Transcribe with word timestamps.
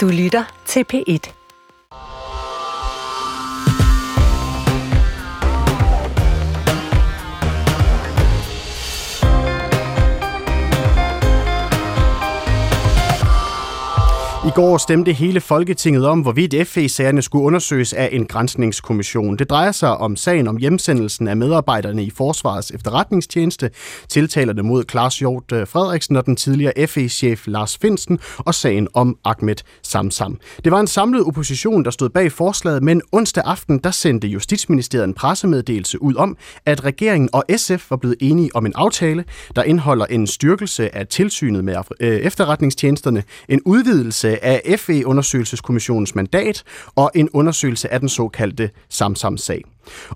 Du 0.00 0.08
lytter 0.08 0.44
til 0.66 0.84
P1. 0.92 1.39
I 14.50 14.52
går 14.52 14.78
stemte 14.78 15.12
hele 15.12 15.40
Folketinget 15.40 16.06
om, 16.06 16.20
hvorvidt 16.20 16.68
FE-sagerne 16.68 17.22
skulle 17.22 17.44
undersøges 17.44 17.92
af 17.92 18.08
en 18.12 18.26
grænsningskommission. 18.26 19.36
Det 19.36 19.50
drejer 19.50 19.72
sig 19.72 19.96
om 19.96 20.16
sagen 20.16 20.48
om 20.48 20.56
hjemsendelsen 20.56 21.28
af 21.28 21.36
medarbejderne 21.36 22.04
i 22.04 22.10
Forsvarets 22.10 22.70
efterretningstjeneste, 22.70 23.70
tiltalerne 24.08 24.62
mod 24.62 24.84
Claus 24.90 25.18
Hjort 25.18 25.52
øh, 25.52 25.66
Frederiksen 25.66 26.16
og 26.16 26.26
den 26.26 26.36
tidligere 26.36 26.86
FE-chef 26.86 27.46
Lars 27.46 27.78
Finsten, 27.78 28.18
og 28.38 28.54
sagen 28.54 28.88
om 28.94 29.16
Ahmed 29.24 29.56
Samsam. 29.82 30.38
Det 30.64 30.72
var 30.72 30.80
en 30.80 30.86
samlet 30.86 31.24
opposition, 31.24 31.84
der 31.84 31.90
stod 31.90 32.08
bag 32.08 32.32
forslaget, 32.32 32.82
men 32.82 33.02
onsdag 33.12 33.42
aften 33.46 33.78
der 33.78 33.90
sendte 33.90 34.28
Justitsministeriet 34.28 35.04
en 35.04 35.14
pressemeddelelse 35.14 36.02
ud 36.02 36.14
om, 36.14 36.36
at 36.66 36.84
regeringen 36.84 37.28
og 37.32 37.44
SF 37.56 37.90
var 37.90 37.96
blevet 37.96 38.16
enige 38.20 38.50
om 38.54 38.66
en 38.66 38.72
aftale, 38.74 39.24
der 39.56 39.62
indeholder 39.62 40.06
en 40.06 40.26
styrkelse 40.26 40.94
af 40.94 41.06
tilsynet 41.06 41.64
med 41.64 41.76
øh, 42.00 42.18
efterretningstjenesterne, 42.18 43.22
en 43.48 43.60
udvidelse 43.64 44.40
af 44.44 44.49
FE-undersøgelseskommissionens 44.76 46.14
mandat 46.14 46.62
og 46.94 47.10
en 47.14 47.28
undersøgelse 47.32 47.92
af 47.92 48.00
den 48.00 48.08
såkaldte 48.08 48.70
Samsam-sag. 48.88 49.62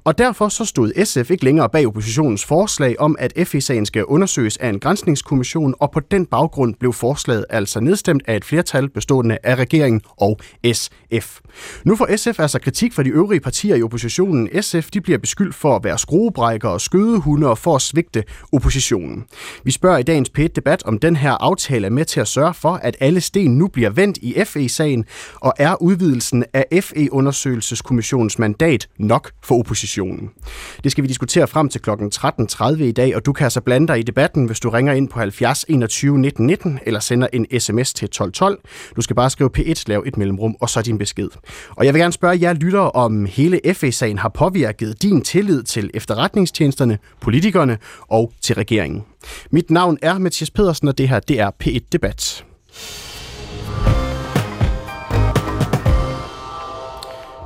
Og 0.05 0.19
derfor 0.19 0.49
så 0.49 0.65
stod 0.65 1.05
SF 1.05 1.31
ikke 1.31 1.45
længere 1.45 1.69
bag 1.69 1.87
oppositionens 1.87 2.45
forslag 2.45 3.01
om, 3.01 3.17
at 3.19 3.33
FE-sagen 3.47 3.87
skal 3.87 4.05
undersøges 4.05 4.57
af 4.57 4.69
en 4.69 4.81
grænsningskommission, 4.81 5.75
og 5.81 5.91
på 5.91 6.01
den 6.01 6.27
baggrund 6.27 6.75
blev 6.81 6.93
forslaget 6.93 7.45
altså 7.51 7.81
nedstemt 7.81 8.23
af 8.27 8.37
et 8.37 8.45
flertal 8.45 8.89
bestående 8.89 9.39
af 9.43 9.55
regeringen 9.55 10.01
og 10.17 10.39
SF. 10.73 11.41
Nu 11.85 11.97
får 11.97 12.17
SF 12.17 12.41
altså 12.41 12.59
kritik 12.59 12.93
fra 12.93 13.03
de 13.03 13.09
øvrige 13.09 13.41
partier 13.41 13.77
i 13.77 13.83
oppositionen. 13.83 14.62
SF 14.62 14.91
de 14.91 15.01
bliver 15.01 15.19
beskyldt 15.19 15.55
for 15.55 15.77
at 15.77 15.84
være 15.84 15.99
skruebrækker 15.99 16.69
og 16.69 16.81
skødehunde 16.81 17.47
og 17.47 17.59
for 17.59 17.77
at 17.77 17.83
svigte 17.83 18.25
oppositionen. 18.53 19.25
Vi 19.65 19.71
spørger 19.71 19.99
i 19.99 20.03
dagens 20.03 20.31
p 20.31 20.39
debat 20.56 20.83
om 20.84 20.99
den 20.99 21.17
her 21.17 21.33
aftale 21.33 21.87
er 21.87 21.91
med 21.91 22.05
til 22.05 22.21
at 22.21 22.28
sørge 22.28 22.55
for, 22.55 22.73
at 22.73 22.97
alle 23.01 23.21
sten 23.21 23.59
nu 23.59 23.69
bliver 23.69 23.91
vendt 23.91 24.19
i 24.23 24.45
FE-sagen, 24.45 25.05
og 25.34 25.53
er 25.59 25.83
udvidelsen 25.83 26.45
af 26.53 26.83
FE-undersøgelseskommissionens 26.83 28.39
mandat 28.39 28.89
nok 28.99 29.31
for 29.43 29.53
oppositionen. 29.55 30.30
Det 30.84 30.92
skal 30.92 31.02
vi 31.02 31.08
diskutere 31.08 31.47
frem 31.47 31.69
til 31.69 31.80
kl. 31.80 31.91
13.30 31.91 32.83
i 32.83 32.92
dag, 32.92 33.16
og 33.16 33.27
du 33.27 33.33
kan 33.33 33.44
altså 33.44 33.60
blande 33.60 33.88
dig 33.88 33.98
i 33.98 34.02
debatten, 34.02 34.44
hvis 34.44 34.60
du 34.60 34.70
ringer 34.70 34.92
ind 34.92 35.08
på 35.08 35.19
70 35.19 35.64
21 35.69 36.19
19 36.19 36.47
19 36.47 36.78
eller 36.86 37.00
sender 37.00 37.28
en 37.33 37.47
sms 37.60 37.94
til 37.94 38.06
1212. 38.06 38.60
Du 38.97 39.02
skal 39.02 39.16
bare 39.16 39.30
skrive 39.30 39.50
P1, 39.58 39.84
lav 39.86 40.02
et 40.06 40.16
mellemrum, 40.16 40.56
og 40.60 40.70
så 40.70 40.82
din 40.82 40.98
besked. 40.98 41.28
Og 41.70 41.84
jeg 41.84 41.94
vil 41.94 42.00
gerne 42.00 42.12
spørge 42.12 42.38
jer 42.41 42.52
lyttere, 42.52 42.91
om 42.91 43.27
hele 43.27 43.60
FE-sagen 43.75 44.19
har 44.19 44.28
påvirket 44.28 45.02
din 45.02 45.22
tillid 45.22 45.62
til 45.62 45.91
efterretningstjenesterne, 45.94 46.98
politikerne 47.20 47.78
og 48.00 48.32
til 48.41 48.55
regeringen. 48.55 49.05
Mit 49.50 49.70
navn 49.70 49.98
er 50.02 50.19
Mathias 50.19 50.50
Pedersen, 50.50 50.88
og 50.88 50.98
det 50.98 51.08
her 51.08 51.20
det 51.20 51.41
er 51.41 51.50
P1 51.64 51.88
Debat. 51.92 52.44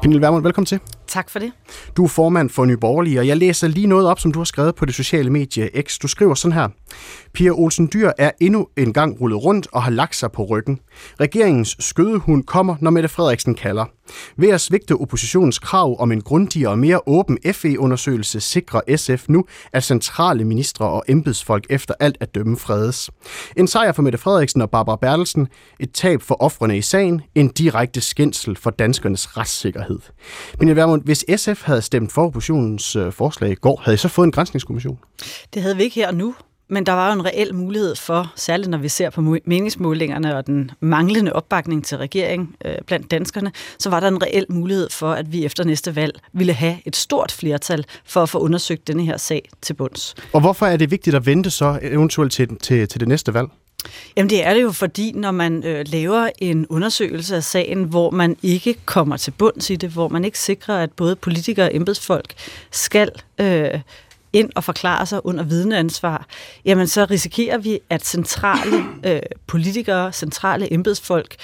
Pernille 0.02 0.22
Vermund, 0.22 0.42
velkommen 0.42 0.66
til. 0.66 0.80
Tak 1.08 1.30
for 1.30 1.38
det. 1.38 1.52
Du 1.96 2.04
er 2.04 2.08
formand 2.08 2.50
for 2.50 2.64
Nye 2.64 2.76
Borgerlige, 2.76 3.20
og 3.20 3.26
jeg 3.26 3.36
læser 3.36 3.68
lige 3.68 3.86
noget 3.86 4.06
op, 4.06 4.20
som 4.20 4.32
du 4.32 4.38
har 4.38 4.44
skrevet 4.44 4.74
på 4.74 4.84
det 4.84 4.94
sociale 4.94 5.30
medie 5.30 5.70
X. 5.82 5.98
Du 5.98 6.08
skriver 6.08 6.34
sådan 6.34 6.52
her. 6.52 6.68
Pia 7.32 7.50
Olsen 7.50 7.90
Dyr 7.92 8.10
er 8.18 8.30
endnu 8.40 8.68
en 8.76 8.92
gang 8.92 9.20
rullet 9.20 9.44
rundt 9.44 9.68
og 9.72 9.82
har 9.82 9.90
lagt 9.90 10.16
sig 10.16 10.32
på 10.32 10.44
ryggen. 10.44 10.80
Regeringens 11.20 11.76
skødehund 11.78 12.44
kommer, 12.44 12.76
når 12.80 12.90
Mette 12.90 13.08
Frederiksen 13.08 13.54
kalder. 13.54 13.84
Ved 14.36 14.48
at 14.48 14.60
svigte 14.60 14.92
oppositionens 14.92 15.58
krav 15.58 16.00
om 16.00 16.12
en 16.12 16.20
grundigere 16.20 16.70
og 16.70 16.78
mere 16.78 17.00
åben 17.06 17.38
FE-undersøgelse 17.52 18.40
sikrer 18.40 18.80
SF 18.96 19.28
nu, 19.28 19.44
at 19.72 19.84
centrale 19.84 20.44
ministre 20.44 20.86
og 20.86 21.04
embedsfolk 21.08 21.66
efter 21.70 21.94
alt 22.00 22.16
at 22.20 22.34
dømme 22.34 22.56
fredes. 22.56 23.10
En 23.56 23.66
sejr 23.66 23.92
for 23.92 24.02
Mette 24.02 24.18
Frederiksen 24.18 24.62
og 24.62 24.70
Barbara 24.70 24.96
Bertelsen, 24.96 25.48
et 25.80 25.92
tab 25.92 26.22
for 26.22 26.42
offrene 26.42 26.78
i 26.78 26.82
sagen, 26.82 27.22
en 27.34 27.48
direkte 27.48 28.00
skændsel 28.00 28.56
for 28.56 28.70
danskernes 28.70 29.36
retssikkerhed. 29.36 29.98
Men 30.58 30.76
Vermund, 30.76 31.02
hvis 31.04 31.24
SF 31.36 31.62
havde 31.62 31.82
stemt 31.82 32.12
for 32.12 32.26
oppositionens 32.26 32.96
øh, 32.96 33.12
forslag 33.12 33.50
i 33.50 33.54
går, 33.54 33.80
havde 33.84 33.94
I 33.94 33.98
så 33.98 34.08
fået 34.08 34.26
en 34.26 34.32
grænsningskommission? 34.32 34.98
Det 35.54 35.62
havde 35.62 35.76
vi 35.76 35.82
ikke 35.82 35.94
her 35.94 36.12
nu. 36.12 36.34
Men 36.70 36.86
der 36.86 36.92
var 36.92 37.06
jo 37.06 37.12
en 37.12 37.24
reel 37.24 37.54
mulighed 37.54 37.96
for, 37.96 38.32
særligt 38.36 38.70
når 38.70 38.78
vi 38.78 38.88
ser 38.88 39.10
på 39.10 39.38
meningsmålingerne 39.44 40.36
og 40.36 40.46
den 40.46 40.70
manglende 40.80 41.32
opbakning 41.32 41.84
til 41.84 41.98
regering 41.98 42.56
øh, 42.64 42.74
blandt 42.86 43.10
danskerne, 43.10 43.52
så 43.78 43.90
var 43.90 44.00
der 44.00 44.08
en 44.08 44.22
reel 44.22 44.46
mulighed 44.48 44.90
for, 44.90 45.12
at 45.12 45.32
vi 45.32 45.44
efter 45.44 45.64
næste 45.64 45.96
valg 45.96 46.20
ville 46.32 46.52
have 46.52 46.76
et 46.84 46.96
stort 46.96 47.32
flertal 47.32 47.84
for 48.04 48.22
at 48.22 48.28
få 48.28 48.38
undersøgt 48.38 48.88
denne 48.88 49.04
her 49.04 49.16
sag 49.16 49.48
til 49.62 49.74
bunds. 49.74 50.14
Og 50.32 50.40
hvorfor 50.40 50.66
er 50.66 50.76
det 50.76 50.90
vigtigt 50.90 51.16
at 51.16 51.26
vente 51.26 51.50
så 51.50 51.78
eventuelt 51.82 52.32
til, 52.32 52.58
til, 52.58 52.88
til 52.88 53.00
det 53.00 53.08
næste 53.08 53.34
valg? 53.34 53.48
Jamen 54.16 54.30
det 54.30 54.46
er 54.46 54.54
det 54.54 54.62
jo, 54.62 54.72
fordi 54.72 55.12
når 55.12 55.30
man 55.30 55.64
øh, 55.64 55.84
laver 55.88 56.30
en 56.38 56.66
undersøgelse 56.66 57.36
af 57.36 57.44
sagen, 57.44 57.84
hvor 57.84 58.10
man 58.10 58.36
ikke 58.42 58.74
kommer 58.84 59.16
til 59.16 59.30
bunds 59.30 59.70
i 59.70 59.76
det, 59.76 59.90
hvor 59.90 60.08
man 60.08 60.24
ikke 60.24 60.38
sikrer, 60.38 60.78
at 60.78 60.92
både 60.92 61.16
politikere 61.16 61.66
og 61.66 61.74
embedsfolk 61.74 62.34
skal 62.70 63.10
øh, 63.40 63.80
ind 64.32 64.50
og 64.54 64.64
forklare 64.64 65.06
sig 65.06 65.26
under 65.26 65.44
vidneansvar, 65.44 66.26
jamen 66.64 66.86
så 66.86 67.04
risikerer 67.10 67.58
vi, 67.58 67.80
at 67.90 68.06
centrale 68.06 68.84
øh, 69.04 69.20
politikere, 69.46 70.12
centrale 70.12 70.72
embedsfolk 70.72 71.34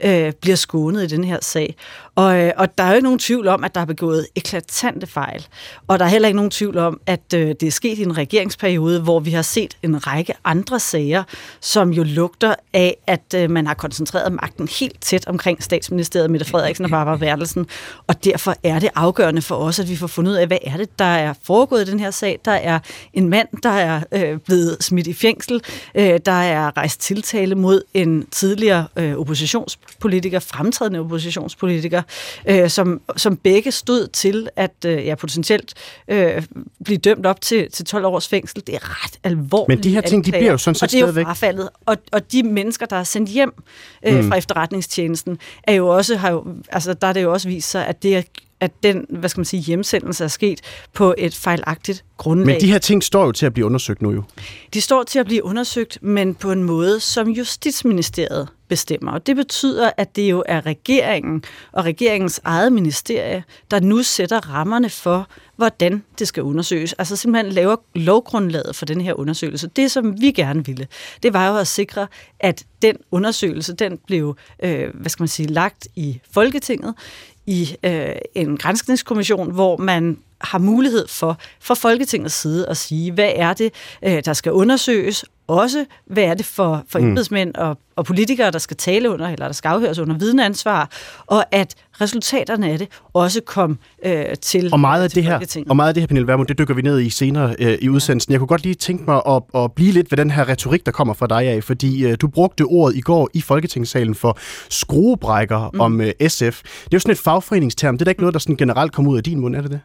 øh, 0.00 0.32
bliver 0.32 0.56
skånet 0.56 1.02
i 1.02 1.16
den 1.16 1.24
her 1.24 1.38
sag. 1.42 1.76
Og, 2.16 2.38
øh, 2.38 2.52
og 2.56 2.78
der 2.78 2.84
er 2.84 2.88
jo 2.88 2.94
ikke 2.94 3.04
nogen 3.04 3.18
tvivl 3.18 3.48
om, 3.48 3.64
at 3.64 3.74
der 3.74 3.80
er 3.80 3.84
begået 3.84 4.26
eklatante 4.36 5.06
fejl. 5.06 5.46
Og 5.86 5.98
der 5.98 6.04
er 6.04 6.08
heller 6.08 6.28
ikke 6.28 6.36
nogen 6.36 6.50
tvivl 6.50 6.78
om, 6.78 7.00
at 7.06 7.34
øh, 7.34 7.48
det 7.48 7.62
er 7.62 7.70
sket 7.70 7.98
i 7.98 8.02
en 8.02 8.18
regeringsperiode, 8.18 9.00
hvor 9.00 9.20
vi 9.20 9.30
har 9.30 9.42
set 9.42 9.76
en 9.82 10.06
række 10.06 10.34
andre 10.44 10.80
sager, 10.80 11.22
som 11.60 11.90
jo 11.92 12.02
lugter 12.02 12.54
af, 12.72 12.96
at 13.06 13.34
øh, 13.36 13.50
man 13.50 13.66
har 13.66 13.74
koncentreret 13.74 14.32
magten 14.32 14.68
helt 14.80 15.00
tæt 15.00 15.26
omkring 15.26 15.62
statsministeriet 15.62 16.30
Mette 16.30 16.46
Frederiksen 16.46 16.84
og 16.84 16.90
Barbara 16.90 17.16
Bertelsen. 17.16 17.66
Og 18.06 18.24
derfor 18.24 18.54
er 18.62 18.78
det 18.78 18.90
afgørende 18.94 19.42
for 19.42 19.54
os, 19.54 19.78
at 19.78 19.90
vi 19.90 19.96
får 19.96 20.06
fundet 20.06 20.32
ud 20.32 20.36
af, 20.36 20.46
hvad 20.46 20.58
er 20.62 20.76
det, 20.76 20.98
der 20.98 21.04
er 21.04 21.34
foregået 21.42 21.88
i 21.88 21.90
den 21.90 22.00
her 22.00 22.10
sag. 22.10 22.40
Der 22.44 22.52
er 22.52 22.78
en 23.12 23.28
mand, 23.28 23.48
der 23.62 23.70
er 23.70 24.02
øh, 24.12 24.38
blevet 24.38 24.76
smidt 24.80 25.06
i 25.06 25.12
fængsel. 25.12 25.62
Øh, 25.94 26.20
der 26.26 26.32
er 26.32 26.76
rejst 26.76 27.00
tiltale 27.00 27.54
mod 27.54 27.82
en 27.94 28.26
tidligere 28.30 28.86
øh, 28.96 29.16
oppositionspolitiker, 30.04 30.38
fremtrædende 30.38 31.00
oppositionspolitiker, 31.00 32.02
øh, 32.48 32.70
som, 32.70 33.00
som 33.16 33.36
begge 33.36 33.72
stod 33.72 34.08
til 34.08 34.48
at 34.56 34.72
øh, 34.86 35.06
ja, 35.06 35.14
potentielt 35.14 35.74
øh, 36.08 36.42
blive 36.84 36.98
dømt 36.98 37.26
op 37.26 37.40
til, 37.40 37.70
til 37.70 37.84
12 37.84 38.06
års 38.06 38.28
fængsel. 38.28 38.62
Det 38.66 38.74
er 38.74 39.04
ret 39.04 39.18
alvorligt. 39.24 39.78
Men 39.78 39.84
de 39.84 39.94
her 39.94 40.00
ting, 40.00 40.18
anklager. 40.18 40.38
de 40.38 40.42
bliver 40.42 40.52
jo 40.52 40.58
sådan 40.58 40.74
set. 40.74 40.82
Og 40.82 40.90
det 40.90 41.18
er 41.18 41.20
jo 41.20 41.26
frafaldet. 41.26 41.68
Og, 41.86 41.96
og 42.12 42.32
de 42.32 42.42
mennesker, 42.42 42.86
der 42.86 42.96
er 42.96 43.04
sendt 43.04 43.30
hjem 43.30 43.52
øh, 44.06 44.14
mm. 44.14 44.28
fra 44.28 44.36
efterretningstjenesten, 44.36 45.38
er 45.62 45.72
jo 45.72 45.88
også, 45.88 46.16
har 46.16 46.30
jo, 46.30 46.44
altså, 46.68 46.94
der 46.94 47.06
er 47.06 47.12
det 47.12 47.22
jo 47.22 47.32
også 47.32 47.48
vist 47.48 47.70
sig, 47.70 47.86
at 47.86 48.02
det 48.02 48.16
er 48.16 48.22
at 48.64 48.82
den, 48.82 49.06
hvad 49.08 49.28
skal 49.28 49.38
man 49.38 49.44
sige, 49.44 49.60
hjemsendelse 49.60 50.24
er 50.24 50.28
sket 50.28 50.60
på 50.92 51.14
et 51.18 51.34
fejlagtigt 51.34 52.04
grundlag. 52.16 52.46
Men 52.46 52.60
de 52.60 52.72
her 52.72 52.78
ting 52.78 53.02
står 53.02 53.24
jo 53.24 53.32
til 53.32 53.46
at 53.46 53.54
blive 53.54 53.66
undersøgt 53.66 54.02
nu 54.02 54.12
jo. 54.12 54.22
De 54.74 54.80
står 54.80 55.02
til 55.02 55.18
at 55.18 55.26
blive 55.26 55.44
undersøgt, 55.44 55.98
men 56.02 56.34
på 56.34 56.52
en 56.52 56.62
måde, 56.62 57.00
som 57.00 57.28
Justitsministeriet 57.28 58.48
bestemmer. 58.68 59.12
Og 59.12 59.26
det 59.26 59.36
betyder, 59.36 59.90
at 59.96 60.16
det 60.16 60.30
jo 60.30 60.42
er 60.46 60.66
regeringen 60.66 61.44
og 61.72 61.84
regeringens 61.84 62.40
eget 62.44 62.72
ministerie, 62.72 63.44
der 63.70 63.80
nu 63.80 64.02
sætter 64.02 64.50
rammerne 64.50 64.90
for, 64.90 65.28
hvordan 65.56 66.02
det 66.18 66.28
skal 66.28 66.42
undersøges. 66.42 66.92
Altså 66.92 67.16
simpelthen 67.16 67.52
laver 67.52 67.76
lovgrundlaget 67.94 68.76
for 68.76 68.86
den 68.86 69.00
her 69.00 69.14
undersøgelse. 69.14 69.70
Det, 69.76 69.90
som 69.90 70.20
vi 70.20 70.30
gerne 70.30 70.66
ville, 70.66 70.86
det 71.22 71.32
var 71.32 71.48
jo 71.48 71.56
at 71.56 71.66
sikre, 71.66 72.06
at 72.40 72.64
den 72.82 72.96
undersøgelse, 73.10 73.74
den 73.74 73.98
blev, 74.06 74.36
øh, 74.62 74.88
hvad 74.94 75.10
skal 75.10 75.22
man 75.22 75.28
sige, 75.28 75.48
lagt 75.48 75.88
i 75.96 76.20
Folketinget, 76.30 76.94
i 77.46 77.76
øh, 77.82 78.16
en 78.34 78.56
grænskningskommission, 78.56 79.52
hvor 79.52 79.76
man 79.76 80.18
har 80.40 80.58
mulighed 80.58 81.08
for 81.08 81.38
fra 81.60 81.74
Folketingets 81.74 82.34
side 82.34 82.68
at 82.68 82.76
sige, 82.76 83.12
hvad 83.12 83.32
er 83.36 83.52
det, 83.52 83.72
øh, 84.04 84.22
der 84.24 84.32
skal 84.32 84.52
undersøges, 84.52 85.24
også 85.46 85.84
hvad 86.06 86.24
er 86.24 86.34
det 86.34 86.46
for, 86.46 86.84
for 86.88 86.98
mm. 86.98 87.08
embedsmænd 87.08 87.54
og, 87.54 87.78
og 87.96 88.04
politikere, 88.04 88.50
der 88.50 88.58
skal 88.58 88.76
tale 88.76 89.10
under, 89.10 89.28
eller 89.28 89.46
der 89.46 89.52
skal 89.52 89.68
afhøres 89.68 89.98
under 89.98 90.18
vidneansvar, 90.18 90.90
og 91.26 91.44
at 91.50 91.74
resultaterne 92.00 92.70
af 92.70 92.78
det 92.78 92.88
også 93.12 93.40
kom 93.46 93.78
øh, 94.04 94.24
til 94.42 94.72
og 94.72 94.80
meget 94.80 95.02
af 95.02 95.10
til 95.10 95.16
det 95.16 95.24
her, 95.24 95.64
Og 95.68 95.76
meget 95.76 95.88
af 95.88 95.94
det 95.94 96.02
her, 96.02 96.06
Pernille 96.06 96.26
Vermund, 96.26 96.48
det 96.48 96.58
dykker 96.58 96.74
vi 96.74 96.82
ned 96.82 97.00
i 97.00 97.10
senere 97.10 97.54
øh, 97.58 97.78
i 97.80 97.88
udsendelsen. 97.88 98.32
Jeg 98.32 98.40
kunne 98.40 98.48
godt 98.48 98.62
lige 98.62 98.74
tænke 98.74 99.04
mig 99.04 99.22
at, 99.28 99.42
at 99.54 99.72
blive 99.72 99.92
lidt 99.92 100.10
ved 100.10 100.16
den 100.16 100.30
her 100.30 100.48
retorik, 100.48 100.86
der 100.86 100.92
kommer 100.92 101.14
fra 101.14 101.26
dig 101.26 101.42
af, 101.42 101.64
fordi 101.64 102.06
øh, 102.06 102.16
du 102.20 102.28
brugte 102.28 102.62
ordet 102.62 102.96
i 102.96 103.00
går 103.00 103.28
i 103.34 103.40
Folketingssalen 103.40 104.14
for 104.14 104.38
skruebrækker 104.70 105.70
mm. 105.74 105.80
om 105.80 106.00
øh, 106.00 106.12
SF. 106.28 106.62
Det 106.62 106.84
er 106.84 106.88
jo 106.92 106.98
sådan 106.98 107.12
et 107.12 107.18
fagforeningsterm. 107.18 107.98
Det 107.98 108.02
er 108.02 108.04
da 108.04 108.10
ikke 108.10 108.20
noget, 108.22 108.34
der 108.34 108.40
sådan 108.40 108.56
generelt 108.56 108.92
kommer 108.92 109.10
ud 109.12 109.16
af 109.16 109.22
din 109.22 109.40
mund, 109.40 109.56
er 109.56 109.60
det 109.60 109.70
det? 109.70 109.80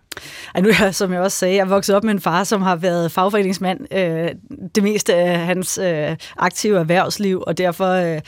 Ej, 0.55 0.61
nu 0.61 0.69
er 0.69 0.91
som 0.91 1.13
jeg 1.13 1.21
også 1.21 1.37
sagde, 1.37 1.55
jeg 1.55 1.69
vokset 1.69 1.95
op 1.95 2.03
med 2.03 2.13
en 2.13 2.19
far, 2.19 2.43
som 2.43 2.61
har 2.61 2.75
været 2.75 3.11
fagforeningsmand 3.11 3.93
øh, 3.93 4.29
det 4.75 4.83
meste 4.83 5.15
af 5.15 5.47
hans 5.49 5.77
øh, 5.77 6.15
aktive 6.37 6.79
erhvervsliv, 6.79 7.43
og 7.47 7.57
derfor 7.57 7.89
øh, 7.89 8.21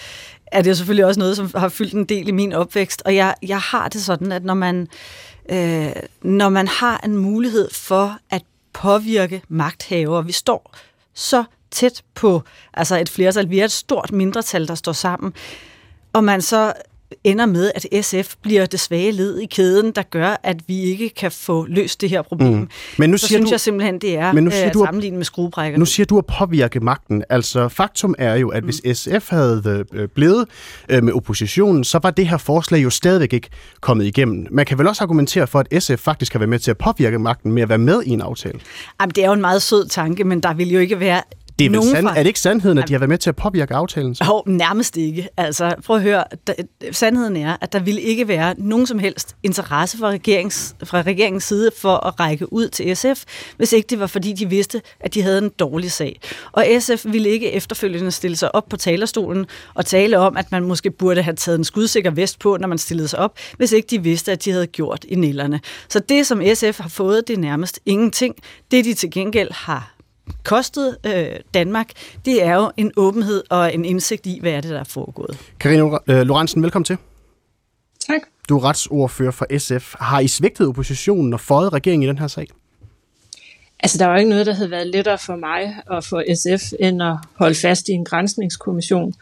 er 0.52 0.62
det 0.62 0.70
jo 0.70 0.76
selvfølgelig 0.76 1.06
også 1.06 1.20
noget, 1.20 1.36
som 1.36 1.52
har 1.56 1.70
fyldt 1.70 1.94
en 1.94 2.06
del 2.06 2.28
i 2.28 2.32
min 2.32 2.54
opvækst. 2.54 3.02
Og 3.06 3.16
jeg, 3.16 3.36
jeg 3.42 3.60
har 3.60 3.88
det 3.88 4.02
sådan, 4.02 4.32
at 4.32 4.44
når 4.44 4.54
man, 4.54 4.88
øh, 5.52 5.92
når 6.22 6.50
man 6.50 6.68
har 6.68 7.02
en 7.06 7.18
mulighed 7.18 7.70
for 7.74 8.18
at 8.30 8.42
påvirke 8.74 9.42
magthaver, 9.48 10.22
vi 10.22 10.32
står 10.32 10.76
så 11.14 11.44
tæt 11.72 12.04
på 12.16 12.42
altså 12.74 13.00
et 13.00 13.10
flertal, 13.10 13.50
vi 13.50 13.60
er 13.60 13.66
et 13.66 13.72
stort 13.72 14.12
mindretal, 14.12 14.68
der 14.68 14.76
står 14.76 14.92
sammen, 14.92 15.34
og 16.14 16.24
man 16.24 16.42
så 16.42 16.74
ender 17.24 17.46
med, 17.46 17.72
at 17.76 18.06
SF 18.06 18.36
bliver 18.42 18.66
det 18.66 18.80
svage 18.80 19.12
led 19.12 19.40
i 19.40 19.46
kæden, 19.46 19.92
der 19.92 20.02
gør, 20.02 20.40
at 20.44 20.58
vi 20.68 20.80
ikke 20.80 21.10
kan 21.10 21.32
få 21.32 21.66
løst 21.66 22.02
det 22.02 22.10
her 22.10 22.22
problem. 22.22 22.54
Mm. 22.54 22.70
Men 22.98 23.10
nu 23.10 23.18
så 23.18 23.28
siger 23.28 23.38
synes 23.38 23.50
du, 23.50 23.54
jeg 23.54 23.60
simpelthen, 23.60 24.00
det 24.00 24.18
er 24.18 24.34
men 24.34 24.44
nu 24.44 24.52
siger 24.52 24.68
øh, 24.68 24.74
du, 24.74 24.86
sammenlignet 24.86 25.18
med 25.18 25.26
skruebrækker. 25.26 25.80
Nu 25.80 25.86
siger 25.86 26.06
du 26.06 26.18
at 26.18 26.26
påvirke 26.26 26.80
magten. 26.80 27.24
Altså, 27.30 27.68
faktum 27.68 28.16
er 28.18 28.36
jo, 28.36 28.50
at 28.50 28.64
mm. 28.64 28.70
hvis 28.70 28.98
SF 28.98 29.30
havde 29.30 29.86
øh, 29.94 30.08
blevet 30.08 30.48
øh, 30.90 31.04
med 31.04 31.14
oppositionen, 31.14 31.84
så 31.84 32.00
var 32.04 32.12
det 32.12 32.28
her 32.28 32.38
forslag 32.38 32.84
jo 32.84 32.90
stadigvæk 32.90 33.34
ikke 33.34 33.50
kommet 33.82 34.06
igennem. 34.06 34.48
Man 34.52 34.66
kan 34.66 34.78
vel 34.78 34.88
også 34.88 35.04
argumentere 35.04 35.48
for, 35.48 35.64
at 35.70 35.84
SF 35.84 36.00
faktisk 36.00 36.32
kan 36.32 36.42
være 36.42 36.48
med 36.48 36.60
til 36.60 36.72
at 36.72 36.78
påvirke 36.78 37.20
magten 37.20 37.52
med 37.52 37.64
at 37.64 37.70
være 37.70 37.78
med 37.78 38.04
i 38.04 38.10
en 38.10 38.22
aftale? 38.22 38.60
Jamen, 39.02 39.12
det 39.16 39.24
er 39.24 39.28
jo 39.28 39.34
en 39.34 39.42
meget 39.42 39.62
sød 39.62 39.88
tanke, 39.88 40.24
men 40.24 40.40
der 40.40 40.54
vil 40.54 40.72
jo 40.72 40.80
ikke 40.80 41.00
være 41.00 41.22
det 41.70 41.76
er, 41.76 41.80
vel 41.80 41.90
sand, 41.90 42.08
fra... 42.08 42.18
er 42.18 42.24
det 42.24 42.28
ikke 42.28 42.40
sandheden, 42.40 42.78
at 42.78 42.88
de 42.88 42.94
har 42.94 43.00
været 43.00 43.10
med 43.10 43.18
til 43.18 43.30
at 43.30 43.36
påvirke 43.36 43.74
aftalen? 43.74 44.16
Så? 44.16 44.24
Jo, 44.26 44.44
nærmest 44.52 44.98
ikke. 44.98 45.28
Altså, 45.38 45.76
prøv 45.86 45.96
at 45.96 46.02
høre. 46.02 46.24
Da, 46.48 46.54
sandheden 46.92 47.38
er, 47.38 47.58
at 47.62 47.74
der 47.74 47.80
ville 47.80 48.02
ikke 48.02 48.28
være 48.28 48.56
nogen 48.58 48.88
som 48.88 49.00
helst 49.00 49.36
interesse 49.44 49.98
fra, 49.98 50.10
regerings, 50.10 50.76
fra 50.84 51.02
regeringens 51.02 51.44
side 51.44 51.72
for 51.78 52.08
at 52.08 52.20
række 52.20 52.54
ud 52.54 52.68
til 52.68 52.96
SF, 52.96 53.24
hvis 53.58 53.74
ikke 53.74 53.88
det 53.88 54.00
var, 54.00 54.08
fordi 54.08 54.34
de 54.34 54.50
vidste, 54.50 54.82
at 55.00 55.14
de 55.14 55.22
havde 55.22 55.38
en 55.38 55.52
dårlig 55.60 55.92
sag. 55.92 56.20
Og 56.52 56.66
SF 56.80 57.06
ville 57.06 57.30
ikke 57.30 57.52
efterfølgende 57.52 58.12
stille 58.12 58.38
sig 58.38 58.56
op 58.56 58.70
på 58.70 58.78
talerstolen 58.78 59.46
og 59.74 59.86
tale 59.86 60.20
om, 60.20 60.38
at 60.38 60.52
man 60.52 60.64
måske 60.64 60.92
burde 60.92 61.22
have 61.22 61.36
taget 61.36 61.58
en 61.58 61.64
skudsikker 61.64 62.12
vest 62.12 62.40
på, 62.40 62.58
når 62.60 62.68
man 62.68 62.78
stillede 62.78 63.08
sig 63.08 63.20
op, 63.20 63.38
hvis 63.58 63.72
ikke 63.72 63.88
de 63.88 64.04
vidste, 64.04 64.32
at 64.32 64.46
de 64.46 64.52
havde 64.52 64.68
gjort 64.68 65.06
i 65.08 65.16
nælderne. 65.16 65.60
Så 65.90 66.00
det, 66.00 66.28
som 66.28 66.42
SF 66.54 66.80
har 66.80 66.90
fået, 66.90 67.28
det 67.28 67.34
er 67.34 67.38
nærmest 67.38 67.80
ingenting. 67.86 68.36
Det, 68.72 68.86
de 68.86 68.94
til 68.94 69.12
gengæld 69.12 69.52
har 69.52 69.91
kostet 70.44 70.98
øh, 71.06 71.26
Danmark, 71.54 71.90
det 72.26 72.44
er 72.44 72.56
jo 72.56 72.72
en 72.78 72.92
åbenhed 72.98 73.44
og 73.50 73.74
en 73.74 73.86
indsigt 73.86 74.26
i, 74.26 74.40
hvad 74.42 74.52
er 74.52 74.62
det, 74.62 74.72
der 74.72 74.80
er 74.80 74.84
foregået. 74.84 75.38
Karina 75.60 75.98
øh, 76.08 76.22
Lorentzen, 76.22 76.64
velkommen 76.64 76.86
til. 76.86 76.98
Tak. 78.08 78.22
Du 78.50 78.58
er 78.58 78.64
retsordfører 78.64 79.32
for 79.32 79.58
SF. 79.58 79.96
Har 80.00 80.20
I 80.20 80.28
svigtet 80.28 80.68
oppositionen 80.68 81.34
og 81.34 81.40
fået 81.40 81.74
regeringen 81.74 82.04
i 82.04 82.08
den 82.08 82.18
her 82.18 82.28
sag? 82.28 82.48
Altså, 83.80 83.98
der 83.98 84.06
var 84.06 84.18
ikke 84.18 84.30
noget, 84.30 84.46
der 84.46 84.54
havde 84.54 84.72
været 84.72 84.88
lettere 84.88 85.18
for 85.18 85.36
mig 85.36 85.76
og 85.88 86.04
for 86.04 86.24
SF, 86.36 86.74
end 86.80 87.04
at 87.04 87.18
holde 87.34 87.56
fast 87.56 87.88
i 87.88 87.92
en 87.92 88.06
grænsningskommission. 88.06 89.14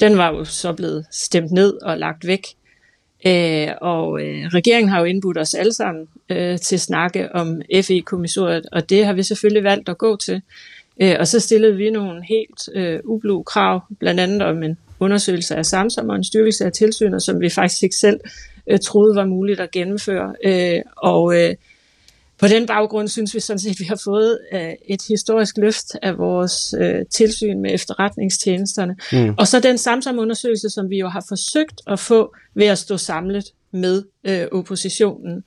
Den 0.00 0.18
var 0.18 0.28
jo 0.28 0.44
så 0.44 0.72
blevet 0.72 1.06
stemt 1.10 1.52
ned 1.52 1.82
og 1.82 1.98
lagt 1.98 2.26
væk. 2.26 2.42
Øh, 3.26 3.68
og 3.80 4.20
øh, 4.22 4.46
regeringen 4.46 4.88
har 4.88 4.98
jo 4.98 5.04
indbudt 5.04 5.38
os 5.38 5.54
alle 5.54 5.72
sammen 5.72 6.08
øh, 6.28 6.58
til 6.58 6.76
at 6.76 6.80
snakke 6.80 7.34
om 7.34 7.62
FE-kommissoriet, 7.82 8.66
og 8.72 8.90
det 8.90 9.06
har 9.06 9.12
vi 9.12 9.22
selvfølgelig 9.22 9.64
valgt 9.64 9.88
at 9.88 9.98
gå 9.98 10.16
til. 10.16 10.42
Øh, 11.02 11.16
og 11.18 11.26
så 11.26 11.40
stillede 11.40 11.76
vi 11.76 11.90
nogle 11.90 12.24
helt 12.28 12.68
øh, 12.74 13.00
ublu 13.04 13.42
krav, 13.42 13.80
blandt 13.98 14.20
andet 14.20 14.42
om 14.42 14.62
en 14.62 14.78
undersøgelse 15.00 15.56
af 15.56 15.66
Samsom 15.66 16.08
og 16.08 16.16
en 16.16 16.24
styrkelse 16.24 16.64
af 16.64 16.72
tilsynet, 16.72 17.22
som 17.22 17.40
vi 17.40 17.48
faktisk 17.48 17.82
ikke 17.82 17.96
selv 17.96 18.20
øh, 18.66 18.78
troede 18.78 19.16
var 19.16 19.24
muligt 19.24 19.60
at 19.60 19.70
gennemføre. 19.70 20.34
Øh, 20.44 20.80
og 20.96 21.36
øh, 21.36 21.54
på 22.40 22.48
den 22.48 22.66
baggrund 22.66 23.08
synes 23.08 23.34
vi 23.34 23.40
sådan 23.40 23.58
set, 23.58 23.70
at 23.70 23.80
vi 23.80 23.84
har 23.84 24.00
fået 24.04 24.38
øh, 24.52 24.72
et 24.88 25.02
historisk 25.08 25.56
løft 25.56 25.86
af 26.02 26.18
vores 26.18 26.74
øh, 26.80 27.04
tilsyn 27.14 27.60
med 27.62 27.74
efterretningstjenesterne. 27.74 28.96
Mm. 29.12 29.34
Og 29.38 29.48
så 29.48 29.60
den 29.60 29.78
Samsung-undersøgelse, 29.78 30.70
som 30.70 30.90
vi 30.90 30.98
jo 30.98 31.08
har 31.08 31.24
forsøgt 31.28 31.80
at 31.86 31.98
få 31.98 32.34
ved 32.54 32.66
at 32.66 32.78
stå 32.78 32.96
samlet 32.96 33.44
med 33.72 34.02
øh, 34.24 34.46
oppositionen 34.52 35.42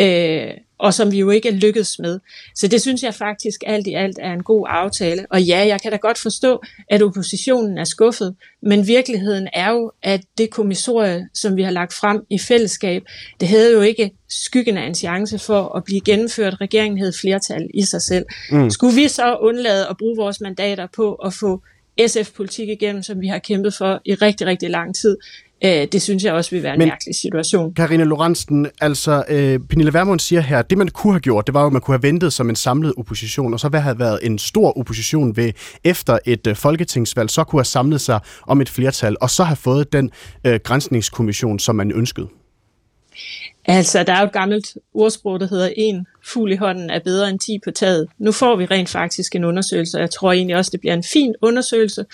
øh, 0.00 0.50
og 0.78 0.94
som 0.94 1.12
vi 1.12 1.18
jo 1.18 1.30
ikke 1.30 1.48
er 1.48 1.52
lykkedes 1.52 1.98
med. 1.98 2.20
Så 2.54 2.68
det 2.68 2.82
synes 2.82 3.02
jeg 3.02 3.14
faktisk 3.14 3.60
alt 3.66 3.86
i 3.86 3.94
alt 3.94 4.18
er 4.22 4.32
en 4.32 4.42
god 4.42 4.66
aftale. 4.68 5.26
Og 5.30 5.42
ja, 5.42 5.66
jeg 5.66 5.80
kan 5.80 5.90
da 5.90 5.96
godt 5.96 6.18
forstå, 6.18 6.62
at 6.90 7.02
oppositionen 7.02 7.78
er 7.78 7.84
skuffet, 7.84 8.34
men 8.62 8.86
virkeligheden 8.86 9.48
er 9.52 9.70
jo, 9.70 9.92
at 10.02 10.20
det 10.38 10.50
kommissorie, 10.50 11.28
som 11.34 11.56
vi 11.56 11.62
har 11.62 11.70
lagt 11.70 11.92
frem 11.92 12.26
i 12.30 12.38
fællesskab, 12.38 13.02
det 13.40 13.48
havde 13.48 13.72
jo 13.72 13.80
ikke 13.80 14.10
skyggen 14.28 14.76
af 14.76 14.86
en 14.86 14.94
chance 14.94 15.38
for 15.38 15.76
at 15.76 15.84
blive 15.84 16.00
gennemført. 16.00 16.60
Regeringen 16.60 16.98
havde 16.98 17.12
flertal 17.20 17.70
i 17.74 17.82
sig 17.82 18.02
selv. 18.02 18.26
Mm. 18.50 18.70
Skulle 18.70 18.94
vi 18.94 19.08
så 19.08 19.36
undlade 19.36 19.86
at 19.88 19.96
bruge 19.96 20.16
vores 20.16 20.40
mandater 20.40 20.86
på 20.96 21.14
at 21.14 21.34
få 21.34 21.62
SF-politik 22.06 22.68
igennem, 22.68 23.02
som 23.02 23.20
vi 23.20 23.26
har 23.26 23.38
kæmpet 23.38 23.74
for 23.74 24.00
i 24.04 24.14
rigtig, 24.14 24.46
rigtig 24.46 24.70
lang 24.70 24.94
tid, 24.94 25.16
Øh, 25.64 25.86
det 25.92 26.02
synes 26.02 26.24
jeg 26.24 26.32
også 26.32 26.50
vil 26.50 26.62
være 26.62 26.74
en 26.74 26.78
Men, 26.78 26.88
mærkelig 26.88 27.14
situation. 27.14 27.74
Karina 27.74 28.04
Lorentzen, 28.04 28.66
altså 28.80 29.24
øh, 29.28 29.60
Pernille 29.68 29.94
Vermund 29.94 30.20
siger 30.20 30.40
her, 30.40 30.62
det 30.62 30.78
man 30.78 30.88
kunne 30.88 31.12
have 31.12 31.20
gjort, 31.20 31.46
det 31.46 31.54
var 31.54 31.60
jo, 31.60 31.66
at 31.66 31.72
man 31.72 31.82
kunne 31.82 31.94
have 31.94 32.02
ventet 32.02 32.32
som 32.32 32.50
en 32.50 32.56
samlet 32.56 32.94
opposition, 32.96 33.54
og 33.54 33.60
så 33.60 33.68
hvad 33.68 33.80
have 33.80 33.98
været 33.98 34.18
en 34.22 34.38
stor 34.38 34.78
opposition 34.78 35.36
ved 35.36 35.52
efter 35.84 36.18
et 36.26 36.46
øh, 36.46 36.56
folketingsvalg, 36.56 37.30
så 37.30 37.44
kunne 37.44 37.60
have 37.60 37.64
samlet 37.64 38.00
sig 38.00 38.20
om 38.46 38.60
et 38.60 38.68
flertal, 38.68 39.16
og 39.20 39.30
så 39.30 39.44
have 39.44 39.56
fået 39.56 39.92
den 39.92 40.10
øh, 40.44 40.60
grænsningskommission, 40.64 41.58
som 41.58 41.76
man 41.76 41.92
ønskede. 41.92 42.28
Altså, 43.64 44.02
der 44.02 44.12
er 44.12 44.20
jo 44.20 44.26
et 44.26 44.32
gammelt 44.32 44.76
ordsprog, 44.94 45.40
der 45.40 45.46
hedder, 45.46 45.70
en 45.76 46.06
fugl 46.24 46.52
i 46.52 46.56
hånden 46.56 46.90
er 46.90 47.00
bedre 47.04 47.30
end 47.30 47.38
10 47.38 47.58
på 47.64 47.70
taget. 47.70 48.08
Nu 48.18 48.32
får 48.32 48.56
vi 48.56 48.66
rent 48.66 48.88
faktisk 48.88 49.34
en 49.34 49.44
undersøgelse, 49.44 49.96
og 49.96 50.00
jeg 50.00 50.10
tror 50.10 50.32
egentlig 50.32 50.56
også, 50.56 50.70
det 50.70 50.80
bliver 50.80 50.94
en 50.94 51.04
fin 51.12 51.34
undersøgelse. 51.42 52.04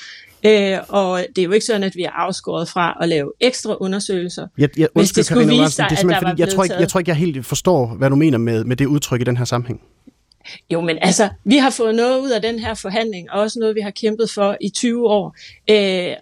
Øh, 0.46 0.78
og 0.88 1.24
det 1.36 1.42
er 1.42 1.46
jo 1.46 1.52
ikke 1.52 1.66
sådan, 1.66 1.82
at 1.82 1.96
vi 1.96 2.02
er 2.02 2.10
afskåret 2.10 2.68
fra 2.68 2.98
at 3.00 3.08
lave 3.08 3.32
ekstra 3.40 3.76
undersøgelser. 3.80 4.46
Jeg, 4.58 4.78
jeg, 4.78 4.88
hvis 4.94 5.12
det 5.12 5.26
skulle 5.26 5.48
vise 5.48 5.70
sig, 5.70 5.86
det 5.90 5.98
er 5.98 6.16
at 6.16 6.22
der 6.22 6.28
fordi, 6.28 6.40
jeg, 6.40 6.48
tror 6.48 6.64
ikke, 6.64 6.76
jeg 6.76 6.88
tror 6.88 7.00
ikke, 7.00 7.08
jeg 7.08 7.16
helt 7.16 7.46
forstår, 7.46 7.86
hvad 7.86 8.10
du 8.10 8.16
mener 8.16 8.38
med, 8.38 8.64
med 8.64 8.76
det 8.76 8.86
udtryk 8.86 9.20
i 9.20 9.24
den 9.24 9.36
her 9.36 9.44
sammenhæng. 9.44 9.80
Jo, 10.72 10.80
men 10.80 10.98
altså, 11.02 11.28
vi 11.44 11.56
har 11.56 11.70
fået 11.70 11.94
noget 11.94 12.20
ud 12.20 12.30
af 12.30 12.42
den 12.42 12.58
her 12.58 12.74
forhandling, 12.74 13.30
og 13.30 13.40
også 13.40 13.58
noget, 13.58 13.74
vi 13.74 13.80
har 13.80 13.90
kæmpet 13.90 14.30
for 14.30 14.56
i 14.60 14.68
20 14.68 15.08
år. 15.08 15.36
Øh, 15.70 16.16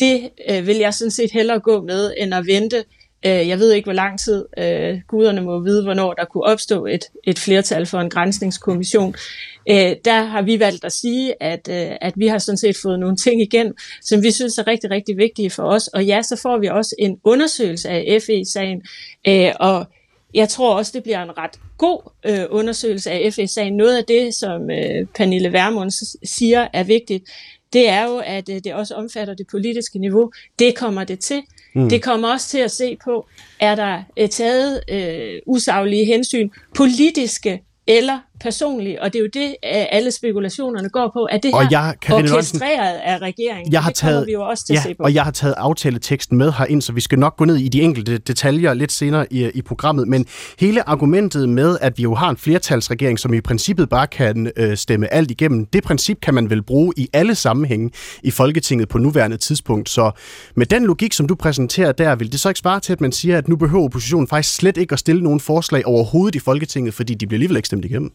det 0.00 0.30
øh, 0.50 0.66
vil 0.66 0.76
jeg 0.76 0.94
sådan 0.94 1.10
set 1.10 1.30
hellere 1.30 1.60
gå 1.60 1.82
med, 1.82 2.14
end 2.18 2.34
at 2.34 2.46
vente 2.46 2.84
Øh, 3.26 3.48
jeg 3.48 3.58
ved 3.58 3.72
ikke, 3.72 3.86
hvor 3.86 3.92
lang 3.92 4.18
tid 4.18 4.44
øh, 4.58 5.00
guderne 5.08 5.40
må 5.40 5.60
vide, 5.60 5.82
hvornår 5.82 6.12
der 6.12 6.24
kunne 6.24 6.44
opstå 6.44 6.86
et, 6.86 7.04
et 7.24 7.38
flertal 7.38 7.86
for 7.86 8.00
en 8.00 8.10
grænsningskommission. 8.10 9.14
Øh, 9.70 9.96
der 10.04 10.22
har 10.22 10.42
vi 10.42 10.60
valgt 10.60 10.84
at 10.84 10.92
sige, 10.92 11.42
at, 11.42 11.68
øh, 11.70 11.96
at 12.00 12.12
vi 12.16 12.26
har 12.26 12.38
sådan 12.38 12.58
set 12.58 12.76
fået 12.82 13.00
nogle 13.00 13.16
ting 13.16 13.42
igen, 13.42 13.74
som 14.02 14.22
vi 14.22 14.30
synes 14.30 14.58
er 14.58 14.66
rigtig, 14.66 14.90
rigtig 14.90 15.16
vigtige 15.16 15.50
for 15.50 15.62
os. 15.62 15.88
Og 15.88 16.04
ja, 16.04 16.22
så 16.22 16.36
får 16.36 16.58
vi 16.58 16.66
også 16.66 16.94
en 16.98 17.18
undersøgelse 17.24 17.88
af 17.88 18.18
FE-sagen, 18.26 18.82
øh, 19.28 19.52
og 19.60 19.86
jeg 20.34 20.48
tror 20.48 20.74
også, 20.74 20.92
det 20.94 21.02
bliver 21.02 21.22
en 21.22 21.38
ret 21.38 21.60
god 21.78 22.10
øh, 22.26 22.44
undersøgelse 22.50 23.10
af 23.10 23.32
FE-sagen. 23.34 23.76
Noget 23.76 23.96
af 23.96 24.04
det, 24.04 24.34
som 24.34 24.70
øh, 24.70 25.06
Pernille 25.14 25.52
Vermund 25.52 25.90
siger 26.26 26.68
er 26.72 26.84
vigtigt, 26.84 27.24
det 27.72 27.88
er 27.88 28.08
jo, 28.08 28.16
at 28.24 28.48
øh, 28.48 28.60
det 28.64 28.74
også 28.74 28.94
omfatter 28.94 29.34
det 29.34 29.46
politiske 29.46 29.98
niveau. 29.98 30.32
Det 30.58 30.76
kommer 30.76 31.04
det 31.04 31.20
til. 31.20 31.42
Mm. 31.74 31.88
Det 31.88 32.02
kommer 32.02 32.28
også 32.28 32.48
til 32.48 32.58
at 32.58 32.70
se 32.70 32.96
på, 33.04 33.26
er 33.60 33.74
der 33.74 34.02
øh, 34.18 34.28
taget 34.28 34.80
øh, 34.90 35.40
usaglige 35.46 36.04
hensyn, 36.04 36.50
politiske 36.76 37.62
eller 37.86 38.18
personlige, 38.40 39.02
og 39.02 39.12
det 39.12 39.18
er 39.18 39.22
jo 39.22 39.28
det, 39.34 39.56
alle 39.62 40.10
spekulationerne 40.10 40.88
går 40.88 41.10
på, 41.12 41.24
at 41.24 41.42
det 41.42 41.50
her 41.54 41.64
og 41.64 41.70
jeg, 41.70 41.94
orkestreret 42.10 42.96
af 43.04 43.18
regeringen. 43.18 43.72
Jeg 43.72 43.82
har 43.82 43.90
det 43.90 43.96
taget, 43.96 44.26
vi 44.26 44.32
jo 44.32 44.42
også 44.42 44.66
til 44.66 44.72
ja, 44.72 44.78
at 44.78 44.82
se 44.82 44.94
på. 44.94 45.02
Og 45.02 45.14
jeg 45.14 45.24
har 45.24 45.30
taget 45.30 45.54
aftaleteksten 45.56 46.38
med 46.38 46.52
herind, 46.52 46.82
så 46.82 46.92
vi 46.92 47.00
skal 47.00 47.18
nok 47.18 47.36
gå 47.36 47.44
ned 47.44 47.56
i 47.56 47.68
de 47.68 47.82
enkelte 47.82 48.18
detaljer 48.18 48.74
lidt 48.74 48.92
senere 48.92 49.32
i, 49.32 49.50
i 49.54 49.62
programmet, 49.62 50.08
men 50.08 50.26
hele 50.58 50.88
argumentet 50.88 51.48
med, 51.48 51.78
at 51.80 51.98
vi 51.98 52.02
jo 52.02 52.14
har 52.14 52.30
en 52.30 52.36
flertalsregering, 52.36 53.18
som 53.18 53.34
i 53.34 53.40
princippet 53.40 53.88
bare 53.88 54.06
kan 54.06 54.52
øh, 54.56 54.76
stemme 54.76 55.14
alt 55.14 55.30
igennem, 55.30 55.66
det 55.66 55.82
princip 55.82 56.20
kan 56.20 56.34
man 56.34 56.50
vel 56.50 56.62
bruge 56.62 56.92
i 56.96 57.08
alle 57.12 57.34
sammenhænge 57.34 57.90
i 58.22 58.30
Folketinget 58.30 58.88
på 58.88 58.98
nuværende 58.98 59.36
tidspunkt. 59.36 59.88
Så 59.88 60.10
med 60.54 60.66
den 60.66 60.84
logik, 60.84 61.12
som 61.12 61.26
du 61.26 61.34
præsenterer 61.34 61.92
der, 61.92 62.14
vil 62.14 62.32
det 62.32 62.40
så 62.40 62.48
ikke 62.48 62.60
svare 62.60 62.80
til, 62.80 62.92
at 62.92 63.00
man 63.00 63.12
siger, 63.12 63.38
at 63.38 63.48
nu 63.48 63.56
behøver 63.56 63.84
oppositionen 63.84 64.28
faktisk 64.28 64.54
slet 64.54 64.76
ikke 64.76 64.92
at 64.92 64.98
stille 64.98 65.22
nogen 65.22 65.40
forslag 65.40 65.86
overhovedet 65.86 66.34
i 66.34 66.38
Folketinget, 66.38 66.94
fordi 66.94 67.14
de 67.14 67.26
bliver 67.26 67.36
alligevel 67.36 67.56
ikke 67.56 67.66
stemt 67.66 67.84
igennem? 67.84 68.12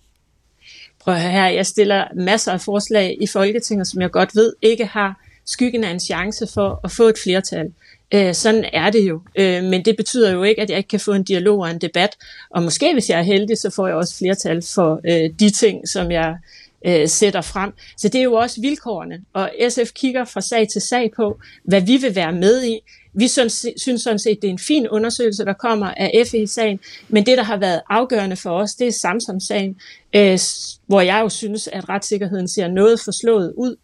Prøv 0.99 1.13
at 1.13 1.21
her, 1.21 1.47
jeg 1.47 1.65
stiller 1.65 2.03
masser 2.15 2.51
af 2.51 2.61
forslag 2.61 3.17
i 3.21 3.27
Folketinget, 3.27 3.87
som 3.87 4.01
jeg 4.01 4.11
godt 4.11 4.35
ved 4.35 4.53
ikke 4.61 4.85
har 4.85 5.25
skyggen 5.45 5.83
af 5.83 5.91
en 5.91 5.99
chance 5.99 6.47
for 6.53 6.79
at 6.83 6.91
få 6.91 7.03
et 7.03 7.17
flertal. 7.23 7.71
Øh, 8.13 8.33
sådan 8.33 8.65
er 8.73 8.89
det 8.89 9.09
jo. 9.09 9.21
Øh, 9.35 9.63
men 9.63 9.85
det 9.85 9.97
betyder 9.97 10.31
jo 10.31 10.43
ikke, 10.43 10.61
at 10.61 10.69
jeg 10.69 10.77
ikke 10.77 10.87
kan 10.87 10.99
få 10.99 11.13
en 11.13 11.23
dialog 11.23 11.59
og 11.59 11.71
en 11.71 11.81
debat. 11.81 12.17
Og 12.49 12.63
måske, 12.63 12.93
hvis 12.93 13.09
jeg 13.09 13.19
er 13.19 13.23
heldig, 13.23 13.57
så 13.57 13.69
får 13.69 13.87
jeg 13.87 13.95
også 13.95 14.17
flertal 14.17 14.61
for 14.61 15.01
øh, 15.05 15.29
de 15.39 15.49
ting, 15.49 15.87
som 15.87 16.11
jeg 16.11 16.37
øh, 16.85 17.07
sætter 17.07 17.41
frem. 17.41 17.73
Så 17.97 18.09
det 18.09 18.19
er 18.19 18.23
jo 18.23 18.33
også 18.33 18.61
vilkårene. 18.61 19.21
Og 19.33 19.51
SF 19.69 19.91
kigger 19.95 20.25
fra 20.25 20.41
sag 20.41 20.67
til 20.67 20.81
sag 20.81 21.11
på, 21.15 21.39
hvad 21.63 21.81
vi 21.81 21.97
vil 21.97 22.15
være 22.15 22.31
med 22.31 22.63
i. 22.63 22.79
Vi 23.13 23.27
synes, 23.27 23.65
synes 23.77 24.01
sådan 24.01 24.19
set, 24.19 24.41
det 24.41 24.47
er 24.47 24.51
en 24.51 24.59
fin 24.59 24.87
undersøgelse, 24.87 25.45
der 25.45 25.53
kommer 25.53 25.87
af 25.97 26.23
FE-sagen, 26.31 26.79
men 27.09 27.25
det, 27.25 27.37
der 27.37 27.43
har 27.43 27.57
været 27.57 27.81
afgørende 27.89 28.35
for 28.35 28.49
os, 28.49 28.75
det 28.75 28.87
er 28.87 28.91
Samsung-sagen, 28.91 29.75
øh, 30.15 30.39
hvor 30.87 31.01
jeg 31.01 31.21
jo 31.21 31.29
synes, 31.29 31.67
at 31.67 31.89
retssikkerheden 31.89 32.47
ser 32.47 32.67
noget 32.67 32.99
forslået 32.99 33.53
ud. 33.57 33.75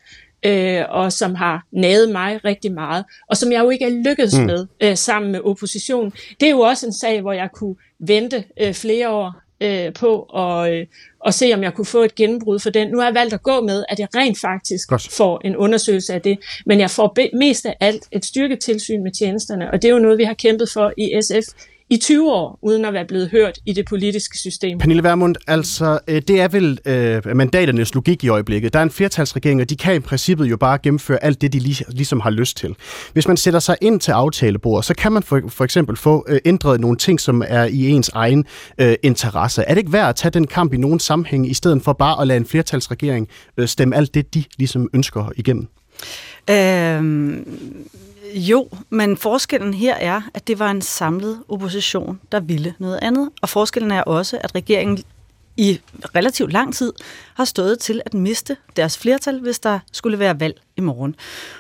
øh, 0.46 0.84
og 0.90 1.12
som 1.14 1.36
har 1.36 1.66
naget 1.72 2.10
mig 2.10 2.46
rigtig 2.46 2.72
meget, 2.72 3.06
og 3.30 3.38
som 3.38 3.52
jeg 3.52 3.64
jo 3.64 3.70
ikke 3.70 3.86
er 3.86 3.90
lykkedes 3.90 4.38
mm. 4.38 4.46
med 4.46 4.68
øh, 4.82 4.98
sammen 4.98 5.32
med 5.32 5.40
oppositionen. 5.44 6.12
Det 6.40 6.46
er 6.46 6.52
jo 6.52 6.60
også 6.60 6.86
en 6.86 6.94
sag, 6.94 7.22
hvor 7.22 7.34
jeg 7.34 7.50
kunne 7.54 7.76
vente 8.00 8.44
øh, 8.62 8.74
flere 8.74 9.10
år 9.10 9.34
øh, 9.62 9.94
på 9.94 10.26
og, 10.30 10.74
øh, 10.74 10.86
og 11.20 11.34
se, 11.34 11.54
om 11.54 11.64
jeg 11.64 11.74
kunne 11.74 11.86
få 11.86 12.04
et 12.04 12.16
gennembrud 12.16 12.60
for 12.60 12.70
den. 12.70 12.88
Nu 12.88 12.98
har 12.98 13.06
jeg 13.06 13.16
valgt 13.16 13.34
at 13.34 13.44
gå 13.44 13.62
med, 13.62 13.86
at 13.90 14.00
jeg 14.00 14.08
rent 14.16 14.40
faktisk 14.40 14.90
Godt. 14.90 15.08
får 15.12 15.42
en 15.46 15.56
undersøgelse 15.56 16.14
af 16.14 16.22
det, 16.22 16.40
men 16.66 16.80
jeg 16.80 16.90
får 16.90 17.38
mest 17.38 17.66
af 17.66 17.78
alt 17.80 18.04
et 18.12 18.26
styrketilsyn 18.26 19.04
med 19.04 19.12
tjenesterne, 19.12 19.72
og 19.72 19.82
det 19.82 19.88
er 19.88 19.94
jo 19.94 20.00
noget, 20.00 20.18
vi 20.18 20.24
har 20.24 20.34
kæmpet 20.34 20.70
for 20.70 20.94
i 20.98 21.22
SF 21.22 21.54
i 21.90 21.98
20 21.98 22.32
år, 22.32 22.60
uden 22.62 22.86
at 22.86 22.94
være 22.94 23.06
blevet 23.06 23.30
hørt 23.30 23.60
i 23.66 23.74
det 23.74 23.86
politiske 23.90 24.38
system. 24.38 24.78
Pernille 24.78 25.04
Vermund, 25.04 25.36
altså 25.48 26.00
øh, 26.08 26.22
det 26.28 26.42
er 26.42 26.48
vel 26.48 26.80
øh, 26.86 27.36
mandaternes 27.38 27.94
logik 27.94 28.24
i 28.24 28.28
øjeblikket. 28.28 28.74
Der 28.74 28.80
er 28.80 28.84
en 28.84 28.90
flertalsregering, 28.90 29.62
og 29.62 29.70
de 29.70 29.76
kan 29.76 29.96
i 29.96 30.00
princippet 30.00 30.46
jo 30.46 30.58
bare 30.58 30.78
gennemføre 30.84 31.24
alt 31.24 31.42
det, 31.42 31.54
de 31.54 31.60
lig, 31.60 31.76
ligesom 31.90 32.20
har 32.20 32.30
lyst 32.30 32.58
til. 32.58 32.76
Hvis 33.14 33.28
man 33.28 33.38
sætter 33.38 33.60
sig 33.60 33.78
ind 33.82 34.00
til 34.00 34.12
aftalebordet, 34.12 34.86
så 34.86 34.94
kan 34.94 35.12
man 35.12 35.24
for, 35.24 35.42
for 35.50 35.64
eksempel 35.64 35.96
få 35.96 36.26
øh, 36.28 36.40
ændret 36.46 36.80
nogle 36.80 36.98
ting, 36.98 37.20
som 37.20 37.44
er 37.48 37.66
i 37.66 37.90
ens 37.90 38.10
egen 38.10 38.46
øh, 38.78 38.96
interesse. 39.04 39.62
Er 39.62 39.74
det 39.74 39.78
ikke 39.78 39.94
værd 39.94 40.10
at 40.10 40.16
tage 40.16 40.32
den 40.32 40.48
kamp 40.48 40.74
i 40.74 40.78
nogen 40.78 41.00
sammenhæng, 41.00 41.50
i 41.50 41.54
stedet 41.54 41.82
for 41.82 41.94
bare 41.94 42.22
at 42.22 42.28
lade 42.28 42.38
en 42.38 42.46
flertalsregering 42.46 43.28
øh, 43.58 43.68
stemme 43.68 43.96
alt 43.96 44.14
det, 44.14 44.34
de 44.34 44.44
ligesom 44.58 44.90
ønsker 44.94 45.32
igennem? 45.36 45.68
Øhm 46.50 47.46
jo, 48.36 48.70
men 48.90 49.18
forskellen 49.18 49.74
her 49.74 49.96
er, 49.96 50.22
at 50.34 50.48
det 50.48 50.60
var 50.60 50.72
en 50.72 50.82
samlet 50.82 51.44
opposition, 51.50 52.20
der 52.32 52.40
ville 52.40 52.74
noget 52.80 53.00
andet. 53.02 53.30
Og 53.42 53.50
forskellen 53.50 53.92
er 53.92 54.02
også, 54.02 54.38
at 54.42 54.56
regeringen 54.56 55.04
i 55.58 55.80
relativt 56.16 56.52
lang 56.52 56.76
tid 56.76 56.94
har 57.34 57.46
stået 57.46 57.80
til 57.80 58.02
at 58.06 58.14
miste 58.14 58.58
deres 58.76 58.98
flertal, 58.98 59.40
hvis 59.40 59.60
der 59.60 59.80
skulle 59.92 60.20
være 60.20 60.40
valg 60.40 60.62
i 60.78 60.82
morgen. 60.82 61.16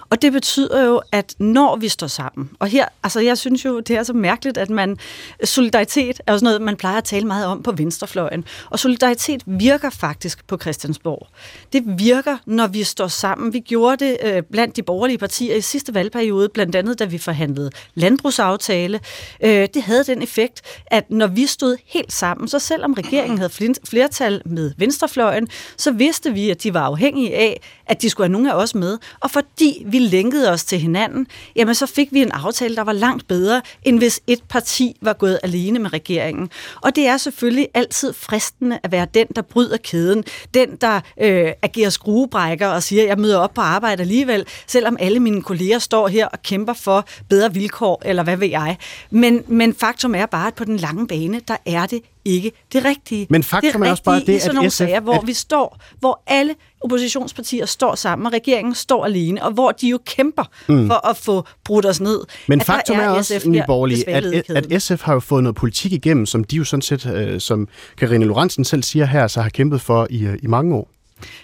Og 0.10 0.22
det 0.22 0.31
betyder 0.31 0.86
jo, 0.86 1.01
at 1.12 1.36
når 1.39 1.75
vi 1.75 1.89
står 1.89 2.07
sammen, 2.07 2.50
og 2.60 2.67
her, 2.67 2.86
altså 3.03 3.19
jeg 3.19 3.38
synes 3.38 3.65
jo, 3.65 3.79
det 3.79 3.95
er 3.95 4.03
så 4.03 4.13
mærkeligt, 4.13 4.57
at 4.57 4.69
man, 4.69 4.98
solidaritet 5.43 6.22
er 6.27 6.34
jo 6.34 6.38
sådan 6.38 6.45
noget, 6.45 6.62
man 6.62 6.75
plejer 6.75 6.98
at 6.98 7.03
tale 7.03 7.27
meget 7.27 7.45
om 7.45 7.63
på 7.63 7.72
venstrefløjen, 7.72 8.45
og 8.69 8.79
solidaritet 8.79 9.43
virker 9.45 9.89
faktisk 9.89 10.48
på 10.48 10.57
Christiansborg. 10.57 11.27
Det 11.74 11.84
virker, 11.98 12.38
når 12.45 12.67
vi 12.67 12.84
står 12.84 13.07
sammen. 13.07 13.53
Vi 13.53 13.60
gjorde 13.60 14.05
det 14.05 14.17
øh, 14.24 14.43
blandt 14.51 14.75
de 14.75 14.84
borgerlige 14.84 15.17
partier 15.17 15.55
i 15.55 15.62
sidste 15.62 15.93
valgperiode, 15.93 16.50
blandt 16.50 16.75
andet 16.75 17.00
da 17.00 17.05
vi 17.05 17.17
forhandlede 17.17 17.72
landbrugsaftale. 17.95 19.00
Øh, 19.43 19.67
det 19.74 19.81
havde 19.81 20.03
den 20.03 20.22
effekt, 20.22 20.62
at 20.88 21.12
når 21.12 21.27
vi 21.27 21.45
stod 21.45 21.77
helt 21.86 22.13
sammen, 22.13 22.48
så 22.48 22.60
selvom 22.60 22.93
regeringen 22.93 23.38
havde 23.38 23.75
flertal 23.84 24.41
med 24.45 24.72
venstrefløjen, 24.77 25.48
så 25.77 25.91
vidste 25.91 26.34
vi, 26.34 26.50
at 26.50 26.63
de 26.63 26.74
var 26.74 26.81
afhængige 26.81 27.36
af, 27.36 27.62
at 27.86 28.01
de 28.01 28.10
skulle 28.10 28.27
have 28.27 28.31
nogle 28.31 28.53
af 28.53 28.55
os 28.55 28.75
med. 28.75 28.98
Og 29.19 29.31
fordi 29.31 29.83
vi 29.85 30.00
lænkede 30.00 30.51
os 30.51 30.63
til 30.63 30.79
hinanden, 30.79 31.27
jamen 31.55 31.75
så 31.75 31.85
fik 31.85 32.13
vi 32.13 32.21
en 32.21 32.31
aftale, 32.31 32.75
der 32.75 32.83
var 32.83 32.93
langt 32.93 33.27
bedre, 33.27 33.62
end 33.83 33.97
hvis 33.97 34.21
et 34.27 34.43
parti 34.50 34.97
var 35.01 35.13
gået 35.13 35.39
alene 35.43 35.79
med 35.79 35.93
regeringen. 35.93 36.50
Og 36.81 36.95
det 36.95 37.07
er 37.07 37.17
selvfølgelig 37.17 37.67
altid 37.74 38.13
fristende 38.13 38.79
at 38.83 38.91
være 38.91 39.07
den, 39.13 39.27
der 39.35 39.41
bryder 39.41 39.77
kæden. 39.77 40.24
Den, 40.53 40.75
der 40.81 41.00
øh, 41.21 41.51
agerer 41.62 41.89
skruebrækker 41.89 42.67
og 42.67 42.83
siger, 42.83 43.03
jeg 43.05 43.17
møder 43.17 43.38
op 43.38 43.53
på 43.53 43.62
arbejde 43.62 44.01
alligevel, 44.01 44.45
selvom 44.67 44.97
alle 45.00 45.19
mine 45.19 45.41
kolleger 45.41 45.79
står 45.79 46.07
her 46.07 46.27
og 46.27 46.41
kæmper 46.41 46.74
for 46.74 47.05
bedre 47.29 47.53
vilkår, 47.53 48.01
eller 48.05 48.24
hvad 48.24 48.38
ved 48.38 48.47
jeg. 48.47 48.77
Men, 49.09 49.43
men 49.47 49.74
faktum 49.74 50.15
er 50.15 50.25
bare, 50.25 50.47
at 50.47 50.53
på 50.53 50.63
den 50.63 50.77
lange 50.77 51.07
bane, 51.07 51.41
der 51.47 51.57
er 51.65 51.85
det 51.85 52.01
ikke 52.25 52.51
det 52.74 52.86
rigtige. 52.86 53.27
Men 53.29 53.44
faktum 53.44 53.82
det 53.82 53.88
er 53.88 53.91
også 53.91 54.03
bare 54.03 54.20
det, 54.20 54.36
at 54.36 54.41
sådan 54.41 54.55
nogle 54.55 54.70
SF... 54.70 54.77
sager, 54.77 55.00
hvor 55.00 55.13
at... 55.13 55.27
vi 55.27 55.34
står, 55.34 55.79
hvor 56.00 56.24
alle 56.27 56.55
oppositionspartier 56.82 57.65
står 57.65 57.96
sammen, 57.96 58.25
og 58.25 58.34
regeringen 58.34 58.75
står 58.75 59.05
alene, 59.05 59.44
og 59.44 59.51
hvor 59.51 59.72
de 59.72 59.89
jo 59.89 60.00
kæmper 60.05 60.44
mm. 60.67 60.88
for 60.88 61.08
at 61.08 61.17
få 61.17 61.46
brudt 61.63 61.86
os 61.86 62.01
ned. 62.01 62.20
Men 62.48 62.60
at 62.60 62.65
faktum 62.65 62.98
er, 62.98 63.01
er 63.01 63.10
også, 63.10 63.39
SF 63.39 63.46
Borgerlige, 63.67 64.10
at, 64.10 64.50
at 64.50 64.82
SF 64.82 65.01
har 65.01 65.13
jo 65.13 65.20
fået 65.20 65.44
noget 65.44 65.55
politik 65.55 65.91
igennem, 65.91 66.25
som 66.25 66.44
de 66.44 66.55
jo 66.55 66.63
sådan 66.63 66.82
set, 66.82 67.05
øh, 67.05 67.39
som 67.39 67.67
Karine 67.98 68.25
Lorentzen 68.25 68.65
selv 68.65 68.84
siger 68.84 69.05
her, 69.05 69.27
så 69.27 69.41
har 69.41 69.50
kæmpet 69.50 69.82
for 69.82 70.08
i, 70.10 70.25
øh, 70.25 70.39
i 70.44 70.48
mange 70.48 70.75
år. 70.75 70.95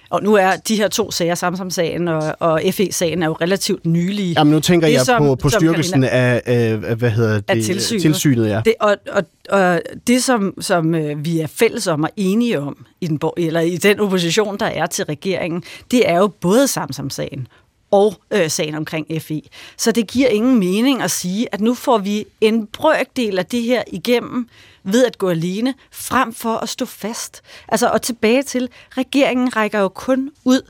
Og 0.10 0.24
nu 0.24 0.34
er 0.34 0.56
de 0.56 0.76
her 0.76 0.88
to 0.88 1.12
sager, 1.12 1.36
Samsam-sagen 1.36 2.08
og, 2.08 2.36
og 2.40 2.62
FE-sagen, 2.72 3.24
er 3.24 3.28
jo 3.28 3.34
relativt 3.42 3.86
nylige. 3.86 4.34
Jamen 4.38 4.54
nu 4.54 4.60
tænker 4.60 4.88
det, 4.88 4.94
jeg 4.94 5.02
som, 5.02 5.22
på, 5.22 5.36
på 5.36 5.50
styrkelsen 5.50 6.04
af, 6.04 6.42
af, 6.46 6.78
hvad 6.78 7.10
hedder 7.10 7.34
det, 7.34 7.44
af 7.48 7.56
tilsynet. 7.64 8.02
tilsynet 8.02 8.50
ja. 8.50 8.62
det, 8.66 8.74
og, 8.80 8.98
og, 9.12 9.24
og 9.50 9.82
det, 10.08 10.24
som, 10.24 10.54
som 10.62 10.96
øh, 10.96 11.26
vi 11.26 11.40
er 11.40 11.48
fælles 11.48 11.88
om 11.88 12.04
og 12.04 12.10
enige 12.18 12.60
om 12.60 12.86
i 13.02 13.08
den, 13.08 13.20
eller 13.38 13.60
i 13.60 13.78
den 13.78 14.00
opposition, 14.00 14.58
der 14.58 14.66
er 14.66 14.86
til 14.86 15.06
regeringen, 15.06 15.64
det 15.92 16.10
er 16.10 16.18
jo 16.18 16.28
både 16.28 16.68
Samsam-sagen 16.68 17.48
og 17.92 18.14
øh, 18.32 18.50
sagen 18.50 18.76
omkring 18.76 19.08
FE. 19.22 19.42
Så 19.78 19.92
det 19.92 20.08
giver 20.08 20.28
ingen 20.28 20.60
mening 20.60 21.02
at 21.02 21.12
sige, 21.12 21.48
at 21.52 21.62
nu 21.62 21.74
får 21.74 21.98
vi 21.98 22.26
en 22.42 22.68
brøkdel 22.68 23.40
af 23.40 23.46
det 23.46 23.62
her 23.62 23.84
igennem, 23.88 24.48
ved 24.84 25.06
at 25.06 25.18
gå 25.18 25.30
alene, 25.30 25.74
frem 25.92 26.34
for 26.34 26.58
at 26.58 26.70
stå 26.70 26.86
fast. 26.86 27.42
Altså, 27.68 27.90
og 27.90 28.02
tilbage 28.02 28.44
til, 28.44 28.70
regeringen 28.98 29.56
rækker 29.56 29.80
jo 29.80 29.88
kun 29.88 30.32
ud 30.46 30.62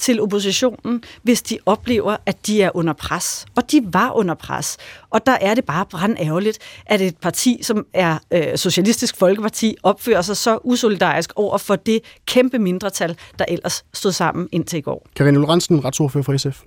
til 0.00 0.20
oppositionen, 0.20 1.02
hvis 1.22 1.42
de 1.42 1.58
oplever, 1.66 2.16
at 2.26 2.46
de 2.46 2.62
er 2.62 2.70
under 2.74 2.92
pres. 2.92 3.46
Og 3.56 3.70
de 3.70 3.82
var 3.84 4.12
under 4.12 4.34
pres. 4.34 4.76
Og 5.10 5.26
der 5.26 5.36
er 5.40 5.54
det 5.54 5.64
bare 5.64 5.86
brandærgerligt, 5.86 6.58
at 6.86 7.00
et 7.00 7.16
parti, 7.16 7.58
som 7.62 7.86
er 7.94 8.18
øh, 8.30 8.56
Socialistisk 8.56 9.16
Folkeparti, 9.16 9.76
opfører 9.82 10.22
sig 10.22 10.36
så 10.36 10.58
usolidarisk 10.64 11.32
over 11.36 11.58
for 11.58 11.76
det 11.76 12.00
kæmpe 12.26 12.58
mindretal, 12.58 13.16
der 13.38 13.44
ellers 13.48 13.84
stod 13.92 14.12
sammen 14.12 14.48
indtil 14.52 14.78
i 14.78 14.80
går. 14.80 15.06
Karin 15.16 15.34
Lorentzen, 15.34 15.84
retsordfører 15.84 16.24
for 16.24 16.36
SF. 16.36 16.62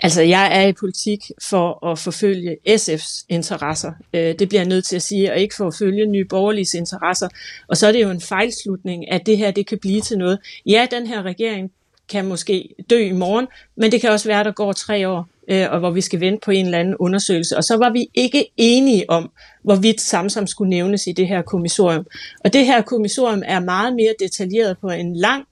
Altså, 0.00 0.22
jeg 0.22 0.62
er 0.62 0.66
i 0.66 0.72
politik 0.72 1.20
for 1.42 1.86
at 1.86 1.98
forfølge 1.98 2.56
SF's 2.68 3.24
interesser. 3.28 3.92
Øh, 4.14 4.34
det 4.38 4.48
bliver 4.48 4.60
jeg 4.60 4.68
nødt 4.68 4.84
til 4.84 4.96
at 4.96 5.02
sige, 5.02 5.32
og 5.32 5.38
ikke 5.38 5.54
for 5.56 5.66
at 5.66 5.74
følge 5.78 6.06
nye 6.06 6.24
borgerlige 6.24 6.78
interesser. 6.78 7.28
Og 7.68 7.76
så 7.76 7.86
er 7.86 7.92
det 7.92 8.02
jo 8.02 8.10
en 8.10 8.20
fejlslutning, 8.20 9.12
at 9.12 9.26
det 9.26 9.38
her 9.38 9.50
det 9.50 9.66
kan 9.66 9.78
blive 9.78 10.00
til 10.00 10.18
noget. 10.18 10.38
Ja, 10.66 10.86
den 10.90 11.06
her 11.06 11.22
regering 11.22 11.70
kan 12.08 12.26
måske 12.26 12.68
dø 12.90 12.98
i 12.98 13.12
morgen, 13.12 13.46
men 13.76 13.92
det 13.92 14.00
kan 14.00 14.10
også 14.10 14.28
være, 14.28 14.40
at 14.40 14.46
der 14.46 14.52
går 14.52 14.72
tre 14.72 15.08
år, 15.08 15.28
øh, 15.48 15.66
og 15.70 15.78
hvor 15.78 15.90
vi 15.90 16.00
skal 16.00 16.20
vente 16.20 16.44
på 16.44 16.50
en 16.50 16.64
eller 16.64 16.78
anden 16.78 16.96
undersøgelse. 16.96 17.56
Og 17.56 17.64
så 17.64 17.76
var 17.76 17.90
vi 17.92 18.06
ikke 18.14 18.46
enige 18.56 19.10
om, 19.10 19.30
hvorvidt 19.62 20.00
Samsam 20.00 20.46
skulle 20.46 20.70
nævnes 20.70 21.06
i 21.06 21.12
det 21.12 21.28
her 21.28 21.42
kommissorium. 21.42 22.06
Og 22.44 22.52
det 22.52 22.66
her 22.66 22.82
kommissorium 22.82 23.42
er 23.46 23.60
meget 23.60 23.94
mere 23.94 24.14
detaljeret 24.20 24.76
på 24.80 24.88
en 24.88 25.16
lang 25.16 25.44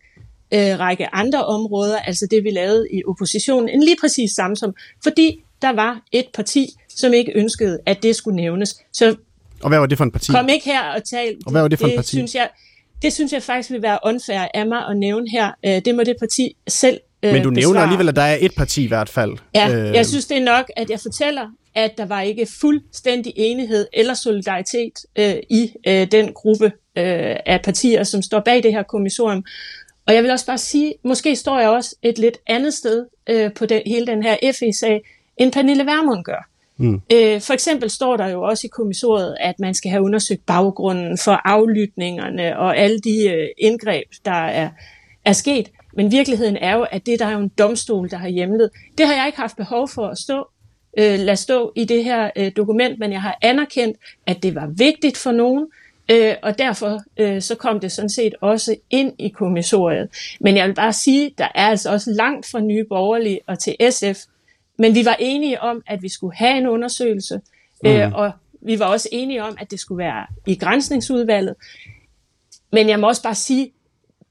øh, 0.52 0.78
række 0.78 1.14
andre 1.14 1.44
områder, 1.44 1.98
altså 1.98 2.26
det 2.30 2.44
vi 2.44 2.50
lavede 2.50 2.86
i 2.92 3.02
oppositionen, 3.08 3.68
end 3.68 3.82
lige 3.82 3.96
præcis 4.00 4.30
Samsung, 4.30 4.74
fordi 5.02 5.44
der 5.62 5.72
var 5.72 6.00
et 6.12 6.26
parti, 6.34 6.68
som 6.96 7.12
ikke 7.12 7.32
ønskede, 7.34 7.78
at 7.86 8.02
det 8.02 8.16
skulle 8.16 8.36
nævnes. 8.36 8.76
Så 8.92 9.16
og 9.62 9.68
hvad 9.68 9.78
var 9.78 9.86
det 9.86 9.98
for 9.98 10.04
en 10.04 10.10
parti? 10.10 10.32
Kom 10.32 10.48
ikke 10.48 10.64
her 10.64 10.82
og 10.82 11.04
tal. 11.04 11.36
Og 11.46 11.52
hvad 11.52 11.60
var 11.60 11.68
det 11.68 11.78
for 11.78 11.86
det, 11.86 11.92
en 11.92 11.98
parti? 11.98 12.16
Synes 12.16 12.34
jeg, 12.34 12.48
det 13.02 13.12
synes 13.12 13.32
jeg 13.32 13.42
faktisk 13.42 13.70
vil 13.70 13.82
være 13.82 13.98
unfair 14.04 14.48
af 14.54 14.66
mig 14.66 14.86
at 14.90 14.96
nævne 14.96 15.30
her. 15.30 15.50
Øh, 15.66 15.82
det 15.84 15.94
må 15.94 16.02
det 16.02 16.16
parti 16.20 16.56
selv 16.68 17.00
øh, 17.22 17.32
Men 17.32 17.42
du 17.42 17.50
nævner 17.50 17.68
besvare. 17.68 17.82
alligevel, 17.82 18.08
at 18.08 18.16
der 18.16 18.22
er 18.22 18.38
et 18.40 18.54
parti 18.56 18.84
i 18.84 18.88
hvert 18.88 19.08
fald. 19.08 19.32
Ja, 19.54 19.74
øh. 19.74 19.94
jeg 19.94 20.06
synes 20.06 20.26
det 20.26 20.36
er 20.36 20.44
nok, 20.44 20.70
at 20.76 20.90
jeg 20.90 21.00
fortæller, 21.00 21.46
at 21.74 21.98
der 21.98 22.06
var 22.06 22.20
ikke 22.20 22.46
fuldstændig 22.60 23.32
enighed 23.36 23.86
eller 23.92 24.14
solidaritet 24.14 24.92
øh, 25.18 25.34
i 25.50 25.70
øh, 25.86 26.06
den 26.12 26.32
gruppe 26.32 26.64
øh, 26.96 27.36
af 27.46 27.60
partier, 27.64 28.04
som 28.04 28.22
står 28.22 28.40
bag 28.40 28.62
det 28.62 28.72
her 28.72 28.82
kommissorium. 28.82 29.44
Og 30.06 30.14
jeg 30.14 30.22
vil 30.22 30.30
også 30.30 30.46
bare 30.46 30.58
sige, 30.58 30.94
måske 31.04 31.36
står 31.36 31.58
jeg 31.60 31.68
også 31.68 31.96
et 32.02 32.18
lidt 32.18 32.38
andet 32.46 32.74
sted 32.74 33.06
øh, 33.30 33.54
på 33.54 33.66
den, 33.66 33.82
hele 33.86 34.06
den 34.06 34.22
her 34.22 34.36
FE-sag, 34.52 35.00
end 35.36 35.52
Pernille 35.52 35.86
Vermund 35.86 36.24
gør. 36.24 36.48
Mm. 36.76 37.00
Øh, 37.12 37.40
for 37.40 37.52
eksempel 37.52 37.90
står 37.90 38.16
der 38.16 38.28
jo 38.28 38.42
også 38.42 38.66
i 38.66 38.68
kommissoriet, 38.68 39.36
at 39.40 39.54
man 39.58 39.74
skal 39.74 39.90
have 39.90 40.02
undersøgt 40.02 40.46
baggrunden 40.46 41.18
for 41.18 41.40
aflytningerne 41.44 42.58
og 42.58 42.76
alle 42.76 43.00
de 43.00 43.28
øh, 43.28 43.48
indgreb, 43.58 44.06
der 44.24 44.46
er, 44.46 44.70
er 45.24 45.32
sket. 45.32 45.70
Men 45.96 46.10
virkeligheden 46.10 46.56
er 46.56 46.76
jo, 46.76 46.86
at 46.90 47.06
det 47.06 47.18
der 47.18 47.26
er 47.26 47.32
jo 47.32 47.38
en 47.38 47.48
domstol, 47.48 48.10
der 48.10 48.16
har 48.16 48.28
hjemlet. 48.28 48.70
Det 48.98 49.06
har 49.06 49.14
jeg 49.14 49.26
ikke 49.26 49.38
haft 49.38 49.56
behov 49.56 49.88
for 49.88 50.06
at 50.06 50.18
stå, 50.18 50.48
øh, 50.98 51.18
lade 51.18 51.36
stå 51.36 51.72
i 51.76 51.84
det 51.84 52.04
her 52.04 52.30
øh, 52.36 52.52
dokument, 52.56 52.98
men 52.98 53.12
jeg 53.12 53.22
har 53.22 53.38
anerkendt, 53.42 53.96
at 54.26 54.42
det 54.42 54.54
var 54.54 54.66
vigtigt 54.66 55.16
for 55.16 55.32
nogen, 55.32 55.66
Øh, 56.12 56.34
og 56.42 56.58
derfor 56.58 57.00
øh, 57.16 57.42
så 57.42 57.54
kom 57.54 57.80
det 57.80 57.92
sådan 57.92 58.08
set 58.08 58.34
også 58.40 58.76
ind 58.90 59.12
i 59.18 59.28
kommissoriet. 59.28 60.08
Men 60.40 60.56
jeg 60.56 60.68
vil 60.68 60.74
bare 60.74 60.92
sige, 60.92 61.34
der 61.38 61.48
er 61.54 61.66
altså 61.66 61.92
også 61.92 62.10
langt 62.10 62.50
fra 62.50 62.60
nye 62.60 62.84
borgerlige 62.88 63.40
og 63.46 63.58
til 63.58 63.76
SF. 63.90 64.20
Men 64.78 64.94
vi 64.94 65.04
var 65.04 65.16
enige 65.18 65.60
om, 65.60 65.82
at 65.86 66.02
vi 66.02 66.08
skulle 66.08 66.36
have 66.36 66.58
en 66.58 66.66
undersøgelse, 66.66 67.40
øh, 67.86 68.06
mm. 68.06 68.12
og 68.12 68.32
vi 68.60 68.78
var 68.78 68.86
også 68.86 69.08
enige 69.12 69.42
om, 69.42 69.56
at 69.60 69.70
det 69.70 69.80
skulle 69.80 69.98
være 69.98 70.26
i 70.46 70.54
grænsningsudvalget. 70.54 71.54
Men 72.72 72.88
jeg 72.88 73.00
må 73.00 73.08
også 73.08 73.22
bare 73.22 73.34
sige, 73.34 73.72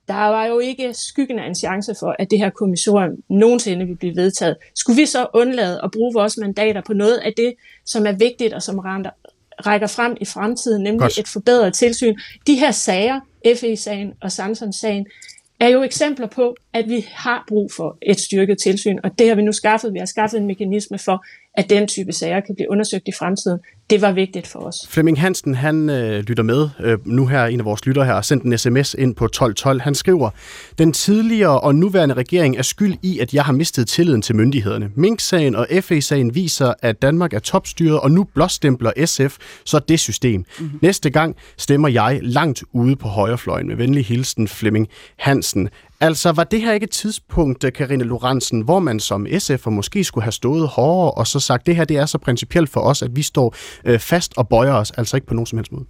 der 0.07 0.13
var 0.13 0.45
jo 0.45 0.59
ikke 0.59 0.93
skyggen 0.93 1.39
af 1.39 1.47
en 1.47 1.55
chance 1.55 1.95
for, 1.99 2.15
at 2.19 2.31
det 2.31 2.39
her 2.39 2.49
kommissorium 2.49 3.11
nogensinde 3.29 3.85
ville 3.85 3.97
blive 3.97 4.15
vedtaget. 4.15 4.57
Skulle 4.75 4.97
vi 4.97 5.05
så 5.05 5.27
undlade 5.33 5.81
at 5.83 5.91
bruge 5.91 6.13
vores 6.13 6.37
mandater 6.37 6.81
på 6.81 6.93
noget 6.93 7.17
af 7.17 7.33
det, 7.37 7.53
som 7.85 8.05
er 8.05 8.11
vigtigt 8.11 8.53
og 8.53 8.61
som 8.61 8.79
rækker 9.65 9.87
frem 9.87 10.17
i 10.21 10.25
fremtiden, 10.25 10.83
nemlig 10.83 10.99
Godt. 10.99 11.17
et 11.17 11.27
forbedret 11.27 11.73
tilsyn. 11.73 12.15
De 12.47 12.55
her 12.55 12.71
sager, 12.71 13.19
FE-sagen 13.55 14.13
og 14.21 14.31
Samsung-sagen, 14.31 15.05
er 15.59 15.67
jo 15.67 15.83
eksempler 15.83 16.27
på, 16.27 16.55
at 16.73 16.89
vi 16.89 17.07
har 17.11 17.43
brug 17.47 17.71
for 17.71 17.97
et 18.01 18.19
styrket 18.19 18.57
tilsyn, 18.57 18.97
og 19.03 19.19
det 19.19 19.27
har 19.27 19.35
vi 19.35 19.41
nu 19.41 19.51
skaffet. 19.51 19.93
Vi 19.93 19.99
har 19.99 20.05
skaffet 20.05 20.39
en 20.39 20.47
mekanisme 20.47 20.97
for, 20.97 21.25
at 21.53 21.69
den 21.69 21.87
type 21.87 22.11
sager 22.11 22.39
kan 22.39 22.55
blive 22.55 22.71
undersøgt 22.71 23.07
i 23.07 23.11
fremtiden. 23.11 23.59
Det 23.91 24.01
var 24.01 24.11
vigtigt 24.11 24.47
for 24.47 24.59
os. 24.59 24.75
Flemming 24.89 25.21
Hansen, 25.21 25.55
han 25.55 25.89
øh, 25.89 26.19
lytter 26.19 26.43
med 26.43 26.69
øh, 26.79 26.97
nu 27.05 27.27
her, 27.27 27.45
en 27.45 27.59
af 27.59 27.65
vores 27.65 27.85
lytter 27.85 28.03
her, 28.03 28.13
har 28.13 28.21
sendt 28.21 28.43
en 28.43 28.57
sms 28.57 28.93
ind 28.93 29.15
på 29.15 29.25
1212. 29.25 29.81
Han 29.81 29.95
skriver, 29.95 30.29
den 30.77 30.93
tidligere 30.93 31.59
og 31.59 31.75
nuværende 31.75 32.15
regering 32.15 32.57
er 32.57 32.61
skyld 32.61 32.95
i, 33.01 33.19
at 33.19 33.33
jeg 33.33 33.43
har 33.43 33.53
mistet 33.53 33.87
tilliden 33.87 34.21
til 34.21 34.35
myndighederne. 34.35 34.91
Mink-sagen 34.95 35.55
og 35.55 35.67
FA-sagen 35.81 36.35
viser, 36.35 36.73
at 36.81 37.01
Danmark 37.01 37.33
er 37.33 37.39
topstyret, 37.39 37.99
og 37.99 38.11
nu 38.11 38.23
blåstempler 38.23 38.91
SF 39.05 39.37
så 39.65 39.79
det 39.79 39.99
system. 39.99 40.45
Mm-hmm. 40.59 40.79
Næste 40.81 41.09
gang 41.09 41.35
stemmer 41.57 41.87
jeg 41.87 42.19
langt 42.21 42.63
ude 42.73 42.95
på 42.95 43.07
højrefløjen. 43.07 43.67
Med 43.67 43.75
venlig 43.75 44.05
hilsen, 44.05 44.47
Flemming 44.47 44.87
Hansen. 45.17 45.69
Altså, 46.01 46.31
var 46.31 46.43
det 46.43 46.61
her 46.61 46.73
ikke 46.73 46.83
et 46.83 46.91
tidspunkt, 46.91 47.63
øh, 47.63 47.73
Karine 47.73 48.03
Lorentzen, 48.03 48.61
hvor 48.61 48.79
man 48.79 48.99
som 48.99 49.27
SF 49.39 49.67
måske 49.67 50.03
skulle 50.03 50.23
have 50.23 50.31
stået 50.31 50.67
hårdere 50.67 51.11
og 51.11 51.27
så 51.27 51.39
sagt, 51.39 51.67
det 51.67 51.75
her 51.75 51.85
det 51.85 51.97
er 51.97 52.05
så 52.05 52.17
principielt 52.17 52.69
for 52.69 52.79
os, 52.79 53.01
at 53.01 53.15
vi 53.15 53.21
står 53.21 53.55
øh, 53.85 53.99
fast 53.99 54.33
og 54.37 54.49
bøjer 54.49 54.73
os, 54.73 54.91
altså 54.91 55.17
ikke 55.17 55.27
på 55.27 55.33
nogen 55.33 55.45
som 55.45 55.57
helst 55.57 55.71
måde? 55.71 55.85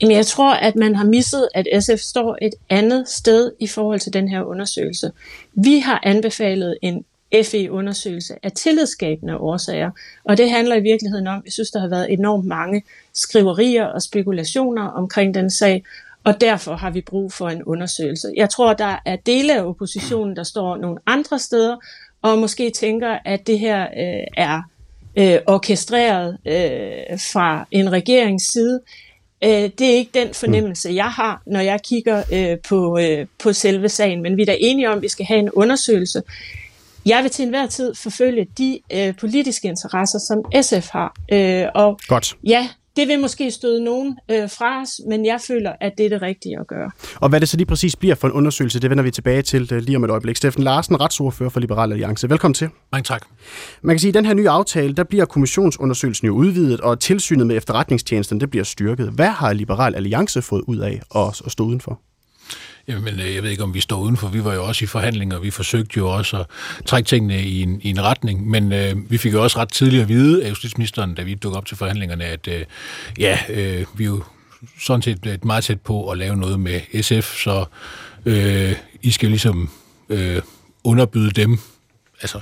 Jamen, 0.00 0.16
jeg 0.16 0.26
tror, 0.26 0.54
at 0.54 0.76
man 0.76 0.96
har 0.96 1.04
misset, 1.04 1.48
at 1.54 1.84
SF 1.84 1.98
står 1.98 2.38
et 2.42 2.54
andet 2.70 3.08
sted 3.08 3.52
i 3.60 3.66
forhold 3.66 4.00
til 4.00 4.12
den 4.12 4.28
her 4.28 4.42
undersøgelse. 4.42 5.10
Vi 5.54 5.78
har 5.78 6.00
anbefalet 6.02 6.78
en 6.82 7.04
FE-undersøgelse 7.44 8.34
af 8.42 8.52
tillidsskabende 8.52 9.36
årsager, 9.36 9.90
og 10.24 10.36
det 10.36 10.50
handler 10.50 10.76
i 10.76 10.80
virkeligheden 10.80 11.26
om, 11.26 11.42
jeg 11.44 11.52
synes, 11.52 11.70
der 11.70 11.80
har 11.80 11.88
været 11.88 12.12
enormt 12.12 12.44
mange 12.44 12.82
skriverier 13.14 13.84
og 13.84 14.02
spekulationer 14.02 14.82
omkring 14.82 15.34
den 15.34 15.50
sag, 15.50 15.84
og 16.28 16.40
derfor 16.40 16.76
har 16.76 16.90
vi 16.90 17.00
brug 17.00 17.32
for 17.32 17.48
en 17.48 17.62
undersøgelse. 17.62 18.32
Jeg 18.36 18.50
tror, 18.50 18.72
der 18.72 18.96
er 19.04 19.16
dele 19.16 19.54
af 19.54 19.62
oppositionen, 19.64 20.36
der 20.36 20.42
står 20.42 20.76
nogle 20.76 20.98
andre 21.06 21.38
steder, 21.38 21.76
og 22.22 22.38
måske 22.38 22.70
tænker, 22.70 23.18
at 23.24 23.46
det 23.46 23.58
her 23.58 23.82
øh, 23.82 24.26
er 24.36 24.62
øh, 25.16 25.38
orkestreret 25.46 26.38
øh, 26.46 27.18
fra 27.32 27.66
en 27.70 27.92
regerings 27.92 28.52
side. 28.52 28.80
Øh, 29.44 29.50
det 29.50 29.82
er 29.82 29.94
ikke 29.94 30.10
den 30.14 30.34
fornemmelse, 30.34 30.90
jeg 30.90 31.10
har, 31.10 31.42
når 31.46 31.60
jeg 31.60 31.82
kigger 31.82 32.22
øh, 32.32 32.58
på, 32.68 32.98
øh, 32.98 33.26
på 33.42 33.52
selve 33.52 33.88
sagen, 33.88 34.22
men 34.22 34.36
vi 34.36 34.42
er 34.42 34.46
da 34.46 34.56
enige 34.60 34.90
om, 34.90 34.96
at 34.96 35.02
vi 35.02 35.08
skal 35.08 35.26
have 35.26 35.40
en 35.40 35.50
undersøgelse. 35.50 36.22
Jeg 37.06 37.22
vil 37.22 37.30
til 37.30 37.42
enhver 37.42 37.66
tid 37.66 37.94
forfølge 37.94 38.46
de 38.58 38.80
øh, 38.92 39.16
politiske 39.16 39.68
interesser, 39.68 40.18
som 40.18 40.62
SF 40.62 40.88
har. 40.88 41.16
Øh, 41.32 41.66
og 41.74 41.98
Godt. 42.08 42.36
Ja, 42.44 42.68
det 42.98 43.08
vil 43.08 43.20
måske 43.20 43.50
støde 43.50 43.84
nogen 43.84 44.18
øh, 44.30 44.50
fra 44.50 44.82
os, 44.82 45.00
men 45.08 45.26
jeg 45.26 45.40
føler, 45.40 45.72
at 45.80 45.92
det 45.98 46.06
er 46.06 46.10
det 46.10 46.22
rigtige 46.22 46.60
at 46.60 46.66
gøre. 46.66 46.90
Og 47.14 47.28
hvad 47.28 47.40
det 47.40 47.48
så 47.48 47.56
lige 47.56 47.66
præcis 47.66 47.96
bliver 47.96 48.14
for 48.14 48.28
en 48.28 48.32
undersøgelse, 48.32 48.80
det 48.80 48.90
vender 48.90 49.04
vi 49.04 49.10
tilbage 49.10 49.42
til 49.42 49.68
øh, 49.72 49.82
lige 49.82 49.96
om 49.96 50.04
et 50.04 50.10
øjeblik. 50.10 50.36
Steffen 50.36 50.62
Larsen, 50.62 51.00
retsordfører 51.00 51.50
for 51.50 51.60
Liberal 51.60 51.92
Alliance. 51.92 52.30
Velkommen 52.30 52.54
til. 52.54 52.68
Mange 52.92 53.04
tak. 53.04 53.26
Man 53.82 53.94
kan 53.94 54.00
sige, 54.00 54.08
at 54.08 54.14
den 54.14 54.26
her 54.26 54.34
nye 54.34 54.48
aftale, 54.48 54.94
der 54.94 55.04
bliver 55.04 55.24
kommissionsundersøgelsen 55.24 56.26
jo 56.26 56.34
udvidet, 56.34 56.80
og 56.80 57.00
tilsynet 57.00 57.46
med 57.46 57.56
efterretningstjenesten, 57.56 58.40
det 58.40 58.50
bliver 58.50 58.64
styrket. 58.64 59.10
Hvad 59.10 59.28
har 59.28 59.52
Liberal 59.52 59.94
Alliance 59.94 60.42
fået 60.42 60.62
ud 60.66 60.78
af 60.78 61.00
at, 61.14 61.42
at 61.46 61.52
stå 61.52 61.64
udenfor? 61.64 62.00
Jamen, 62.88 63.20
øh, 63.20 63.34
jeg 63.34 63.42
ved 63.42 63.50
ikke, 63.50 63.62
om 63.62 63.74
vi 63.74 63.80
står 63.80 64.00
udenfor. 64.00 64.28
Vi 64.28 64.44
var 64.44 64.54
jo 64.54 64.64
også 64.64 64.84
i 64.84 64.86
forhandlinger. 64.86 65.38
Vi 65.38 65.50
forsøgte 65.50 65.98
jo 65.98 66.10
også 66.10 66.36
at 66.36 66.46
trække 66.86 67.06
tingene 67.06 67.42
i 67.42 67.62
en, 67.62 67.80
i 67.82 67.90
en 67.90 68.02
retning. 68.02 68.48
Men 68.50 68.72
øh, 68.72 69.10
vi 69.10 69.18
fik 69.18 69.32
jo 69.32 69.42
også 69.42 69.58
ret 69.58 69.72
tidligt 69.72 70.02
at 70.02 70.08
vide 70.08 70.44
af 70.44 70.50
justitsministeren, 70.50 71.14
da 71.14 71.22
vi 71.22 71.34
dukkede 71.34 71.58
op 71.58 71.66
til 71.66 71.76
forhandlingerne, 71.76 72.24
at 72.24 72.48
øh, 72.48 72.64
ja, 73.18 73.38
øh, 73.48 73.84
vi 73.94 74.04
er 74.04 74.08
jo 74.08 74.22
sådan 74.80 75.02
set 75.02 75.44
meget 75.44 75.64
tæt 75.64 75.80
på 75.80 76.10
at 76.10 76.18
lave 76.18 76.36
noget 76.36 76.60
med 76.60 77.02
SF, 77.02 77.42
så 77.42 77.64
øh, 78.26 78.74
I 79.02 79.10
skal 79.10 79.28
ligesom 79.28 79.70
øh, 80.08 80.42
underbyde 80.84 81.30
dem 81.30 81.58
altså, 82.22 82.40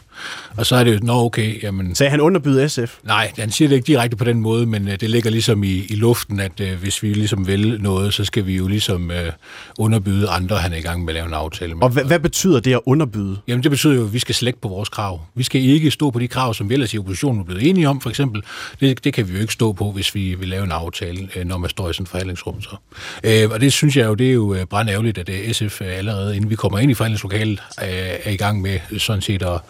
og 0.57 0.67
så 0.67 0.77
er 0.77 0.85
det 0.85 0.95
jo, 0.95 0.99
nå 1.03 1.25
okay, 1.25 1.63
jamen... 1.63 1.95
Sagde 1.95 2.11
han 2.11 2.21
underbyde 2.21 2.69
SF? 2.69 2.97
Nej, 3.03 3.33
han 3.39 3.51
siger 3.51 3.69
det 3.69 3.77
ikke 3.77 3.87
direkte 3.87 4.17
på 4.17 4.25
den 4.25 4.41
måde, 4.41 4.67
men 4.67 4.89
uh, 4.89 4.95
det 4.95 5.11
ligger 5.11 5.31
ligesom 5.31 5.65
i, 5.65 5.85
i 5.89 5.95
luften, 5.95 6.41
at 6.41 6.61
uh, 6.61 6.73
hvis 6.73 7.03
vi 7.03 7.13
ligesom 7.13 7.47
vil 7.47 7.81
noget, 7.81 8.15
så 8.15 8.25
skal 8.25 8.47
vi 8.47 8.57
jo 8.57 8.69
ligesom 8.69 9.11
uh, 9.11 9.33
underbyde 9.79 10.29
andre, 10.29 10.57
han 10.57 10.73
er 10.73 10.77
i 10.77 10.81
gang 10.81 11.05
med 11.05 11.09
at 11.09 11.15
lave 11.15 11.27
en 11.27 11.35
aftale 11.35 11.75
med. 11.75 11.83
Og 11.83 11.91
hvad, 11.91 12.05
hvad 12.05 12.19
betyder 12.19 12.61
det 12.61 12.73
at 12.73 12.81
underbyde? 12.87 13.39
Jamen 13.49 13.63
det 13.63 13.71
betyder 13.71 13.95
jo, 13.95 14.05
at 14.05 14.13
vi 14.13 14.19
skal 14.19 14.35
slække 14.35 14.61
på 14.61 14.69
vores 14.69 14.89
krav. 14.89 15.21
Vi 15.35 15.43
skal 15.43 15.61
ikke 15.61 15.91
stå 15.91 16.11
på 16.11 16.19
de 16.19 16.29
krav, 16.29 16.55
som 16.55 16.69
vi 16.69 16.75
ellers 16.75 16.95
i 16.95 16.99
oppositionen 16.99 17.41
er 17.41 17.45
blevet 17.45 17.69
enige 17.69 17.89
om, 17.89 18.01
for 18.01 18.11
eksempel. 18.11 18.43
Det, 18.81 19.05
det 19.05 19.15
kan 19.15 19.29
vi 19.29 19.35
jo 19.35 19.41
ikke 19.41 19.53
stå 19.53 19.73
på, 19.73 19.91
hvis 19.91 20.15
vi 20.15 20.35
vil 20.35 20.49
lave 20.49 20.65
en 20.65 20.73
aftale, 20.73 21.29
uh, 21.37 21.45
når 21.45 21.59
man 21.59 21.71
står 21.71 21.91
i 21.91 21.93
sådan 21.93 22.03
en 22.03 22.07
forhandlingsrum. 22.07 22.63
Så. 22.63 22.77
Uh, 23.25 23.53
og 23.53 23.61
det 23.61 23.73
synes 23.73 23.97
jeg 23.97 24.07
jo, 24.07 24.15
det 24.15 24.29
er 24.29 24.33
jo 24.33 24.57
brændt 24.71 24.91
ærgerligt, 24.91 25.19
at 25.19 25.29
uh, 25.29 25.53
SF 25.53 25.81
allerede, 25.81 26.37
inden 26.37 26.51
vi 26.51 26.55
kommer 26.55 26.79
ind 26.79 26.91
i 26.91 26.95
forhandlingslokalet, 26.95 27.63
uh, 27.83 27.89
er 27.89 28.31
i 28.31 28.37
gang 28.37 28.61
med 28.61 28.79
sådan 28.99 29.23
set 29.23 29.43
at 29.43 29.61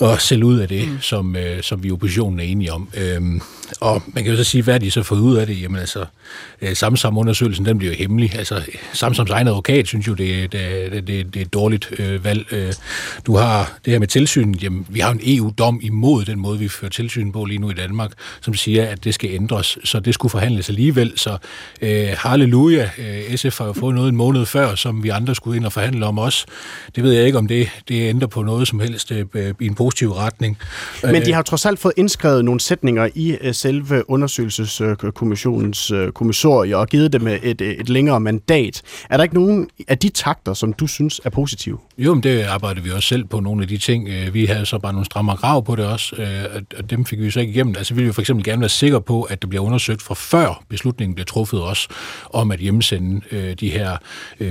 og 0.00 0.20
sælge 0.20 0.44
ud 0.44 0.58
af 0.58 0.68
det, 0.68 0.88
mm. 0.88 1.00
som, 1.00 1.36
øh, 1.36 1.62
som 1.62 1.82
vi 1.82 1.88
i 1.88 1.92
oppositionen 1.92 2.40
er 2.40 2.44
enige 2.44 2.72
om. 2.72 2.88
Øh, 2.96 3.40
og 3.80 4.02
man 4.06 4.24
kan 4.24 4.32
jo 4.32 4.36
så 4.36 4.44
sige, 4.44 4.62
hvad 4.62 4.80
de 4.80 4.90
så 4.90 5.02
fået 5.02 5.20
ud 5.20 5.36
af 5.36 5.46
det? 5.46 5.62
Jamen 5.62 5.80
altså, 5.80 6.04
øh, 6.62 6.76
Samsam-undersøgelsen, 6.76 7.66
den 7.66 7.78
bliver 7.78 7.92
jo 7.92 7.98
hemmelig. 7.98 8.34
Altså, 8.34 8.62
Samsams 8.92 9.30
egen 9.30 9.48
advokat 9.48 9.86
synes 9.86 10.06
jo, 10.06 10.14
det, 10.14 10.52
det, 10.52 10.92
det, 10.92 11.06
det, 11.06 11.36
er 11.36 11.40
et 11.40 11.52
dårligt 11.52 11.88
øh, 11.98 12.24
valg. 12.24 12.52
Øh, 12.52 12.72
du 13.26 13.36
har 13.36 13.78
det 13.84 13.92
her 13.92 13.98
med 13.98 14.08
tilsyn. 14.08 14.54
Jamen, 14.54 14.86
vi 14.88 15.00
har 15.00 15.10
en 15.10 15.20
EU-dom 15.22 15.80
imod 15.82 16.24
den 16.24 16.38
måde, 16.38 16.58
vi 16.58 16.68
fører 16.68 16.90
tilsyn 16.90 17.32
på 17.32 17.44
lige 17.44 17.58
nu 17.58 17.70
i 17.70 17.74
Danmark, 17.74 18.12
som 18.40 18.54
siger, 18.54 18.86
at 18.86 19.04
det 19.04 19.14
skal 19.14 19.30
ændres. 19.30 19.78
Så 19.84 20.00
det 20.00 20.14
skulle 20.14 20.30
forhandles 20.30 20.68
alligevel. 20.68 21.12
Så 21.16 21.38
øh, 21.82 22.08
halleluja, 22.16 22.90
øh, 22.98 23.36
SF 23.36 23.58
har 23.58 23.66
jo 23.66 23.72
fået 23.72 23.94
noget 23.94 24.08
en 24.08 24.16
måned 24.16 24.46
før, 24.46 24.74
som 24.74 25.02
vi 25.02 25.08
andre 25.08 25.34
skulle 25.34 25.56
ind 25.56 25.66
og 25.66 25.72
forhandle 25.72 26.06
om 26.06 26.18
os. 26.18 26.46
Det 26.96 27.04
ved 27.04 27.12
jeg 27.12 27.26
ikke, 27.26 27.38
om 27.38 27.48
det, 27.48 27.68
det 27.88 28.08
ændrer 28.08 28.28
på 28.28 28.42
noget 28.42 28.68
som 28.68 28.80
helst 28.80 29.12
øh, 29.12 29.54
i 29.60 29.66
en 29.66 29.74
positiv 29.74 30.12
retning. 30.12 30.58
Men 31.02 31.24
de 31.24 31.32
har 31.32 31.38
jo 31.38 31.42
trods 31.42 31.66
alt 31.66 31.78
fået 31.78 31.94
indskrevet 31.96 32.44
nogle 32.44 32.60
sætninger 32.60 33.08
i 33.14 33.36
øh, 33.40 33.54
selve 33.56 34.10
undersøgelseskommissionens 34.10 35.90
øh, 35.90 36.12
kommissorie 36.12 36.76
og 36.76 36.88
givet 36.88 37.12
dem 37.12 37.26
et, 37.26 37.60
et 37.60 37.88
længere 37.88 38.20
mandat. 38.20 38.82
Er 39.10 39.16
der 39.16 39.24
ikke 39.24 39.34
nogen 39.34 39.68
af 39.88 39.98
de 39.98 40.08
takter, 40.08 40.54
som 40.54 40.72
du 40.72 40.86
synes 40.86 41.20
er 41.24 41.30
positive? 41.30 41.78
Jo, 41.98 42.14
men 42.14 42.22
det 42.22 42.42
arbejder 42.42 42.82
vi 42.82 42.90
også 42.90 43.08
selv 43.08 43.24
på 43.24 43.40
nogle 43.40 43.62
af 43.62 43.68
de 43.68 43.78
ting. 43.78 44.08
Øh, 44.08 44.34
vi 44.34 44.46
havde 44.46 44.66
så 44.66 44.78
bare 44.78 44.92
nogle 44.92 45.04
strammere 45.04 45.36
krav 45.36 45.64
på 45.64 45.76
det 45.76 45.86
også, 45.86 46.16
øh, 46.16 46.62
og 46.78 46.90
dem 46.90 47.04
fik 47.04 47.20
vi 47.20 47.30
så 47.30 47.40
ikke 47.40 47.52
igennem. 47.52 47.74
Altså 47.78 47.94
vi 47.94 47.96
ville 47.96 48.06
jo 48.06 48.12
for 48.12 48.20
eksempel 48.20 48.44
gerne 48.44 48.60
være 48.60 48.68
sikre 48.68 49.00
på, 49.00 49.22
at 49.22 49.42
det 49.42 49.50
bliver 49.50 49.64
undersøgt 49.64 50.02
fra 50.02 50.14
før 50.14 50.64
beslutningen 50.68 51.14
bliver 51.14 51.26
truffet 51.26 51.62
også, 51.62 51.88
om 52.32 52.50
at 52.50 52.58
hjemsende 52.58 53.20
øh, 53.32 53.54
de 53.54 53.70
her 53.70 53.96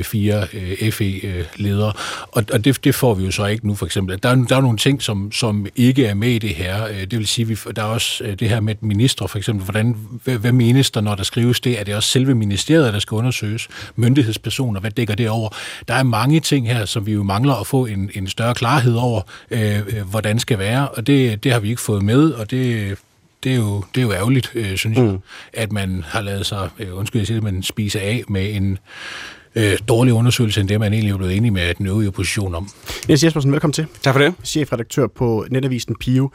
fire 0.01 0.47
FE-ledere. 0.91 1.93
Og 2.31 2.65
det, 2.65 2.83
det 2.83 2.95
får 2.95 3.13
vi 3.13 3.25
jo 3.25 3.31
så 3.31 3.45
ikke 3.45 3.67
nu 3.67 3.75
for 3.75 3.85
eksempel. 3.85 4.19
Der 4.23 4.29
er, 4.29 4.35
der 4.35 4.55
er 4.55 4.61
nogle 4.61 4.77
ting, 4.77 5.01
som, 5.01 5.31
som 5.31 5.65
ikke 5.75 6.05
er 6.05 6.13
med 6.13 6.29
i 6.29 6.39
det 6.39 6.49
her. 6.49 6.87
Det 6.87 7.19
vil 7.19 7.27
sige, 7.27 7.57
at 7.69 7.75
der 7.75 7.81
er 7.81 7.85
også 7.85 8.35
det 8.39 8.49
her 8.49 8.59
med 8.59 8.75
ministre 8.95 9.27
for 9.27 9.37
eksempel. 9.37 9.63
Hvordan, 9.63 9.95
hvad, 10.23 10.37
hvad 10.37 10.51
menes 10.51 10.91
der, 10.91 11.01
når 11.01 11.15
der 11.15 11.23
skrives 11.23 11.59
det? 11.59 11.79
Er 11.79 11.83
det 11.83 11.95
også 11.95 12.09
selve 12.09 12.35
ministeriet, 12.35 12.93
der 12.93 12.99
skal 12.99 13.15
undersøges? 13.15 13.67
Myndighedspersoner, 13.95 14.79
hvad 14.79 14.91
dækker 14.91 15.15
det 15.15 15.29
over? 15.29 15.49
Der 15.87 15.93
er 15.93 16.03
mange 16.03 16.39
ting 16.39 16.67
her, 16.67 16.85
som 16.85 17.05
vi 17.05 17.11
jo 17.11 17.23
mangler 17.23 17.53
at 17.53 17.67
få 17.67 17.85
en, 17.85 18.09
en 18.13 18.27
større 18.27 18.55
klarhed 18.55 18.95
over, 18.95 19.21
øh, 19.51 19.81
hvordan 20.09 20.39
skal 20.39 20.59
være, 20.59 20.89
og 20.89 21.07
det, 21.07 21.43
det 21.43 21.51
har 21.51 21.59
vi 21.59 21.69
ikke 21.69 21.81
fået 21.81 22.03
med, 22.03 22.31
og 22.31 22.51
det, 22.51 22.97
det 23.43 23.51
er 23.51 23.55
jo, 23.55 23.83
det 23.95 24.01
er 24.01 24.05
jo 24.05 24.11
ærgerligt, 24.11 24.51
øh, 24.55 24.77
synes 24.77 24.97
mm. 24.97 25.05
jeg, 25.05 25.17
at 25.53 25.71
man 25.71 26.03
har 26.07 26.21
lavet 26.21 26.45
sig, 26.45 26.69
øh, 26.79 26.97
undskyld 26.97 27.19
jeg 27.19 27.27
siger 27.27 27.41
man 27.41 27.63
spiser 27.63 27.99
af 27.99 28.23
med 28.27 28.55
en 28.55 28.77
øh, 29.55 29.77
dårlig 29.87 30.13
undersøgelse, 30.13 30.61
end 30.61 30.69
det 30.69 30.79
man 30.79 30.93
egentlig 30.93 31.13
er 31.13 31.17
blevet 31.17 31.37
enige 31.37 31.51
med 31.51 31.73
den 31.73 31.87
øvrige 31.87 32.07
opposition 32.07 32.55
om. 32.55 32.69
Niels 33.07 33.23
Jespersen, 33.23 33.51
velkommen 33.51 33.73
til. 33.73 33.85
Tak 34.01 34.13
for 34.13 34.21
det. 34.21 34.33
Chefredaktør 34.43 35.07
på 35.07 35.45
netavisen 35.49 35.95
Pio. 35.99 36.31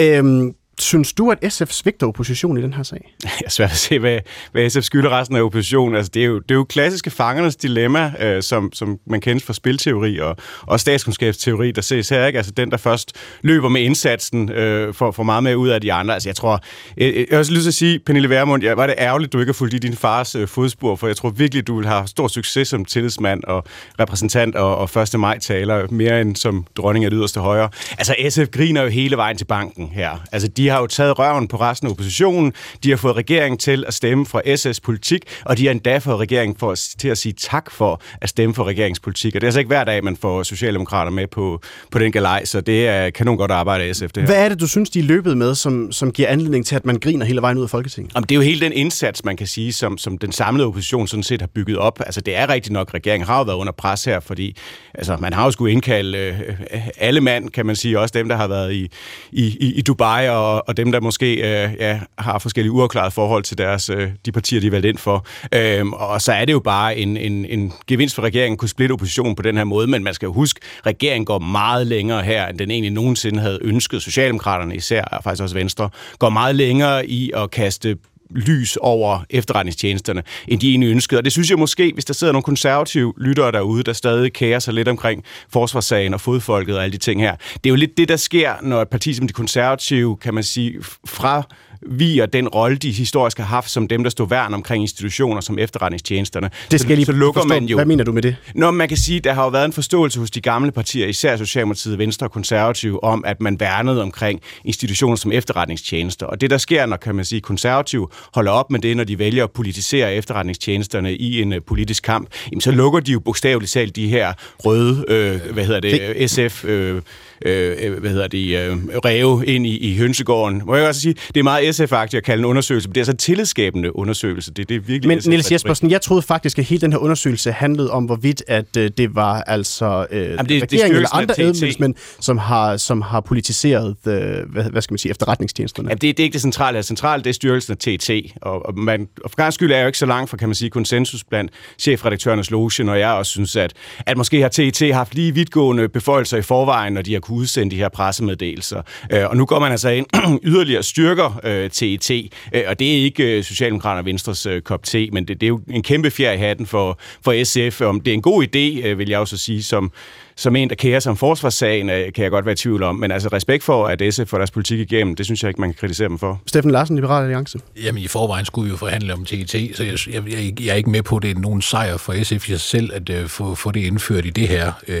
Øhm, 0.00 0.54
Synes 0.78 1.12
du, 1.12 1.30
at 1.30 1.52
SF 1.52 1.70
svigter 1.70 2.06
oppositionen 2.06 2.58
i 2.58 2.62
den 2.62 2.74
her 2.74 2.82
sag? 2.82 3.14
Jeg 3.24 3.30
er 3.44 3.50
svært 3.50 3.70
at 3.70 3.76
se, 3.76 3.98
hvad, 3.98 4.18
hvad 4.52 4.70
SF 4.70 4.82
skylder 4.82 5.10
resten 5.10 5.36
af 5.36 5.42
oppositionen. 5.42 5.96
Altså, 5.96 6.10
det, 6.14 6.22
er 6.22 6.26
jo, 6.26 6.38
det 6.38 6.50
er 6.50 6.54
jo 6.54 6.64
klassiske 6.64 7.10
fangernes 7.10 7.56
dilemma, 7.56 8.12
øh, 8.20 8.42
som, 8.42 8.72
som 8.72 8.98
man 9.06 9.20
kender 9.20 9.44
fra 9.46 9.52
spilteori 9.52 10.18
og, 10.18 10.36
og 10.62 10.80
statskundskabsteori, 10.80 11.72
der 11.72 11.82
ses 11.82 12.08
her. 12.08 12.26
Ikke? 12.26 12.36
Altså, 12.36 12.52
den, 12.52 12.70
der 12.70 12.76
først 12.76 13.12
løber 13.42 13.68
med 13.68 13.80
indsatsen, 13.80 14.52
øh, 14.52 14.94
får, 14.94 15.10
får 15.10 15.22
meget 15.22 15.42
mere 15.42 15.58
ud 15.58 15.68
af 15.68 15.80
de 15.80 15.92
andre. 15.92 16.14
Altså, 16.14 16.28
jeg 16.28 16.36
tror... 16.36 16.60
Øh, 16.96 17.08
øh, 17.08 17.14
jeg, 17.14 17.26
jeg 17.30 17.36
har 17.36 17.38
også 17.38 17.52
lyst 17.52 17.62
til 17.62 17.70
at 17.70 17.74
sige, 17.74 17.98
Pernille 17.98 18.30
Vermund, 18.30 18.62
ja, 18.62 18.74
var 18.74 18.86
det 18.86 18.94
ærgerligt, 18.98 19.32
du 19.32 19.38
ikke 19.38 19.50
har 19.50 19.54
fulgt 19.54 19.74
i 19.74 19.78
din 19.78 19.96
fars 19.96 20.34
øh, 20.34 20.48
fodspor, 20.48 20.96
for 20.96 21.06
jeg 21.06 21.16
tror 21.16 21.30
virkelig, 21.30 21.66
du 21.66 21.76
vil 21.76 21.86
have 21.86 22.06
stor 22.06 22.28
succes 22.28 22.68
som 22.68 22.84
tillidsmand 22.84 23.44
og 23.44 23.64
repræsentant 24.00 24.54
og, 24.54 24.76
og 24.76 25.02
1. 25.02 25.20
maj-taler, 25.20 25.86
mere 25.90 26.20
end 26.20 26.36
som 26.36 26.66
dronning 26.76 27.04
af 27.04 27.10
det 27.10 27.18
yderste 27.18 27.40
højre. 27.40 27.68
Altså, 27.98 28.14
SF 28.28 28.50
griner 28.50 28.82
jo 28.82 28.88
hele 28.88 29.16
vejen 29.16 29.36
til 29.36 29.44
banken 29.44 29.88
her. 29.88 30.10
Altså, 30.32 30.48
de 30.48 30.67
de 30.68 30.72
har 30.72 30.80
jo 30.80 30.86
taget 30.86 31.18
røven 31.18 31.48
på 31.48 31.56
resten 31.56 31.86
af 31.86 31.90
oppositionen, 31.90 32.52
de 32.84 32.90
har 32.90 32.96
fået 32.96 33.16
regeringen 33.16 33.58
til 33.58 33.84
at 33.86 33.94
stemme 33.94 34.26
for 34.26 34.56
SS 34.56 34.80
politik, 34.80 35.22
og 35.44 35.58
de 35.58 35.64
har 35.64 35.70
endda 35.70 35.98
fået 35.98 36.18
regeringen 36.18 36.56
for, 36.58 36.74
til 36.74 37.08
at 37.08 37.18
sige 37.18 37.32
tak 37.32 37.70
for 37.70 38.00
at 38.20 38.28
stemme 38.28 38.54
for 38.54 38.64
regeringspolitik. 38.64 39.34
Og 39.34 39.40
det 39.40 39.46
er 39.46 39.48
altså 39.48 39.60
ikke 39.60 39.68
hver 39.68 39.84
dag, 39.84 40.04
man 40.04 40.16
får 40.16 40.42
Socialdemokrater 40.42 41.10
med 41.10 41.26
på, 41.26 41.60
på 41.90 41.98
den 41.98 42.12
galej, 42.12 42.44
så 42.44 42.60
det 42.60 42.88
er 42.88 43.10
kanon 43.10 43.36
godt 43.36 43.50
arbejde 43.50 43.84
af 43.84 43.96
SF. 43.96 44.02
Det 44.02 44.16
her. 44.16 44.26
Hvad 44.26 44.44
er 44.44 44.48
det, 44.48 44.60
du 44.60 44.66
synes, 44.66 44.90
de 44.90 44.98
er 44.98 45.02
løbet 45.02 45.36
med, 45.36 45.54
som, 45.54 45.92
som 45.92 46.12
giver 46.12 46.28
anledning 46.28 46.66
til, 46.66 46.76
at 46.76 46.86
man 46.86 46.98
griner 46.98 47.26
hele 47.26 47.42
vejen 47.42 47.58
ud 47.58 47.62
af 47.62 47.70
Folketinget? 47.70 48.14
Jamen, 48.14 48.26
det 48.28 48.34
er 48.34 48.36
jo 48.36 48.42
hele 48.42 48.60
den 48.60 48.72
indsats, 48.72 49.24
man 49.24 49.36
kan 49.36 49.46
sige, 49.46 49.72
som, 49.72 49.98
som 49.98 50.18
den 50.18 50.32
samlede 50.32 50.66
opposition 50.66 51.06
sådan 51.06 51.22
set 51.22 51.40
har 51.40 51.48
bygget 51.54 51.78
op. 51.78 52.00
Altså, 52.06 52.20
det 52.20 52.36
er 52.36 52.48
rigtigt 52.48 52.72
nok, 52.72 52.94
regeringen 52.94 53.26
har 53.26 53.38
jo 53.38 53.44
været 53.44 53.56
under 53.56 53.72
pres 53.72 54.04
her, 54.04 54.20
fordi 54.20 54.56
altså, 54.94 55.16
man 55.20 55.32
har 55.32 55.44
jo 55.44 55.50
skulle 55.50 55.72
indkalde 55.72 56.18
øh, 56.18 56.80
alle 56.98 57.20
mand, 57.20 57.50
kan 57.50 57.66
man 57.66 57.76
sige, 57.76 58.00
også 58.00 58.12
dem, 58.18 58.28
der 58.28 58.36
har 58.36 58.48
været 58.48 58.72
i, 58.72 58.90
i, 59.32 59.72
i 59.72 59.82
Dubai, 59.82 60.28
og, 60.28 60.57
og 60.66 60.76
dem, 60.76 60.92
der 60.92 61.00
måske 61.00 61.34
øh, 61.34 61.74
ja, 61.78 62.00
har 62.18 62.38
forskellige 62.38 62.72
uafklarede 62.72 63.10
forhold 63.10 63.42
til 63.42 63.58
deres, 63.58 63.90
øh, 63.90 64.10
de 64.26 64.32
partier, 64.32 64.60
de 64.60 64.66
er 64.66 64.70
valgt 64.70 64.86
ind 64.86 64.98
for. 64.98 65.26
Øh, 65.54 65.86
og 65.86 66.22
så 66.22 66.32
er 66.32 66.44
det 66.44 66.52
jo 66.52 66.60
bare 66.60 66.96
en, 66.96 67.16
en, 67.16 67.44
en 67.44 67.72
gevinst 67.86 68.14
for 68.14 68.22
regeringen 68.22 68.54
at 68.54 68.58
kunne 68.58 68.68
splitte 68.68 68.92
oppositionen 68.92 69.36
på 69.36 69.42
den 69.42 69.56
her 69.56 69.64
måde, 69.64 69.86
men 69.86 70.04
man 70.04 70.14
skal 70.14 70.26
jo 70.26 70.32
huske, 70.32 70.60
at 70.78 70.86
regeringen 70.86 71.24
går 71.24 71.38
meget 71.38 71.86
længere 71.86 72.22
her, 72.22 72.46
end 72.46 72.58
den 72.58 72.70
egentlig 72.70 72.92
nogensinde 72.92 73.40
havde 73.40 73.58
ønsket. 73.62 74.02
Socialdemokraterne 74.02 74.76
især, 74.76 75.04
og 75.04 75.24
faktisk 75.24 75.42
også 75.42 75.54
Venstre, 75.54 75.90
går 76.18 76.28
meget 76.28 76.54
længere 76.54 77.06
i 77.06 77.30
at 77.34 77.50
kaste 77.50 77.96
lys 78.30 78.76
over 78.80 79.24
efterretningstjenesterne, 79.30 80.22
end 80.48 80.60
de 80.60 80.70
egentlig 80.70 80.90
ønskede. 80.90 81.18
Og 81.18 81.24
det 81.24 81.32
synes 81.32 81.50
jeg 81.50 81.58
måske, 81.58 81.90
hvis 81.94 82.04
der 82.04 82.14
sidder 82.14 82.32
nogle 82.32 82.42
konservative 82.42 83.14
lyttere 83.16 83.52
derude, 83.52 83.82
der 83.82 83.92
stadig 83.92 84.32
kærer 84.32 84.58
sig 84.58 84.74
lidt 84.74 84.88
omkring 84.88 85.24
forsvarssagen 85.52 86.14
og 86.14 86.20
fodfolket 86.20 86.76
og 86.76 86.82
alle 86.82 86.92
de 86.92 86.98
ting 86.98 87.20
her. 87.20 87.36
Det 87.54 87.66
er 87.66 87.70
jo 87.70 87.76
lidt 87.76 87.96
det, 87.96 88.08
der 88.08 88.16
sker, 88.16 88.52
når 88.62 88.82
et 88.82 88.88
parti 88.88 89.14
som 89.14 89.26
de 89.26 89.32
konservative, 89.32 90.16
kan 90.16 90.34
man 90.34 90.42
sige, 90.42 90.74
fra 91.06 91.42
viger 91.86 92.26
den 92.26 92.48
rolle, 92.48 92.76
de 92.76 92.92
historisk 92.92 93.38
har 93.38 93.44
haft 93.44 93.70
som 93.70 93.88
dem, 93.88 94.02
der 94.02 94.10
stod 94.10 94.28
værn 94.28 94.54
omkring 94.54 94.82
institutioner 94.82 95.40
som 95.40 95.58
efterretningstjenesterne. 95.58 96.50
Det 96.70 96.80
skal 96.80 96.90
så, 96.90 96.94
lige 96.94 97.06
så 97.06 97.12
lukker 97.12 97.40
forstå. 97.40 97.54
man 97.54 97.64
jo. 97.64 97.76
Hvad 97.76 97.86
mener 97.86 98.04
du 98.04 98.12
med 98.12 98.22
det? 98.22 98.36
Nå, 98.54 98.70
man 98.70 98.88
kan 98.88 98.96
sige, 98.96 99.20
der 99.20 99.32
har 99.32 99.42
jo 99.42 99.48
været 99.48 99.64
en 99.64 99.72
forståelse 99.72 100.18
hos 100.18 100.30
de 100.30 100.40
gamle 100.40 100.72
partier, 100.72 101.06
især 101.06 101.36
Socialdemokratiet, 101.36 101.98
Venstre 101.98 102.26
og 102.26 102.32
Konservative, 102.32 103.04
om 103.04 103.24
at 103.26 103.40
man 103.40 103.60
værnede 103.60 104.02
omkring 104.02 104.40
institutioner 104.64 105.16
som 105.16 105.32
efterretningstjenester. 105.32 106.26
Og 106.26 106.40
det, 106.40 106.50
der 106.50 106.58
sker, 106.58 106.86
når 106.86 106.96
kan 106.96 107.14
man 107.14 107.24
sige, 107.24 107.40
konservative 107.40 108.08
holder 108.34 108.52
op 108.52 108.70
med 108.70 108.80
det, 108.80 108.96
når 108.96 109.04
de 109.04 109.18
vælger 109.18 109.44
at 109.44 109.50
politisere 109.50 110.14
efterretningstjenesterne 110.14 111.16
i 111.16 111.42
en 111.42 111.52
uh, 111.52 111.58
politisk 111.66 112.02
kamp, 112.02 112.28
jamen, 112.50 112.60
så 112.60 112.70
lukker 112.70 113.00
de 113.00 113.12
jo 113.12 113.20
bogstaveligt 113.20 113.72
talt 113.72 113.96
de 113.96 114.08
her 114.08 114.32
røde, 114.64 115.04
øh, 115.08 115.52
hvad 115.52 115.64
hedder 115.64 115.80
det, 115.80 116.30
SF... 116.30 116.64
Øh, 116.64 117.02
øh, 117.44 117.98
hvad 117.98 118.10
hedder 118.10 118.28
det, 118.28 118.58
øh, 118.58 118.76
ræve 119.04 119.46
ind 119.46 119.66
i, 119.66 119.76
i 119.76 119.96
hønsegården. 119.96 120.62
Må 120.66 120.74
jeg 120.74 120.88
også 120.88 121.00
sige, 121.00 121.14
det 121.34 121.40
er 121.40 121.44
meget 121.44 121.80
SF-agtigt 121.80 122.16
at 122.16 122.24
kalde 122.24 122.40
en 122.40 122.44
undersøgelse, 122.44 122.88
men 122.88 122.94
det 122.94 123.00
er 123.00 123.02
altså 123.02 123.12
en 123.12 123.16
tillidsskabende 123.16 123.96
undersøgelse. 123.96 124.52
Det, 124.52 124.68
det 124.68 124.74
er 124.74 124.80
virkelig 124.80 125.08
Men 125.08 125.22
Niels 125.26 125.52
Jespersen, 125.52 125.90
jeg 125.90 126.00
troede 126.00 126.22
faktisk, 126.22 126.58
at 126.58 126.64
hele 126.64 126.80
den 126.80 126.92
her 126.92 126.98
undersøgelse 126.98 127.52
handlede 127.52 127.90
om, 127.90 128.04
hvorvidt 128.04 128.42
at 128.46 128.76
øh, 128.76 128.90
det 128.96 129.14
var 129.14 129.42
altså 129.42 130.06
øh, 130.10 130.20
Jamen, 130.20 130.48
det, 130.48 130.62
regeringen 130.62 130.90
det 130.90 130.96
eller 130.96 131.14
andre 131.14 131.40
embedsmænd, 131.40 131.94
som 132.20 132.38
har, 132.38 132.76
som 132.76 133.02
har 133.02 133.20
politiseret, 133.20 133.96
øh, 134.06 134.12
hvad, 134.52 134.64
hvad 134.70 134.82
skal 134.82 134.92
man 134.92 134.98
sige, 134.98 135.10
efterretningstjenesterne. 135.10 135.88
Jamen, 135.88 135.98
det, 135.98 136.16
det 136.16 136.22
er 136.22 136.24
ikke 136.24 136.32
det 136.32 136.42
centrale. 136.42 136.78
Det 136.78 136.84
centrale 136.84 137.22
det 137.22 137.30
er 137.30 137.34
styrkelsen 137.34 137.72
af 137.72 137.98
TT, 137.98 138.10
og, 138.42 138.66
og, 138.66 138.78
man, 138.78 139.08
og 139.24 139.30
for 139.30 139.36
gang 139.36 139.52
skyld 139.52 139.72
er 139.72 139.80
jo 139.80 139.86
ikke 139.86 139.98
så 139.98 140.06
langt 140.06 140.30
for, 140.30 140.36
kan 140.36 140.48
man 140.48 140.54
sige, 140.54 140.70
konsensus 140.70 141.24
blandt 141.24 141.52
chefredaktørernes 141.78 142.50
loge, 142.50 142.84
når 142.84 142.94
jeg 142.94 143.10
også 143.10 143.30
synes, 143.30 143.56
at, 143.56 143.72
at 144.06 144.16
måske 144.16 144.40
har 144.40 144.48
TT 144.48 144.94
haft 144.94 145.14
lige 145.14 145.34
vidtgående 145.34 145.88
beføjelser 145.88 146.36
i 146.36 146.42
forvejen, 146.42 146.92
når 146.92 147.02
de 147.02 147.12
har 147.12 147.20
kunne 147.28 147.38
udsende 147.38 147.70
de 147.70 147.76
her 147.76 147.88
pressemeddelelser. 147.88 148.82
Øh, 149.12 149.24
og 149.28 149.36
nu 149.36 149.46
går 149.46 149.58
man 149.58 149.70
altså 149.70 149.88
ind 149.88 150.06
yderligere 150.50 150.82
styrker 150.82 151.40
øh, 151.44 151.70
TET, 151.70 152.10
øh, 152.10 152.62
og 152.66 152.78
det 152.78 152.98
er 152.98 153.02
ikke 153.04 153.42
Socialdemokraterne 153.42 154.00
og 154.00 154.06
Venstres 154.06 154.46
kop 154.64 154.82
te, 154.82 155.08
men 155.12 155.28
det, 155.28 155.40
det 155.40 155.46
er 155.46 155.48
jo 155.48 155.60
en 155.70 155.82
kæmpe 155.82 156.10
fjer 156.10 156.32
i 156.32 156.36
hatten 156.36 156.66
for, 156.66 156.98
for 157.24 157.44
SF. 157.44 157.80
Om 157.80 158.00
det 158.00 158.10
er 158.10 158.14
en 158.14 158.22
god 158.22 158.42
idé, 158.42 158.88
vil 158.88 159.08
jeg 159.08 159.18
også 159.18 159.36
sige, 159.36 159.62
som, 159.62 159.92
som 160.38 160.56
en, 160.56 160.68
der 160.68 160.74
kærer 160.74 161.00
sig 161.00 161.10
om 161.10 161.16
forsvarssagen, 161.16 161.90
øh, 161.90 162.12
kan 162.12 162.22
jeg 162.22 162.30
godt 162.30 162.44
være 162.44 162.52
i 162.52 162.56
tvivl 162.56 162.82
om. 162.82 162.96
Men 162.96 163.10
altså 163.10 163.28
respekt 163.28 163.64
for, 163.64 163.86
at 163.86 164.14
SF 164.14 164.26
får 164.26 164.38
deres 164.38 164.50
politik 164.50 164.78
igennem, 164.80 165.16
det 165.16 165.26
synes 165.26 165.42
jeg 165.42 165.48
ikke, 165.48 165.60
man 165.60 165.70
kan 165.70 165.76
kritisere 165.80 166.08
dem 166.08 166.18
for. 166.18 166.40
Steffen 166.46 166.70
Larsen, 166.70 166.96
Liberal 166.96 167.22
Alliance. 167.22 167.58
Jamen 167.84 168.02
i 168.02 168.08
forvejen 168.08 168.44
skulle 168.44 168.64
vi 168.64 168.70
jo 168.70 168.76
forhandle 168.76 169.12
om 169.12 169.24
TET, 169.24 169.50
så 169.50 169.84
jeg, 169.84 170.14
jeg, 170.14 170.32
jeg, 170.32 170.60
jeg 170.60 170.70
er 170.72 170.74
ikke 170.74 170.90
med 170.90 171.02
på, 171.02 171.16
at 171.16 171.22
det 171.22 171.30
er 171.30 171.40
nogen 171.40 171.62
sejr 171.62 171.96
for 171.96 172.24
SF 172.24 172.48
i 172.48 172.50
sig 172.50 172.60
selv, 172.60 172.90
at 172.94 173.10
uh, 173.10 173.26
få, 173.26 173.54
få 173.54 173.70
det 173.70 173.80
indført 173.80 174.26
i 174.26 174.30
det 174.30 174.48
her. 174.48 174.72
Uh, 174.88 174.94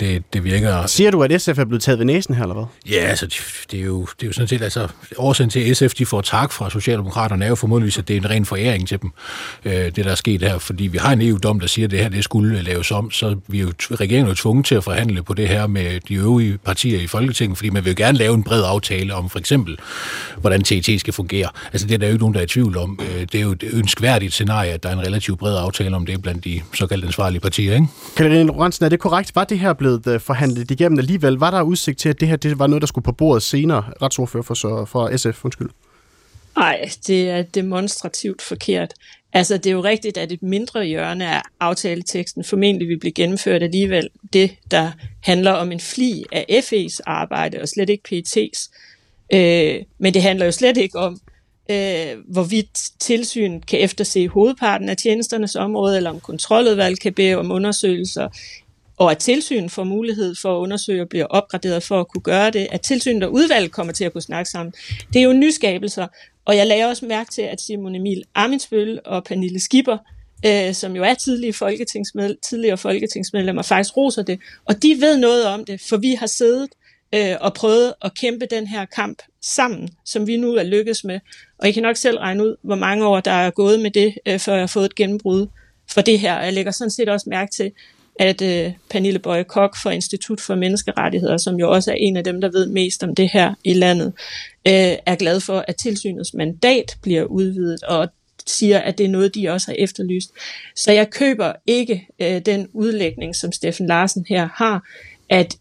det, 0.00 0.22
det 0.32 0.44
virker... 0.44 0.86
Siger 0.86 1.10
du, 1.10 1.22
at 1.22 1.42
SF 1.42 1.58
er 1.58 1.64
blevet 1.64 1.82
taget 1.82 1.98
ved 1.98 2.06
næsen 2.06 2.34
her, 2.34 2.42
eller 2.42 2.54
hvad? 2.54 2.64
Ja, 2.90 3.00
altså 3.00 3.26
det 3.70 3.80
er 3.80 3.84
jo, 3.84 4.00
det 4.00 4.22
er 4.22 4.26
jo 4.26 4.32
sådan 4.32 4.48
set, 4.48 4.62
altså 4.62 4.88
årsagen 5.16 5.50
til, 5.50 5.60
at 5.60 5.76
SF 5.76 5.94
de 5.94 6.06
får 6.06 6.20
tak 6.20 6.52
fra 6.52 6.70
Socialdemokraterne, 6.70 7.44
er 7.44 7.48
jo 7.48 7.54
formodentlig, 7.54 7.98
at 7.98 8.08
det 8.08 8.16
er 8.16 8.20
en 8.20 8.30
ren 8.30 8.44
foræring 8.44 8.88
til 8.88 9.02
dem, 9.02 9.12
uh, 9.64 9.72
det 9.72 9.96
der 9.96 10.10
er 10.10 10.14
sket 10.14 10.42
her, 10.42 10.58
fordi 10.58 10.86
vi 10.86 10.98
har 10.98 11.12
en 11.12 11.22
EU-dom, 11.22 11.60
der 11.60 11.66
siger, 11.66 11.86
at 11.86 11.90
det 11.90 11.98
her 11.98 12.08
det 12.08 12.24
skulle 12.24 12.62
laves 12.62 12.90
om, 12.90 13.10
så 13.10 13.36
vi 13.48 13.58
er 13.58 13.62
jo, 13.62 13.72
regeringen 13.80 14.35
blevet 14.36 14.42
tvunget 14.42 14.66
til 14.66 14.74
at 14.74 14.84
forhandle 14.84 15.22
på 15.22 15.34
det 15.34 15.48
her 15.48 15.66
med 15.66 16.00
de 16.08 16.14
øvrige 16.14 16.58
partier 16.58 17.00
i 17.00 17.06
Folketinget, 17.06 17.58
fordi 17.58 17.70
man 17.70 17.84
vil 17.84 17.90
jo 17.90 17.94
gerne 17.96 18.18
lave 18.18 18.34
en 18.34 18.42
bred 18.42 18.64
aftale 18.66 19.14
om 19.14 19.30
for 19.30 19.38
eksempel, 19.38 19.78
hvordan 20.40 20.62
TT 20.62 21.00
skal 21.00 21.12
fungere. 21.12 21.48
Altså 21.72 21.86
det 21.86 21.94
er 21.94 21.98
der 21.98 22.06
jo 22.06 22.12
ikke 22.12 22.22
nogen, 22.22 22.34
der 22.34 22.40
er 22.40 22.44
i 22.44 22.46
tvivl 22.46 22.76
om. 22.76 22.98
Øh, 23.02 23.20
det 23.20 23.34
er 23.34 23.40
jo 23.40 23.50
et 23.50 23.64
ønskværdigt 23.72 24.32
scenarie, 24.32 24.72
at 24.72 24.82
der 24.82 24.88
er 24.88 24.92
en 24.92 25.06
relativt 25.06 25.38
bred 25.38 25.56
aftale 25.58 25.96
om 25.96 26.06
det 26.06 26.22
blandt 26.22 26.44
de 26.44 26.60
såkaldt 26.74 27.04
ansvarlige 27.04 27.40
partier, 27.40 27.74
ikke? 27.74 27.86
Katarina 28.16 28.42
Lorentzen, 28.42 28.84
er 28.84 28.88
det 28.88 29.00
korrekt? 29.00 29.32
Var 29.34 29.44
det 29.44 29.58
her 29.58 29.72
blevet 29.72 30.06
øh, 30.06 30.20
forhandlet 30.20 30.70
igennem 30.70 30.98
alligevel? 30.98 31.34
Var 31.34 31.50
der 31.50 31.62
udsigt 31.62 31.98
til, 31.98 32.08
at 32.08 32.20
det 32.20 32.28
her 32.28 32.36
det 32.36 32.58
var 32.58 32.66
noget, 32.66 32.82
der 32.82 32.86
skulle 32.86 33.04
på 33.04 33.12
bordet 33.12 33.42
senere? 33.42 33.84
Retsordfører 34.02 34.42
for, 34.42 34.84
for 34.84 35.16
SF, 35.16 35.44
undskyld. 35.44 35.68
Nej, 36.56 36.90
det 37.06 37.30
er 37.30 37.42
demonstrativt 37.42 38.42
forkert. 38.42 38.94
Altså, 39.32 39.56
det 39.56 39.66
er 39.66 39.74
jo 39.74 39.84
rigtigt, 39.84 40.18
at 40.18 40.32
et 40.32 40.42
mindre 40.42 40.84
hjørne 40.84 41.30
af 41.30 41.42
aftaleteksten 41.60 42.44
formentlig 42.44 42.88
vil 42.88 42.98
blive 42.98 43.12
gennemført 43.12 43.62
alligevel. 43.62 44.08
Det, 44.32 44.50
der 44.70 44.90
handler 45.22 45.50
om 45.52 45.72
en 45.72 45.80
fli 45.80 46.24
af 46.32 46.60
FE's 46.64 46.98
arbejde, 47.06 47.60
og 47.60 47.68
slet 47.68 47.90
ikke 47.90 48.02
PET's. 48.08 48.70
Øh, 49.32 49.82
men 49.98 50.14
det 50.14 50.22
handler 50.22 50.44
jo 50.44 50.52
slet 50.52 50.76
ikke 50.76 50.98
om, 50.98 51.20
øh, 51.70 52.16
hvorvidt 52.28 52.90
tilsyn 52.98 53.60
kan 53.60 53.80
efterse 53.80 54.28
hovedparten 54.28 54.88
af 54.88 54.96
tjenesternes 54.96 55.56
område, 55.56 55.96
eller 55.96 56.10
om 56.10 56.20
kontroludvalg 56.20 57.00
kan 57.00 57.12
bede 57.12 57.34
om 57.34 57.50
undersøgelser, 57.50 58.28
og 58.96 59.10
at 59.10 59.18
tilsynet 59.18 59.70
får 59.70 59.84
mulighed 59.84 60.34
for 60.42 60.56
at 60.56 60.60
undersøge 60.60 61.02
og 61.02 61.08
bliver 61.08 61.26
opgraderet 61.26 61.82
for 61.82 62.00
at 62.00 62.08
kunne 62.08 62.22
gøre 62.22 62.50
det, 62.50 62.68
at 62.70 62.80
tilsynet 62.80 63.22
og 63.22 63.32
udvalg 63.32 63.70
kommer 63.70 63.92
til 63.92 64.04
at 64.04 64.12
kunne 64.12 64.22
snakke 64.22 64.50
sammen. 64.50 64.74
Det 65.12 65.18
er 65.18 65.24
jo 65.24 65.32
nyskabelser, 65.32 66.06
og 66.46 66.56
jeg 66.56 66.66
lagde 66.66 66.84
også 66.84 67.06
mærke 67.06 67.30
til, 67.30 67.42
at 67.42 67.60
Simon 67.60 67.94
Emil 67.94 68.22
Amitsbøl 68.34 69.00
og 69.04 69.24
Pernille 69.24 69.60
Skipper, 69.60 69.98
øh, 70.46 70.74
som 70.74 70.96
jo 70.96 71.02
er 71.02 71.14
tidligere, 71.14 71.52
folketingsmed, 71.52 72.36
tidligere 72.48 72.78
folketingsmedlemmer, 72.78 73.62
faktisk 73.62 73.96
roser 73.96 74.22
det. 74.22 74.40
Og 74.64 74.82
de 74.82 74.96
ved 75.00 75.16
noget 75.16 75.46
om 75.46 75.64
det, 75.64 75.80
for 75.80 75.96
vi 75.96 76.14
har 76.14 76.26
siddet 76.26 76.68
øh, 77.14 77.36
og 77.40 77.54
prøvet 77.54 77.94
at 78.02 78.14
kæmpe 78.14 78.46
den 78.50 78.66
her 78.66 78.84
kamp 78.84 79.22
sammen, 79.42 79.88
som 80.04 80.26
vi 80.26 80.36
nu 80.36 80.54
er 80.54 80.62
lykkes 80.62 81.04
med. 81.04 81.20
Og 81.58 81.68
I 81.68 81.72
kan 81.72 81.82
nok 81.82 81.96
selv 81.96 82.18
regne 82.18 82.44
ud, 82.44 82.56
hvor 82.62 82.74
mange 82.74 83.06
år 83.06 83.20
der 83.20 83.30
er 83.30 83.50
gået 83.50 83.80
med 83.80 83.90
det, 83.90 84.14
øh, 84.26 84.38
før 84.38 84.52
jeg 84.52 84.62
har 84.62 84.66
fået 84.66 84.84
et 84.84 84.94
gennembrud 84.94 85.46
for 85.90 86.00
det 86.00 86.18
her. 86.18 86.40
Jeg 86.40 86.52
lægger 86.52 86.72
sådan 86.72 86.90
set 86.90 87.08
også 87.08 87.30
mærke 87.30 87.52
til, 87.52 87.72
at 88.18 88.42
øh, 88.42 88.72
Pernille 88.90 89.18
Bøje 89.18 89.44
Kok 89.44 89.76
fra 89.76 89.90
Institut 89.90 90.40
for 90.40 90.54
Menneskerettigheder, 90.54 91.36
som 91.36 91.56
jo 91.56 91.70
også 91.70 91.90
er 91.90 91.96
en 91.98 92.16
af 92.16 92.24
dem, 92.24 92.40
der 92.40 92.48
ved 92.48 92.66
mest 92.66 93.02
om 93.02 93.14
det 93.14 93.30
her 93.32 93.54
i 93.64 93.72
landet, 93.72 94.12
øh, 94.66 94.96
er 95.06 95.14
glad 95.14 95.40
for, 95.40 95.64
at 95.68 95.76
tilsynets 95.76 96.34
mandat 96.34 96.96
bliver 97.02 97.24
udvidet, 97.24 97.82
og 97.82 98.08
siger, 98.46 98.78
at 98.78 98.98
det 98.98 99.06
er 99.06 99.10
noget, 99.10 99.34
de 99.34 99.48
også 99.48 99.66
har 99.66 99.76
efterlyst. 99.78 100.30
Så 100.76 100.92
jeg 100.92 101.10
køber 101.10 101.52
ikke 101.66 102.08
øh, 102.18 102.40
den 102.40 102.68
udlægning, 102.72 103.36
som 103.36 103.52
Steffen 103.52 103.86
Larsen 103.86 104.26
her 104.28 104.48
har, 104.54 104.82
at 105.28 105.56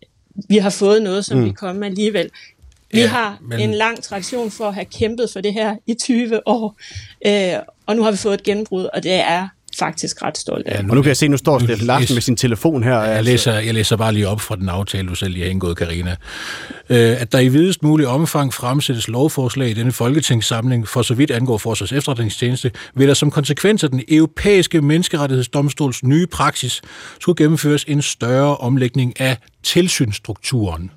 vi 0.50 0.58
har 0.58 0.70
fået 0.70 1.02
noget, 1.02 1.26
som 1.26 1.38
mm. 1.38 1.46
vi 1.46 1.52
kommer 1.52 1.86
alligevel. 1.86 2.30
Vi 2.92 3.00
ja, 3.00 3.08
har 3.08 3.40
men... 3.42 3.60
en 3.60 3.74
lang 3.74 4.04
tradition 4.04 4.52
for 4.52 4.68
at 4.68 4.74
have 4.74 4.86
kæmpet 4.86 5.30
for 5.30 5.42
det 5.42 5.54
her 5.54 5.76
i 5.88 5.94
20 5.94 6.48
år, 6.48 6.78
øh, 7.26 7.54
og 7.86 7.96
nu 7.96 8.04
har 8.04 8.12
vi 8.12 8.18
fået 8.18 8.34
et 8.34 8.44
gennembrud, 8.44 8.86
og 8.94 9.04
det 9.04 9.14
er 9.14 9.48
faktisk 9.80 10.24
ret 10.24 10.38
stolt 10.38 10.68
af. 10.68 10.76
Ja, 10.76 10.82
nu, 10.82 10.90
og 10.90 10.96
nu 10.96 11.02
kan 11.02 11.08
jeg 11.08 11.18
se, 11.18 11.28
nu 11.28 11.38
står 11.38 11.60
Steffen 11.60 11.88
Larsen 11.88 12.14
med 12.14 12.22
sin 12.22 12.36
telefon 12.36 12.84
her. 12.84 13.00
Jeg 13.00 13.18
altså. 13.18 13.32
læser, 13.32 13.54
jeg 13.54 13.74
læser 13.74 13.96
bare 13.96 14.14
lige 14.14 14.28
op 14.28 14.42
fra 14.42 14.56
den 14.56 14.70
aftale, 14.70 15.08
du 15.08 15.16
selv 15.16 15.34
lige 15.34 15.44
har 15.44 15.52
indgået, 15.52 15.78
Karina. 15.78 16.16
Øh, 16.90 17.22
at 17.22 17.32
der 17.32 17.40
i 17.40 17.48
videst 17.48 17.84
mulig 17.84 18.08
omfang 18.08 18.54
fremsættes 18.54 19.08
lovforslag 19.08 19.70
i 19.70 19.74
denne 19.74 19.92
folketingssamling, 19.92 20.88
for 20.88 21.02
så 21.02 21.14
vidt 21.14 21.32
angår 21.32 21.58
Forsvars 21.58 21.92
efterretningstjeneste, 21.92 22.72
vil 22.96 23.08
der 23.08 23.14
som 23.14 23.32
konsekvens 23.32 23.84
af 23.84 23.90
den 23.90 24.04
europæiske 24.08 24.82
menneskerettighedsdomstols 24.82 26.04
nye 26.04 26.28
praksis 26.28 26.82
skulle 27.22 27.36
gennemføres 27.36 27.86
en 27.88 28.02
større 28.02 28.58
omlægning 28.58 29.20
af 29.22 29.38
tilsynsstrukturen 29.64 30.92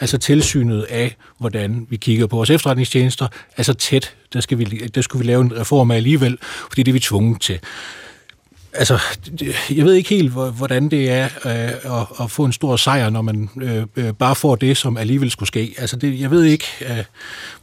altså 0.00 0.18
tilsynet 0.18 0.82
af, 0.82 1.16
hvordan 1.38 1.86
vi 1.90 1.96
kigger 1.96 2.26
på 2.26 2.36
vores 2.36 2.50
efterretningstjenester, 2.50 3.28
altså 3.56 3.74
tæt. 3.74 4.14
Der, 4.32 4.40
skal 4.40 4.58
vi, 4.58 4.64
der 4.64 5.00
skulle 5.00 5.24
vi 5.24 5.30
lave 5.30 5.40
en 5.40 5.60
reform 5.60 5.90
af 5.90 5.96
alligevel, 5.96 6.38
fordi 6.68 6.82
det 6.82 6.90
er 6.90 6.92
vi 6.92 7.00
tvunget 7.00 7.40
til. 7.40 7.60
Altså, 8.74 8.98
jeg 9.76 9.84
ved 9.84 9.94
ikke 9.94 10.08
helt, 10.08 10.32
hvordan 10.32 10.88
det 10.88 11.10
er 11.10 11.24
øh, 11.24 12.00
at, 12.00 12.06
at 12.24 12.30
få 12.30 12.44
en 12.44 12.52
stor 12.52 12.76
sejr, 12.76 13.10
når 13.10 13.22
man 13.22 13.50
øh, 13.62 13.86
øh, 13.96 14.12
bare 14.12 14.34
får 14.34 14.56
det, 14.56 14.76
som 14.76 14.96
alligevel 14.96 15.30
skulle 15.30 15.46
ske. 15.46 15.74
Altså, 15.78 15.96
det, 15.96 16.20
jeg 16.20 16.30
ved 16.30 16.44
ikke, 16.44 16.66
øh, 16.80 17.04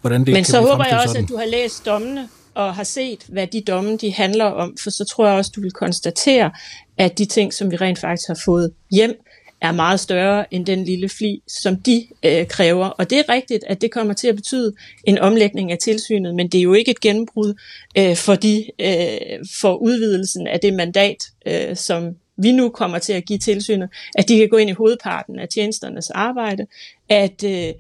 hvordan 0.02 0.26
det 0.26 0.34
Men 0.34 0.46
så 0.46 0.62
håber 0.62 0.86
jeg 0.86 0.98
også, 0.98 1.08
sådan. 1.08 1.24
at 1.24 1.30
du 1.30 1.38
har 1.38 1.46
læst 1.46 1.86
dommene 1.86 2.30
og 2.56 2.76
har 2.76 2.84
set, 2.84 3.20
hvad 3.28 3.48
de 3.48 3.62
domme 3.68 3.98
de 3.98 4.14
handler 4.14 4.46
om, 4.46 4.78
for 4.84 4.90
så 4.90 5.06
tror 5.06 5.28
jeg 5.28 5.36
også, 5.36 5.52
du 5.56 5.62
vil 5.62 5.72
konstatere, 5.72 6.52
at 6.98 7.18
de 7.18 7.26
ting, 7.26 7.54
som 7.54 7.72
vi 7.72 7.76
rent 7.76 8.00
faktisk 8.00 8.28
har 8.28 8.40
fået 8.46 8.72
hjem, 8.92 9.14
er 9.62 9.72
meget 9.72 10.00
større 10.00 10.54
end 10.54 10.66
den 10.66 10.84
lille 10.84 11.10
fli, 11.10 11.42
som 11.48 11.76
de 11.76 12.08
øh, 12.24 12.48
kræver. 12.48 12.86
Og 12.86 13.10
det 13.10 13.18
er 13.20 13.30
rigtigt, 13.30 13.64
at 13.68 13.82
det 13.82 13.92
kommer 13.92 14.14
til 14.14 14.28
at 14.28 14.36
betyde 14.36 14.74
en 15.04 15.18
omlægning 15.18 15.72
af 15.72 15.78
tilsynet, 15.78 16.36
men 16.36 16.48
det 16.48 16.58
er 16.58 16.62
jo 16.62 16.74
ikke 16.74 16.92
et 16.92 17.02
gennembrud 17.02 17.54
øh, 17.98 18.16
for, 18.16 18.36
de, 18.36 18.66
øh, 18.80 19.46
for 19.62 19.76
udvidelsen 19.76 20.48
af 20.48 20.60
det 20.60 20.74
mandat, 20.74 21.18
øh, 21.46 21.76
som 21.76 22.16
vi 22.38 22.52
nu 22.52 22.70
kommer 22.70 23.00
til 23.00 23.14
at 23.14 23.26
give 23.26 23.40
tilsynet, 23.40 23.90
at 24.16 24.28
de 24.28 24.38
kan 24.38 24.50
gå 24.50 24.58
ind 24.58 24.70
i 24.70 24.74
hovedparten 24.74 25.40
af 25.40 25.48
tjenesternes 25.50 26.10
arbejde, 26.10 26.66
at 27.10 27.44
øh, 27.44 27.74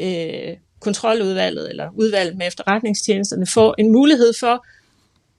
øh, 0.00 0.56
kontroludvalget 0.80 1.70
eller 1.70 1.88
udvalget 1.94 2.36
med 2.36 2.46
efterretningstjenesterne 2.46 3.46
får 3.46 3.74
en 3.78 3.92
mulighed 3.92 4.32
for 4.40 4.66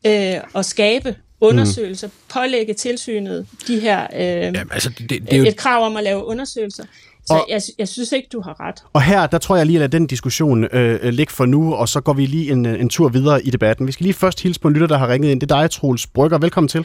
øh, 0.05 0.41
at 0.55 0.65
skabe 0.65 1.15
undersøgelser, 1.41 2.07
mm. 2.07 2.13
pålægge 2.33 2.73
tilsynet 2.73 3.47
de 3.67 3.79
her 3.79 4.07
øh, 4.15 4.19
Jamen, 4.21 4.55
altså, 4.71 4.89
det, 4.89 5.09
det, 5.09 5.33
er 5.33 5.37
jo... 5.37 5.43
et 5.43 5.57
krav 5.57 5.85
om 5.85 5.97
at 5.97 6.03
lave 6.03 6.25
undersøgelser. 6.25 6.83
Så 7.25 7.33
og, 7.33 7.45
jeg, 7.49 7.61
jeg 7.79 7.87
synes 7.87 8.11
ikke, 8.11 8.27
du 8.33 8.41
har 8.41 8.59
ret. 8.59 8.75
Og 8.93 9.01
her, 9.01 9.27
der 9.27 9.37
tror 9.37 9.55
jeg 9.55 9.65
lige, 9.65 9.83
at 9.83 9.91
den 9.91 10.07
diskussion 10.07 10.63
øh, 10.63 10.99
ligge 11.03 11.33
for 11.33 11.45
nu, 11.45 11.73
og 11.73 11.87
så 11.87 12.01
går 12.01 12.13
vi 12.13 12.25
lige 12.25 12.51
en, 12.51 12.65
en 12.65 12.89
tur 12.89 13.09
videre 13.09 13.43
i 13.43 13.49
debatten. 13.49 13.87
Vi 13.87 13.91
skal 13.91 14.03
lige 14.03 14.13
først 14.13 14.43
hilse 14.43 14.61
på 14.61 14.67
en 14.67 14.73
lytter, 14.73 14.87
der 14.87 14.97
har 14.97 15.07
ringet 15.09 15.31
ind. 15.31 15.41
Det 15.41 15.51
er 15.51 15.61
dig, 15.61 15.71
Troels 15.71 16.07
Brygger. 16.07 16.37
Velkommen 16.37 16.67
til. 16.67 16.79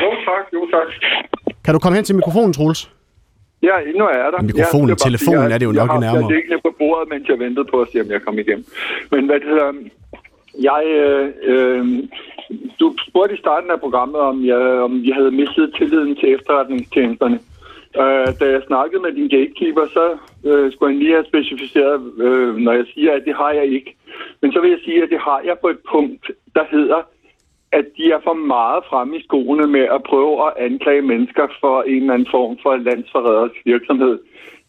Jo, 0.00 0.10
tak. 0.28 0.44
Jo, 0.54 0.68
tak. 0.70 0.88
Kan 1.64 1.74
du 1.74 1.78
komme 1.80 1.96
hen 1.96 2.04
til 2.04 2.14
mikrofonen, 2.14 2.52
Troels? 2.52 2.90
Ja, 3.62 3.76
nu 3.98 4.04
er 4.04 4.30
der. 4.30 4.42
Mikrofonen, 4.42 4.88
ja, 4.88 4.94
telefonen 4.94 5.52
er 5.52 5.58
det 5.58 5.66
jo 5.66 5.72
nok 5.72 5.90
i 5.96 5.98
nærmere. 6.00 6.24
Jeg 6.24 6.34
liggende 6.36 6.58
på 6.62 6.70
bordet, 6.78 7.08
mens 7.12 7.28
jeg 7.28 7.38
ventede 7.38 7.66
på 7.72 7.80
at 7.80 7.88
se, 7.92 8.00
om 8.00 8.10
jeg 8.10 8.20
kom 8.22 8.38
igennem. 8.38 8.64
Men 9.10 9.26
hvad 9.26 9.40
det 9.40 9.48
hedder, 9.48 9.72
jeg, 10.68 10.82
øh, 11.00 11.32
øh, 11.52 11.84
du 12.80 12.94
spurgte 13.08 13.34
i 13.34 13.38
starten 13.38 13.70
af 13.70 13.80
programmet, 13.80 14.20
om 14.20 14.44
jeg, 14.44 14.58
om 14.58 15.04
jeg 15.04 15.14
havde 15.14 15.30
mistet 15.30 15.74
tilliden 15.78 16.16
til 16.16 16.34
efterretningstjenesterne. 16.34 17.38
Øh, 18.00 18.28
da 18.40 18.44
jeg 18.54 18.62
snakkede 18.66 19.02
med 19.02 19.12
din 19.12 19.28
gatekeeper, 19.28 19.86
så 19.86 20.16
øh, 20.48 20.72
skulle 20.72 20.92
han 20.92 20.98
lige 20.98 21.12
have 21.12 21.30
specificeret, 21.32 22.12
øh, 22.18 22.56
når 22.56 22.72
jeg 22.72 22.86
siger, 22.94 23.12
at 23.12 23.22
det 23.26 23.34
har 23.34 23.50
jeg 23.50 23.66
ikke. 23.66 23.96
Men 24.40 24.52
så 24.52 24.60
vil 24.60 24.70
jeg 24.70 24.78
sige, 24.84 25.02
at 25.02 25.10
det 25.10 25.20
har 25.20 25.40
jeg 25.44 25.56
på 25.60 25.68
et 25.68 25.78
punkt, 25.90 26.30
der 26.54 26.64
hedder, 26.70 27.00
at 27.72 27.86
de 27.96 28.12
er 28.12 28.20
for 28.24 28.32
meget 28.32 28.84
fremme 28.90 29.16
i 29.16 29.22
skoene 29.22 29.66
med 29.66 29.80
at 29.96 30.02
prøve 30.02 30.46
at 30.46 30.52
anklage 30.56 31.02
mennesker 31.02 31.46
for 31.60 31.82
en 31.82 32.00
eller 32.02 32.14
anden 32.14 32.28
form 32.30 32.58
for 32.62 32.76
landsforræders 32.76 33.56
virksomhed. 33.64 34.18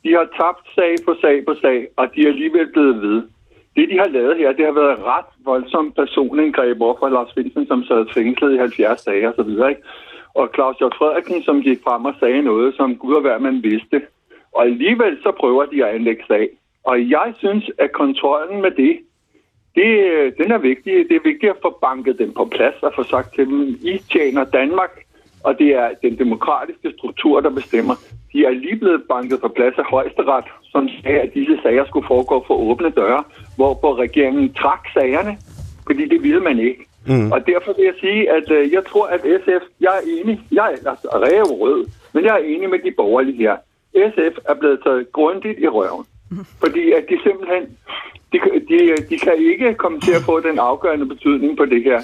De 0.04 0.12
har 0.14 0.28
tabt 0.40 0.66
sag 0.76 0.96
på 1.06 1.16
sag 1.22 1.46
på 1.46 1.54
sag, 1.62 1.88
og 1.98 2.16
de 2.16 2.22
er 2.22 2.28
alligevel 2.28 2.68
blevet 2.72 3.02
ved. 3.02 3.24
Det, 3.78 3.90
de 3.90 3.98
har 3.98 4.08
lavet 4.08 4.38
her, 4.38 4.52
det 4.52 4.66
har 4.66 4.72
været 4.72 5.04
ret 5.04 5.32
voldsomt 5.46 5.96
personindgreb 5.96 6.82
over 6.82 6.96
for 7.00 7.10
Lars 7.10 7.34
Finsen, 7.34 7.68
som 7.68 7.84
sad 7.84 8.06
fængslet 8.14 8.54
i 8.54 8.58
70 8.58 9.04
dage 9.04 9.30
osv. 9.30 9.50
Ikke? 9.50 9.82
Og 10.34 10.50
Claus 10.56 10.76
J. 10.82 10.84
Frederiksen, 10.98 11.44
som 11.44 11.62
gik 11.62 11.80
frem 11.84 12.06
og 12.06 12.14
sagde 12.20 12.42
noget, 12.42 12.76
som 12.76 12.96
Gud 12.96 13.14
og 13.16 13.22
hver 13.22 13.40
man 13.40 13.64
vidste. 13.64 14.02
Og 14.56 14.64
alligevel 14.64 15.18
så 15.24 15.32
prøver 15.40 15.66
de 15.66 15.86
at 15.86 15.96
anlægge 15.96 16.24
sag. 16.28 16.50
Og 16.84 17.10
jeg 17.10 17.34
synes, 17.38 17.72
at 17.78 17.92
kontrollen 17.92 18.62
med 18.62 18.72
det, 18.72 19.00
det, 19.76 19.92
øh, 20.12 20.32
den 20.38 20.52
er 20.52 20.58
vigtig. 20.58 20.94
Det 21.10 21.16
er 21.16 21.30
vigtigt 21.32 21.50
at 21.50 21.62
få 21.62 21.78
banket 21.82 22.20
dem 22.20 22.34
på 22.34 22.46
plads 22.46 22.76
og 22.82 22.92
få 22.96 23.04
sagt 23.04 23.36
til 23.36 23.46
dem, 23.46 23.62
I 23.84 23.98
tjener 24.14 24.44
Danmark, 24.44 24.92
og 25.44 25.60
det 25.60 25.70
er 25.76 25.90
den 26.02 26.18
demokratiske 26.18 26.92
struktur, 26.98 27.42
der 27.42 27.50
bestemmer. 27.50 27.96
De 28.34 28.46
er 28.46 28.52
lige 28.52 28.76
blevet 28.76 29.04
banket 29.10 29.42
på 29.42 29.48
plads 29.48 29.76
af 29.78 29.86
højesteret, 29.86 30.46
som 30.72 30.90
sagde, 30.90 31.20
at 31.20 31.34
disse 31.34 31.60
sager 31.64 31.86
skulle 31.86 32.08
foregå 32.08 32.44
for 32.48 32.56
åbne 32.56 32.90
døre, 32.90 33.24
hvorpå 33.56 33.96
regeringen 33.96 34.54
trak 34.54 34.84
sagerne, 34.94 35.38
fordi 35.86 36.08
det 36.10 36.24
ville 36.24 36.40
man 36.40 36.60
ikke. 36.60 36.84
Mm. 37.08 37.32
Og 37.32 37.48
derfor 37.48 37.74
vil 37.78 37.86
jeg 37.86 37.94
sige, 38.00 38.32
at 38.38 38.52
øh, 38.52 38.74
jeg 38.74 38.84
tror, 38.86 39.06
at 39.08 39.22
SF, 39.44 39.64
jeg 39.80 39.94
er 40.00 40.04
enig, 40.18 40.40
jeg 40.52 40.66
er 40.66 40.90
altså 40.90 41.08
rød, 41.62 41.86
men 42.14 42.26
jeg 42.26 42.34
er 42.34 42.44
enig 42.54 42.70
med 42.70 42.80
de 42.80 42.92
borgerlige 42.98 43.38
her. 43.38 43.56
SF 44.12 44.38
er 44.50 44.54
blevet 44.60 44.80
taget 44.84 45.12
grundigt 45.12 45.60
i 45.60 45.68
røven, 45.68 46.06
mm. 46.32 46.46
fordi 46.64 46.92
at 46.92 47.04
de 47.10 47.18
simpelthen, 47.24 47.64
de, 48.34 48.38
de, 48.70 48.78
de 49.10 49.18
kan 49.20 49.36
ikke 49.52 49.74
komme 49.74 50.00
til 50.00 50.12
at 50.12 50.22
få 50.22 50.40
den 50.40 50.60
afgørende 50.60 51.06
betydning 51.06 51.58
på 51.58 51.66
det 51.66 51.84
her. 51.84 52.02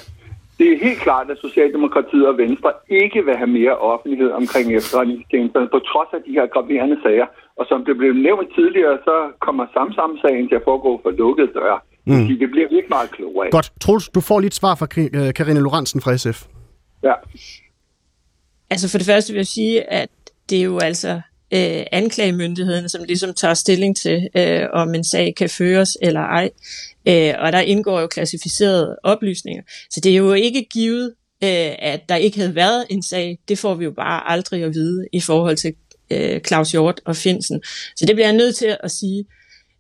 Det 0.59 0.67
er 0.73 0.77
helt 0.85 1.01
klart, 1.07 1.27
at 1.31 1.37
Socialdemokratiet 1.37 2.27
og 2.27 2.37
Venstre 2.37 2.71
ikke 2.89 3.19
vil 3.25 3.35
have 3.41 3.53
mere 3.59 3.75
offentlighed 3.77 4.31
omkring 4.31 4.75
efterretningstjenesterne, 4.75 5.67
på 5.75 5.79
trods 5.79 6.09
af 6.13 6.21
de 6.27 6.31
her 6.37 6.45
graverende 6.53 6.97
sager. 7.03 7.27
Og 7.59 7.65
som 7.69 7.85
det 7.85 7.97
blev 7.97 8.13
nævnt 8.13 8.49
tidligere, 8.55 8.97
så 9.07 9.15
kommer 9.45 9.65
Samsam-sagen 9.73 10.47
til 10.49 10.55
at 10.55 10.65
foregå 10.69 10.99
for 11.03 11.11
lukkede 11.11 11.51
døre. 11.53 11.79
Mm. 12.05 12.27
Det 12.41 12.49
bliver 12.51 12.67
ikke 12.67 12.89
meget 12.89 13.11
klogere 13.11 13.45
af. 13.45 13.51
Godt. 13.51 13.71
Troels, 13.81 14.09
du 14.09 14.21
får 14.21 14.39
lige 14.39 14.47
et 14.47 14.53
svar 14.53 14.75
fra 14.75 14.87
øh, 14.97 15.33
Karine 15.33 15.59
Lorentzen 15.59 16.01
fra 16.01 16.17
SF. 16.17 16.39
Ja. 17.03 17.13
Altså 18.69 18.91
for 18.91 18.97
det 18.97 19.07
første 19.07 19.33
vil 19.33 19.39
jeg 19.39 19.47
sige, 19.47 19.93
at 19.93 20.09
det 20.49 20.59
er 20.59 20.63
jo 20.63 20.79
altså 20.79 21.21
øh, 21.53 21.83
anklagemyndigheden, 21.91 22.89
som 22.89 23.03
ligesom 23.03 23.33
tager 23.33 23.53
stilling 23.53 23.97
til, 23.97 24.29
øh, 24.37 24.65
om 24.73 24.93
en 24.95 25.03
sag 25.03 25.33
kan 25.37 25.49
føres 25.49 25.97
eller 26.01 26.21
ej. 26.21 26.49
Øh, 27.07 27.33
og 27.39 27.51
der 27.51 27.59
indgår 27.59 28.01
jo 28.01 28.07
klassificerede 28.07 28.95
oplysninger. 29.03 29.63
Så 29.91 29.99
det 29.99 30.11
er 30.11 30.15
jo 30.15 30.33
ikke 30.33 30.67
givet, 30.73 31.13
øh, 31.43 31.71
at 31.79 32.09
der 32.09 32.15
ikke 32.15 32.37
havde 32.37 32.55
været 32.55 32.85
en 32.89 33.03
sag. 33.03 33.39
Det 33.47 33.57
får 33.57 33.73
vi 33.73 33.83
jo 33.83 33.91
bare 33.91 34.31
aldrig 34.31 34.63
at 34.63 34.73
vide 34.73 35.07
i 35.11 35.19
forhold 35.19 35.57
til 35.57 35.73
øh, 36.09 36.41
Claus 36.41 36.71
Hjort 36.71 37.01
og 37.05 37.15
Finsen. 37.15 37.61
Så 37.95 38.05
det 38.05 38.15
bliver 38.15 38.27
jeg 38.27 38.37
nødt 38.37 38.55
til 38.55 38.77
at 38.83 38.91
sige. 38.91 39.25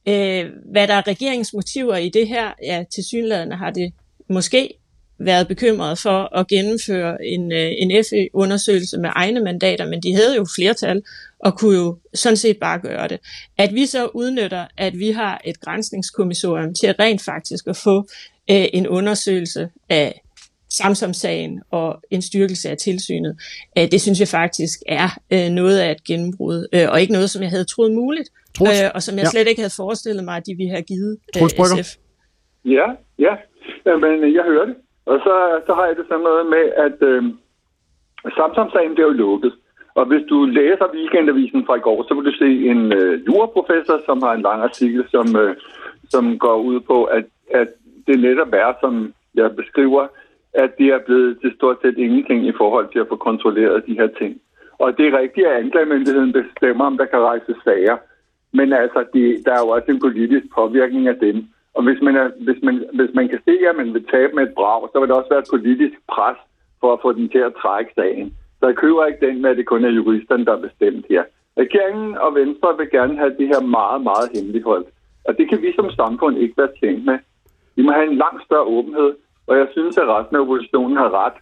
Øh, 0.07 0.45
hvad 0.71 0.87
der 0.87 0.93
er 0.93 1.07
regeringsmotiver 1.07 1.95
i 1.95 2.09
det 2.09 2.27
her, 2.27 2.51
ja, 2.63 2.83
til 2.93 3.03
synligheden 3.03 3.51
har 3.51 3.69
det 3.69 3.93
måske 4.29 4.73
været 5.19 5.47
bekymret 5.47 5.97
for 5.97 6.37
at 6.37 6.47
gennemføre 6.47 7.25
en, 7.25 7.51
øh, 7.51 7.71
en 7.77 8.03
FE-undersøgelse 8.09 8.97
med 8.97 9.09
egne 9.13 9.39
mandater, 9.39 9.87
men 9.87 10.03
de 10.03 10.15
havde 10.15 10.35
jo 10.35 10.45
flertal 10.55 11.01
og 11.45 11.57
kunne 11.59 11.77
jo 11.77 11.97
sådan 12.13 12.37
set 12.37 12.57
bare 12.57 12.79
gøre 12.79 13.07
det. 13.07 13.19
At 13.57 13.69
vi 13.73 13.85
så 13.85 14.09
udnytter, 14.13 14.65
at 14.77 14.93
vi 14.99 15.11
har 15.11 15.41
et 15.45 15.59
grænsningskommissorium 15.61 16.73
til 16.73 16.95
rent 16.99 17.21
faktisk 17.21 17.67
at 17.67 17.77
få 17.83 17.97
øh, 18.51 18.65
en 18.73 18.87
undersøgelse 18.87 19.69
af 19.89 20.21
Samsung-sagen 20.69 21.61
og 21.71 21.89
en 22.11 22.21
styrkelse 22.21 22.69
af 22.69 22.77
tilsynet, 22.77 23.33
øh, 23.77 23.85
det 23.91 24.01
synes 24.01 24.19
jeg 24.19 24.27
faktisk 24.27 24.79
er 24.87 25.09
øh, 25.33 25.49
noget 25.49 25.79
af 25.79 25.91
et 25.91 26.03
gennembrud, 26.03 26.67
øh, 26.75 26.85
og 26.91 27.01
ikke 27.01 27.13
noget, 27.13 27.29
som 27.29 27.41
jeg 27.43 27.49
havde 27.49 27.65
troet 27.65 27.91
muligt, 27.91 28.29
øh, 28.61 28.87
og 28.95 29.01
som 29.01 29.15
jeg 29.15 29.23
ja. 29.23 29.29
slet 29.29 29.47
ikke 29.47 29.61
havde 29.61 29.75
forestillet 29.81 30.23
mig, 30.23 30.35
at 30.37 30.45
de 30.47 30.55
ville 30.57 30.71
have 30.71 30.87
givet 30.91 31.17
øh, 31.35 31.49
SF. 31.49 31.89
Ja, 32.65 32.87
ja, 33.25 33.33
men 34.03 34.33
jeg 34.37 34.43
hører 34.51 34.65
det. 34.65 34.75
Og 35.05 35.17
så, 35.25 35.35
så 35.67 35.73
har 35.73 35.85
jeg 35.85 35.95
det 35.95 36.05
sådan 36.09 36.23
noget 36.29 36.45
med, 36.55 36.65
at 36.85 36.97
øh, 37.11 37.23
Samsung-sagen 38.37 38.93
bliver 38.95 39.07
jo 39.11 39.13
lukket. 39.23 39.53
Og 39.95 40.05
hvis 40.05 40.23
du 40.29 40.45
læser 40.45 40.93
weekendavisen 40.93 41.65
fra 41.65 41.75
i 41.75 41.79
går, 41.79 42.05
så 42.07 42.13
vil 42.13 42.25
du 42.25 42.35
se 42.37 42.49
en 42.71 42.93
øh, 42.93 43.25
juraprofessor, 43.27 44.01
som 44.05 44.21
har 44.21 44.33
en 44.33 44.41
lang 44.41 44.61
artikel, 44.61 45.05
som, 45.11 45.35
øh, 45.35 45.55
som 46.09 46.39
går 46.39 46.57
ud 46.57 46.79
på, 46.79 47.03
at, 47.03 47.25
at 47.51 47.67
det 48.07 48.19
netop 48.19 48.53
er, 48.53 48.73
som 48.81 49.13
jeg 49.35 49.55
beskriver, 49.55 50.07
at 50.53 50.77
det 50.77 50.87
er 50.87 50.99
blevet 51.05 51.37
til 51.41 51.51
stort 51.55 51.77
set 51.81 51.97
ingenting 51.97 52.47
i 52.47 52.53
forhold 52.57 52.87
til 52.91 52.99
at 52.99 53.07
få 53.09 53.15
kontrolleret 53.15 53.85
de 53.87 53.93
her 53.93 54.07
ting. 54.19 54.41
Og 54.79 54.97
det 54.97 55.07
er 55.07 55.19
rigtigt, 55.19 55.47
at 55.47 55.59
anklagemyndigheden 55.63 56.33
bestemmer, 56.33 56.85
om 56.85 56.97
der 56.97 57.05
kan 57.05 57.19
rejse 57.19 57.55
sager. 57.63 57.97
Men 58.53 58.73
altså, 58.73 59.05
det, 59.13 59.45
der 59.45 59.51
er 59.53 59.59
jo 59.59 59.67
også 59.67 59.91
en 59.91 59.99
politisk 59.99 60.45
påvirkning 60.55 61.07
af 61.07 61.15
dem. 61.15 61.47
Og 61.73 61.83
hvis 61.83 62.01
man, 62.01 62.15
er, 62.15 62.29
hvis 62.39 62.63
man, 62.63 62.85
hvis 62.93 63.13
man 63.13 63.27
kan 63.29 63.39
se, 63.45 63.53
at 63.69 63.75
man 63.75 63.93
vil 63.93 64.05
tabe 64.05 64.35
med 64.35 64.43
et 64.43 64.53
brag, 64.55 64.89
så 64.91 64.99
vil 64.99 65.09
der 65.09 65.15
også 65.15 65.29
være 65.29 65.39
et 65.45 65.53
politisk 65.55 65.95
pres 66.07 66.37
for 66.79 66.93
at 66.93 66.99
få 67.01 67.13
den 67.13 67.29
til 67.29 67.37
at 67.37 67.53
trække 67.61 67.91
sagen. 67.95 68.37
Så 68.63 68.67
jeg 68.67 68.77
køber 68.85 69.05
ikke 69.05 69.25
den 69.27 69.41
med, 69.41 69.49
at 69.49 69.57
det 69.57 69.65
kun 69.65 69.85
er 69.85 69.97
juristerne, 69.99 70.45
der 70.45 70.53
er 70.55 70.67
bestemt 70.67 71.05
her. 71.09 71.23
Regeringen 71.63 72.17
og 72.25 72.35
Venstre 72.35 72.69
vil 72.77 72.89
gerne 72.97 73.15
have 73.21 73.33
det 73.39 73.47
her 73.53 73.61
meget, 73.77 74.01
meget 74.09 74.27
hemmeligholdt. 74.35 74.87
Og 75.27 75.31
det 75.37 75.45
kan 75.49 75.61
vi 75.61 75.69
som 75.75 75.89
samfund 76.01 76.35
ikke 76.37 76.57
være 76.57 76.75
tjent 76.79 77.05
med. 77.09 77.17
Vi 77.75 77.81
må 77.83 77.91
have 77.91 78.07
en 78.11 78.17
langt 78.23 78.41
større 78.45 78.69
åbenhed, 78.75 79.11
og 79.47 79.53
jeg 79.57 79.67
synes, 79.75 79.97
at 79.97 80.07
resten 80.15 80.35
af 80.35 80.41
oppositionen 80.41 80.97
har 80.97 81.09
ret. 81.21 81.37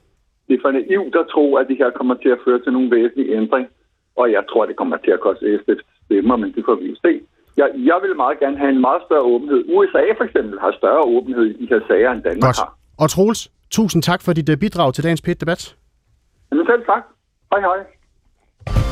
Det 0.48 0.54
er 0.56 0.62
for 0.66 0.72
naivt 0.72 1.16
at 1.16 1.28
tro, 1.34 1.46
at 1.56 1.68
det 1.70 1.78
her 1.82 1.90
kommer 2.00 2.16
til 2.24 2.30
at 2.36 2.44
føre 2.46 2.60
til 2.64 2.74
nogle 2.74 2.92
væsentlige 2.96 3.36
ændring. 3.40 3.66
Og 4.22 4.32
jeg 4.32 4.44
tror, 4.50 4.66
det 4.66 4.76
kommer 4.76 4.98
til 4.98 5.12
at 5.12 5.22
koste 5.28 5.60
SF 5.60 5.80
stemmer, 6.06 6.36
men 6.36 6.50
det 6.56 6.64
får 6.68 6.76
vi 6.76 6.96
se. 7.06 7.12
Jeg, 7.58 7.68
jeg 7.90 7.98
vil 8.04 8.16
meget 8.16 8.40
gerne 8.40 8.58
have 8.58 8.74
en 8.76 8.82
meget 8.88 9.02
større 9.08 9.26
åbenhed. 9.34 9.62
USA 9.76 10.04
for 10.18 10.24
eksempel 10.24 10.60
har 10.60 10.72
større 10.82 11.04
åbenhed 11.16 11.46
i 11.46 11.54
de 11.62 11.68
her 11.72 11.82
sager, 11.88 12.12
end 12.12 12.24
Danmark 12.24 12.56
Godt. 12.56 12.60
har. 12.64 12.72
Og 13.04 13.10
Troels, 13.10 13.42
tusind 13.78 14.02
tak 14.04 14.22
for 14.22 14.34
dit 14.34 14.50
øh, 14.50 14.58
bidrag 14.58 14.94
til 14.94 15.04
dagens 15.04 15.22
pit 15.22 15.42
debat 15.42 15.81
Jamen 16.52 16.66
selv 16.66 16.86
tak. 16.86 17.04
Hej 17.52 17.62
hej. 17.62 18.91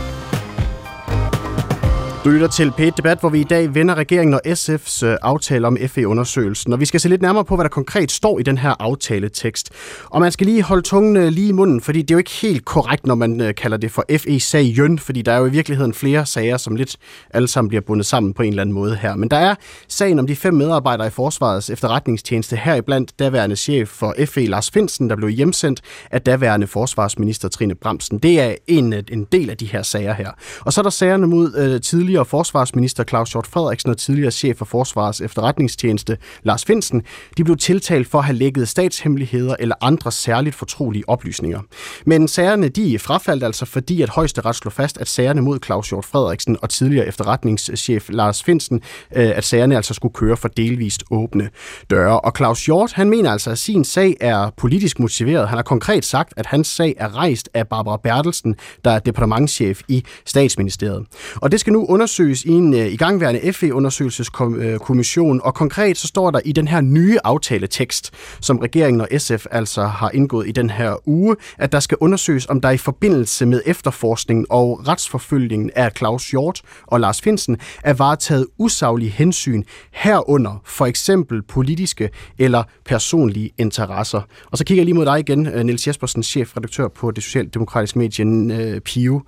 Du 2.23 2.29
lytter 2.29 2.47
til 2.47 2.71
p 2.71 2.97
Debat, 2.97 3.19
hvor 3.19 3.29
vi 3.29 3.39
i 3.39 3.43
dag 3.43 3.75
vender 3.75 3.95
regeringen 3.95 4.33
og 4.33 4.41
SF's 4.45 5.05
øh, 5.05 5.17
aftale 5.21 5.67
om 5.67 5.77
FE-undersøgelsen. 5.87 6.73
Og 6.73 6.79
vi 6.79 6.85
skal 6.85 6.99
se 6.99 7.09
lidt 7.09 7.21
nærmere 7.21 7.45
på, 7.45 7.55
hvad 7.55 7.63
der 7.63 7.69
konkret 7.69 8.11
står 8.11 8.39
i 8.39 8.43
den 8.43 8.57
her 8.57 8.75
aftaletekst. 8.79 9.69
Og 10.09 10.21
man 10.21 10.31
skal 10.31 10.47
lige 10.47 10.63
holde 10.63 10.81
tungen 10.81 11.17
øh, 11.17 11.27
lige 11.27 11.49
i 11.49 11.51
munden, 11.51 11.81
fordi 11.81 12.01
det 12.01 12.11
er 12.11 12.15
jo 12.15 12.17
ikke 12.17 12.31
helt 12.31 12.65
korrekt, 12.65 13.05
når 13.05 13.15
man 13.15 13.41
øh, 13.41 13.55
kalder 13.55 13.77
det 13.77 13.91
for 13.91 14.05
FE-sagen, 14.17 14.99
fordi 14.99 15.21
der 15.21 15.31
er 15.31 15.37
jo 15.37 15.45
i 15.45 15.49
virkeligheden 15.49 15.93
flere 15.93 16.25
sager, 16.25 16.57
som 16.57 16.75
lidt 16.75 16.97
alle 17.29 17.47
sammen 17.47 17.69
bliver 17.69 17.81
bundet 17.81 18.05
sammen 18.05 18.33
på 18.33 18.43
en 18.43 18.49
eller 18.49 18.61
anden 18.61 18.73
måde 18.73 18.95
her. 18.95 19.15
Men 19.15 19.29
der 19.29 19.37
er 19.37 19.55
sagen 19.87 20.19
om 20.19 20.27
de 20.27 20.35
fem 20.35 20.53
medarbejdere 20.53 21.07
i 21.07 21.11
Forsvarets 21.11 21.69
efterretningstjeneste, 21.69 22.55
heriblandt 22.55 23.19
daværende 23.19 23.55
chef 23.55 23.89
for 23.89 24.15
FE, 24.25 24.45
Lars 24.45 24.71
Finsen, 24.71 25.09
der 25.09 25.15
blev 25.15 25.29
hjemsendt 25.29 25.81
af 26.11 26.21
daværende 26.21 26.67
forsvarsminister 26.67 27.49
Trine 27.49 27.75
Bramsen. 27.75 28.17
Det 28.17 28.39
er 28.39 28.55
en, 28.67 28.93
en 28.93 29.23
del 29.31 29.49
af 29.49 29.57
de 29.57 29.65
her 29.65 29.83
sager 29.83 30.13
her. 30.13 30.31
Og 30.61 30.73
så 30.73 30.81
er 30.81 30.83
der 30.83 30.89
sagerne 30.89 31.27
mod 31.27 31.55
øh, 31.57 31.81
tidligere 31.81 32.08
tidligere 32.09 32.25
forsvarsminister 32.25 33.03
Claus 33.03 33.31
Hjort 33.31 33.47
Frederiksen 33.47 33.89
og 33.89 33.97
tidligere 33.97 34.31
chef 34.31 34.57
for 34.57 34.65
Forsvarets 34.65 35.21
efterretningstjeneste 35.21 36.17
Lars 36.43 36.65
Finsen, 36.65 37.03
de 37.37 37.43
blev 37.43 37.57
tiltalt 37.57 38.07
for 38.07 38.17
at 38.17 38.25
have 38.25 38.35
lækket 38.37 38.67
statshemmeligheder 38.67 39.55
eller 39.59 39.75
andre 39.81 40.11
særligt 40.11 40.55
fortrolige 40.55 41.09
oplysninger. 41.09 41.59
Men 42.05 42.27
sagerne 42.27 42.69
de 42.69 42.99
frafaldt 42.99 43.43
altså, 43.43 43.65
fordi 43.65 44.01
at 44.01 44.09
højesteret 44.09 44.55
slog 44.55 44.73
fast, 44.73 44.97
at 44.97 45.07
sagerne 45.07 45.41
mod 45.41 45.59
Claus 45.65 45.89
Hjort 45.89 46.05
Frederiksen 46.05 46.57
og 46.61 46.69
tidligere 46.69 47.07
efterretningschef 47.07 48.09
Lars 48.09 48.43
Finsen, 48.43 48.81
øh, 49.15 49.31
at 49.35 49.43
sagerne 49.43 49.75
altså 49.75 49.93
skulle 49.93 50.13
køre 50.13 50.37
for 50.37 50.47
delvist 50.47 51.03
åbne 51.11 51.49
døre. 51.89 52.19
Og 52.19 52.33
Claus 52.37 52.65
Hjort, 52.65 52.91
han 52.93 53.09
mener 53.09 53.31
altså, 53.31 53.51
at 53.51 53.57
sin 53.57 53.85
sag 53.85 54.17
er 54.19 54.49
politisk 54.57 54.99
motiveret. 54.99 55.47
Han 55.47 55.57
har 55.57 55.63
konkret 55.63 56.05
sagt, 56.05 56.33
at 56.37 56.45
hans 56.45 56.67
sag 56.67 56.95
er 56.97 57.15
rejst 57.15 57.49
af 57.53 57.67
Barbara 57.67 57.97
Bertelsen, 58.03 58.55
der 58.85 58.91
er 58.91 58.99
departementschef 58.99 59.81
i 59.87 60.03
statsministeriet. 60.25 61.05
Og 61.35 61.51
det 61.51 61.59
skal 61.59 61.73
nu 61.73 61.85
undersøges 61.99 62.43
i 62.43 62.49
en 62.49 62.73
øh, 62.73 62.87
igangværende 62.87 63.53
FE-undersøgelseskommission, 63.53 65.37
øh, 65.37 65.41
og 65.43 65.53
konkret 65.53 65.97
så 65.97 66.07
står 66.07 66.31
der 66.31 66.39
i 66.45 66.51
den 66.51 66.67
her 66.67 66.81
nye 66.81 67.17
aftaletekst, 67.23 68.11
som 68.41 68.57
regeringen 68.59 69.01
og 69.01 69.07
SF 69.17 69.45
altså 69.51 69.83
har 69.83 70.09
indgået 70.09 70.47
i 70.47 70.51
den 70.51 70.69
her 70.69 71.07
uge, 71.09 71.35
at 71.57 71.71
der 71.71 71.79
skal 71.79 71.97
undersøges, 72.01 72.45
om 72.49 72.61
der 72.61 72.69
i 72.69 72.77
forbindelse 72.77 73.45
med 73.45 73.61
efterforskningen 73.65 74.45
og 74.49 74.87
retsforfølgningen 74.87 75.71
af 75.75 75.91
Claus 75.97 76.29
Hjort 76.29 76.61
og 76.87 76.99
Lars 76.99 77.21
Finsen 77.21 77.57
er 77.83 77.93
varetaget 77.93 78.47
usaglige 78.57 79.11
hensyn 79.11 79.63
herunder 79.91 80.61
for 80.65 80.85
eksempel 80.85 81.41
politiske 81.41 82.09
eller 82.37 82.63
personlige 82.85 83.51
interesser. 83.57 84.21
Og 84.51 84.57
så 84.57 84.63
kigger 84.63 84.81
jeg 84.81 84.85
lige 84.85 84.95
mod 84.95 85.05
dig 85.05 85.19
igen, 85.19 85.47
øh, 85.47 85.65
Niels 85.65 85.87
Jespersen, 85.87 86.23
chefredaktør 86.23 86.87
på 86.87 87.11
det 87.11 87.23
socialdemokratiske 87.23 87.99
medie 87.99 88.25
øh, 88.25 88.81
Pio. 88.81 89.21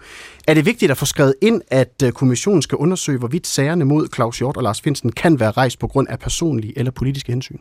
Er 0.47 0.53
det 0.53 0.65
vigtigt 0.65 0.91
at 0.91 0.97
få 0.97 1.05
skrevet 1.05 1.33
ind, 1.41 1.61
at 1.67 2.03
øh, 2.03 2.11
kommissionen 2.11 2.60
kommissionen 2.61 2.77
skal 2.77 2.83
undersøge, 2.83 3.19
hvorvidt 3.19 3.47
sagerne 3.47 3.85
mod 3.85 4.07
Claus 4.15 4.37
Hjort 4.37 4.57
og 4.57 4.63
Lars 4.63 4.81
Finsen 4.81 5.11
kan 5.11 5.39
være 5.39 5.51
rejst 5.51 5.79
på 5.79 5.87
grund 5.87 6.07
af 6.09 6.19
personlige 6.19 6.73
eller 6.77 6.91
politiske 6.91 7.31
hensyn 7.31 7.57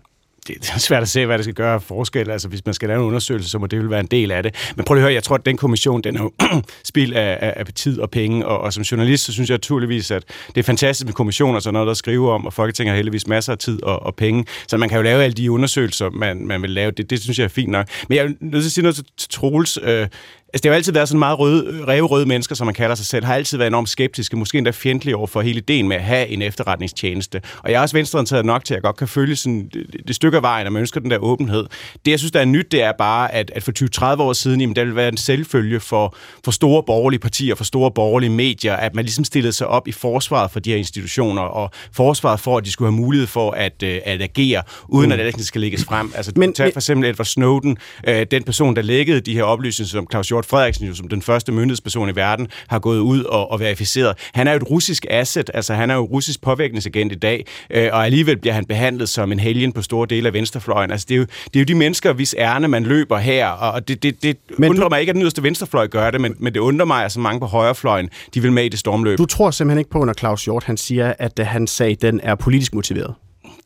det 0.46 0.70
er 0.74 0.78
svært 0.78 1.02
at 1.02 1.08
se, 1.08 1.26
hvad 1.26 1.38
det 1.38 1.44
skal 1.44 1.54
gøre 1.54 1.80
forskel. 1.80 2.30
Altså, 2.30 2.48
hvis 2.48 2.66
man 2.66 2.74
skal 2.74 2.88
lave 2.88 3.00
en 3.00 3.06
undersøgelse, 3.06 3.50
så 3.50 3.58
må 3.58 3.66
det 3.66 3.78
vel 3.78 3.90
være 3.90 4.00
en 4.00 4.06
del 4.06 4.30
af 4.30 4.42
det. 4.42 4.72
Men 4.76 4.84
prøv 4.84 4.94
lige 4.94 5.02
at 5.02 5.04
høre, 5.04 5.14
jeg 5.14 5.22
tror, 5.22 5.36
at 5.36 5.46
den 5.46 5.56
kommission, 5.56 6.02
den 6.02 6.16
er 6.16 6.22
jo 6.22 6.32
spil 6.84 7.14
af, 7.14 7.38
af, 7.40 7.52
af 7.56 7.66
tid 7.66 8.00
og 8.00 8.10
penge, 8.10 8.46
og, 8.46 8.60
og 8.60 8.72
som 8.72 8.82
journalist, 8.82 9.24
så 9.24 9.32
synes 9.32 9.50
jeg 9.50 9.54
naturligvis, 9.54 10.10
at 10.10 10.24
det 10.54 10.56
er 10.58 10.62
fantastisk 10.62 11.06
med 11.06 11.14
kommissioner, 11.14 11.60
så 11.60 11.70
noget, 11.70 11.86
der 11.86 11.94
skriver 11.94 12.32
om, 12.32 12.46
og 12.46 12.52
Folketinget 12.52 12.90
har 12.90 12.96
heldigvis 12.96 13.26
masser 13.26 13.52
af 13.52 13.58
tid 13.58 13.82
og, 13.82 14.02
og 14.02 14.14
penge, 14.14 14.44
så 14.68 14.76
man 14.76 14.88
kan 14.88 14.96
jo 14.96 15.02
lave 15.02 15.24
alle 15.24 15.34
de 15.34 15.50
undersøgelser, 15.50 16.10
man, 16.10 16.46
man 16.46 16.62
vil 16.62 16.70
lave. 16.70 16.90
Det, 16.90 17.10
det 17.10 17.20
synes 17.20 17.38
jeg 17.38 17.44
er 17.44 17.48
fint 17.48 17.70
nok. 17.70 17.86
Men 18.08 18.16
jeg 18.16 18.24
er 18.24 18.28
nødt 18.40 18.62
til 18.62 18.68
at 18.68 18.72
sige 18.72 18.82
noget 18.82 18.96
til 18.96 19.28
Troels. 19.30 19.78
Øh, 19.82 20.08
Altså, 20.52 20.62
det 20.62 20.64
har 20.64 20.74
jo 20.74 20.76
altid 20.76 20.92
været 20.92 21.08
sådan 21.08 21.18
meget 21.18 21.38
røde, 21.38 21.84
revrøde 21.88 22.26
mennesker, 22.26 22.54
som 22.54 22.66
man 22.66 22.74
kalder 22.74 22.94
sig 22.94 23.06
selv, 23.06 23.24
har 23.24 23.34
altid 23.34 23.58
været 23.58 23.68
enormt 23.68 23.88
skeptiske, 23.88 24.36
måske 24.36 24.58
endda 24.58 24.70
fjendtlige 24.70 25.16
over 25.16 25.26
for 25.26 25.40
hele 25.40 25.58
ideen 25.58 25.88
med 25.88 25.96
at 25.96 26.02
have 26.02 26.28
en 26.28 26.42
efterretningstjeneste. 26.42 27.40
Og 27.62 27.70
jeg 27.70 27.76
er 27.76 27.80
også 27.80 27.96
venstreorienteret 27.96 28.46
nok 28.46 28.64
til, 28.64 28.74
at 28.74 28.76
jeg 28.76 28.82
godt 28.82 28.96
kan 28.96 29.08
følge 29.08 29.36
sådan 29.36 29.70
det, 29.72 29.96
det 30.08 30.16
stykke 30.16 30.36
af 30.36 30.42
vejen, 30.42 30.66
at 30.66 30.72
man 30.72 30.80
ønsker 30.80 31.00
den 31.00 31.10
der 31.10 31.18
åbenhed. 31.18 31.66
Det, 32.04 32.10
jeg 32.10 32.18
synes, 32.18 32.32
der 32.32 32.40
er 32.40 32.44
nyt, 32.44 32.72
det 32.72 32.82
er 32.82 32.92
bare, 32.98 33.34
at, 33.34 33.50
at 33.54 33.62
for 33.62 34.14
20-30 34.16 34.22
år 34.22 34.32
siden, 34.32 34.60
jamen, 34.60 34.76
der 34.76 34.84
vil 34.84 34.96
være 34.96 35.08
en 35.08 35.16
selvfølge 35.16 35.80
for, 35.80 36.16
for 36.44 36.50
store 36.50 36.82
borgerlige 36.82 37.20
partier, 37.20 37.54
for 37.54 37.64
store 37.64 37.90
borgerlige 37.90 38.30
medier, 38.30 38.76
at 38.76 38.94
man 38.94 39.04
ligesom 39.04 39.24
stillede 39.24 39.52
sig 39.52 39.66
op 39.66 39.88
i 39.88 39.92
forsvaret 39.92 40.50
for 40.50 40.60
de 40.60 40.70
her 40.70 40.76
institutioner, 40.76 41.42
og 41.42 41.70
forsvaret 41.92 42.40
for, 42.40 42.58
at 42.58 42.64
de 42.64 42.70
skulle 42.70 42.92
have 42.92 43.00
mulighed 43.00 43.26
for 43.26 43.50
at, 43.50 43.82
øh, 43.82 44.00
at 44.04 44.22
agere, 44.22 44.62
uden 44.88 45.08
mm. 45.08 45.20
at 45.20 45.34
det 45.34 45.46
skal 45.46 45.60
lægges 45.60 45.84
frem. 45.84 46.12
Altså, 46.14 46.32
men, 46.36 46.52
tag 46.52 46.72
for 46.72 46.80
eksempel 46.80 47.10
Edward 47.10 47.26
Snowden, 47.26 47.78
øh, 48.08 48.26
den 48.30 48.42
person, 48.42 48.76
der 48.76 48.82
lækkede 48.82 49.20
de 49.20 49.34
her 49.34 49.42
oplysninger, 49.42 49.88
som 49.88 50.06
Claus 50.10 50.39
Hjort 50.40 50.46
Frederiksen 50.46 50.86
jo 50.86 50.94
som 50.94 51.08
den 51.08 51.22
første 51.22 51.52
myndighedsperson 51.52 52.08
i 52.08 52.16
verden 52.16 52.48
har 52.68 52.78
gået 52.78 52.98
ud 52.98 53.24
og, 53.24 53.50
og 53.50 53.60
verificeret. 53.60 54.16
Han 54.34 54.46
er 54.46 54.52
jo 54.52 54.56
et 54.56 54.70
russisk 54.70 55.06
asset, 55.10 55.50
altså 55.54 55.74
han 55.74 55.90
er 55.90 55.94
jo 55.94 56.00
russisk 56.00 56.42
påvirkningsagent 56.42 57.12
i 57.12 57.14
dag, 57.14 57.46
øh, 57.70 57.88
og 57.92 58.04
alligevel 58.04 58.36
bliver 58.36 58.54
han 58.54 58.64
behandlet 58.64 59.08
som 59.08 59.32
en 59.32 59.40
helgen 59.40 59.72
på 59.72 59.82
store 59.82 60.06
dele 60.10 60.28
af 60.28 60.32
venstrefløjen. 60.32 60.90
Altså 60.90 61.06
det 61.08 61.14
er 61.14 61.18
jo, 61.18 61.26
det 61.44 61.56
er 61.56 61.60
jo 61.60 61.64
de 61.64 61.74
mennesker, 61.74 62.12
hvis 62.12 62.34
ærne 62.38 62.68
man 62.68 62.84
løber 62.84 63.18
her, 63.18 63.48
og 63.48 63.88
det, 63.88 64.02
det, 64.02 64.22
det 64.22 64.36
men 64.58 64.70
undrer 64.70 64.84
du, 64.84 64.88
mig 64.90 65.00
ikke, 65.00 65.10
at 65.10 65.14
den 65.14 65.22
yderste 65.22 65.42
venstrefløj 65.42 65.86
gør 65.86 66.10
det, 66.10 66.20
men, 66.20 66.34
men 66.38 66.54
det 66.54 66.60
undrer 66.60 66.86
mig, 66.86 67.04
at 67.04 67.12
så 67.12 67.20
mange 67.20 67.40
på 67.40 67.46
højrefløjen, 67.46 68.08
de 68.34 68.42
vil 68.42 68.52
med 68.52 68.64
i 68.64 68.68
det 68.68 68.78
stormløb. 68.78 69.18
Du 69.18 69.26
tror 69.26 69.50
simpelthen 69.50 69.78
ikke 69.78 69.90
på, 69.90 70.04
når 70.04 70.12
Claus 70.12 70.44
Hjort 70.44 70.64
han 70.64 70.76
siger, 70.76 71.14
at 71.18 71.38
hans 71.38 71.70
sag 71.70 71.96
den 72.02 72.20
er 72.22 72.34
politisk 72.34 72.74
motiveret? 72.74 73.14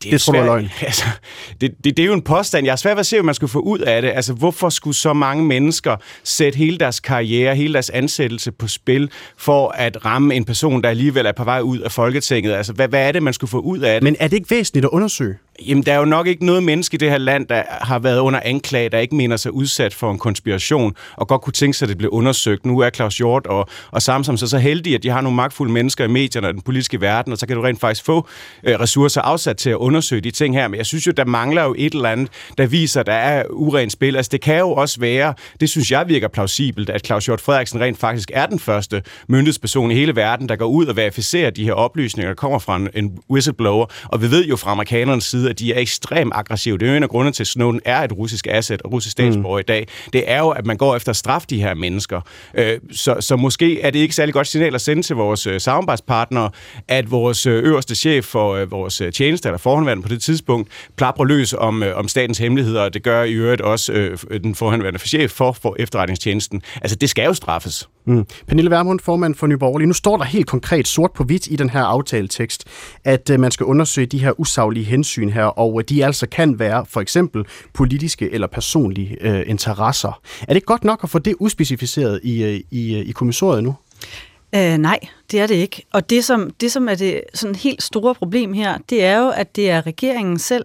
Det, 0.05 0.12
det 0.12 0.21
tror 0.21 0.33
du 0.33 0.38
er 0.38 0.45
løgn. 0.45 0.71
Altså, 0.83 1.05
det, 1.61 1.71
det, 1.85 1.97
det 1.97 2.03
er 2.03 2.07
jo 2.07 2.12
en 2.12 2.23
påstand. 2.23 2.67
Jeg 2.67 2.73
er 2.73 2.77
svært 2.77 2.97
ved 2.97 3.01
at 3.01 3.07
se, 3.07 3.17
hvad 3.17 3.25
man 3.25 3.35
skulle 3.35 3.51
få 3.51 3.59
ud 3.59 3.79
af 3.79 4.03
det. 4.03 4.12
Altså, 4.14 4.33
hvorfor 4.33 4.69
skulle 4.69 4.97
så 4.97 5.12
mange 5.12 5.45
mennesker 5.45 5.97
sætte 6.25 6.57
hele 6.57 6.79
deres 6.79 7.01
karriere, 7.01 7.57
hele 7.57 7.73
deres 7.73 7.90
ansættelse 7.90 8.53
på 8.53 8.69
spil, 8.69 9.11
for 9.37 9.69
at 9.69 10.05
ramme 10.05 10.35
en 10.35 10.45
person, 10.45 10.83
der 10.83 10.88
alligevel 10.88 11.27
er 11.27 11.33
på 11.33 11.45
vej 11.45 11.61
ud 11.61 11.79
af 11.79 11.93
Folketinget? 11.93 12.53
Altså, 12.53 12.73
hvad, 12.73 12.88
hvad 12.88 13.09
er 13.09 13.12
det, 13.12 13.23
man 13.23 13.33
skulle 13.33 13.51
få 13.51 13.59
ud 13.59 13.79
af 13.79 14.01
det? 14.01 14.03
Men 14.03 14.17
er 14.21 14.29
det 14.29 14.37
ikke 14.37 14.51
væsentligt 14.51 14.85
at 14.85 14.90
undersøge? 14.90 15.35
Jamen, 15.67 15.85
der 15.85 15.93
er 15.93 15.99
jo 15.99 16.05
nok 16.05 16.27
ikke 16.27 16.47
noget 16.47 16.62
menneske 16.62 16.95
i 16.95 16.99
det 16.99 17.11
her 17.11 17.19
land, 17.19 17.47
der 17.47 17.62
har 17.69 17.99
været 17.99 18.19
under 18.19 18.40
anklage, 18.45 18.88
der 18.88 18.99
ikke 18.99 19.14
mener 19.14 19.37
sig 19.37 19.53
udsat 19.53 19.95
for 19.95 20.11
en 20.11 20.19
konspiration, 20.19 20.95
og 21.17 21.29
godt 21.29 21.40
kunne 21.40 21.53
tænke 21.53 21.79
sig, 21.79 21.87
at 21.87 21.88
det 21.88 21.99
blev 21.99 22.11
undersøgt. 22.11 22.67
Nu 22.67 22.79
er 22.79 22.90
Claus 22.90 23.17
Hjort 23.17 23.47
og, 23.47 23.69
og 23.90 24.03
Samsam 24.03 24.37
så 24.37 24.47
så 24.47 24.59
heldige, 24.59 24.97
at 24.97 25.03
de 25.03 25.11
har 25.11 25.21
nogle 25.21 25.37
magtfulde 25.37 25.73
mennesker 25.73 26.05
i 26.05 26.09
medierne 26.09 26.49
og 26.49 26.55
den 26.55 26.62
politiske 26.62 27.01
verden, 27.01 27.33
og 27.33 27.38
så 27.38 27.47
kan 27.47 27.57
du 27.57 27.62
rent 27.62 27.81
faktisk 27.81 28.05
få 28.05 28.29
øh, 28.64 28.81
ressourcer 28.81 29.21
afsat 29.21 29.57
til 29.57 29.71
at 29.71 29.77
undersøge 29.77 29.93
de 30.02 30.30
ting 30.30 30.54
her. 30.54 30.68
Men 30.68 30.78
jeg 30.78 30.87
synes 30.87 31.07
jo, 31.07 31.12
der 31.12 31.24
mangler 31.24 31.64
jo 31.64 31.74
et 31.78 31.94
eller 31.94 32.09
andet, 32.09 32.28
der 32.59 32.66
viser, 32.66 33.00
at 33.00 33.07
der 33.07 33.12
er 33.12 33.44
urent 33.50 33.92
spil. 33.92 34.16
Altså, 34.16 34.28
det 34.33 34.40
kan 34.40 34.59
jo 34.59 34.72
også 34.72 35.00
være, 35.00 35.35
det 35.61 35.70
synes 35.70 35.90
jeg 35.90 36.09
virker 36.09 36.28
plausibelt, 36.28 36.90
at 36.90 37.07
Claus 37.07 37.26
Hjort 37.26 37.40
Frederiksen 37.40 37.80
rent 37.80 37.98
faktisk 37.98 38.30
er 38.35 38.46
den 38.46 38.59
første 38.59 39.02
myndighedsperson 39.28 39.90
i 39.90 39.94
hele 39.94 40.16
verden, 40.16 40.48
der 40.48 40.57
går 40.57 40.66
ud 40.66 40.87
og 40.87 40.96
verificerer 40.96 41.50
de 41.50 41.64
her 41.64 41.72
oplysninger, 41.72 42.30
der 42.30 42.35
kommer 42.35 42.59
fra 42.59 42.76
en, 42.76 42.88
en 42.94 43.18
whistleblower. 43.30 43.87
Og 44.04 44.22
vi 44.22 44.30
ved 44.30 44.44
jo 44.44 44.57
fra 44.57 44.70
amerikanernes 44.70 45.24
side, 45.24 45.50
at 45.50 45.59
de 45.59 45.74
er 45.74 45.80
ekstremt 45.80 46.33
aggressive. 46.35 46.78
Det 46.78 46.87
er 46.87 46.90
jo 46.90 46.96
en 46.96 47.02
af 47.02 47.09
grundene 47.09 47.33
til, 47.33 47.42
at 47.42 47.46
Snowden 47.46 47.80
er 47.85 48.00
et 48.00 48.12
russisk 48.12 48.46
asset 48.50 48.83
og 48.83 48.92
russisk 48.92 49.12
statsborger 49.12 49.59
mm. 49.59 49.61
i 49.61 49.62
dag. 49.62 49.87
Det 50.12 50.24
er 50.26 50.38
jo, 50.38 50.48
at 50.48 50.66
man 50.66 50.76
går 50.76 50.96
efter 50.96 51.11
at 51.11 51.16
straffe 51.16 51.46
de 51.50 51.61
her 51.61 51.74
mennesker. 51.74 52.20
Øh, 52.54 52.78
så, 52.92 53.16
så 53.20 53.37
måske 53.37 53.80
er 53.80 53.90
det 53.90 53.98
ikke 53.98 54.14
særlig 54.14 54.35
godt 54.35 54.46
signal 54.46 54.74
at 54.74 54.80
sende 54.80 55.02
til 55.02 55.16
vores 55.16 55.46
øh, 55.46 55.61
samarbejdspartnere, 55.61 56.50
at 56.88 57.11
vores 57.11 57.46
øh, 57.46 57.64
øverste 57.64 57.94
chef 57.94 58.24
for 58.24 58.54
øh, 58.54 58.70
vores 58.70 59.02
tjeneste, 59.14 59.48
eller 59.48 59.59
forhåndværende 59.75 60.03
på 60.03 60.09
det 60.09 60.23
tidspunkt, 60.23 60.69
plapper 60.97 61.25
løs 61.25 61.53
om, 61.53 61.83
øh, 61.83 61.97
om 61.97 62.09
statens 62.09 62.39
hemmeligheder, 62.39 62.83
og 62.83 62.95
det 62.95 63.03
gør 63.03 63.23
i 63.23 63.33
øvrigt 63.33 63.61
også 63.61 63.93
øh, 63.93 64.19
øh, 64.31 64.41
den 64.41 64.55
forhåndværende 64.55 64.99
chef 64.99 65.31
for, 65.31 65.53
for 65.53 65.77
efterretningstjenesten. 65.79 66.63
Altså, 66.83 66.97
det 66.97 67.11
skal 67.11 67.25
jo 67.25 67.35
straffes. 67.35 67.89
Mm. 68.07 68.27
Pernille 68.47 68.71
Vermund, 68.71 69.01
formand 69.01 69.35
for 69.35 69.47
Nye 69.47 69.57
Borgerlige. 69.57 69.87
Nu 69.87 69.93
står 69.93 70.17
der 70.17 70.25
helt 70.25 70.47
konkret 70.47 70.89
sort 70.89 71.11
på 71.13 71.25
hvidt 71.25 71.47
i 71.47 71.57
den 71.57 71.71
her 71.71 71.83
aftaletekst, 71.83 72.65
at 73.05 73.31
man 73.39 73.51
skal 73.51 73.67
undersøge 73.67 74.07
de 74.07 74.19
her 74.19 74.41
usaglige 74.41 74.85
hensyn 74.85 75.29
her, 75.29 75.45
og 75.45 75.89
de 75.89 76.05
altså 76.05 76.27
kan 76.27 76.59
være 76.59 76.87
for 76.89 77.01
eksempel 77.01 77.45
politiske 77.73 78.33
eller 78.33 78.47
personlige 78.47 79.17
øh, 79.21 79.43
interesser. 79.47 80.21
Er 80.49 80.55
det 80.55 80.67
godt 80.67 80.85
nok 80.85 81.01
at 81.03 81.11
få 81.11 81.19
det 81.19 81.35
uspecificeret 81.41 82.21
i, 82.23 82.43
øh, 82.45 82.61
i, 82.71 82.95
øh, 82.95 83.01
i 83.01 83.13
kommissoriet 83.13 83.65
nu? 83.65 83.75
Øh, 84.57 84.79
nej, 84.79 84.99
det 85.31 85.40
er 85.40 85.47
det 85.47 85.55
ikke. 85.55 85.83
Og 85.93 86.11
det 86.11 86.25
som, 86.25 86.51
det, 86.61 86.73
som 86.73 86.88
er 86.88 86.95
det 86.95 87.21
sådan 87.35 87.55
helt 87.55 87.83
store 87.83 88.14
problem 88.14 88.53
her, 88.53 88.79
det 88.90 89.05
er 89.05 89.19
jo, 89.19 89.29
at 89.29 89.57
det 89.57 89.71
er 89.71 89.87
regeringen 89.87 90.38
selv, 90.38 90.64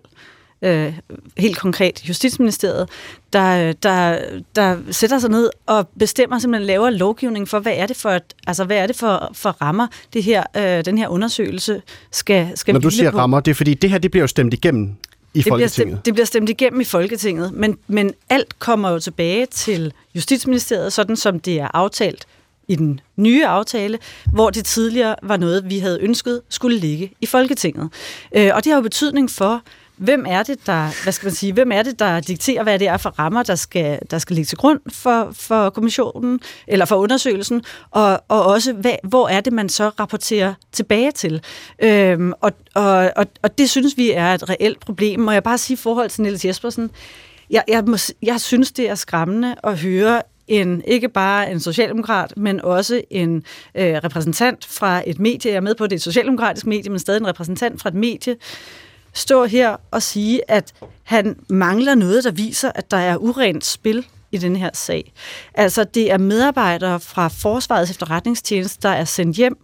øh, 0.61 0.93
helt 1.37 1.57
konkret 1.57 2.09
Justitsministeriet, 2.09 2.89
der, 3.33 3.73
der, 3.73 4.19
der 4.55 4.77
sætter 4.91 5.19
sig 5.19 5.29
ned 5.29 5.49
og 5.65 5.89
bestemmer 5.99 6.39
simpelthen 6.39 6.67
laver 6.67 6.89
lovgivning 6.89 7.47
for, 7.47 7.59
hvad 7.59 7.73
er 7.75 7.85
det 7.85 7.97
for, 7.97 8.09
et, 8.09 8.23
altså, 8.47 8.63
hvad 8.63 8.77
er 8.77 8.87
det 8.87 8.95
for, 8.95 9.31
for 9.33 9.49
rammer, 9.49 9.87
det 10.13 10.23
her, 10.23 10.43
øh, 10.57 10.85
den 10.85 10.97
her 10.97 11.07
undersøgelse 11.07 11.81
skal, 12.11 12.51
skal 12.55 12.73
Når 12.73 12.81
du 12.81 12.89
siger 12.89 13.11
på. 13.11 13.17
rammer, 13.17 13.39
det 13.39 13.51
er 13.51 13.55
fordi, 13.55 13.73
det 13.73 13.89
her 13.89 13.97
det 13.97 14.11
bliver 14.11 14.23
jo 14.23 14.27
stemt 14.27 14.53
igennem 14.53 14.95
i 15.33 15.37
det 15.37 15.47
Folketinget. 15.47 15.87
Bliver 15.87 15.95
stemt, 15.95 16.05
det 16.05 16.13
bliver 16.13 16.25
stemt 16.25 16.49
igennem 16.49 16.81
i 16.81 16.83
Folketinget, 16.83 17.53
men, 17.53 17.77
men 17.87 18.13
alt 18.29 18.59
kommer 18.59 18.89
jo 18.89 18.99
tilbage 18.99 19.45
til 19.45 19.93
Justitsministeriet, 20.15 20.93
sådan 20.93 21.15
som 21.15 21.39
det 21.39 21.59
er 21.59 21.67
aftalt 21.73 22.27
i 22.69 22.75
den 22.75 22.99
nye 23.15 23.45
aftale, 23.45 23.99
hvor 24.33 24.49
det 24.49 24.65
tidligere 24.65 25.15
var 25.23 25.37
noget, 25.37 25.69
vi 25.69 25.79
havde 25.79 25.99
ønsket 26.01 26.41
skulle 26.49 26.77
ligge 26.77 27.11
i 27.21 27.25
Folketinget. 27.25 27.89
Øh, 28.35 28.51
og 28.53 28.63
det 28.63 28.71
har 28.71 28.77
jo 28.77 28.81
betydning 28.81 29.31
for, 29.31 29.61
hvem 29.99 30.25
er 30.27 30.43
det, 30.43 30.57
der, 30.65 31.03
hvad 31.03 31.13
skal 31.13 31.25
man 31.25 31.33
sige, 31.33 31.53
hvem 31.53 31.71
er 31.71 31.83
det, 31.83 31.99
der 31.99 32.19
dikterer, 32.19 32.63
hvad 32.63 32.79
det 32.79 32.87
er 32.87 32.97
for 32.97 33.09
rammer, 33.09 33.43
der 33.43 33.55
skal, 33.55 33.99
der 34.11 34.17
skal 34.17 34.35
ligge 34.35 34.45
til 34.45 34.57
grund 34.57 34.79
for, 34.93 35.29
for 35.33 35.69
kommissionen, 35.69 36.39
eller 36.67 36.85
for 36.85 36.95
undersøgelsen, 36.95 37.63
og, 37.91 38.21
og 38.27 38.45
også, 38.45 38.73
hvad, 38.73 38.95
hvor 39.03 39.27
er 39.27 39.41
det, 39.41 39.53
man 39.53 39.69
så 39.69 39.89
rapporterer 39.89 40.53
tilbage 40.71 41.11
til. 41.11 41.41
Øhm, 41.79 42.33
og, 42.41 42.51
og, 42.73 43.11
og, 43.15 43.25
og 43.41 43.57
det 43.57 43.69
synes 43.69 43.97
vi 43.97 44.11
er 44.11 44.33
et 44.33 44.49
reelt 44.49 44.79
problem. 44.79 45.19
Må 45.19 45.31
jeg 45.31 45.43
bare 45.43 45.57
sige 45.57 45.75
i 45.75 45.77
forhold 45.77 46.09
til 46.09 46.21
Niels 46.21 46.45
Jespersen, 46.45 46.91
jeg, 47.49 47.63
jeg, 47.67 47.83
må, 47.83 47.97
jeg 48.23 48.41
synes, 48.41 48.71
det 48.71 48.89
er 48.89 48.95
skræmmende 48.95 49.55
at 49.63 49.77
høre 49.77 50.21
en 50.49 50.81
ikke 50.87 51.09
bare 51.09 51.51
en 51.51 51.59
socialdemokrat, 51.59 52.33
men 52.37 52.61
også 52.61 53.01
en 53.09 53.43
øh, 53.75 53.93
repræsentant 54.03 54.65
fra 54.65 55.01
et 55.07 55.19
medie. 55.19 55.51
Jeg 55.51 55.57
er 55.57 55.61
med 55.61 55.75
på, 55.75 55.83
at 55.83 55.89
det 55.89 55.95
er 55.95 55.97
et 55.97 56.03
socialdemokratisk 56.03 56.65
medie, 56.67 56.89
men 56.89 56.99
stadig 56.99 57.19
en 57.19 57.27
repræsentant 57.27 57.81
fra 57.81 57.89
et 57.89 57.95
medie, 57.95 58.35
stå 59.13 59.45
her 59.45 59.75
og 59.91 60.03
sige, 60.03 60.51
at 60.51 60.73
han 61.03 61.35
mangler 61.49 61.95
noget, 61.95 62.23
der 62.23 62.31
viser, 62.31 62.71
at 62.75 62.91
der 62.91 62.97
er 62.97 63.17
urent 63.17 63.65
spil 63.65 64.05
i 64.31 64.37
den 64.37 64.55
her 64.55 64.69
sag. 64.73 65.13
Altså, 65.53 65.83
det 65.83 66.11
er 66.11 66.17
medarbejdere 66.17 66.99
fra 66.99 67.27
Forsvarets 67.27 67.91
efterretningstjeneste, 67.91 68.87
der 68.87 68.89
er 68.89 69.05
sendt 69.05 69.37
hjem 69.37 69.57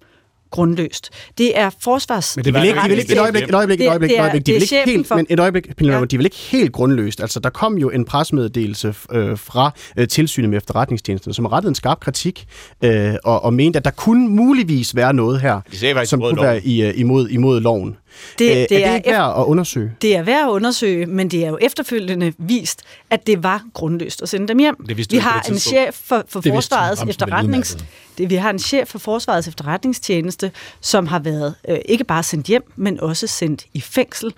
grundløst. 0.56 1.10
Det 1.38 1.60
er 1.60 1.70
forsvars... 1.80 2.36
Men 2.36 2.46
det 2.46 2.54
vil 2.54 2.64
ikke, 2.64 2.80
de 2.84 2.90
vil 2.90 3.00
ikke, 3.00 3.14
et 3.14 3.20
øjeblik, 3.20 3.44
et 3.44 3.56
øjeblik, 3.56 3.82
et 3.82 3.90
øjeblik, 3.90 4.12
et 4.12 4.20
øjeblik, 4.20 4.46
de 4.46 4.52
vil 4.52 4.62
ikke 4.62 4.84
helt, 4.86 5.16
men 5.16 5.26
et 5.30 5.40
øjeblik, 5.40 5.82
ja. 5.82 6.06
de 6.12 6.18
vil 6.18 6.26
ikke 6.26 6.38
helt 6.38 6.72
grundløst. 6.72 7.22
Altså, 7.22 7.40
der 7.40 7.50
kom 7.50 7.78
jo 7.78 7.90
en 7.90 8.06
presmeddelelse 8.06 8.96
øh, 9.12 9.38
fra 9.38 9.72
øh, 9.98 10.08
tilsynet 10.08 10.50
med 10.50 10.58
efterretningstjenesten, 10.58 11.34
som 11.34 11.46
rettede 11.46 11.70
en 11.70 11.76
skarp 11.76 12.00
kritik 12.00 12.48
øh, 12.82 13.16
og, 13.24 13.44
og 13.44 13.54
mente, 13.54 13.78
at 13.78 13.86
der 13.86 13.92
kunne 13.92 14.30
muligvis 14.30 14.96
være 14.96 15.14
noget 15.14 15.42
her, 15.42 15.62
som 16.06 16.22
kunne 16.22 16.42
være 16.42 16.66
i, 16.66 16.82
øh, 16.84 16.94
imod, 17.00 17.30
imod 17.30 17.62
loven. 17.62 17.98
Det, 18.40 18.56
det, 18.56 18.70
det 18.70 18.84
er, 18.84 18.88
er 18.88 18.90
det 18.90 18.98
ikke 18.98 19.10
værd 19.10 19.34
at 19.40 19.44
undersøge? 19.44 19.92
Det 20.02 20.16
er 20.16 20.24
værd 20.24 20.44
at 20.44 20.50
undersøge, 20.50 21.06
men 21.06 21.28
det 21.28 21.46
er 21.46 21.50
jo 21.50 21.58
efterfølgende 21.62 22.34
vist, 22.38 22.82
at 23.10 23.28
det 23.28 23.44
var 23.44 23.64
grundløst 23.74 24.22
at 24.22 24.30
sende 24.30 24.48
dem 24.48 24.60
hjem. 24.60 24.76
vi 25.10 25.18
har 25.18 25.46
en 25.50 25.60
chef 25.60 25.96
for, 26.06 26.24
for 26.30 26.42
Forsvarets 26.42 27.04
efterretnings... 27.10 27.78
Det, 28.18 28.30
vi 28.30 28.36
har 28.36 28.50
en 28.50 28.60
chef 28.60 28.88
for 28.88 29.00
Forsvarets 29.00 29.48
efterretningstjeneste, 29.48 30.52
som 30.82 31.08
har 31.08 31.20
været 31.20 31.56
øh, 31.70 31.78
ikke 31.86 32.04
bare 32.04 32.24
sendt 32.24 32.48
hjem, 32.48 32.72
men 32.76 33.00
også 33.00 33.28
sendt 33.28 33.66
i 33.74 33.82
fængsel. 33.82 34.34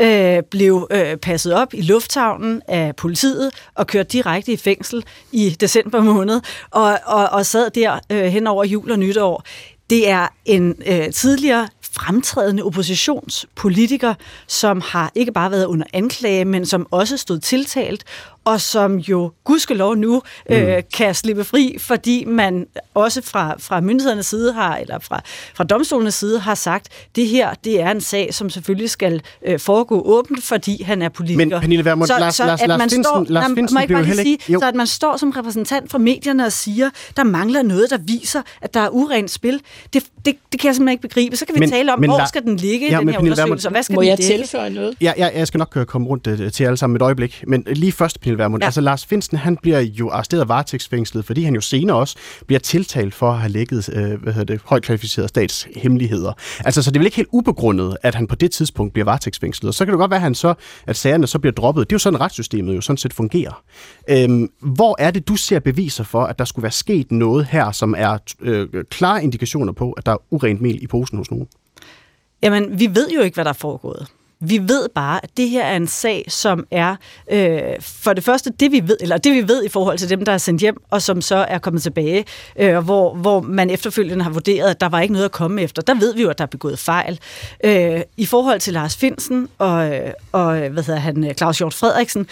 Øh, 0.00 0.42
blev 0.42 0.88
øh, 0.90 1.16
passet 1.16 1.54
op 1.54 1.74
i 1.74 1.82
lufthavnen 1.82 2.62
af 2.68 2.96
politiet 2.96 3.50
og 3.74 3.86
kørt 3.86 4.12
direkte 4.12 4.52
i 4.52 4.56
fængsel 4.56 5.04
i 5.32 5.50
december 5.50 6.02
måned, 6.02 6.40
og, 6.70 6.98
og, 7.06 7.28
og 7.28 7.46
sad 7.46 7.70
der 7.70 7.98
øh, 8.10 8.24
hen 8.24 8.46
over 8.46 8.64
jul 8.64 8.90
og 8.90 8.98
nytår. 8.98 9.44
Det 9.90 10.08
er 10.08 10.28
en 10.44 10.74
øh, 10.86 11.12
tidligere 11.12 11.68
fremtrædende 11.92 12.62
oppositionspolitiker, 12.62 14.14
som 14.46 14.80
har 14.84 15.12
ikke 15.14 15.32
bare 15.32 15.50
været 15.50 15.64
under 15.66 15.86
anklage, 15.92 16.44
men 16.44 16.66
som 16.66 16.86
også 16.90 17.16
stod 17.16 17.38
tiltalt, 17.38 18.04
og 18.44 18.60
som 18.60 18.96
jo 18.96 19.32
gudskelov 19.44 19.94
nu 19.96 20.22
øh, 20.50 20.76
mm. 20.76 20.82
kan 20.94 21.14
slippe 21.14 21.44
fri, 21.44 21.76
fordi 21.80 22.24
man 22.24 22.66
også 22.94 23.22
fra, 23.22 23.54
fra 23.58 23.80
myndighedernes 23.80 24.26
side 24.26 24.52
har, 24.52 24.76
eller 24.76 24.98
fra, 24.98 25.20
fra 25.54 25.64
domstolenes 25.64 26.14
side 26.14 26.38
har 26.40 26.54
sagt, 26.54 26.88
det 27.16 27.26
her, 27.26 27.54
det 27.64 27.80
er 27.80 27.90
en 27.90 28.00
sag, 28.00 28.34
som 28.34 28.50
selvfølgelig 28.50 28.90
skal 28.90 29.22
øh, 29.46 29.58
foregå 29.60 30.02
åbent, 30.04 30.44
fordi 30.44 30.82
han 30.82 31.02
er 31.02 31.08
politiker. 31.08 31.44
Men 31.44 31.60
Pernille 31.60 31.84
Vermund, 31.84 32.06
så, 32.06 32.18
Lars, 32.18 32.34
så, 32.34 32.46
Lars, 32.46 32.62
at 32.62 32.68
Lars 32.68 32.78
man 32.78 32.90
Finsen, 32.90 33.04
står, 33.04 33.26
Lars 33.28 33.50
Finsen 33.54 33.74
må 33.74 33.96
jeg 33.96 34.06
heller 34.06 34.24
ikke, 34.24 34.44
så 34.60 34.68
at 34.68 34.74
man 34.74 34.86
står 34.86 35.16
som 35.16 35.30
repræsentant 35.30 35.90
for 35.90 35.98
medierne 35.98 36.46
og 36.46 36.52
siger, 36.52 36.90
der 37.16 37.24
mangler 37.24 37.62
noget, 37.62 37.90
der 37.90 37.98
viser, 37.98 38.42
at 38.60 38.74
der 38.74 38.80
er 38.80 38.88
urent 38.88 39.30
spil, 39.30 39.60
det, 39.92 40.04
det, 40.24 40.36
det 40.52 40.60
kan 40.60 40.68
jeg 40.68 40.74
simpelthen 40.74 40.88
ikke 40.88 41.02
begribe. 41.02 41.36
Så 41.36 41.46
kan 41.46 41.54
vi 41.54 41.60
men, 41.60 41.70
tale 41.70 41.92
om, 41.92 42.00
men, 42.00 42.10
hvor 42.10 42.18
la- 42.18 42.28
skal 42.28 42.42
den 42.42 42.56
ligge, 42.56 42.90
ja, 42.90 42.98
den 42.98 43.08
her 43.08 43.14
Pernille 43.18 43.32
undersøgelse, 43.32 43.68
og 43.68 43.72
hvad 43.72 43.82
skal 43.82 43.94
Må 43.94 44.00
den 44.00 44.08
jeg 44.08 44.18
dække? 44.18 44.42
tilføje 44.42 44.70
noget? 44.70 44.94
Ja, 45.00 45.12
ja, 45.16 45.28
jeg 45.34 45.46
skal 45.46 45.58
nok 45.58 45.78
komme 45.86 46.06
rundt 46.08 46.26
uh, 46.26 46.50
til 46.52 46.64
alle 46.64 46.76
sammen 46.76 46.96
et 46.96 47.02
øjeblik. 47.02 47.44
Men 47.46 47.64
lige 47.66 47.92
først, 47.92 48.20
Pernille 48.20 48.31
Vermund. 48.38 48.62
Ja. 48.62 48.66
Altså, 48.66 48.80
Lars 48.80 49.06
Finsen, 49.06 49.38
han 49.38 49.56
bliver 49.56 49.80
jo 49.80 50.10
arresteret 50.10 50.48
varetægtsfængslet, 50.48 51.24
fordi 51.24 51.42
han 51.42 51.54
jo 51.54 51.60
senere 51.60 51.96
også 51.96 52.16
bliver 52.46 52.60
tiltalt 52.60 53.14
for 53.14 53.30
at 53.30 53.38
have 53.38 53.52
lækket 53.52 53.88
uh, 53.88 54.22
hvad 54.22 54.32
hedder 54.32 54.54
det, 54.54 54.60
højt 54.64 54.82
kvalificerede 54.82 55.28
statshemmeligheder. 55.28 56.32
Altså, 56.64 56.82
så 56.82 56.90
det 56.90 56.96
er 56.96 57.00
vel 57.00 57.06
ikke 57.06 57.16
helt 57.16 57.28
ubegrundet, 57.32 57.96
at 58.02 58.14
han 58.14 58.26
på 58.26 58.34
det 58.34 58.50
tidspunkt 58.50 58.92
bliver 58.92 59.04
varetægtsfængslet. 59.04 59.68
Og 59.68 59.74
så 59.74 59.84
kan 59.84 59.92
det 59.92 59.98
godt 59.98 60.10
være, 60.10 60.18
at, 60.18 60.22
han 60.22 60.34
så, 60.34 60.54
at 60.86 60.96
sagerne 60.96 61.26
så 61.26 61.38
bliver 61.38 61.52
droppet. 61.52 61.90
Det 61.90 61.92
er 61.92 61.96
jo 61.96 61.98
sådan, 61.98 62.20
retssystemet 62.20 62.76
jo 62.76 62.80
sådan 62.80 62.96
set 62.96 63.12
fungerer. 63.12 63.62
Øhm, 64.10 64.48
hvor 64.60 64.96
er 64.98 65.10
det, 65.10 65.28
du 65.28 65.36
ser 65.36 65.58
beviser 65.58 66.04
for, 66.04 66.24
at 66.24 66.38
der 66.38 66.44
skulle 66.44 66.62
være 66.62 66.72
sket 66.72 67.12
noget 67.12 67.46
her, 67.46 67.72
som 67.72 67.94
er 67.98 68.18
øh, 68.40 68.68
klare 68.90 69.24
indikationer 69.24 69.72
på, 69.72 69.92
at 69.92 70.06
der 70.06 70.12
er 70.12 70.16
urent 70.30 70.60
mel 70.60 70.82
i 70.82 70.86
posen 70.86 71.18
hos 71.18 71.30
nogen? 71.30 71.48
Jamen, 72.42 72.78
vi 72.78 72.86
ved 72.94 73.10
jo 73.10 73.20
ikke, 73.20 73.34
hvad 73.34 73.44
der 73.44 73.50
er 73.50 73.54
foregået. 73.54 74.06
Vi 74.44 74.58
ved 74.58 74.88
bare, 74.94 75.20
at 75.22 75.30
det 75.36 75.48
her 75.48 75.64
er 75.64 75.76
en 75.76 75.86
sag, 75.86 76.24
som 76.28 76.66
er 76.70 76.96
øh, 77.30 77.60
for 77.80 78.12
det 78.12 78.24
første 78.24 78.52
det 78.60 78.72
vi 78.72 78.88
ved, 78.88 78.96
eller 79.00 79.16
det 79.16 79.32
vi 79.34 79.48
ved 79.48 79.64
i 79.64 79.68
forhold 79.68 79.98
til 79.98 80.10
dem, 80.10 80.24
der 80.24 80.32
er 80.32 80.38
sendt 80.38 80.60
hjem, 80.60 80.76
og 80.90 81.02
som 81.02 81.20
så 81.20 81.36
er 81.36 81.58
kommet 81.58 81.82
tilbage, 81.82 82.24
øh, 82.56 82.78
hvor, 82.78 83.14
hvor 83.14 83.40
man 83.40 83.70
efterfølgende 83.70 84.24
har 84.24 84.30
vurderet, 84.30 84.70
at 84.70 84.80
der 84.80 84.88
var 84.88 85.00
ikke 85.00 85.12
noget 85.12 85.24
at 85.24 85.32
komme 85.32 85.62
efter. 85.62 85.82
Der 85.82 85.94
ved 85.94 86.14
vi 86.14 86.22
jo, 86.22 86.30
at 86.30 86.38
der 86.38 86.44
er 86.44 86.48
begået 86.48 86.78
fejl. 86.78 87.20
Øh, 87.64 88.00
I 88.16 88.26
forhold 88.26 88.60
til 88.60 88.72
Lars 88.72 88.96
Finsen 88.96 89.48
og, 89.58 89.94
øh, 89.94 90.12
og 90.32 90.62
øh, 90.62 90.72
hvad 90.72 90.82
hedder 90.82 91.00
han, 91.00 91.24
øh, 91.24 91.34
Claus 91.34 91.58
Hjort 91.58 91.74
Frederiksen, 91.74 92.26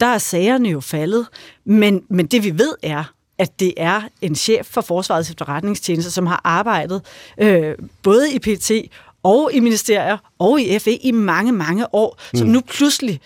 der 0.00 0.06
er 0.06 0.18
sagerne 0.18 0.68
jo 0.68 0.80
faldet, 0.80 1.26
men, 1.64 2.02
men 2.10 2.26
det 2.26 2.44
vi 2.44 2.58
ved 2.58 2.74
er, 2.82 3.04
at 3.38 3.60
det 3.60 3.74
er 3.76 4.02
en 4.20 4.34
chef 4.34 4.66
for 4.66 4.80
Forsvarets 4.80 5.30
efterretningstjeneste, 5.30 6.10
som 6.10 6.26
har 6.26 6.40
arbejdet 6.44 7.02
øh, 7.38 7.74
både 8.02 8.32
i 8.32 8.38
PT 8.38 8.70
og 9.22 9.50
i 9.52 9.60
ministerier 9.60 10.18
og 10.38 10.60
i 10.60 10.78
FE 10.78 10.94
i 10.94 11.10
mange, 11.10 11.52
mange 11.52 11.94
år, 11.94 12.20
mm. 12.32 12.38
som 12.38 12.48
nu 12.48 12.60
pludselig 12.60 13.20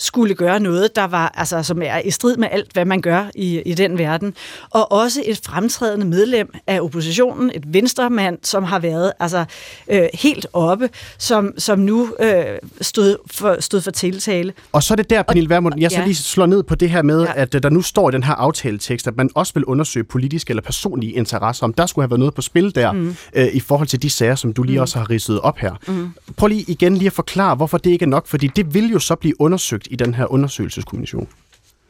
skulle 0.00 0.34
gøre 0.34 0.60
noget, 0.60 0.96
der 0.96 1.06
var, 1.06 1.32
altså, 1.34 1.62
som 1.62 1.82
er 1.82 1.98
i 1.98 2.10
strid 2.10 2.36
med 2.36 2.48
alt, 2.50 2.72
hvad 2.72 2.84
man 2.84 3.00
gør 3.00 3.24
i, 3.34 3.62
i 3.66 3.74
den 3.74 3.98
verden. 3.98 4.34
Og 4.70 4.92
også 4.92 5.22
et 5.26 5.40
fremtrædende 5.44 6.06
medlem 6.06 6.54
af 6.66 6.80
oppositionen, 6.80 7.50
et 7.54 7.74
venstremand, 7.74 8.38
som 8.42 8.64
har 8.64 8.78
været 8.78 9.12
altså, 9.20 9.44
øh, 9.90 10.02
helt 10.14 10.46
oppe, 10.52 10.88
som, 11.18 11.52
som 11.58 11.78
nu 11.78 12.14
øh, 12.20 12.44
stod, 12.80 13.16
for, 13.30 13.56
stod 13.60 13.80
for 13.80 13.90
tiltale. 13.90 14.52
Og 14.72 14.82
så 14.82 14.94
er 14.94 14.96
det 14.96 15.10
der, 15.10 15.22
Pernille 15.22 15.50
Vermund, 15.50 15.74
jeg 15.78 15.90
så 15.90 15.98
ja. 15.98 16.04
lige 16.04 16.14
slår 16.14 16.46
ned 16.46 16.62
på 16.62 16.74
det 16.74 16.90
her 16.90 17.02
med, 17.02 17.22
ja. 17.22 17.32
at 17.34 17.52
der 17.52 17.70
nu 17.70 17.82
står 17.82 18.08
i 18.08 18.12
den 18.12 18.22
her 18.22 18.34
aftaletekst, 18.34 19.06
at 19.06 19.16
man 19.16 19.30
også 19.34 19.54
vil 19.54 19.64
undersøge 19.64 20.04
politiske 20.04 20.50
eller 20.50 20.62
personlige 20.62 21.12
interesser, 21.12 21.64
om 21.64 21.72
der 21.72 21.86
skulle 21.86 22.02
have 22.02 22.10
været 22.10 22.20
noget 22.20 22.34
på 22.34 22.42
spil 22.42 22.74
der, 22.74 22.92
mm. 22.92 23.16
øh, 23.34 23.46
i 23.52 23.60
forhold 23.60 23.88
til 23.88 24.02
de 24.02 24.10
sager, 24.10 24.34
som 24.34 24.52
du 24.52 24.62
lige 24.62 24.78
mm. 24.78 24.82
også 24.82 24.98
har 24.98 25.10
ridset 25.10 25.40
op 25.40 25.58
her. 25.58 25.72
Mm. 25.88 26.10
Prøv 26.36 26.46
lige 26.46 26.64
igen 26.68 26.96
lige 26.96 27.06
at 27.06 27.12
forklare, 27.12 27.54
hvorfor 27.54 27.78
det 27.78 27.90
ikke 27.90 28.02
er 28.02 28.08
nok, 28.08 28.26
fordi 28.26 28.46
det 28.56 28.74
vil 28.74 28.90
jo 28.90 28.98
så 28.98 29.14
blive 29.14 29.40
undersøgt 29.40 29.88
i 29.90 29.96
den 29.96 30.14
her 30.14 30.32
undersøgelseskommission? 30.32 31.28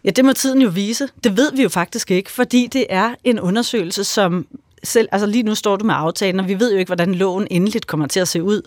Ja, 0.04 0.10
det 0.10 0.24
må 0.24 0.32
tiden 0.32 0.62
jo 0.62 0.68
vise. 0.68 1.08
Det 1.24 1.36
ved 1.36 1.52
vi 1.56 1.62
jo 1.62 1.68
faktisk 1.68 2.10
ikke, 2.10 2.30
fordi 2.30 2.66
det 2.66 2.86
er 2.88 3.14
en 3.24 3.40
undersøgelse, 3.40 4.04
som 4.04 4.46
selv, 4.84 5.08
altså 5.12 5.26
lige 5.26 5.42
nu 5.42 5.54
står 5.54 5.76
du 5.76 5.84
med 5.84 5.94
aftalen, 5.96 6.40
og 6.40 6.48
vi 6.48 6.60
ved 6.60 6.72
jo 6.72 6.78
ikke, 6.78 6.88
hvordan 6.88 7.14
loven 7.14 7.46
endeligt 7.50 7.86
kommer 7.86 8.06
til 8.06 8.20
at 8.20 8.28
se 8.28 8.42
ud. 8.42 8.62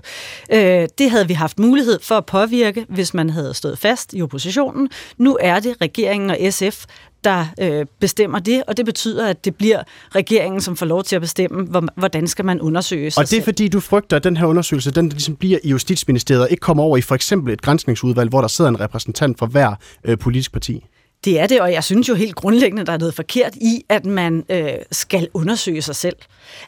Øh, 0.52 0.88
det 0.98 1.12
havde 1.12 1.28
vi 1.28 1.34
haft 1.34 1.60
mulighed 1.60 2.00
for 2.02 2.16
at 2.16 2.26
påvirke, 2.26 2.86
hvis 2.90 3.14
man 3.14 3.30
havde 3.30 3.54
stået 3.54 3.80
fast 3.80 4.14
i 4.14 4.22
oppositionen. 4.22 4.90
Nu 5.18 5.38
er 5.42 5.60
det 5.60 5.76
regeringen 5.82 6.30
og 6.30 6.38
SF, 6.50 6.86
der 7.24 7.46
øh, 7.60 7.86
bestemmer 8.00 8.40
det, 8.40 8.64
og 8.68 8.78
det 8.78 8.86
betyder, 8.86 9.30
at 9.30 9.46
det 9.46 9.56
bliver 9.56 9.84
regeringen, 10.16 10.62
som 10.62 10.76
får 10.76 10.86
lov 10.86 11.04
til 11.04 11.16
at 11.16 11.22
bestemme, 11.22 11.64
hvor, 11.64 11.84
hvordan 11.96 12.28
skal 12.28 12.46
man 12.46 12.62
undersøge 12.62 13.12
sig 13.12 13.22
Og 13.22 13.30
det 13.30 13.38
er 13.38 13.44
fordi, 13.44 13.68
du 13.68 13.80
frygter, 13.80 14.18
at 14.18 14.24
den 14.24 14.38
her 14.38 14.46
undersøgelse, 14.46 14.92
den 14.92 15.10
ligesom 15.10 15.36
bliver 15.36 15.60
i 15.64 15.70
Justitsministeriet, 15.70 16.48
ikke 16.52 16.62
kommer 16.62 16.84
over 16.84 16.98
i 16.98 17.02
for 17.02 17.16
eksempel 17.16 17.54
et 17.54 17.62
grænsningsudvalg, 17.62 18.30
hvor 18.30 18.42
der 18.42 18.48
sidder 18.48 18.70
en 18.70 18.80
repræsentant 18.80 19.40
for 19.40 19.46
hver 19.46 19.76
øh, 20.04 20.18
politisk 20.18 20.52
parti? 20.52 20.86
Det 21.26 21.40
er 21.40 21.48
det, 21.48 21.62
og 21.62 21.74
jeg 21.74 21.84
synes 21.84 22.10
jo 22.10 22.16
helt 22.16 22.36
grundlæggende, 22.36 22.86
der 22.86 22.94
er 22.94 22.98
noget 22.98 23.14
forkert 23.14 23.56
i, 23.56 23.86
at 23.90 24.06
man 24.06 24.46
øh, 24.50 24.74
skal 24.92 25.28
undersøge 25.34 25.82
sig 25.82 25.96
selv. 25.96 26.16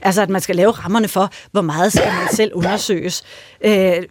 Altså, 0.01 0.21
at 0.21 0.29
man 0.29 0.41
skal 0.41 0.55
lave 0.55 0.71
rammerne 0.71 1.07
for, 1.07 1.29
hvor 1.51 1.61
meget 1.61 1.93
skal 1.93 2.13
man 2.19 2.35
selv 2.35 2.51
undersøges. 2.53 3.23
Øh, 3.61 4.03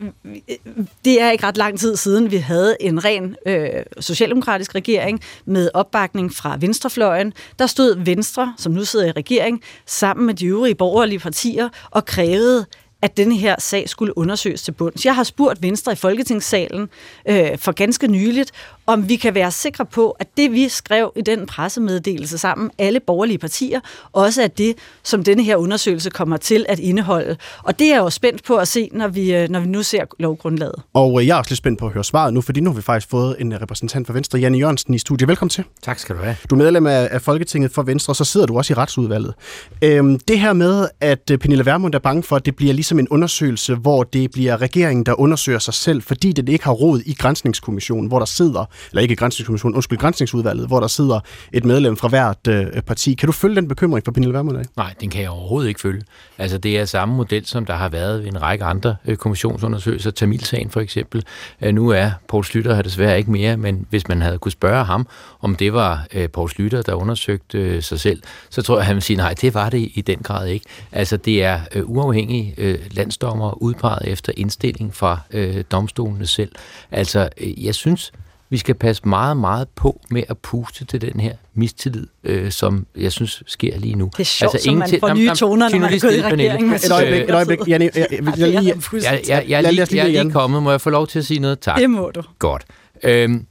det 1.04 1.20
er 1.20 1.30
ikke 1.30 1.46
ret 1.46 1.56
lang 1.56 1.78
tid 1.78 1.96
siden, 1.96 2.30
vi 2.30 2.36
havde 2.36 2.76
en 2.80 3.04
ren 3.04 3.36
øh, 3.46 3.68
socialdemokratisk 4.00 4.74
regering 4.74 5.20
med 5.44 5.70
opbakning 5.74 6.34
fra 6.34 6.56
venstrefløjen. 6.60 7.32
Der 7.58 7.66
stod 7.66 8.04
Venstre, 8.04 8.54
som 8.58 8.72
nu 8.72 8.84
sidder 8.84 9.06
i 9.06 9.10
regering, 9.10 9.62
sammen 9.86 10.26
med 10.26 10.34
de 10.34 10.46
øvrige 10.46 10.74
borgerlige 10.74 11.18
partier 11.18 11.68
og 11.90 12.04
krævede, 12.04 12.66
at 13.04 13.16
denne 13.16 13.36
her 13.36 13.56
sag 13.58 13.88
skulle 13.88 14.18
undersøges 14.18 14.62
til 14.62 14.72
bunds. 14.72 15.04
Jeg 15.04 15.14
har 15.14 15.24
spurgt 15.24 15.62
Venstre 15.62 15.92
i 15.92 15.96
Folketingssalen 15.96 16.88
øh, 17.28 17.58
for 17.58 17.72
ganske 17.72 18.06
nyligt, 18.06 18.52
om 18.86 19.08
vi 19.08 19.16
kan 19.16 19.34
være 19.34 19.50
sikre 19.50 19.86
på, 19.86 20.10
at 20.10 20.28
det 20.36 20.52
vi 20.52 20.68
skrev 20.68 21.12
i 21.16 21.20
den 21.20 21.46
pressemeddelelse 21.46 22.38
sammen, 22.38 22.70
alle 22.78 23.00
borgerlige 23.00 23.38
partier, 23.38 23.80
også 24.12 24.42
er 24.42 24.46
det, 24.46 24.74
som 25.02 25.24
denne 25.24 25.42
her 25.42 25.56
undersøgelse 25.56 26.10
kommer 26.10 26.36
til 26.36 26.66
at 26.68 26.78
indeholde. 26.78 27.36
Og 27.62 27.78
det 27.78 27.86
er 27.86 27.94
jeg 27.94 28.00
jo 28.00 28.10
spændt 28.10 28.44
på 28.44 28.56
at 28.56 28.68
se, 28.68 28.88
når 28.92 29.08
vi, 29.08 29.34
øh, 29.34 29.48
når 29.48 29.60
vi 29.60 29.66
nu 29.66 29.82
ser 29.82 30.04
lovgrundlaget. 30.18 30.82
Og 30.94 31.20
øh, 31.20 31.26
jeg 31.26 31.34
er 31.34 31.38
også 31.38 31.50
lidt 31.50 31.58
spændt 31.58 31.78
på 31.78 31.86
at 31.86 31.92
høre 31.92 32.04
svaret 32.04 32.34
nu, 32.34 32.40
fordi 32.40 32.60
nu 32.60 32.70
har 32.70 32.76
vi 32.76 32.82
faktisk 32.82 33.10
fået 33.10 33.36
en 33.38 33.62
repræsentant 33.62 34.06
for 34.06 34.12
Venstre, 34.12 34.38
Janne 34.38 34.58
Jørgensen, 34.58 34.94
i 34.94 34.98
studiet. 34.98 35.28
Velkommen 35.28 35.50
til. 35.50 35.64
Tak 35.82 35.98
skal 35.98 36.16
du 36.16 36.22
have. 36.22 36.36
Du 36.50 36.54
er 36.54 36.58
medlem 36.58 36.86
af, 36.86 37.22
Folketinget 37.22 37.70
for 37.70 37.82
Venstre, 37.82 38.10
og 38.10 38.16
så 38.16 38.24
sidder 38.24 38.46
du 38.46 38.56
også 38.56 38.72
i 38.72 38.76
retsudvalget. 38.76 39.34
Øhm, 39.82 40.18
det 40.18 40.40
her 40.40 40.52
med, 40.52 40.88
at 41.00 41.30
øh, 41.30 41.38
Pernille 41.38 41.66
Vermund 41.66 41.94
er 41.94 41.98
bange 41.98 42.22
for, 42.22 42.36
at 42.36 42.46
det 42.46 42.56
bliver 42.56 42.74
ligesom 42.74 42.98
en 42.98 43.08
undersøgelse, 43.08 43.74
hvor 43.74 44.02
det 44.02 44.30
bliver 44.30 44.62
regeringen, 44.62 45.06
der 45.06 45.20
undersøger 45.20 45.58
sig 45.58 45.74
selv, 45.74 46.02
fordi 46.02 46.32
det 46.32 46.48
ikke 46.48 46.64
har 46.64 46.72
råd 46.72 47.00
i 47.06 47.14
grænsningskommissionen, 47.14 48.08
hvor 48.08 48.18
der 48.18 48.26
sidder, 48.26 48.64
eller 48.90 49.02
ikke 49.02 49.16
grænsningskommissionen, 49.16 49.74
undskyld, 49.74 49.98
grænsningsudvalget, 49.98 50.66
hvor 50.66 50.80
der 50.80 50.86
sidder 50.86 51.20
et 51.52 51.64
medlem 51.64 51.96
fra 51.96 52.08
hvert 52.08 52.46
øh, 52.48 52.82
parti. 52.82 53.14
Kan 53.14 53.26
du 53.26 53.32
følge 53.32 53.56
den 53.56 53.68
bekymring 53.68 54.04
for 54.04 54.12
Pernille 54.12 54.34
Vermund 54.34 54.58
af? 54.58 54.64
Nej, 54.76 54.94
den 55.00 55.10
kan 55.10 55.22
jeg 55.22 55.30
overhovedet 55.30 55.68
ikke 55.68 55.80
følge. 55.80 56.02
Altså, 56.38 56.58
det 56.58 56.78
er 56.78 56.84
samme 56.84 57.14
model, 57.14 57.46
som 57.46 57.66
der 57.66 57.74
har 57.74 57.88
været 57.88 58.20
ved 58.22 58.28
en 58.28 58.42
række 58.42 58.64
andre 58.64 58.96
øh, 59.06 59.16
kommissionsundersøgelser. 59.16 60.10
Tamilsagen 60.10 60.70
for 60.70 60.80
eksempel. 60.80 61.24
Øh, 61.62 61.74
nu 61.74 61.88
er 61.88 62.10
Poul 62.28 62.44
Slytter 62.44 62.74
her 62.74 62.82
desværre 62.82 63.18
ikke 63.18 63.30
mere, 63.30 63.56
men 63.56 63.86
hvis 63.90 64.08
man 64.08 64.22
havde 64.22 64.38
kunne 64.38 64.52
spørge 64.52 64.84
ham, 64.84 65.06
om 65.40 65.56
det 65.56 65.72
var 65.72 66.06
øh, 66.14 66.30
Poul 66.30 66.50
Slytter, 66.50 66.82
der 66.82 66.94
undersøgte 66.94 67.58
øh, 67.58 67.82
sig 67.82 68.00
selv, 68.00 68.22
så 68.50 68.62
tror 68.62 68.76
jeg, 68.76 68.86
han 68.86 68.94
ville 68.94 69.04
sige, 69.04 69.16
nej, 69.16 69.34
det 69.40 69.54
var 69.54 69.70
det 69.70 69.90
i 69.94 70.00
den 70.06 70.18
grad 70.18 70.48
ikke. 70.48 70.66
Altså, 70.92 71.16
det 71.16 71.44
er 71.44 71.60
øh, 71.74 71.90
uafhængige 71.90 72.54
øh, 72.58 72.78
landsdommer 72.90 73.62
udpeget 73.62 74.08
efter 74.08 74.32
indstilling 74.36 74.94
fra 74.94 75.18
øh, 75.30 75.64
domstolene 75.72 76.26
selv. 76.26 76.52
Altså, 76.90 77.28
øh, 77.40 77.64
jeg 77.64 77.74
synes, 77.74 78.12
vi 78.50 78.58
skal 78.58 78.74
passe 78.74 79.08
meget, 79.08 79.36
meget 79.36 79.68
på 79.68 80.00
med 80.10 80.22
at 80.28 80.38
puste 80.38 80.84
til 80.84 81.00
den 81.00 81.20
her 81.20 81.32
mistillid, 81.54 82.06
øh, 82.24 82.50
som 82.50 82.86
jeg 82.96 83.12
synes 83.12 83.42
sker 83.46 83.78
lige 83.78 83.94
nu. 83.94 84.10
Det 84.12 84.20
er 84.20 84.24
sjovt, 84.24 84.54
altså, 84.54 84.64
som 84.64 84.74
man 84.76 84.88
får 85.00 85.14
nye 85.14 85.30
toner, 85.34 85.68
når 85.68 85.78
man 85.78 85.94
er 85.94 86.00
gået 86.00 86.16
i 86.16 86.22
regeringen. 86.22 86.72
Et 86.74 86.90
øjeblik, 86.92 87.22
et 87.22 87.30
øjeblik. 87.30 87.58
Janne, 87.68 87.84
altså, 87.84 88.46
jeg, 88.46 88.64
jeg, 88.64 88.64
jeg, 88.64 88.76
jeg, 89.02 89.22
jeg, 89.28 89.44
jeg, 89.48 89.64
jeg, 89.64 89.72
lige, 89.72 89.96
jeg 89.96 90.18
er 90.18 90.22
lige 90.22 90.32
kommet. 90.32 90.62
Må 90.62 90.70
jeg 90.70 90.80
få 90.80 90.90
lov 90.90 91.06
til 91.06 91.18
at 91.18 91.26
sige 91.26 91.40
noget? 91.40 91.60
Tak. 91.60 91.78
Det 91.78 91.90
må 91.90 92.10
du. 92.14 92.22
Godt. 92.38 92.64
Øhm, 93.02 93.46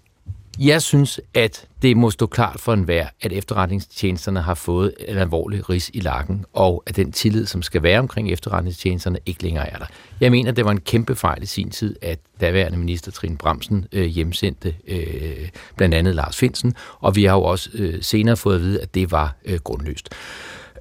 jeg 0.60 0.82
synes, 0.82 1.20
at 1.34 1.66
det 1.84 1.98
må 1.98 2.12
stå 2.12 2.26
klart 2.26 2.60
for 2.60 2.74
enhver, 2.74 3.08
at 3.22 3.34
efterretningstjenesterne 3.34 4.42
har 4.42 4.54
fået 4.54 4.94
en 5.08 5.18
alvorlig 5.18 5.70
ris 5.70 5.92
i 5.94 6.00
lakken, 6.00 6.46
og 6.54 6.84
at 6.88 6.96
den 6.96 7.12
tillid, 7.12 7.46
som 7.46 7.62
skal 7.62 7.84
være 7.84 8.00
omkring 8.00 8.32
efterretningstjenesterne, 8.32 9.20
ikke 9.26 9.44
længere 9.44 9.70
er 9.70 9.78
der. 9.78 9.86
Jeg 10.20 10.32
mener, 10.32 10.52
det 10.52 10.66
var 10.66 10.72
en 10.72 10.82
kæmpe 10.82 11.16
fejl 11.16 11.44
i 11.44 11.46
sin 11.46 11.70
tid, 11.70 11.96
at 12.02 12.20
daværende 12.42 12.78
minister 12.78 13.12
Trine 13.12 13.38
Bremsen 13.38 13.86
øh, 13.92 14.06
hjemsendte 14.06 14.76
øh, 14.88 15.50
blandt 15.76 15.96
andet 15.96 16.16
Lars 16.16 16.38
Finsen, 16.38 16.74
og 17.00 17.16
vi 17.16 17.24
har 17.24 17.36
jo 17.36 17.44
også 17.44 17.70
øh, 17.74 18.04
senere 18.04 18.38
fået 18.38 18.56
at 18.56 18.62
vide, 18.62 18.82
at 18.82 18.96
det 18.96 19.12
var 19.12 19.36
øh, 19.46 19.60
grundløst. 19.60 20.10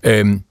Øhm, 0.02 0.42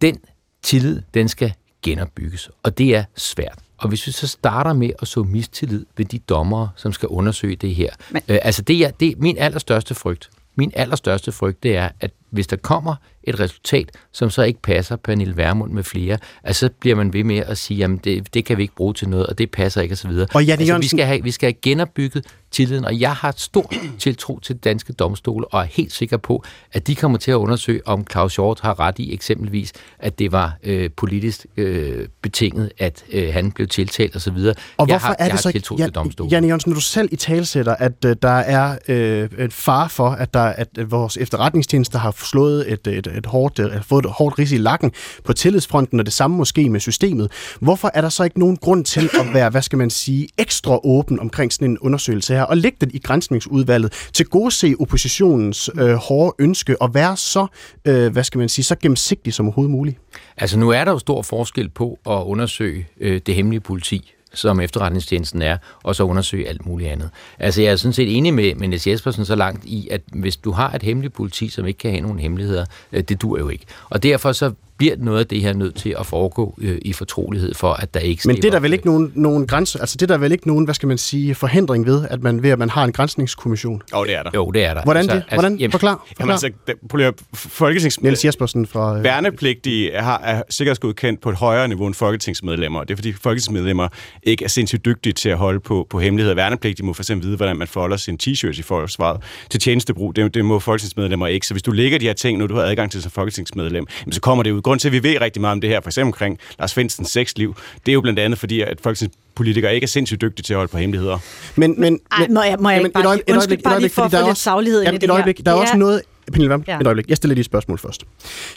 den 0.00 0.18
tillid, 0.62 1.02
den 1.14 1.28
skal 1.28 1.52
genopbygges, 1.82 2.50
og 2.62 2.78
det 2.78 2.96
er 2.96 3.04
svært. 3.16 3.63
Og 3.76 3.88
hvis 3.88 4.06
vi 4.06 4.12
så 4.12 4.26
starter 4.26 4.72
med 4.72 4.90
at 5.02 5.08
så 5.08 5.22
mistillid 5.22 5.86
ved 5.96 6.04
de 6.04 6.18
dommere, 6.18 6.70
som 6.76 6.92
skal 6.92 7.08
undersøge 7.08 7.56
det 7.56 7.74
her. 7.74 7.90
Men... 8.10 8.22
Øh, 8.28 8.38
altså 8.42 8.62
det 8.62 8.84
er, 8.84 8.90
det 8.90 9.08
er 9.08 9.14
min 9.16 9.38
allerstørste 9.38 9.94
frygt. 9.94 10.30
Min 10.54 10.72
allerstørste 10.74 11.32
frygt, 11.32 11.62
det 11.62 11.76
er, 11.76 11.88
at 12.00 12.10
hvis 12.34 12.46
der 12.46 12.56
kommer 12.56 12.94
et 13.22 13.40
resultat, 13.40 13.90
som 14.12 14.30
så 14.30 14.42
ikke 14.42 14.62
passer 14.62 14.96
Pernille 14.96 15.36
Vermund 15.36 15.72
med 15.72 15.82
flere, 15.82 16.18
altså 16.44 16.60
så 16.66 16.70
bliver 16.80 16.96
man 16.96 17.12
ved 17.12 17.24
med 17.24 17.36
at 17.36 17.58
sige, 17.58 17.84
at 17.84 17.90
det, 18.04 18.34
det 18.34 18.44
kan 18.44 18.56
vi 18.56 18.62
ikke 18.62 18.74
bruge 18.74 18.94
til 18.94 19.08
noget, 19.08 19.26
og 19.26 19.38
det 19.38 19.50
passer 19.50 19.80
ikke 19.80 19.92
osv. 19.92 20.10
Og 20.34 20.44
Janne 20.44 20.60
altså, 20.60 20.78
vi, 20.78 20.86
skal 20.86 21.06
have, 21.06 21.22
vi 21.22 21.30
skal 21.30 21.46
have 21.46 21.60
genopbygget 21.62 22.26
tilliden, 22.50 22.84
og 22.84 23.00
jeg 23.00 23.14
har 23.14 23.34
stor 23.36 23.72
tiltro 23.98 24.38
til 24.38 24.56
danske 24.56 24.92
domstole, 24.92 25.48
og 25.48 25.60
er 25.60 25.64
helt 25.64 25.92
sikker 25.92 26.16
på, 26.16 26.44
at 26.72 26.86
de 26.86 26.94
kommer 26.94 27.18
til 27.18 27.30
at 27.30 27.34
undersøge, 27.34 27.80
om 27.86 28.06
Claus 28.10 28.36
Hjort 28.36 28.60
har 28.60 28.80
ret 28.80 28.98
i 28.98 29.14
eksempelvis, 29.14 29.72
at 29.98 30.18
det 30.18 30.32
var 30.32 30.56
øh, 30.62 30.90
politisk 30.96 31.46
øh, 31.56 32.08
betinget, 32.22 32.72
at 32.78 33.04
øh, 33.12 33.32
han 33.32 33.52
blev 33.52 33.68
tiltalt 33.68 34.16
osv. 34.16 34.30
Og 34.30 34.34
hvorfor 34.36 34.86
jeg 34.88 35.00
har, 35.00 35.16
er 35.18 35.28
det 35.28 35.40
så 35.40 35.48
ikke, 35.48 35.74
Jan, 35.78 35.90
domstolen. 35.90 36.30
Janne 36.30 36.48
Jørgensen, 36.48 36.70
når 36.70 36.74
du 36.74 36.80
selv 36.80 37.08
i 37.12 37.16
talsætter, 37.16 37.74
at 37.74 38.04
øh, 38.06 38.16
der 38.22 38.28
er 38.28 38.78
øh, 38.88 39.28
et 39.38 39.52
far 39.52 39.88
for, 39.88 40.10
at, 40.10 40.34
der, 40.34 40.42
at 40.42 40.68
vores 40.90 41.16
efterretningstjenester 41.16 41.98
har 41.98 42.10
slået 42.24 42.72
et, 42.72 42.86
et, 42.86 43.06
et 43.06 43.26
hårdt, 43.26 43.58
øh, 43.58 43.82
fået 43.82 44.04
et 44.04 44.10
hårdt 44.10 44.38
ris 44.38 44.52
i 44.52 44.56
lakken 44.56 44.92
på 45.24 45.32
tillidsfronten, 45.32 46.00
og 46.00 46.06
det 46.06 46.12
samme 46.12 46.36
måske 46.36 46.70
med 46.70 46.80
systemet. 46.80 47.32
Hvorfor 47.60 47.90
er 47.94 48.00
der 48.00 48.08
så 48.08 48.24
ikke 48.24 48.38
nogen 48.38 48.56
grund 48.56 48.84
til 48.84 49.10
at 49.20 49.34
være, 49.34 49.50
hvad 49.50 49.62
skal 49.62 49.78
man 49.78 49.90
sige, 49.90 50.28
ekstra 50.38 50.78
åben 50.84 51.20
omkring 51.20 51.52
sådan 51.52 51.70
en 51.70 51.78
undersøgelse 51.78 52.34
her, 52.34 52.42
og 52.42 52.56
lægge 52.56 52.78
den 52.80 52.90
i 52.94 52.98
grænsningsudvalget 52.98 53.92
til 54.12 54.26
gode 54.26 54.50
se 54.50 54.74
oppositionens 54.80 55.70
øh, 55.80 55.94
hårde 55.94 56.34
ønske 56.38 56.82
og 56.82 56.94
være 56.94 57.16
så, 57.16 57.46
øh, 57.84 58.12
hvad 58.12 58.24
skal 58.24 58.38
man 58.38 58.48
sige, 58.48 58.64
så 58.64 58.76
gennemsigtig 58.82 59.34
som 59.34 59.46
overhovedet 59.46 59.70
muligt? 59.70 59.98
Altså 60.36 60.58
nu 60.58 60.70
er 60.70 60.84
der 60.84 60.92
jo 60.92 60.98
stor 60.98 61.22
forskel 61.22 61.68
på 61.68 61.98
at 62.06 62.22
undersøge 62.24 62.86
øh, 63.00 63.20
det 63.26 63.34
hemmelige 63.34 63.60
politi, 63.60 64.12
som 64.34 64.60
efterretningstjenesten 64.60 65.42
er, 65.42 65.56
og 65.82 65.96
så 65.96 66.02
undersøge 66.02 66.48
alt 66.48 66.66
muligt 66.66 66.90
andet. 66.90 67.10
Altså 67.38 67.62
jeg 67.62 67.72
er 67.72 67.76
sådan 67.76 67.92
set 67.92 68.16
enig 68.16 68.34
med, 68.34 68.54
med 68.54 68.68
Niels 68.68 68.86
Jespersen 68.86 69.24
så 69.24 69.34
langt 69.34 69.64
i, 69.64 69.88
at 69.90 70.00
hvis 70.12 70.36
du 70.36 70.50
har 70.50 70.72
et 70.72 70.82
hemmeligt 70.82 71.14
politi, 71.14 71.48
som 71.48 71.66
ikke 71.66 71.78
kan 71.78 71.90
have 71.90 72.00
nogen 72.00 72.18
hemmeligheder, 72.18 72.64
øh, 72.92 73.02
det 73.02 73.22
dur 73.22 73.38
jo 73.38 73.48
ikke. 73.48 73.64
Og 73.90 74.02
derfor 74.02 74.32
så 74.32 74.52
bliver 74.78 74.94
noget 74.98 75.18
af 75.18 75.26
det 75.26 75.40
her 75.40 75.52
nødt 75.52 75.74
til 75.74 75.96
at 76.00 76.06
foregå 76.06 76.58
øh, 76.60 76.78
i 76.82 76.92
fortrolighed 76.92 77.54
for, 77.54 77.72
at 77.72 77.94
der 77.94 78.00
ikke 78.00 78.22
Men 78.26 78.36
det 78.36 78.44
er 78.44 78.50
der 78.50 78.60
vel 78.60 78.72
ikke 78.72 78.86
nogen, 78.86 79.12
nogen 79.14 79.46
grænse, 79.46 79.80
altså 79.80 79.96
det 79.96 80.02
er 80.02 80.14
der 80.14 80.18
vel 80.18 80.32
ikke 80.32 80.46
nogen, 80.46 80.64
hvad 80.64 80.74
skal 80.74 80.86
man 80.86 80.98
sige, 80.98 81.34
forhindring 81.34 81.86
ved, 81.86 82.08
at 82.10 82.22
man 82.22 82.42
ved, 82.42 82.50
at 82.50 82.58
man 82.58 82.70
har 82.70 82.84
en 82.84 82.92
grænsningskommission? 82.92 83.82
Jo, 83.92 83.98
oh, 83.98 84.06
det 84.06 84.14
er 84.14 84.22
der. 84.22 84.30
Jo, 84.34 84.50
det 84.50 84.64
er 84.64 84.74
der. 84.74 84.82
Hvordan 84.82 85.00
altså, 85.00 85.16
det? 85.16 85.24
Hvordan? 85.32 85.52
Altså, 85.52 85.62
jamen, 85.62 85.72
forklar. 85.72 86.04
forklar. 86.08 86.16
Jamen, 86.20 86.32
altså, 86.32 86.50
prøv 86.88 87.00
at 87.00 87.14
Folketings... 87.34 88.02
Niels 88.02 88.24
Jespersen 88.24 88.66
fra... 88.66 88.98
Øh, 88.98 89.04
Værnepligtige 89.04 89.92
har, 90.00 90.18
er 90.18 90.42
sikkerhedsgodkendt 90.50 91.20
på 91.20 91.30
et 91.30 91.36
højere 91.36 91.68
niveau 91.68 91.86
end 91.86 91.94
folketingsmedlemmer. 91.94 92.80
Det 92.80 92.90
er 92.90 92.96
fordi 92.96 93.12
folketingsmedlemmer 93.12 93.88
ikke 94.22 94.44
er 94.44 94.48
sindssygt 94.48 94.84
dygtige 94.84 95.12
til 95.12 95.28
at 95.28 95.36
holde 95.36 95.60
på, 95.60 95.86
på 95.90 96.00
hemmeligheder. 96.00 96.34
Værnepligtige 96.34 96.86
må 96.86 96.92
for 96.92 97.02
eksempel 97.02 97.26
vide, 97.26 97.36
hvordan 97.36 97.56
man 97.56 97.68
folder 97.68 97.96
sin 97.96 98.18
t-shirt 98.22 98.58
i 98.58 98.62
forsvaret 98.62 99.20
til 99.50 99.60
tjenestebrug. 99.60 100.16
Det, 100.16 100.34
det 100.34 100.44
må 100.44 100.58
folketingsmedlemmer 100.58 101.26
ikke. 101.26 101.46
Så 101.46 101.54
hvis 101.54 101.62
du 101.62 101.70
lægger 101.70 101.98
de 101.98 102.06
her 102.06 102.12
ting, 102.12 102.38
når 102.38 102.46
du 102.46 102.54
har 102.54 102.62
adgang 102.62 102.90
til 102.90 103.02
som 103.02 103.10
folketingsmedlem, 103.10 103.86
så 104.10 104.20
kommer 104.20 104.42
det 104.42 104.50
ud. 104.50 104.63
Grund 104.64 104.80
til, 104.80 104.88
at 104.88 104.92
vi 104.92 105.02
ved 105.02 105.20
rigtig 105.20 105.40
meget 105.40 105.52
om 105.52 105.60
det 105.60 105.70
her, 105.70 105.80
for 105.80 105.88
eksempel 105.88 106.08
omkring 106.08 106.38
Lars 106.58 106.74
Finsens 106.74 107.08
sexliv, 107.10 107.56
det 107.86 107.92
er 107.92 107.94
jo 107.94 108.00
blandt 108.00 108.18
andet 108.18 108.38
fordi, 108.38 108.60
at 108.60 108.80
folketingspolitikere 108.80 109.74
ikke 109.74 109.84
er 109.84 109.88
sindssygt 109.88 110.20
dygtige 110.20 110.42
til 110.42 110.52
at 110.52 110.56
holde 110.56 110.70
på 110.70 110.78
hemmeligheder. 110.78 111.18
Men, 111.56 111.80
men, 111.80 112.00
Ej, 112.12 112.26
må 112.30 112.42
jeg, 112.42 112.56
må 112.60 112.70
jeg 112.70 112.76
jamen, 112.76 112.86
ikke 112.86 112.94
bare, 112.94 113.02
et 113.02 113.06
øjeblik, 113.06 113.34
undskyld, 113.34 113.62
bare 113.62 113.80
lige 113.80 113.90
for 113.90 114.02
at 114.02 114.10
få 114.10 114.26
lidt 114.26 114.38
saglighed 114.38 114.82
ind 114.82 114.94
i 114.94 114.94
det 114.94 115.02
et 115.04 115.10
øjeblik, 115.10 115.46
Der 115.46 115.52
er 115.52 115.56
også 115.56 115.76
noget, 115.76 116.02
Pernille 116.32 116.50
Vam, 116.50 116.64
ja. 116.66 116.78
et 116.78 116.86
øjeblik. 116.86 117.08
Jeg 117.08 117.16
stiller 117.16 117.34
lige 117.34 117.40
et 117.40 117.46
spørgsmål 117.46 117.78
først. 117.78 118.04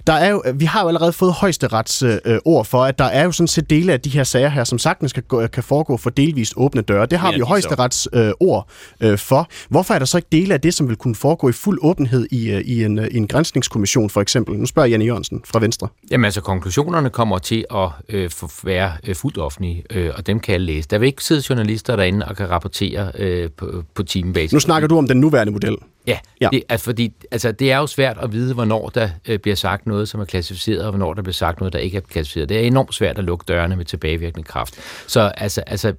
Der 0.07 0.13
er 0.13 0.29
jo, 0.29 0.43
vi 0.55 0.65
har 0.65 0.81
jo 0.81 0.87
allerede 0.87 1.13
fået 1.13 1.33
højesterets 1.33 2.03
øh, 2.03 2.17
ord 2.45 2.65
for, 2.65 2.83
at 2.83 2.99
der 2.99 3.05
er 3.05 3.23
jo 3.23 3.31
sådan 3.31 3.47
set 3.47 3.69
dele 3.69 3.93
af 3.93 4.01
de 4.01 4.09
her 4.09 4.23
sager 4.23 4.49
her, 4.49 4.63
som 4.63 4.79
sagtens 4.79 5.13
kan, 5.13 5.23
gå, 5.27 5.47
kan 5.47 5.63
foregå 5.63 5.97
for 5.97 6.09
delvist 6.09 6.53
åbne 6.57 6.81
døre. 6.81 7.05
Det 7.05 7.19
har 7.19 7.27
ja, 7.27 7.33
vi 7.33 7.39
jo 7.39 7.45
højesterets 7.45 8.07
øh, 8.13 8.31
ord 8.39 8.69
øh, 9.01 9.17
for. 9.17 9.47
Hvorfor 9.69 9.93
er 9.93 9.99
der 9.99 10.05
så 10.05 10.17
ikke 10.17 10.27
dele 10.31 10.53
af 10.53 10.61
det, 10.61 10.73
som 10.73 10.87
vil 10.89 10.95
kunne 10.95 11.15
foregå 11.15 11.49
i 11.49 11.51
fuld 11.51 11.79
åbenhed 11.81 12.27
i, 12.31 12.51
øh, 12.51 12.61
i, 12.61 12.83
en, 12.83 12.99
øh, 12.99 13.07
i 13.11 13.17
en 13.17 13.27
grænsningskommission 13.27 14.09
for 14.09 14.21
eksempel? 14.21 14.55
Nu 14.59 14.65
spørger 14.65 14.87
Janne 14.89 15.05
Jørgensen 15.05 15.41
fra 15.45 15.59
Venstre. 15.59 15.87
Jamen 16.11 16.25
altså, 16.25 16.41
konklusionerne 16.41 17.09
kommer 17.09 17.37
til 17.37 17.65
at 17.75 17.89
øh, 18.09 18.29
være 18.63 18.91
øh, 19.07 19.15
fuldt 19.15 19.37
offentlige, 19.37 19.83
øh, 19.91 20.11
og 20.17 20.27
dem 20.27 20.39
kan 20.39 20.51
jeg 20.53 20.61
læse. 20.61 20.87
Der 20.89 20.97
vil 20.97 21.07
ikke 21.07 21.23
sidde 21.23 21.43
journalister 21.49 21.95
derinde 21.95 22.25
og 22.25 22.35
kan 22.35 22.49
rapportere 22.49 23.11
øh, 23.17 23.49
på, 23.57 23.83
på 23.93 24.03
timebasis. 24.03 24.53
Nu 24.53 24.59
snakker 24.59 24.87
du 24.87 24.97
om 24.97 25.07
den 25.07 25.17
nuværende 25.17 25.53
model. 25.53 25.77
Ja, 26.07 26.19
ja. 26.41 26.49
Det, 26.51 26.63
altså, 26.69 26.85
fordi 26.85 27.13
altså, 27.31 27.51
det 27.51 27.71
er 27.71 27.77
jo 27.77 27.87
svært 27.87 28.17
at 28.21 28.31
vide, 28.31 28.53
hvornår 28.53 28.89
der 28.89 29.09
øh, 29.27 29.39
bliver 29.39 29.55
sagt 29.55 29.87
noget, 29.87 30.09
som 30.09 30.21
er 30.21 30.25
klassificeret, 30.25 30.83
og 30.83 30.89
hvornår 30.89 31.13
der 31.13 31.21
bliver 31.21 31.33
sagt 31.33 31.59
noget, 31.59 31.73
der 31.73 31.79
ikke 31.79 31.97
er 31.97 32.01
klassificeret. 32.01 32.49
Det 32.49 32.57
er 32.57 32.61
enormt 32.61 32.95
svært 32.95 33.17
at 33.17 33.23
lukke 33.23 33.45
dørene 33.47 33.75
med 33.75 33.85
tilbagevirkende 33.85 34.43
kraft. 34.43 34.79
Så 35.07 35.21
altså, 35.21 35.61
altså 35.61 35.93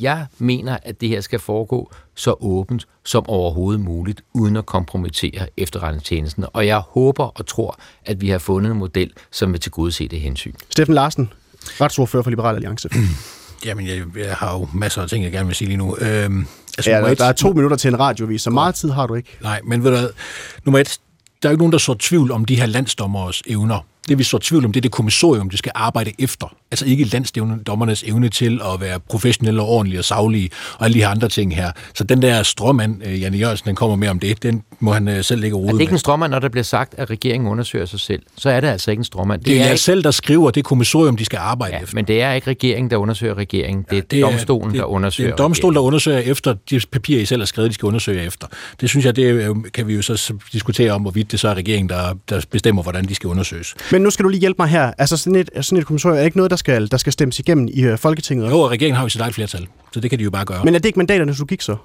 jeg 0.00 0.26
mener, 0.38 0.78
at 0.82 1.00
det 1.00 1.08
her 1.08 1.20
skal 1.20 1.38
foregå 1.38 1.92
så 2.14 2.34
åbent 2.40 2.86
som 3.04 3.28
overhovedet 3.28 3.80
muligt, 3.80 4.22
uden 4.34 4.56
at 4.56 4.66
kompromittere 4.66 5.46
efterretningstjenesten. 5.56 6.44
Og 6.52 6.66
jeg 6.66 6.78
håber 6.78 7.24
og 7.24 7.46
tror, 7.46 7.78
at 8.04 8.20
vi 8.20 8.28
har 8.28 8.38
fundet 8.38 8.70
en 8.70 8.78
model, 8.78 9.12
som 9.30 9.52
vil 9.52 9.60
tilgodese 9.60 10.08
det 10.08 10.20
hensyn. 10.20 10.54
Steffen 10.70 10.94
Larsen, 10.94 11.32
retsordfører 11.80 12.22
for 12.22 12.30
Liberal 12.30 12.54
Alliance. 12.54 12.90
Jamen, 13.66 13.86
jeg, 13.86 14.02
jeg 14.16 14.34
har 14.34 14.58
jo 14.58 14.68
masser 14.74 15.02
af 15.02 15.08
ting, 15.08 15.24
jeg 15.24 15.32
gerne 15.32 15.46
vil 15.46 15.56
sige 15.56 15.68
lige 15.68 15.76
nu. 15.76 15.96
Øhm, 15.96 16.46
altså, 16.78 16.90
ja, 16.90 17.00
der, 17.00 17.14
der 17.14 17.24
er 17.24 17.32
to 17.32 17.52
minutter 17.52 17.76
til 17.76 17.88
en 17.88 18.00
radiovis, 18.00 18.42
så 18.42 18.50
meget 18.50 18.74
tid 18.74 18.90
har 18.90 19.06
du 19.06 19.14
ikke. 19.14 19.28
Nej, 19.42 19.60
men 19.64 19.84
ved 19.84 20.02
du 20.02 20.08
nummer 20.64 20.78
et, 20.78 20.98
der 21.42 21.48
er 21.48 21.50
jo 21.50 21.54
ikke 21.54 21.60
nogen, 21.60 21.72
der 21.72 21.78
så 21.78 21.94
tvivl 21.94 22.32
om 22.32 22.44
de 22.44 22.56
her 22.56 22.66
landsdommers 22.66 23.42
evner. 23.46 23.86
Det 24.08 24.18
vi 24.18 24.24
så 24.24 24.38
tvivl 24.38 24.64
om, 24.64 24.72
det 24.72 24.80
er 24.80 24.82
det 24.82 24.90
kommissorium, 24.90 25.50
det 25.50 25.58
skal 25.58 25.72
arbejde 25.74 26.12
efter. 26.18 26.54
Altså 26.70 26.86
ikke 26.86 27.04
landsdommernes 27.04 28.02
evne 28.02 28.28
til 28.28 28.60
at 28.74 28.80
være 28.80 29.00
professionelle 29.00 29.62
og 29.62 29.68
ordentlige 29.68 30.00
og 30.00 30.04
savlige 30.04 30.50
og 30.78 30.84
alle 30.84 30.94
de 30.94 30.98
her 31.00 31.08
andre 31.08 31.28
ting 31.28 31.56
her. 31.56 31.72
Så 31.94 32.04
den 32.04 32.22
der 32.22 32.42
stråmand, 32.42 33.02
øh, 33.06 33.20
Janne 33.22 33.38
Jørgensen, 33.38 33.66
den 33.66 33.76
kommer 33.76 33.96
med 33.96 34.08
om 34.08 34.18
det, 34.18 34.42
den 34.42 34.62
må 34.80 34.92
han 34.92 35.08
øh, 35.08 35.24
selv 35.24 35.40
ligge 35.40 35.56
og 35.56 35.60
rode 35.60 35.68
Er 35.68 35.72
det 35.72 35.80
ikke 35.80 35.90
med. 35.90 35.94
en 35.94 35.98
stråmand, 35.98 36.30
når 36.32 36.38
der 36.38 36.48
bliver 36.48 36.64
sagt, 36.64 36.94
at 36.96 37.10
regeringen 37.10 37.48
undersøger 37.50 37.86
sig 37.86 38.00
selv? 38.00 38.22
Så 38.36 38.50
er 38.50 38.60
det 38.60 38.68
altså 38.68 38.90
ikke 38.90 39.00
en 39.00 39.04
stråmand. 39.04 39.44
Det 39.44 39.52
er 39.56 39.60
jeg 39.60 39.70
ikke, 39.70 39.82
selv, 39.82 40.02
der 40.04 40.10
skriver 40.10 40.50
det 40.50 40.64
kommissorium, 40.64 41.16
de 41.16 41.24
skal 41.24 41.36
arbejde 41.36 41.74
ja, 41.76 41.82
efter. 41.82 41.94
men 41.94 42.04
det 42.04 42.22
er 42.22 42.32
ikke 42.32 42.50
regeringen, 42.50 42.90
der 42.90 42.96
undersøger 42.96 43.34
regeringen. 43.34 43.86
Det 43.90 43.98
er, 43.98 44.02
Det 44.02 44.20
er- 44.20 44.30
domstolen, 44.30 44.70
det, 44.72 44.78
der 44.78 44.84
undersøger 44.84 45.26
Det 45.30 45.32
er 45.32 45.36
en 45.36 45.38
domstol, 45.42 45.74
der 45.74 45.80
undersøger 45.80 46.18
efter 46.18 46.54
de 46.70 46.80
papirer, 46.92 47.20
I 47.20 47.24
selv 47.24 47.40
har 47.40 47.46
skrevet, 47.46 47.68
de 47.70 47.74
skal 47.74 47.86
undersøge 47.86 48.22
efter. 48.22 48.46
Det 48.80 48.88
synes 48.88 49.04
jeg, 49.06 49.16
det 49.16 49.28
er 49.30 49.46
jo- 49.46 49.64
kan 49.74 49.86
vi 49.86 49.94
jo 49.94 50.02
så 50.02 50.32
diskutere 50.52 50.92
om, 50.92 51.02
hvorvidt 51.02 51.32
det 51.32 51.40
så 51.40 51.48
er 51.48 51.54
regeringen, 51.54 51.88
der, 51.88 52.14
der 52.28 52.40
bestemmer, 52.50 52.82
hvordan 52.82 53.04
de 53.04 53.14
skal 53.14 53.28
undersøges. 53.28 53.74
Men 53.92 53.97
nu 54.02 54.10
skal 54.10 54.24
du 54.24 54.28
lige 54.28 54.40
hjælpe 54.40 54.62
mig 54.62 54.68
her. 54.68 54.92
Altså 54.98 55.16
sådan 55.16 55.34
et, 55.34 55.50
sådan 55.60 55.78
et 55.78 55.86
kommissorium 55.86 56.18
er 56.18 56.22
ikke 56.22 56.36
noget, 56.36 56.50
der 56.50 56.56
skal, 56.56 56.90
der 56.90 56.96
skal 56.96 57.12
stemmes 57.12 57.38
igennem 57.38 57.68
i 57.72 57.80
øh, 57.82 57.98
Folketinget. 57.98 58.50
Jo, 58.50 58.60
og 58.60 58.70
regeringen 58.70 58.96
har 58.96 59.04
jo 59.04 59.08
sit 59.08 59.20
eget 59.20 59.34
flertal, 59.34 59.66
så 59.92 60.00
det 60.00 60.10
kan 60.10 60.18
de 60.18 60.24
jo 60.24 60.30
bare 60.30 60.44
gøre. 60.44 60.64
Men 60.64 60.74
er 60.74 60.78
det 60.78 60.86
ikke 60.86 60.98
mandaternes 60.98 61.38
logik 61.38 61.62
så? 61.62 61.76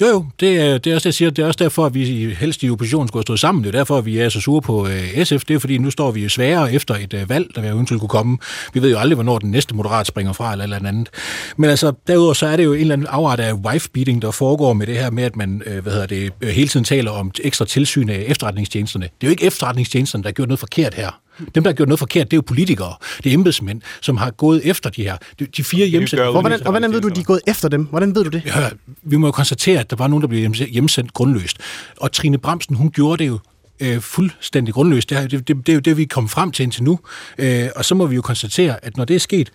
Jo, 0.00 0.06
jo, 0.06 0.26
det 0.40 0.60
er, 0.60 0.78
det 0.78 0.90
er 0.90 0.94
også 0.94 1.04
det, 1.04 1.06
jeg 1.06 1.14
siger. 1.14 1.30
Det 1.30 1.42
er 1.42 1.46
også 1.46 1.58
derfor, 1.58 1.86
at 1.86 1.94
vi 1.94 2.34
helst 2.38 2.62
i 2.62 2.70
oppositionen 2.70 3.08
skulle 3.08 3.20
have 3.20 3.24
stået 3.24 3.40
sammen. 3.40 3.64
Det 3.64 3.74
er 3.74 3.78
derfor, 3.78 3.98
at 3.98 4.06
vi 4.06 4.18
er 4.18 4.28
så 4.28 4.40
sure 4.40 4.62
på 4.62 4.88
øh, 4.88 5.24
SF. 5.24 5.44
Det 5.44 5.54
er 5.54 5.58
fordi, 5.58 5.78
nu 5.78 5.90
står 5.90 6.10
vi 6.10 6.22
jo 6.22 6.28
sværere 6.28 6.72
efter 6.72 6.94
et 6.94 7.14
øh, 7.14 7.28
valg, 7.28 7.46
der 7.54 7.72
eventuelt 7.72 8.00
kunne 8.00 8.08
komme. 8.08 8.38
Vi 8.74 8.82
ved 8.82 8.90
jo 8.90 8.98
aldrig, 8.98 9.14
hvornår 9.14 9.38
den 9.38 9.50
næste 9.50 9.74
moderat 9.74 10.06
springer 10.06 10.32
fra 10.32 10.52
eller, 10.52 10.64
eller 10.64 10.88
andet. 10.88 11.08
Men 11.56 11.70
altså, 11.70 11.92
derudover 12.06 12.32
så 12.32 12.46
er 12.46 12.56
det 12.56 12.64
jo 12.64 12.72
en 12.72 12.80
eller 12.80 12.92
anden 12.92 13.06
afart 13.06 13.40
af 13.40 13.52
wife-beating, 13.52 14.22
der 14.22 14.30
foregår 14.30 14.72
med 14.72 14.86
det 14.86 14.98
her 14.98 15.10
med, 15.10 15.24
at 15.24 15.36
man 15.36 15.62
øh, 15.66 15.82
hvad 15.82 15.92
hedder 15.92 16.06
det, 16.06 16.32
øh, 16.40 16.48
hele 16.48 16.68
tiden 16.68 16.84
taler 16.84 17.10
om 17.10 17.30
ekstra 17.44 17.64
tilsyn 17.64 18.08
af 18.08 18.24
efterretningstjenesterne. 18.26 19.04
Det 19.04 19.26
er 19.26 19.28
jo 19.28 19.30
ikke 19.30 19.44
efterretningstjenesterne, 19.44 20.22
der 20.22 20.28
har 20.28 20.32
gjort 20.32 20.48
noget 20.48 20.60
forkert 20.60 20.94
her. 20.94 21.21
Dem, 21.54 21.62
der 21.64 21.70
har 21.70 21.74
gjort 21.74 21.88
noget 21.88 21.98
forkert, 21.98 22.30
det 22.30 22.32
er 22.36 22.38
jo 22.38 22.42
politikere. 22.46 22.94
Det 23.24 23.30
er 23.30 23.34
embedsmænd, 23.34 23.80
som 24.00 24.16
har 24.16 24.30
gået 24.30 24.60
efter 24.64 24.90
de 24.90 25.02
her. 25.02 25.16
De, 25.38 25.46
de 25.56 25.64
fire 25.64 25.86
hjemsendte... 25.86 26.24
Hvor, 26.24 26.40
hvordan, 26.40 26.60
og 26.66 26.70
hvordan 26.70 26.92
ved 26.92 27.00
du, 27.00 27.08
de 27.08 27.20
er 27.20 27.24
gået 27.24 27.40
efter 27.46 27.68
dem? 27.68 27.84
Hvordan 27.84 28.14
ved 28.14 28.24
du 28.24 28.30
det? 28.30 28.42
Ja, 28.46 28.68
vi 29.02 29.16
må 29.16 29.26
jo 29.26 29.30
konstatere, 29.32 29.80
at 29.80 29.90
der 29.90 29.96
var 29.96 30.06
nogen, 30.08 30.22
der 30.22 30.28
blev 30.28 30.52
hjemsendt 30.70 31.12
grundløst. 31.12 31.56
Og 31.96 32.12
Trine 32.12 32.38
Bremsen, 32.38 32.76
hun 32.76 32.90
gjorde 32.90 33.22
det 33.24 33.28
jo 33.28 33.38
øh, 33.80 34.00
fuldstændig 34.00 34.74
grundløst. 34.74 35.10
Det, 35.10 35.18
er- 35.18 35.26
det, 35.26 35.48
det, 35.48 35.56
det 35.66 35.68
er 35.68 35.74
jo 35.74 35.80
det, 35.80 35.96
vi 35.96 36.04
kom 36.04 36.28
frem 36.28 36.50
til 36.52 36.62
indtil 36.62 36.82
nu. 36.84 36.98
Øh, 37.38 37.68
og 37.76 37.84
så 37.84 37.94
må 37.94 38.06
vi 38.06 38.14
jo 38.14 38.22
konstatere, 38.22 38.84
at 38.84 38.96
når 38.96 39.04
det 39.04 39.16
er 39.16 39.20
sket 39.20 39.52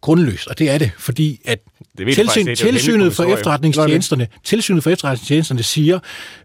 grundløst, 0.00 0.46
og 0.46 0.58
det 0.58 0.70
er 0.70 0.78
det, 0.78 0.90
fordi 0.98 1.40
at 1.44 1.58
Det 1.98 2.14
tilsyn. 2.14 2.46
Det 2.46 2.52
er 2.52 2.56
tilsynet 2.72 3.14
for 3.16 3.24
efterretningstjenesterne, 3.24 4.28
tilsynet 4.44 4.82
for 4.82 4.90
efterretningstjenesterne 4.90 5.62
siger 5.62 5.98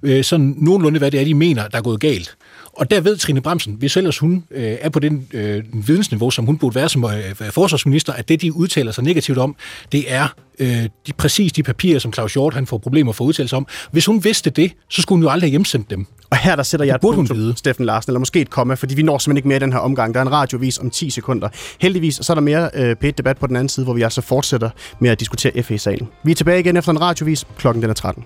øh, 0.04 0.24
sådan 0.24 0.56
nogenlunde, 0.58 0.98
hvad 1.00 1.12
det 1.12 1.20
er, 1.20 1.24
de 1.26 1.34
mener, 1.34 1.68
der 1.68 1.78
er 1.78 1.82
gået 1.82 2.00
galt. 2.00 2.36
Og 2.74 2.92
der 2.92 3.02
ved 3.02 3.18
Trine 3.18 3.42
Bremsen, 3.42 3.74
hvis 3.74 3.98
ellers 3.98 4.18
hun 4.18 4.44
øh, 4.52 4.78
er 4.82 4.90
på 4.90 5.00
den 5.00 5.28
øh, 5.34 5.64
vidensniveau, 5.88 6.32
som 6.32 6.46
hun 6.46 6.58
burde 6.58 6.76
være 6.76 6.90
som 6.90 7.04
øh, 7.04 7.52
forsvarsminister, 7.52 8.14
at 8.14 8.30
det, 8.30 8.42
de 8.42 8.54
udtaler 8.54 8.92
sig 8.92 9.04
negativt 9.04 9.38
om, 9.38 9.56
det 9.92 10.14
er 10.14 10.28
øh, 10.60 10.84
de, 11.08 11.14
præcis 11.18 11.54
de 11.54 11.64
papirer, 11.64 12.00
som 12.00 12.14
Claus 12.14 12.34
Hjort 12.34 12.54
han 12.54 12.68
får 12.68 12.78
problemer 12.78 13.12
for 13.12 13.24
at 13.24 13.28
udtale 13.28 13.50
sig 13.50 13.58
om. 13.58 13.68
Hvis 13.92 14.06
hun 14.06 14.24
vidste 14.24 14.50
det, 14.50 14.72
så 14.90 15.02
skulle 15.02 15.18
hun 15.18 15.24
jo 15.24 15.30
aldrig 15.30 15.48
have 15.48 15.52
hjemsendt 15.52 15.90
dem. 15.90 16.06
Og 16.30 16.38
her 16.38 16.56
der 16.56 16.64
sætter 16.64 16.86
jeg 16.86 16.96
et 16.96 17.02
punktum, 17.02 17.38
vide. 17.38 17.54
Steffen 17.58 17.86
Larsen, 17.86 18.10
eller 18.12 18.20
måske 18.20 18.42
et 18.42 18.50
komma, 18.50 18.74
fordi 18.74 18.96
vi 18.96 19.04
når 19.04 19.18
simpelthen 19.18 19.38
ikke 19.38 19.48
mere 19.48 19.56
i 19.56 19.60
den 19.60 19.74
her 19.74 19.80
omgang. 19.80 20.14
Der 20.14 20.20
er 20.20 20.26
en 20.26 20.32
radiovis 20.32 20.80
om 20.80 20.90
10 20.90 21.10
sekunder. 21.10 21.50
Heldigvis 21.82 22.20
så 22.22 22.34
er 22.34 22.36
der 22.36 22.42
mere 22.42 22.70
øh, 22.74 22.96
P1-debat 23.04 23.38
på 23.38 23.48
den 23.48 23.56
anden 23.56 23.70
side, 23.70 23.84
hvor 23.84 23.94
vi 23.94 24.02
altså 24.02 24.22
fortsætter 24.22 24.70
med 25.00 25.10
at 25.10 25.20
diskutere 25.20 25.64
FE-sagen. 25.64 26.08
Vi 26.24 26.32
er 26.32 26.36
tilbage 26.36 26.60
igen 26.60 26.78
efter 26.78 26.92
en 26.92 27.02
radiovis. 27.02 27.48
Klokken 27.58 27.82
den 27.82 27.90
er 27.90 27.94
13. 27.94 28.26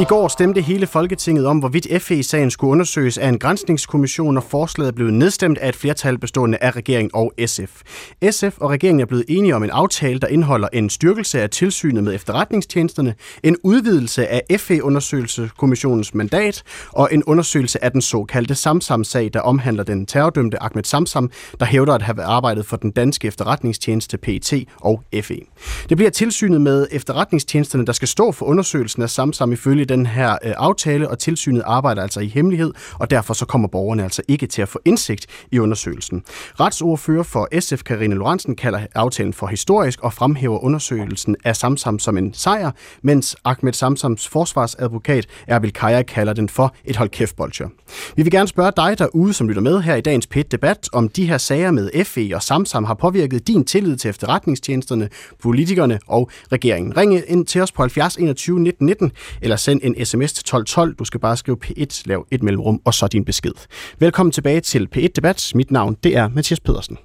I 0.00 0.04
går 0.04 0.28
stemte 0.28 0.60
hele 0.60 0.86
Folketinget 0.86 1.46
om, 1.46 1.58
hvorvidt 1.58 2.02
FE-sagen 2.02 2.50
skulle 2.50 2.70
undersøges 2.70 3.18
af 3.18 3.28
en 3.28 3.38
grænsningskommission, 3.38 4.36
og 4.36 4.42
forslaget 4.42 4.94
blev 4.94 5.10
nedstemt 5.10 5.58
af 5.58 5.68
et 5.68 5.76
flertal 5.76 6.18
bestående 6.18 6.58
af 6.60 6.76
regeringen 6.76 7.10
og 7.14 7.32
SF. 7.46 7.82
SF 8.30 8.58
og 8.58 8.70
regeringen 8.70 9.00
er 9.00 9.04
blevet 9.04 9.24
enige 9.28 9.56
om 9.56 9.62
en 9.62 9.70
aftale, 9.70 10.18
der 10.18 10.26
indeholder 10.26 10.68
en 10.72 10.90
styrkelse 10.90 11.42
af 11.42 11.50
tilsynet 11.50 12.04
med 12.04 12.14
efterretningstjenesterne, 12.14 13.14
en 13.42 13.56
udvidelse 13.64 14.26
af 14.28 14.42
FE-undersøgelseskommissionens 14.58 16.14
mandat 16.14 16.62
og 16.92 17.08
en 17.12 17.24
undersøgelse 17.24 17.84
af 17.84 17.92
den 17.92 18.00
såkaldte 18.00 18.54
Samsam-sag, 18.54 19.30
der 19.32 19.40
omhandler 19.40 19.84
den 19.84 20.06
terrordømte 20.06 20.62
Ahmed 20.62 20.84
Samsam, 20.84 21.30
der 21.60 21.66
hævder 21.66 21.94
at 21.94 22.02
have 22.02 22.22
arbejdet 22.22 22.66
for 22.66 22.76
den 22.76 22.90
danske 22.90 23.28
efterretningstjeneste 23.28 24.18
PET 24.18 24.52
og 24.76 25.02
FE. 25.22 25.40
Det 25.88 25.96
bliver 25.96 26.10
tilsynet 26.10 26.60
med 26.60 26.86
efterretningstjenesterne, 26.90 27.86
der 27.86 27.92
skal 27.92 28.08
stå 28.08 28.32
for 28.32 28.46
undersøgelsen 28.46 29.02
af 29.02 29.10
Samsam 29.10 29.52
ifølge 29.52 29.89
den 29.90 30.06
her 30.06 30.32
øh, 30.32 30.52
aftale, 30.56 31.08
og 31.08 31.18
tilsynet 31.18 31.62
arbejder 31.66 32.02
altså 32.02 32.20
i 32.20 32.26
hemmelighed, 32.26 32.72
og 32.94 33.10
derfor 33.10 33.34
så 33.34 33.46
kommer 33.46 33.68
borgerne 33.68 34.02
altså 34.02 34.22
ikke 34.28 34.46
til 34.46 34.62
at 34.62 34.68
få 34.68 34.80
indsigt 34.84 35.26
i 35.52 35.58
undersøgelsen. 35.58 36.22
Retsordfører 36.60 37.22
for 37.22 37.60
SF, 37.60 37.82
Karine 37.82 38.14
Lorentzen, 38.14 38.56
kalder 38.56 38.80
aftalen 38.94 39.32
for 39.32 39.46
historisk 39.46 40.00
og 40.00 40.12
fremhæver 40.12 40.64
undersøgelsen 40.64 41.36
af 41.44 41.56
Samsam 41.56 41.98
som 41.98 42.18
en 42.18 42.34
sejr, 42.34 42.70
mens 43.02 43.36
Ahmed 43.44 43.72
Samsams 43.72 44.28
forsvarsadvokat 44.28 45.26
Erbil 45.46 45.72
Kaya 45.72 46.02
kalder 46.02 46.32
den 46.32 46.48
for 46.48 46.74
et 46.84 46.96
hold 46.96 47.08
kæft 47.08 47.36
bolcher. 47.36 47.68
Vi 48.16 48.22
vil 48.22 48.32
gerne 48.32 48.48
spørge 48.48 48.72
dig 48.76 48.98
derude, 48.98 49.32
som 49.32 49.48
lytter 49.48 49.62
med 49.62 49.80
her 49.80 49.94
i 49.94 50.00
dagens 50.00 50.26
pit 50.26 50.52
debat 50.52 50.88
om 50.92 51.08
de 51.08 51.26
her 51.26 51.38
sager 51.38 51.70
med 51.70 52.04
FE 52.04 52.30
og 52.34 52.42
Samsam 52.42 52.84
har 52.84 52.94
påvirket 52.94 53.48
din 53.48 53.64
tillid 53.64 53.96
til 53.96 54.08
efterretningstjenesterne, 54.08 55.08
politikerne 55.42 55.98
og 56.06 56.30
regeringen. 56.52 56.96
Ring 56.96 57.22
ind 57.26 57.46
til 57.46 57.60
os 57.62 57.72
på 57.72 57.82
70 57.82 58.16
21 58.16 58.60
19 58.60 58.90
19, 58.90 59.12
eller 59.42 59.56
send 59.56 59.79
en 59.82 60.06
sms 60.06 60.32
til 60.32 60.40
1212. 60.40 60.94
Du 60.94 61.04
skal 61.04 61.20
bare 61.20 61.36
skrive 61.36 61.56
P1, 61.64 62.02
lav 62.06 62.26
et 62.30 62.42
mellemrum, 62.42 62.80
og 62.84 62.94
så 62.94 63.08
din 63.08 63.24
besked. 63.24 63.52
Velkommen 63.98 64.32
tilbage 64.32 64.60
til 64.60 64.88
P1-debat. 64.96 65.52
Mit 65.54 65.70
navn, 65.70 65.96
det 66.04 66.16
er 66.16 66.28
Mathias 66.28 66.60
Pedersen. 66.60 66.98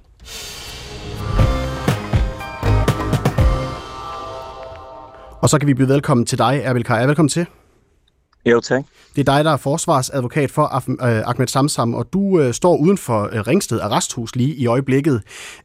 Og 5.42 5.50
så 5.50 5.58
kan 5.58 5.68
vi 5.68 5.74
byde 5.74 5.88
velkommen 5.88 6.26
til 6.26 6.38
dig, 6.38 6.60
Erbil 6.64 6.84
Kaja. 6.84 7.06
Velkommen 7.06 7.28
til. 7.28 7.46
Jo, 8.46 8.60
tak. 8.60 8.84
Det 9.16 9.28
er 9.28 9.34
dig, 9.34 9.44
der 9.44 9.50
er 9.50 9.56
forsvarsadvokat 9.56 10.50
for 10.50 10.62
øh, 10.64 11.28
Ahmed 11.28 11.46
Samsam, 11.46 11.94
og 11.94 12.12
du 12.12 12.40
øh, 12.40 12.54
står 12.54 12.76
uden 12.76 12.98
for 12.98 13.22
øh, 13.32 13.40
Ringsted 13.40 13.80
Arresthus 13.80 14.36
lige 14.36 14.54
i 14.54 14.66
øjeblikket. 14.66 15.22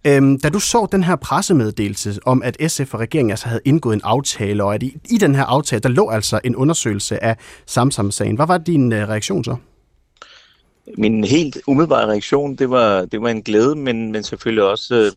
Øhm, 0.08 0.40
da 0.40 0.50
du 0.50 0.60
så 0.60 0.88
den 0.92 1.04
her 1.04 1.16
pressemeddelelse 1.16 2.20
om, 2.26 2.44
at 2.44 2.72
SF 2.72 2.94
og 2.94 3.00
regeringen 3.00 3.32
altså 3.32 3.48
havde 3.48 3.62
indgået 3.66 3.94
en 3.94 4.02
aftale, 4.04 4.64
og 4.64 4.76
at 4.76 4.84
i, 4.84 4.98
i 5.10 5.18
den 5.18 5.36
her 5.36 5.44
aftale, 5.44 5.80
der 5.80 5.90
lå 5.90 6.10
altså 6.10 6.40
en 6.44 6.56
undersøgelse 6.56 7.24
af 7.24 7.38
Samsam-sagen. 7.66 8.36
Hvad 8.36 8.48
var 8.48 8.58
din 8.58 8.94
øh, 8.94 9.10
reaktion 9.10 9.44
så? 9.44 9.56
Min 10.98 11.24
helt 11.24 11.58
umiddelbare 11.68 12.08
reaktion, 12.08 12.56
det 12.56 12.70
var, 12.70 13.06
det 13.06 13.22
var 13.22 13.30
en 13.30 13.42
glæde, 13.42 13.76
men, 13.76 14.12
men 14.12 14.24
selvfølgelig 14.24 14.64
også 14.64 14.96
øh, 14.96 15.12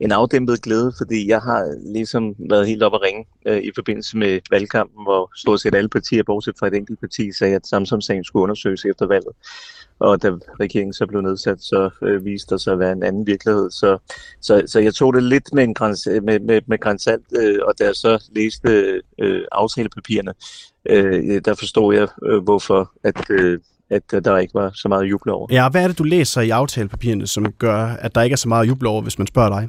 en 0.00 0.12
afdæmpet 0.12 0.62
glæde, 0.62 0.92
fordi 0.98 1.28
jeg 1.28 1.40
har 1.40 1.92
ligesom 1.92 2.34
været 2.50 2.66
helt 2.66 2.82
op 2.82 2.94
at 2.94 3.02
ringe 3.02 3.24
øh, 3.46 3.58
i 3.58 3.70
forbindelse 3.74 4.16
med 4.16 4.40
valgkampen, 4.50 5.04
hvor 5.04 5.30
stort 5.36 5.60
set 5.60 5.74
alle 5.74 5.88
partier, 5.88 6.22
bortset 6.22 6.54
fra 6.58 6.66
et 6.66 6.74
enkelt 6.74 7.00
parti, 7.00 7.32
sagde, 7.32 7.54
at 7.54 7.66
Samsung-sagen 7.66 8.24
skulle 8.24 8.42
undersøges 8.42 8.84
efter 8.84 9.06
valget. 9.06 9.32
Og 9.98 10.22
da 10.22 10.30
regeringen 10.60 10.92
så 10.92 11.06
blev 11.06 11.20
nedsat, 11.20 11.60
så 11.60 11.90
øh, 12.02 12.24
viste 12.24 12.50
der 12.50 12.56
sig 12.56 12.72
at 12.72 12.78
være 12.78 12.92
en 12.92 13.02
anden 13.02 13.26
virkelighed. 13.26 13.70
Så, 13.70 13.98
så, 14.40 14.62
så 14.66 14.80
jeg 14.80 14.94
tog 14.94 15.14
det 15.14 15.22
lidt 15.22 15.54
med 15.54 15.64
en 15.64 15.74
græns, 15.74 16.08
med, 16.22 16.40
med, 16.40 16.60
med 16.66 16.78
grænsalt, 16.78 17.24
øh, 17.38 17.58
og 17.64 17.74
da 17.78 17.84
jeg 17.84 17.94
så 17.94 18.28
læste 18.36 19.00
øh, 19.20 19.42
aftalepapirerne, 19.52 20.32
øh, 20.88 21.40
der 21.44 21.54
forstod 21.54 21.94
jeg, 21.94 22.08
øh, 22.26 22.42
hvorfor 22.42 22.92
at, 23.04 23.30
øh, 23.30 23.58
at 23.90 24.10
der 24.10 24.38
ikke 24.38 24.54
var 24.54 24.70
så 24.74 24.88
meget 24.88 25.02
at 25.02 25.10
juble 25.10 25.32
over. 25.32 25.46
Ja, 25.50 25.68
hvad 25.68 25.82
er 25.84 25.88
det, 25.88 25.98
du 25.98 26.04
læser 26.04 26.40
i 26.40 26.50
aftalepapirerne, 26.50 27.26
som 27.26 27.52
gør, 27.52 27.76
at 27.76 28.14
der 28.14 28.22
ikke 28.22 28.34
er 28.34 28.36
så 28.36 28.48
meget 28.48 28.62
at 28.62 28.68
juble 28.68 28.88
over, 28.88 29.02
hvis 29.02 29.18
man 29.18 29.26
spørger 29.26 29.60
dig? 29.60 29.68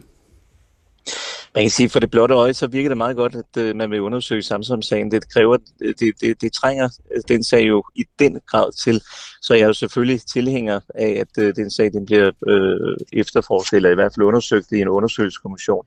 Man 1.55 1.63
kan 1.63 1.71
sige, 1.71 1.89
for 1.89 1.99
det 1.99 2.11
blotte 2.11 2.35
øje, 2.35 2.53
så 2.53 2.67
virker 2.67 2.89
det 2.89 2.97
meget 2.97 3.15
godt, 3.15 3.35
at 3.35 3.57
øh, 3.57 3.75
man 3.75 3.91
vil 3.91 4.01
undersøge 4.01 4.41
Samsung-sagen. 4.41 5.11
Det 5.11 5.33
kræver, 5.33 5.57
øh, 5.81 5.93
det, 5.99 6.21
det, 6.21 6.41
det 6.41 6.53
trænger 6.53 6.89
øh, 7.15 7.21
den 7.27 7.43
sag 7.43 7.67
jo 7.67 7.83
i 7.95 8.03
den 8.19 8.39
grad 8.47 8.71
til. 8.71 9.01
Så 9.41 9.53
jeg 9.53 9.61
er 9.61 9.67
jo 9.67 9.73
selvfølgelig 9.73 10.21
tilhænger 10.21 10.79
af, 10.95 11.09
at 11.09 11.43
øh, 11.43 11.55
den 11.55 11.71
sag 11.71 11.93
den 11.93 12.05
bliver 12.05 12.31
øh, 12.47 12.97
efterforsket, 13.13 13.77
eller 13.77 13.89
i 13.89 13.95
hvert 13.95 14.13
fald 14.15 14.25
undersøgt 14.25 14.71
i 14.71 14.81
en 14.81 14.87
undersøgelseskommission. 14.87 15.85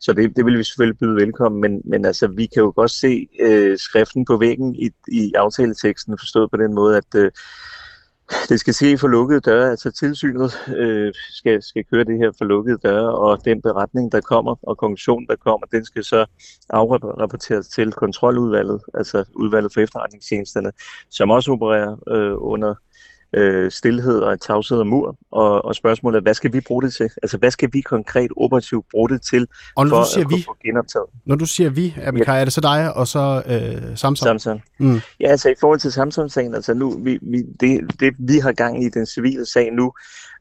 Så 0.00 0.12
det, 0.12 0.36
det 0.36 0.44
vil 0.44 0.58
vi 0.58 0.64
selvfølgelig 0.64 0.98
byde 0.98 1.16
velkommen, 1.16 1.60
men, 1.60 1.82
men 1.84 2.04
altså, 2.04 2.26
vi 2.26 2.46
kan 2.46 2.62
jo 2.62 2.72
godt 2.76 2.90
se 2.90 3.28
øh, 3.40 3.78
skriften 3.78 4.24
på 4.24 4.36
væggen 4.36 4.74
i, 4.74 4.90
i 5.08 5.32
aftaleteksten, 5.36 6.18
forstået 6.18 6.50
på 6.50 6.56
den 6.56 6.74
måde, 6.74 6.96
at 6.96 7.14
øh, 7.16 7.30
det 8.48 8.60
skal 8.60 8.74
ske 8.74 8.98
for 8.98 9.08
lukkede 9.08 9.40
døre, 9.40 9.70
altså 9.70 9.90
tilsynet 9.90 10.68
øh, 10.76 11.12
skal, 11.30 11.62
skal 11.62 11.84
køre 11.84 12.04
det 12.04 12.18
her 12.18 12.32
for 12.38 12.44
lukkede 12.44 12.78
døre, 12.78 13.14
og 13.14 13.44
den 13.44 13.62
beretning, 13.62 14.12
der 14.12 14.20
kommer, 14.20 14.56
og 14.62 14.78
konklusionen, 14.78 15.26
der 15.26 15.36
kommer, 15.36 15.66
den 15.66 15.84
skal 15.84 16.04
så 16.04 16.26
afrapporteres 16.70 17.68
til 17.68 17.92
kontroludvalget, 17.92 18.80
altså 18.94 19.24
udvalget 19.34 19.72
for 19.74 19.80
efterretningstjenesterne, 19.80 20.72
som 21.10 21.30
også 21.30 21.52
opererer 21.52 21.96
øh, 22.08 22.34
under 22.36 22.74
øh, 23.34 23.70
stillhed 23.70 24.18
og 24.18 24.40
tavshed 24.40 24.78
og 24.78 24.86
mur, 24.86 25.16
og, 25.30 25.64
og 25.64 25.74
spørgsmålet 25.74 26.16
er, 26.18 26.22
hvad 26.22 26.34
skal 26.34 26.52
vi 26.52 26.60
bruge 26.60 26.82
det 26.82 26.94
til? 26.94 27.10
Altså, 27.22 27.36
hvad 27.38 27.50
skal 27.50 27.68
vi 27.72 27.80
konkret 27.80 28.30
operativt 28.36 28.86
bruge 28.90 29.08
det 29.08 29.22
til, 29.22 29.46
Og 29.76 29.86
når 29.86 29.90
for 29.90 30.02
du 30.02 30.08
siger 30.10 30.24
at 30.24 30.30
vi, 30.30 30.42
få 30.46 30.56
genoptaget? 30.64 31.06
når 31.24 31.36
du 31.36 31.46
siger 31.46 31.70
vi, 31.70 31.94
Abelkai, 32.02 32.40
er 32.40 32.44
det 32.44 32.52
så 32.52 32.60
dig 32.60 32.94
og 32.96 33.06
så 33.06 33.42
øh, 33.46 33.96
Samsung? 33.96 34.16
Samsung. 34.16 34.62
Mm. 34.78 35.00
Ja, 35.20 35.28
altså 35.28 35.48
i 35.48 35.54
forhold 35.60 35.80
til 35.80 35.92
Samsung-sagen, 35.92 36.54
altså 36.54 36.74
nu, 36.74 36.98
vi, 36.98 37.18
vi, 37.22 37.42
det, 37.60 38.00
det 38.00 38.14
vi 38.18 38.38
har 38.38 38.52
gang 38.52 38.84
i 38.84 38.88
den 38.88 39.06
civile 39.06 39.46
sag 39.46 39.72
nu, 39.72 39.92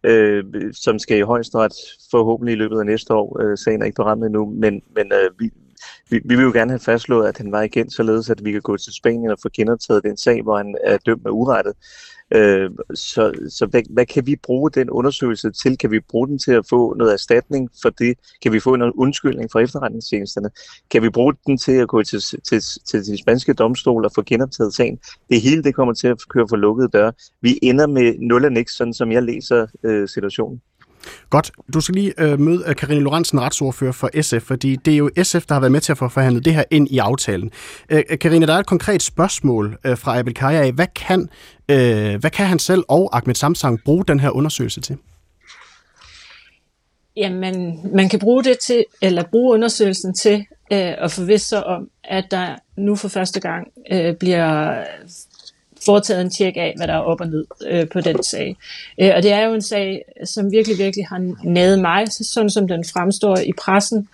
øh, 0.04 0.44
som 0.74 1.00
skal 1.00 1.18
i 1.18 1.22
højesteret 1.22 1.74
forhåbentlig 2.12 2.54
i 2.54 2.58
løbet 2.58 2.80
af 2.80 2.86
næste 2.86 3.14
år, 3.14 3.41
øh, 3.41 3.58
sagen 3.58 3.82
er 3.82 3.86
ikke 3.86 3.96
på 3.96 4.04
rammen 4.04 4.26
endnu, 4.26 4.46
men, 4.46 4.82
men 4.96 5.12
øh, 5.14 5.30
vi, 5.39 5.50
vi, 6.10 6.20
vi 6.26 6.36
vil 6.36 6.44
jo 6.44 6.52
gerne 6.52 6.72
have 6.72 6.80
fastslået, 6.80 7.28
at 7.28 7.38
han 7.38 7.52
var 7.52 7.62
igen, 7.62 7.89
således 7.89 8.30
at 8.30 8.46
vi 8.46 8.52
kan 8.52 8.62
gå 8.62 8.78
til 8.78 8.94
Spanien 8.94 9.32
og 9.32 9.38
få 9.41 9.50
genoptaget 9.54 10.04
den 10.04 10.18
sag, 10.18 10.41
hvor 10.41 10.58
han 10.58 10.76
er 10.84 10.98
dømt 10.98 11.24
med 11.24 11.32
urettet. 11.32 11.74
Øh, 12.32 12.69
så 12.93 13.32
så 13.49 13.65
hvad, 13.65 13.82
hvad 13.89 14.05
kan 14.05 14.26
vi 14.26 14.36
bruge 14.36 14.71
den 14.71 14.89
undersøgelse 14.89 15.51
til? 15.51 15.78
Kan 15.78 15.91
vi 15.91 15.99
bruge 15.99 16.28
den 16.28 16.39
til 16.39 16.51
at 16.51 16.65
få 16.69 16.93
noget 16.93 17.13
erstatning 17.13 17.69
for 17.82 17.89
det? 17.89 18.17
Kan 18.41 18.53
vi 18.53 18.59
få 18.59 18.74
en 18.74 18.82
undskyldning 18.82 19.51
fra 19.51 19.59
efterretningstjenesterne? 19.59 20.49
Kan 20.91 21.03
vi 21.03 21.09
bruge 21.09 21.34
den 21.47 21.57
til 21.57 21.71
at 21.71 21.88
gå 21.88 22.03
til, 22.03 22.21
til, 22.21 22.61
til 22.86 23.05
de 23.05 23.21
spanske 23.21 23.53
domstol 23.53 24.05
og 24.05 24.11
få 24.15 24.21
genoptaget 24.21 24.74
sagen? 24.74 24.99
Det 25.30 25.41
hele 25.41 25.63
det 25.63 25.76
kommer 25.76 25.93
til 25.93 26.07
at 26.07 26.17
køre 26.30 26.47
for 26.49 26.55
lukkede 26.55 26.89
døre. 26.93 27.13
Vi 27.41 27.59
ender 27.61 27.88
med 27.88 28.15
nul 28.19 28.45
og 28.45 28.51
niks, 28.51 28.76
sådan 28.76 28.93
som 28.93 29.11
jeg 29.11 29.24
læser 29.24 29.67
øh, 29.84 30.07
situationen. 30.07 30.61
Godt. 31.30 31.51
Du 31.74 31.82
skal 31.82 31.95
lige 31.95 32.14
øh, 32.18 32.39
møde 32.39 32.64
øh, 32.68 32.76
Karine 32.76 32.99
Lorentzen, 32.99 33.41
retsordfører 33.41 33.91
for 33.91 34.22
SF, 34.22 34.41
fordi 34.47 34.76
det 34.76 34.93
er 34.93 34.97
jo 34.97 35.10
SF, 35.24 35.45
der 35.45 35.54
har 35.56 35.60
været 35.60 35.72
med 35.72 35.82
til 35.82 35.91
at 35.91 35.97
få 35.97 36.08
forhandlet 36.08 36.45
det 36.45 36.54
her 36.54 36.64
ind 36.72 36.88
i 36.91 36.97
aftalen. 36.97 37.51
Øh, 37.89 38.04
øh 38.10 38.20
Karine, 38.20 38.47
der 38.47 38.54
er 38.54 38.60
et 38.60 38.66
konkret 38.66 39.01
spørgsmål 39.01 39.78
øh, 39.86 39.97
fra 39.97 40.20
Abel 40.20 40.34
Kaya 40.34 40.62
af. 40.62 40.72
Hvad 40.72 40.88
kan, 40.95 41.30
øh, 41.70 42.16
hvad 42.20 42.30
kan 42.30 42.45
han 42.45 42.60
selv 42.60 42.84
og 42.88 43.18
Ahmed 43.18 43.36
Samsang 43.36 43.80
bruge 43.86 44.06
den 44.08 44.20
her 44.20 44.30
undersøgelse 44.30 44.82
til? 44.82 44.97
Jamen, 47.18 47.80
man 47.95 48.10
kan 48.10 48.20
bruge 48.20 48.43
det 48.43 48.60
til, 48.60 48.86
eller 49.01 49.24
bruge 49.32 49.54
undersøgelsen 49.54 50.14
til 50.14 50.45
øh, 50.72 50.93
at 50.97 51.12
forvisse 51.12 51.47
sig 51.47 51.66
om, 51.66 51.89
at 52.04 52.26
der 52.32 52.56
nu 52.78 52.95
for 52.95 53.08
første 53.08 53.39
gang 53.39 53.68
øh, 53.91 54.16
bliver 54.16 54.84
foretaget 55.86 56.21
en 56.21 56.29
tjek 56.29 56.57
af, 56.57 56.73
hvad 56.77 56.88
der 56.88 56.93
er 56.93 56.99
op 56.99 57.21
og 57.21 57.27
ned 57.27 57.45
øh, 57.67 57.88
på 57.89 58.01
den 58.01 58.23
sag. 58.23 58.55
Øh, 59.01 59.11
og 59.15 59.23
det 59.23 59.31
er 59.31 59.45
jo 59.45 59.53
en 59.53 59.61
sag, 59.61 60.01
som 60.25 60.51
virkelig, 60.51 60.77
virkelig 60.77 61.07
har 61.07 61.34
nævet 61.43 61.79
mig, 61.79 62.07
sådan 62.11 62.49
som 62.49 62.67
den 62.67 62.86
fremstår 62.93 63.38
i 63.38 63.51
pressen, 63.57 64.07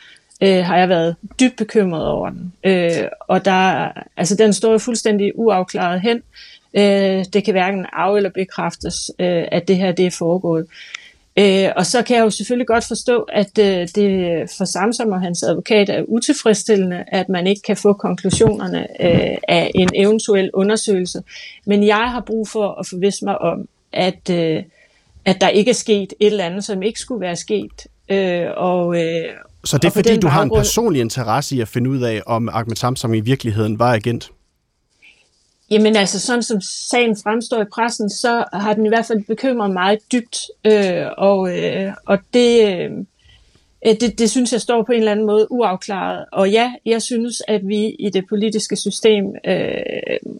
øh, 0.43 0.65
har 0.65 0.77
jeg 0.77 0.89
været 0.89 1.15
dybt 1.39 1.57
bekymret 1.57 2.07
over 2.07 2.29
den. 2.29 2.53
Øh, 2.63 2.91
og 3.19 3.45
der, 3.45 3.91
altså, 4.17 4.35
den 4.35 4.53
står 4.53 4.71
jo 4.71 4.77
fuldstændig 4.77 5.31
uafklaret 5.35 6.01
hen. 6.01 6.21
Øh, 6.73 7.25
det 7.33 7.43
kan 7.43 7.51
hverken 7.51 7.85
af- 7.93 8.15
eller 8.17 8.29
bekræftes, 8.29 9.11
øh, 9.19 9.43
at 9.51 9.67
det 9.67 9.77
her 9.77 9.91
det 9.91 10.05
er 10.05 10.11
foregået. 10.11 10.65
Øh, 11.37 11.69
og 11.75 11.85
så 11.85 12.01
kan 12.01 12.17
jeg 12.17 12.23
jo 12.23 12.29
selvfølgelig 12.29 12.67
godt 12.67 12.83
forstå, 12.87 13.21
at 13.21 13.57
øh, 13.59 13.87
det 13.95 14.39
for 14.57 14.65
Samsom 14.65 15.11
og 15.11 15.21
hans 15.21 15.43
advokat 15.43 15.89
er 15.89 16.03
utilfredsstillende, 16.07 17.03
at 17.07 17.29
man 17.29 17.47
ikke 17.47 17.61
kan 17.61 17.77
få 17.77 17.93
konklusionerne 17.93 18.87
øh, 19.01 19.37
af 19.47 19.71
en 19.75 19.89
eventuel 19.95 20.49
undersøgelse. 20.53 21.21
Men 21.65 21.87
jeg 21.87 22.11
har 22.11 22.23
brug 22.27 22.47
for 22.47 22.79
at 22.79 22.87
forvisse 22.87 23.25
mig 23.25 23.41
om, 23.41 23.67
at, 23.93 24.29
øh, 24.29 24.63
at 25.25 25.41
der 25.41 25.49
ikke 25.49 25.69
er 25.69 25.75
sket 25.75 26.13
et 26.19 26.27
eller 26.27 26.45
andet, 26.45 26.63
som 26.63 26.83
ikke 26.83 26.99
skulle 26.99 27.21
være 27.21 27.35
sket. 27.35 27.87
Øh, 28.09 28.47
og, 28.57 29.01
øh, 29.01 29.25
Så 29.65 29.77
det 29.77 29.85
er 29.85 29.91
fordi, 29.91 30.17
du 30.17 30.27
har 30.27 30.43
en 30.43 30.49
personlig 30.49 31.01
interesse 31.01 31.55
i 31.55 31.61
at 31.61 31.67
finde 31.67 31.89
ud 31.89 32.01
af, 32.01 32.21
om 32.25 32.49
Ahmed 32.49 32.75
Samsung 32.75 33.17
i 33.17 33.19
virkeligheden 33.19 33.79
var 33.79 33.93
agent? 33.93 34.31
Jamen 35.71 35.95
altså, 35.95 36.19
sådan 36.19 36.43
som 36.43 36.61
sagen 36.61 37.15
fremstår 37.23 37.61
i 37.61 37.65
pressen, 37.65 38.09
så 38.09 38.43
har 38.53 38.73
den 38.73 38.85
i 38.85 38.89
hvert 38.89 39.05
fald 39.05 39.23
bekymret 39.27 39.71
meget 39.71 39.99
dybt, 40.11 40.37
øh, 40.65 41.05
og, 41.17 41.57
øh, 41.59 41.93
og 42.05 42.17
det, 42.33 42.65
øh, 42.77 42.91
det, 44.01 44.19
det 44.19 44.29
synes 44.31 44.53
jeg 44.53 44.61
står 44.61 44.83
på 44.83 44.91
en 44.91 44.97
eller 44.99 45.11
anden 45.11 45.25
måde 45.25 45.51
uafklaret. 45.51 46.25
Og 46.31 46.51
ja, 46.51 46.73
jeg 46.85 47.01
synes, 47.01 47.41
at 47.47 47.67
vi 47.67 47.85
i 47.99 48.09
det 48.09 48.23
politiske 48.29 48.75
system 48.75 49.25
øh, 49.45 49.71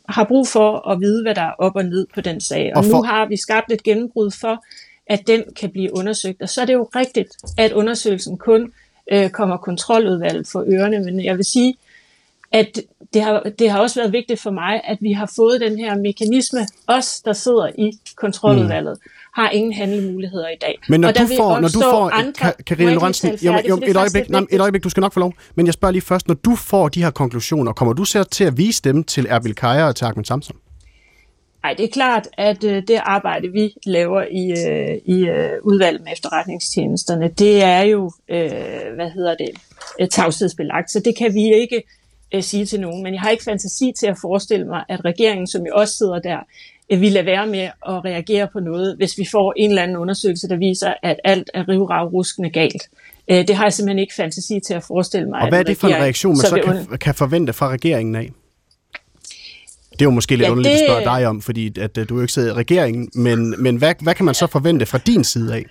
har 0.09 0.23
brug 0.23 0.47
for 0.47 0.89
at 0.89 0.99
vide, 1.01 1.21
hvad 1.23 1.35
der 1.35 1.41
er 1.41 1.53
op 1.59 1.75
og 1.75 1.85
ned 1.85 2.07
på 2.13 2.21
den 2.21 2.41
sag. 2.41 2.71
Og, 2.75 2.77
Og 2.77 2.77
og 2.77 2.85
for- 2.85 2.97
nu 2.97 3.03
har 3.03 3.25
vi 3.25 3.37
skabt 3.37 3.71
et 3.71 3.83
gennembrud 3.83 4.31
for, 4.31 4.63
at 5.07 5.27
den 5.27 5.43
kan 5.55 5.69
blive 5.69 5.95
undersøgt. 5.97 6.41
Og 6.41 6.49
så 6.49 6.61
er 6.61 6.65
det 6.65 6.73
jo 6.73 6.89
rigtigt, 6.95 7.29
at 7.57 7.71
undersøgelsen 7.71 8.37
kun 8.37 8.71
øh, 9.11 9.29
kommer 9.29 9.57
kontroludvalget 9.57 10.47
for 10.47 10.63
ørerne, 10.67 10.99
men 10.99 11.23
jeg 11.25 11.37
vil 11.37 11.45
sige, 11.45 11.69
at 11.69 11.75
det 13.13 13.21
har, 13.21 13.43
det 13.59 13.69
har 13.71 13.79
også 13.79 13.99
været 13.99 14.13
vigtigt 14.13 14.41
for 14.41 14.51
mig, 14.51 14.81
at 14.83 14.97
vi 15.01 15.11
har 15.11 15.31
fået 15.35 15.61
den 15.61 15.77
her 15.79 15.97
mekanisme. 15.97 16.59
Os, 16.87 17.21
der 17.25 17.33
sidder 17.33 17.67
i 17.77 17.91
kontroludvalget, 18.15 18.97
mm. 19.05 19.11
har 19.41 19.49
ingen 19.49 19.73
handlemuligheder 19.73 20.49
i 20.49 20.57
dag. 20.61 20.79
Men 20.89 21.01
når 21.01 21.07
og 21.07 21.17
du 21.17 21.27
får, 21.37 21.59
når 21.59 21.67
du 21.67 21.79
får 21.79 22.09
andre, 22.09 22.31
Ka- 22.31 22.45
Må 22.45 22.63
Karine 22.65 22.93
Lorentzen, 22.93 23.35
jo, 23.41 23.53
et, 23.87 23.95
øjeblik, 23.95 24.29
nej, 24.29 24.45
et 24.51 24.61
øjeblik, 24.61 24.83
du 24.83 24.89
skal 24.89 25.01
nok 25.01 25.13
få 25.13 25.19
lov. 25.19 25.33
Men 25.55 25.65
jeg 25.65 25.73
spørger 25.73 25.91
lige 25.91 26.01
først, 26.01 26.27
når 26.27 26.35
du 26.35 26.55
får 26.55 26.89
de 26.89 27.03
her 27.03 27.11
konklusioner, 27.11 27.73
kommer 27.73 27.93
du 27.93 28.05
så 28.05 28.23
til 28.23 28.43
at 28.43 28.57
vise 28.57 28.81
dem 28.83 29.03
til 29.03 29.27
Erbil 29.29 29.55
Kaya 29.55 29.87
og 29.87 29.95
til 29.95 30.05
Ahmed 30.05 30.25
Samsung? 30.25 30.59
Nej, 31.63 31.73
det 31.73 31.83
er 31.85 31.89
klart, 31.89 32.27
at 32.37 32.63
øh, 32.63 32.83
det 32.87 32.99
arbejde, 33.03 33.47
vi 33.47 33.73
laver 33.85 34.21
i, 34.31 34.51
øh, 34.69 35.15
i 35.15 35.27
øh, 35.27 35.49
udvalget 35.63 36.01
med 36.01 36.11
efterretningstjenesterne, 36.11 37.27
det 37.27 37.63
er 37.63 37.81
jo, 37.81 38.11
øh, 38.29 38.49
hvad 38.95 39.09
hedder 39.09 39.35
det, 39.35 39.49
øh, 40.01 40.07
tavshedsbelagt, 40.07 40.91
så 40.91 40.99
det 41.05 41.17
kan 41.17 41.33
vi 41.33 41.53
ikke 41.53 41.83
øh, 42.35 42.43
sige 42.43 42.65
til 42.65 42.79
nogen. 42.79 43.03
Men 43.03 43.13
jeg 43.13 43.21
har 43.21 43.29
ikke 43.29 43.43
fantasi 43.43 43.91
til 43.99 44.07
at 44.07 44.17
forestille 44.21 44.65
mig, 44.67 44.83
at 44.89 45.05
regeringen, 45.05 45.47
som 45.47 45.65
jo 45.65 45.71
også 45.75 45.93
sidder 45.93 46.19
der, 46.19 46.37
øh, 46.89 47.01
vil 47.01 47.11
lade 47.11 47.25
være 47.25 47.47
med 47.47 47.59
at 47.59 48.05
reagere 48.05 48.47
på 48.53 48.59
noget, 48.59 48.95
hvis 48.97 49.17
vi 49.17 49.25
får 49.31 49.53
en 49.57 49.69
eller 49.69 49.83
anden 49.83 49.97
undersøgelse, 49.97 50.47
der 50.49 50.55
viser, 50.57 50.93
at 51.03 51.19
alt 51.23 51.49
er 51.53 51.69
rivragruskende 51.69 52.49
galt. 52.49 52.89
Øh, 53.31 53.47
det 53.47 53.55
har 53.55 53.65
jeg 53.65 53.73
simpelthen 53.73 53.99
ikke 53.99 54.13
fantasi 54.13 54.59
til 54.67 54.73
at 54.73 54.83
forestille 54.83 55.29
mig. 55.29 55.41
Og 55.41 55.47
hvad 55.49 55.57
er 55.59 55.61
at 55.61 55.67
det 55.67 55.77
for 55.77 55.87
en 55.87 55.95
reaktion, 55.95 56.31
man 56.31 56.37
så 56.37 56.85
kan, 56.89 56.97
kan 56.97 57.15
forvente 57.15 57.53
fra 57.53 57.69
regeringen 57.69 58.15
af? 58.15 58.29
Det 59.91 60.01
er 60.01 60.05
jo 60.05 60.11
måske 60.11 60.35
lidt 60.35 60.41
Ja, 60.45 60.51
underligt 60.51 60.73
at 60.73 60.79
det- 60.79 60.87
spørge 60.87 61.03
dig 61.19 61.27
om, 61.27 61.41
fordi 61.41 61.79
at, 61.79 61.97
øh, 61.97 62.09
du 62.09 62.15
jo 62.15 62.21
ikke 62.21 62.33
sidder 62.33 62.49
i 62.49 62.53
regeringen, 62.53 63.09
men, 63.15 63.63
men 63.63 63.75
hvad, 63.75 63.93
hvad 64.01 64.15
kan 64.15 64.25
man 64.25 64.35
så 64.35 64.47
forvente 64.47 64.85
fra 64.85 64.97
din 64.97 65.23
side 65.23 65.55
af? 65.55 65.65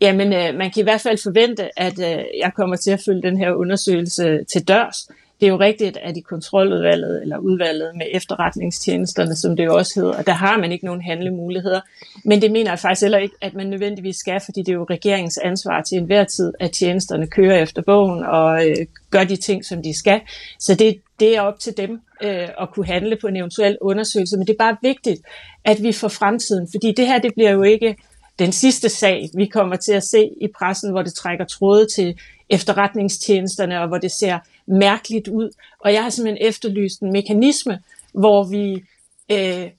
Jamen, 0.00 0.32
øh, 0.32 0.54
man 0.54 0.70
kan 0.70 0.80
i 0.80 0.82
hvert 0.82 1.00
fald 1.00 1.18
forvente, 1.22 1.80
at 1.80 1.98
øh, 1.98 2.24
jeg 2.40 2.50
kommer 2.56 2.76
til 2.76 2.90
at 2.90 3.00
følge 3.06 3.22
den 3.22 3.36
her 3.38 3.52
undersøgelse 3.52 4.38
til 4.52 4.68
dørs. 4.68 5.08
Det 5.40 5.46
er 5.46 5.50
jo 5.50 5.58
rigtigt, 5.58 5.96
at 5.96 6.16
i 6.16 6.20
kontroludvalget, 6.20 7.22
eller 7.22 7.38
udvalget 7.38 7.96
med 7.96 8.06
efterretningstjenesterne, 8.12 9.36
som 9.36 9.56
det 9.56 9.64
jo 9.64 9.76
også 9.76 10.00
hedder, 10.00 10.22
der 10.22 10.32
har 10.32 10.58
man 10.58 10.72
ikke 10.72 10.84
nogen 10.84 11.02
handlemuligheder. 11.02 11.80
Men 12.24 12.42
det 12.42 12.52
mener 12.52 12.70
jeg 12.70 12.78
faktisk 12.78 13.02
heller 13.02 13.18
ikke, 13.18 13.34
at 13.40 13.54
man 13.54 13.66
nødvendigvis 13.66 14.16
skal, 14.16 14.40
fordi 14.44 14.60
det 14.60 14.68
er 14.68 14.76
jo 14.76 14.86
regeringens 14.90 15.38
ansvar 15.38 15.82
til 15.82 15.98
enhver 15.98 16.24
tid, 16.24 16.52
at 16.60 16.70
tjenesterne 16.70 17.26
kører 17.26 17.62
efter 17.62 17.82
bogen 17.82 18.24
og 18.24 18.68
øh, 18.68 18.76
gør 19.10 19.24
de 19.24 19.36
ting, 19.36 19.64
som 19.64 19.82
de 19.82 19.98
skal. 19.98 20.20
Så 20.58 20.74
det, 20.74 21.00
det 21.20 21.36
er 21.36 21.40
op 21.40 21.58
til 21.58 21.76
dem 21.76 22.00
øh, 22.22 22.48
at 22.60 22.70
kunne 22.72 22.86
handle 22.86 23.16
på 23.20 23.26
en 23.26 23.36
eventuel 23.36 23.78
undersøgelse. 23.80 24.36
Men 24.36 24.46
det 24.46 24.52
er 24.52 24.64
bare 24.64 24.76
vigtigt, 24.82 25.20
at 25.64 25.82
vi 25.82 25.92
for 25.92 26.08
fremtiden, 26.08 26.68
fordi 26.70 26.92
det 26.92 27.06
her 27.06 27.18
det 27.18 27.34
bliver 27.34 27.50
jo 27.50 27.62
ikke 27.62 27.96
den 28.38 28.52
sidste 28.52 28.88
sag, 28.88 29.30
vi 29.34 29.46
kommer 29.46 29.76
til 29.76 29.92
at 29.92 30.02
se 30.02 30.30
i 30.40 30.48
pressen, 30.58 30.90
hvor 30.90 31.02
det 31.02 31.14
trækker 31.14 31.44
tråde 31.44 31.86
til 31.94 32.18
efterretningstjenesterne, 32.50 33.80
og 33.80 33.88
hvor 33.88 33.98
det 33.98 34.12
ser 34.12 34.38
mærkeligt 34.66 35.28
ud. 35.28 35.50
Og 35.80 35.92
jeg 35.92 36.02
har 36.02 36.10
simpelthen 36.10 36.48
efterlyst 36.48 37.00
en 37.00 37.12
mekanisme, 37.12 37.80
hvor 38.12 38.44
vi 38.44 38.84
øh, 39.30 39.70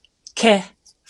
kan 0.41 0.61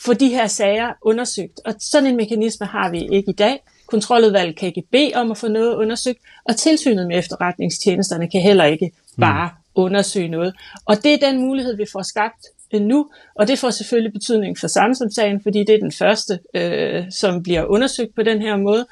få 0.06 0.14
de 0.14 0.30
her 0.30 0.48
sager 0.48 0.94
undersøgt. 1.02 1.60
Og 1.66 1.74
sådan 1.80 2.10
en 2.10 2.18
mekanisme 2.18 2.66
har 2.66 2.92
vi 2.92 3.08
ikke 3.12 3.32
i 3.32 3.36
dag. 3.36 3.64
Kontroludvalget 3.88 4.56
kan 4.56 4.68
ikke 4.68 4.84
bede 4.92 5.12
om 5.16 5.32
at 5.32 5.38
få 5.38 5.48
noget 5.48 5.76
undersøgt, 5.76 6.20
og 6.46 6.56
tilsynet 6.56 7.08
med 7.08 7.20
efterretningstjenesterne 7.20 8.30
kan 8.30 8.42
heller 8.42 8.66
ikke 8.66 8.92
bare 9.20 9.50
undersøge 9.76 10.28
noget. 10.28 10.54
Og 10.86 11.04
det 11.04 11.14
er 11.14 11.30
den 11.30 11.40
mulighed, 11.40 11.78
vi 11.78 11.86
får 11.92 12.02
skabt 12.02 12.46
nu, 12.74 13.10
og 13.36 13.48
det 13.48 13.60
får 13.60 13.70
selvfølgelig 13.70 14.14
betydning 14.14 14.58
for 14.60 14.68
Samsung-sagen, 14.68 15.42
fordi 15.44 15.60
det 15.60 15.76
er 15.76 15.80
den 15.80 15.92
første, 15.92 16.40
øh, 16.54 17.04
som 17.12 17.44
bliver 17.44 17.66
undersøgt 17.66 18.16
på 18.16 18.24
den 18.24 18.42
her 18.42 18.58
måde. 18.58 18.86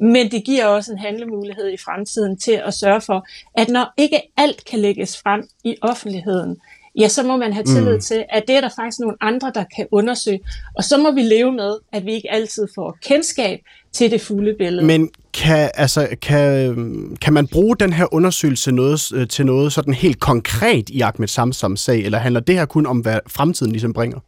Men 0.00 0.30
det 0.30 0.44
giver 0.44 0.66
også 0.66 0.92
en 0.92 0.98
handlemulighed 0.98 1.72
i 1.72 1.76
fremtiden 1.76 2.36
til 2.36 2.62
at 2.64 2.74
sørge 2.74 3.00
for, 3.00 3.26
at 3.54 3.68
når 3.68 3.92
ikke 3.96 4.20
alt 4.36 4.64
kan 4.64 4.78
lægges 4.78 5.18
frem 5.18 5.48
i 5.64 5.76
offentligheden, 5.82 6.56
ja, 6.98 7.08
så 7.08 7.22
må 7.22 7.36
man 7.36 7.52
have 7.52 7.64
tillid 7.64 7.94
mm. 7.94 8.00
til, 8.00 8.24
at 8.28 8.44
det 8.48 8.56
er 8.56 8.60
der 8.60 8.68
faktisk 8.68 9.00
nogle 9.00 9.16
andre, 9.20 9.52
der 9.54 9.64
kan 9.76 9.86
undersøge. 9.90 10.40
Og 10.76 10.84
så 10.84 10.98
må 10.98 11.10
vi 11.12 11.22
leve 11.22 11.52
med, 11.52 11.76
at 11.92 12.06
vi 12.06 12.12
ikke 12.12 12.30
altid 12.30 12.68
får 12.74 12.98
kendskab 13.02 13.60
til 13.92 14.10
det 14.10 14.20
fulde 14.20 14.54
billede. 14.58 14.86
Men 14.86 15.10
kan, 15.34 15.70
altså, 15.74 16.08
kan, 16.22 17.16
kan 17.20 17.32
man 17.32 17.46
bruge 17.46 17.76
den 17.76 17.92
her 17.92 18.14
undersøgelse 18.14 18.72
noget, 18.72 19.12
øh, 19.12 19.28
til 19.28 19.46
noget 19.46 19.72
sådan 19.72 19.94
helt 19.94 20.20
konkret 20.20 20.90
i 20.90 21.00
Ahmed 21.00 21.28
Samsams 21.28 21.80
sag, 21.80 22.00
eller 22.00 22.18
handler 22.18 22.40
det 22.40 22.54
her 22.54 22.64
kun 22.64 22.86
om, 22.86 22.98
hvad 22.98 23.18
fremtiden 23.26 23.72
ligesom 23.72 23.92
bringer? 23.92 24.18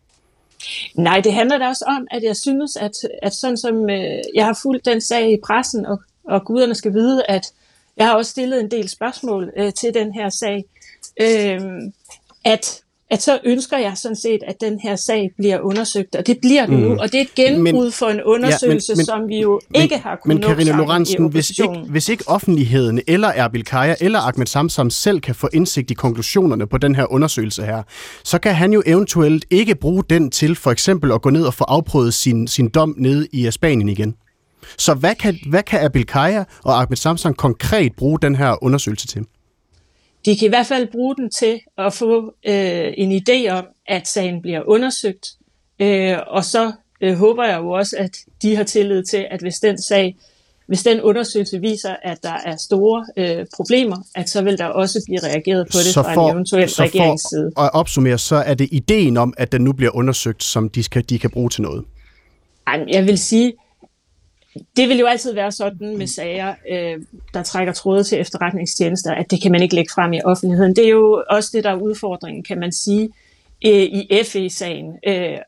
Nej, 0.95 1.21
det 1.21 1.33
handler 1.33 1.59
da 1.59 1.69
også 1.69 1.85
om, 1.89 2.07
at 2.11 2.23
jeg 2.23 2.37
synes, 2.37 2.77
at, 2.77 2.93
at 3.23 3.35
sådan 3.35 3.57
som 3.57 3.91
øh, 3.91 4.19
jeg 4.35 4.47
har 4.47 4.59
fulgt 4.63 4.85
den 4.85 5.01
sag 5.01 5.33
i 5.33 5.37
pressen, 5.47 5.87
og, 5.87 6.03
og 6.25 6.45
guderne 6.45 6.75
skal 6.75 6.95
vide, 6.95 7.23
at 7.29 7.47
jeg 7.97 8.07
har 8.07 8.15
også 8.15 8.31
stillet 8.31 8.61
en 8.61 8.71
del 8.71 8.89
spørgsmål 8.89 9.53
øh, 9.57 9.73
til 9.73 9.95
den 9.95 10.13
her 10.13 10.29
sag, 10.29 10.65
øh, 11.21 11.61
at, 12.45 12.83
at 13.13 13.23
så 13.23 13.39
ønsker 13.45 13.79
jeg 13.79 13.93
sådan 13.97 14.17
set, 14.17 14.41
at 14.47 14.57
den 14.61 14.79
her 14.83 14.97
sag 14.97 15.31
bliver 15.39 15.61
undersøgt, 15.61 16.17
og 16.17 16.27
det 16.27 16.39
bliver 16.41 16.67
den 16.67 16.77
mm. 16.77 16.83
nu, 16.83 16.97
og 17.01 17.13
det 17.13 17.15
er 17.15 17.21
et 17.21 17.35
genbrud 17.35 17.85
men, 17.85 17.93
for 17.93 18.07
en 18.07 18.23
undersøgelse, 18.23 18.93
ja, 18.93 18.95
men, 18.95 18.99
men, 18.99 19.07
som 19.07 19.29
vi 19.29 19.41
jo 19.41 19.61
men, 19.71 19.83
ikke 19.83 19.99
har 19.99 20.17
kunnet 20.23 20.41
Men 20.41 20.49
Karina 20.49 20.77
Lorentzen, 20.77 21.29
hvis 21.29 21.51
ikke, 21.51 21.79
hvis 21.89 22.09
ikke 22.09 22.25
offentligheden 22.27 23.01
eller 23.07 23.29
Erbil 23.29 23.65
Kaya 23.65 23.95
eller 24.01 24.19
Ahmed 24.19 24.47
Samsam 24.47 24.91
selv 24.91 25.21
kan 25.21 25.35
få 25.35 25.49
indsigt 25.53 25.91
i 25.91 25.95
konklusionerne 25.95 26.67
på 26.67 26.79
den 26.79 26.95
her 26.95 27.13
undersøgelse 27.13 27.63
her, 27.63 27.83
så 28.25 28.39
kan 28.39 28.55
han 28.55 28.73
jo 28.73 28.83
eventuelt 28.87 29.45
ikke 29.51 29.75
bruge 29.75 30.05
den 30.11 30.31
til 30.31 30.57
for 30.57 30.71
eksempel 30.71 31.13
at 31.13 31.23
gå 31.23 31.31
ned 31.31 31.45
og 31.45 31.55
få 31.55 31.65
afprøvet 31.65 32.15
sin, 32.15 32.49
sin 32.49 32.69
dom 32.69 32.95
nede 32.99 33.27
i 33.33 33.51
Spanien 33.51 33.89
igen. 33.89 34.15
Så 34.79 34.95
hvad 34.95 35.15
kan, 35.15 35.39
hvad 35.49 35.63
kan 35.63 35.81
Erbil 35.81 36.07
Kaya 36.07 36.45
og 36.65 36.81
Ahmed 36.81 36.97
Samsam 36.97 37.35
konkret 37.35 37.93
bruge 37.97 38.19
den 38.23 38.37
her 38.37 38.65
undersøgelse 38.65 39.07
til? 39.07 39.27
De 40.25 40.37
kan 40.37 40.47
i 40.47 40.49
hvert 40.49 40.67
fald 40.67 40.89
bruge 40.93 41.17
den 41.17 41.31
til 41.31 41.61
at 41.79 41.93
få 41.93 42.35
øh, 42.47 42.93
en 42.97 43.23
idé 43.23 43.49
om, 43.51 43.65
at 43.87 44.09
sagen 44.09 44.43
bliver 44.43 44.63
undersøgt. 44.67 45.29
Øh, 45.79 46.19
og 46.27 46.45
så 46.45 46.73
øh, 47.01 47.15
håber 47.15 47.45
jeg 47.45 47.59
jo 47.59 47.71
også, 47.71 47.97
at 47.99 48.17
de 48.43 48.57
har 48.57 48.65
tillid 48.65 49.05
til, 49.05 49.27
at 49.31 49.41
hvis 49.41 49.55
den 49.55 49.83
sag, 49.83 50.17
hvis 50.67 50.83
den 50.83 51.01
undersøgelse 51.01 51.61
viser, 51.61 51.97
at 52.03 52.23
der 52.23 52.37
er 52.45 52.57
store 52.57 53.07
øh, 53.17 53.47
problemer, 53.57 53.97
at 54.15 54.29
så 54.29 54.43
vil 54.43 54.59
der 54.59 54.67
også 54.67 55.03
blive 55.07 55.21
reageret 55.23 55.67
på 55.67 55.79
det 55.79 55.87
så 55.87 56.03
for, 56.03 56.15
fra 56.15 56.29
en 56.29 56.35
eventuel 56.35 56.69
så 56.69 56.83
regeringsside. 56.83 57.53
For 57.57 57.63
at 57.63 57.75
opsummere, 57.75 58.19
så 58.19 58.37
er 58.37 58.55
det 58.55 58.69
ideen 58.73 59.17
om, 59.17 59.35
at 59.37 59.53
den 59.53 59.63
nu 59.65 59.73
bliver 59.73 59.97
undersøgt, 59.97 60.43
som 60.43 60.69
de, 60.69 60.83
skal, 60.83 61.05
de 61.09 61.19
kan 61.19 61.31
bruge 61.31 61.51
til 61.51 61.63
noget? 61.63 61.85
Jeg 62.89 63.07
vil 63.07 63.19
sige, 63.19 63.53
det 64.77 64.89
vil 64.89 64.99
jo 64.99 65.07
altid 65.07 65.35
være 65.35 65.53
sådan 65.53 65.99
med 65.99 66.07
sager, 66.07 66.55
øh, 66.71 67.03
der 67.35 67.43
trækker 67.43 67.73
tråde 67.73 68.05
til 68.05 68.21
efterretningstjenester, 68.21 69.15
at 69.15 69.31
det 69.31 69.43
kan 69.43 69.53
man 69.53 69.63
ikke 69.63 69.75
lægge 69.75 69.93
frem 69.95 70.13
i 70.13 70.21
offentligheden. 70.25 70.77
Det 70.77 70.85
er 70.85 70.91
jo 70.91 71.25
også 71.31 71.51
det, 71.53 71.65
der 71.65 71.71
er 71.71 71.77
udfordringen, 71.77 72.45
kan 72.45 72.59
man 72.59 72.73
sige, 72.73 73.11
øh, 73.67 73.83
i 73.83 74.09
FE-sagen. 74.25 74.99
Øh, 75.07 75.39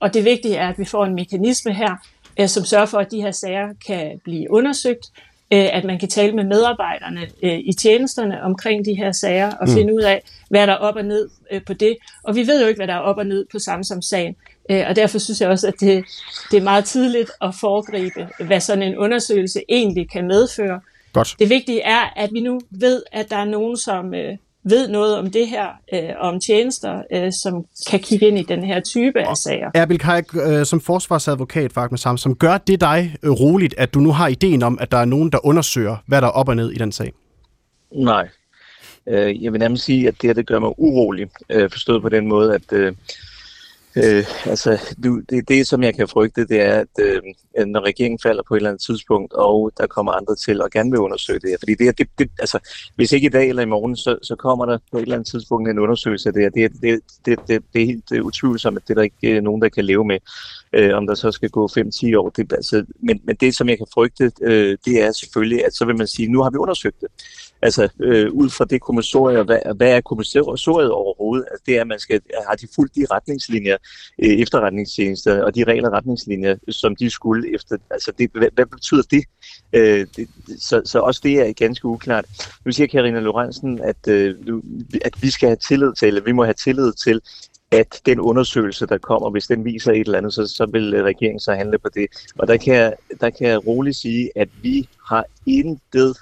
og 0.00 0.14
det 0.14 0.24
vigtige 0.24 0.56
er, 0.56 0.68
at 0.68 0.78
vi 0.78 0.84
får 0.84 1.04
en 1.04 1.14
mekanisme 1.14 1.74
her, 1.74 1.96
øh, 2.40 2.48
som 2.48 2.64
sørger 2.64 2.86
for, 2.86 2.98
at 2.98 3.10
de 3.10 3.22
her 3.22 3.30
sager 3.30 3.68
kan 3.86 4.20
blive 4.24 4.50
undersøgt, 4.50 5.06
øh, 5.52 5.68
at 5.72 5.84
man 5.84 5.98
kan 5.98 6.08
tale 6.08 6.36
med 6.36 6.44
medarbejderne 6.44 7.20
øh, 7.42 7.58
i 7.58 7.72
tjenesterne 7.72 8.42
omkring 8.42 8.84
de 8.84 8.94
her 8.94 9.12
sager 9.12 9.52
og 9.52 9.68
mm. 9.68 9.74
finde 9.74 9.94
ud 9.94 10.02
af, 10.02 10.22
hvad 10.48 10.66
der 10.66 10.72
er 10.72 10.76
op 10.76 10.96
og 10.96 11.04
ned 11.04 11.28
øh, 11.52 11.64
på 11.66 11.72
det. 11.72 11.96
Og 12.22 12.36
vi 12.36 12.46
ved 12.46 12.62
jo 12.62 12.68
ikke, 12.68 12.78
hvad 12.78 12.86
der 12.86 12.94
er 12.94 12.98
op 12.98 13.16
og 13.16 13.26
ned 13.26 13.46
på 13.52 13.58
Samsam-sagen. 13.58 14.36
Øh, 14.70 14.84
og 14.88 14.96
derfor 14.96 15.18
synes 15.18 15.40
jeg 15.40 15.48
også, 15.48 15.66
at 15.66 15.74
det, 15.80 16.04
det 16.50 16.56
er 16.56 16.62
meget 16.62 16.84
tidligt 16.84 17.30
at 17.42 17.54
foregribe, 17.60 18.28
hvad 18.46 18.60
sådan 18.60 18.82
en 18.82 18.98
undersøgelse 18.98 19.60
egentlig 19.68 20.10
kan 20.10 20.26
medføre. 20.26 20.80
Godt. 21.12 21.36
Det 21.38 21.48
vigtige 21.48 21.80
er, 21.80 22.12
at 22.16 22.30
vi 22.32 22.40
nu 22.40 22.60
ved, 22.70 23.02
at 23.12 23.30
der 23.30 23.36
er 23.36 23.44
nogen, 23.44 23.76
som 23.76 24.14
øh, 24.14 24.36
ved 24.64 24.88
noget 24.88 25.18
om 25.18 25.30
det 25.30 25.48
her, 25.48 25.66
øh, 25.94 26.10
om 26.20 26.40
tjenester, 26.40 27.02
øh, 27.12 27.32
som 27.32 27.64
kan 27.90 28.00
kigge 28.00 28.28
ind 28.28 28.38
i 28.38 28.42
den 28.42 28.64
her 28.64 28.80
type 28.80 29.20
af 29.20 29.36
sager. 29.36 29.70
Erbil 29.74 29.98
Kajak, 29.98 30.36
øh, 30.36 30.66
som 30.66 30.80
forsvarsadvokat 30.80 31.72
for 31.72 31.80
Ahmed 31.80 32.18
som 32.18 32.34
gør 32.36 32.58
det 32.58 32.80
dig 32.80 33.16
øh, 33.22 33.30
roligt, 33.30 33.74
at 33.78 33.94
du 33.94 34.00
nu 34.00 34.12
har 34.12 34.28
ideen 34.28 34.62
om, 34.62 34.78
at 34.80 34.92
der 34.92 34.98
er 34.98 35.04
nogen, 35.04 35.32
der 35.32 35.46
undersøger, 35.46 35.96
hvad 36.06 36.20
der 36.20 36.26
er 36.26 36.32
op 36.32 36.48
og 36.48 36.56
ned 36.56 36.70
i 36.70 36.78
den 36.78 36.92
sag? 36.92 37.12
Nej. 37.92 38.28
Øh, 39.06 39.42
jeg 39.42 39.52
vil 39.52 39.58
nærmest 39.58 39.84
sige, 39.84 40.08
at 40.08 40.14
det 40.22 40.28
her 40.28 40.34
det 40.34 40.46
gør 40.46 40.58
mig 40.58 40.78
urolig, 40.78 41.28
øh, 41.50 41.70
forstået 41.70 42.02
på 42.02 42.08
den 42.08 42.28
måde, 42.28 42.54
at 42.54 42.72
øh, 42.72 42.92
Øh, 43.96 44.24
altså, 44.46 44.94
det, 45.30 45.48
det, 45.48 45.66
som 45.66 45.82
jeg 45.82 45.94
kan 45.94 46.08
frygte, 46.08 46.46
det 46.46 46.60
er, 46.60 46.80
at 46.80 46.88
øh, 47.00 47.22
når 47.66 47.80
regeringen 47.80 48.18
falder 48.22 48.42
på 48.48 48.54
et 48.54 48.58
eller 48.58 48.70
andet 48.70 48.82
tidspunkt, 48.82 49.32
og 49.32 49.72
der 49.78 49.86
kommer 49.86 50.12
andre 50.12 50.36
til 50.36 50.62
og 50.62 50.70
gerne 50.70 50.90
vil 50.90 51.00
undersøge 51.00 51.38
det 51.38 51.50
her. 51.50 51.56
Fordi 51.58 51.74
det, 51.74 51.98
det, 51.98 52.08
det 52.18 52.30
altså, 52.38 52.58
hvis 52.96 53.12
ikke 53.12 53.26
i 53.26 53.30
dag 53.30 53.48
eller 53.48 53.62
i 53.62 53.66
morgen, 53.66 53.96
så, 53.96 54.18
så 54.22 54.36
kommer 54.36 54.66
der 54.66 54.78
på 54.90 54.98
et 54.98 55.02
eller 55.02 55.14
andet 55.14 55.28
tidspunkt 55.28 55.70
en 55.70 55.78
undersøgelse 55.78 56.28
af 56.28 56.32
det 56.32 56.42
her. 56.42 56.50
Det, 56.50 56.72
det, 56.82 57.00
det, 57.26 57.38
det, 57.48 57.62
det 57.72 57.82
er 57.82 57.86
helt 57.86 58.10
det 58.10 58.18
er 58.18 58.22
utvivlsomt, 58.22 58.76
at 58.76 58.82
det 58.82 58.90
er 58.90 58.94
der 58.94 59.02
ikke 59.02 59.36
øh, 59.36 59.42
nogen, 59.42 59.62
der 59.62 59.68
kan 59.68 59.84
leve 59.84 60.04
med. 60.04 60.18
Øh, 60.72 60.96
om 60.96 61.06
der 61.06 61.14
så 61.14 61.30
skal 61.30 61.50
gå 61.50 61.68
5-10 61.78 62.16
år. 62.16 62.30
Det, 62.30 62.52
altså, 62.52 62.84
men, 63.00 63.20
men 63.24 63.36
det, 63.36 63.56
som 63.56 63.68
jeg 63.68 63.78
kan 63.78 63.86
frygte, 63.94 64.32
øh, 64.42 64.78
det 64.84 65.02
er 65.02 65.12
selvfølgelig, 65.12 65.66
at 65.66 65.74
så 65.74 65.84
vil 65.84 65.96
man 65.96 66.06
sige, 66.06 66.28
nu 66.28 66.42
har 66.42 66.50
vi 66.50 66.56
undersøgt 66.56 67.00
det 67.00 67.08
altså 67.62 67.88
øh, 68.00 68.32
ud 68.32 68.50
fra 68.50 68.64
det 68.64 68.80
kommissorium, 68.80 69.46
hvad, 69.46 69.58
hvad 69.76 69.90
er 69.96 70.00
kommissoriet 70.00 70.90
overhovedet? 70.90 71.46
Altså, 71.50 71.62
det 71.66 71.76
er, 71.76 71.80
at 71.80 71.86
man 71.86 71.98
skal 71.98 72.20
har 72.48 72.54
de 72.54 72.66
fuldt 72.74 72.94
de 72.94 73.06
retningslinjer, 73.10 73.76
øh, 74.22 74.30
efterretningstjenester 74.30 75.42
og 75.42 75.54
de 75.54 75.64
regler 75.64 75.88
og 75.88 75.94
retningslinjer, 75.94 76.56
som 76.68 76.96
de 76.96 77.10
skulle 77.10 77.54
efter. 77.54 77.76
Altså, 77.90 78.12
det, 78.18 78.30
hvad, 78.34 78.48
hvad 78.54 78.66
betyder 78.66 79.02
det? 79.10 79.24
Øh, 79.72 80.06
det 80.16 80.28
så, 80.58 80.82
så 80.84 80.98
også 80.98 81.20
det 81.24 81.40
er 81.40 81.52
ganske 81.52 81.86
uklart. 81.86 82.24
Nu 82.64 82.72
siger 82.72 82.86
Karina 82.86 83.20
Lorentzen, 83.20 83.80
at, 83.80 84.08
øh, 84.08 84.34
at 85.04 85.22
vi 85.22 85.30
skal 85.30 85.48
have 85.48 85.56
tillid 85.56 85.92
til, 85.98 86.08
eller 86.08 86.22
vi 86.22 86.32
må 86.32 86.44
have 86.44 86.54
tillid 86.54 86.92
til, 86.92 87.20
at 87.72 88.00
den 88.06 88.20
undersøgelse, 88.20 88.86
der 88.86 88.98
kommer, 88.98 89.30
hvis 89.30 89.46
den 89.46 89.64
viser 89.64 89.92
et 89.92 90.00
eller 90.00 90.18
andet, 90.18 90.34
så, 90.34 90.46
så 90.46 90.66
vil 90.66 90.94
øh, 90.94 91.04
regeringen 91.04 91.40
så 91.40 91.54
handle 91.54 91.78
på 91.78 91.88
det. 91.94 92.06
Og 92.38 92.48
der 92.48 92.56
kan, 92.56 92.74
jeg, 92.74 92.94
der 93.20 93.30
kan 93.30 93.46
jeg 93.48 93.66
roligt 93.66 93.96
sige, 93.96 94.30
at 94.36 94.48
vi 94.62 94.88
har 95.08 95.24
intet 95.46 96.16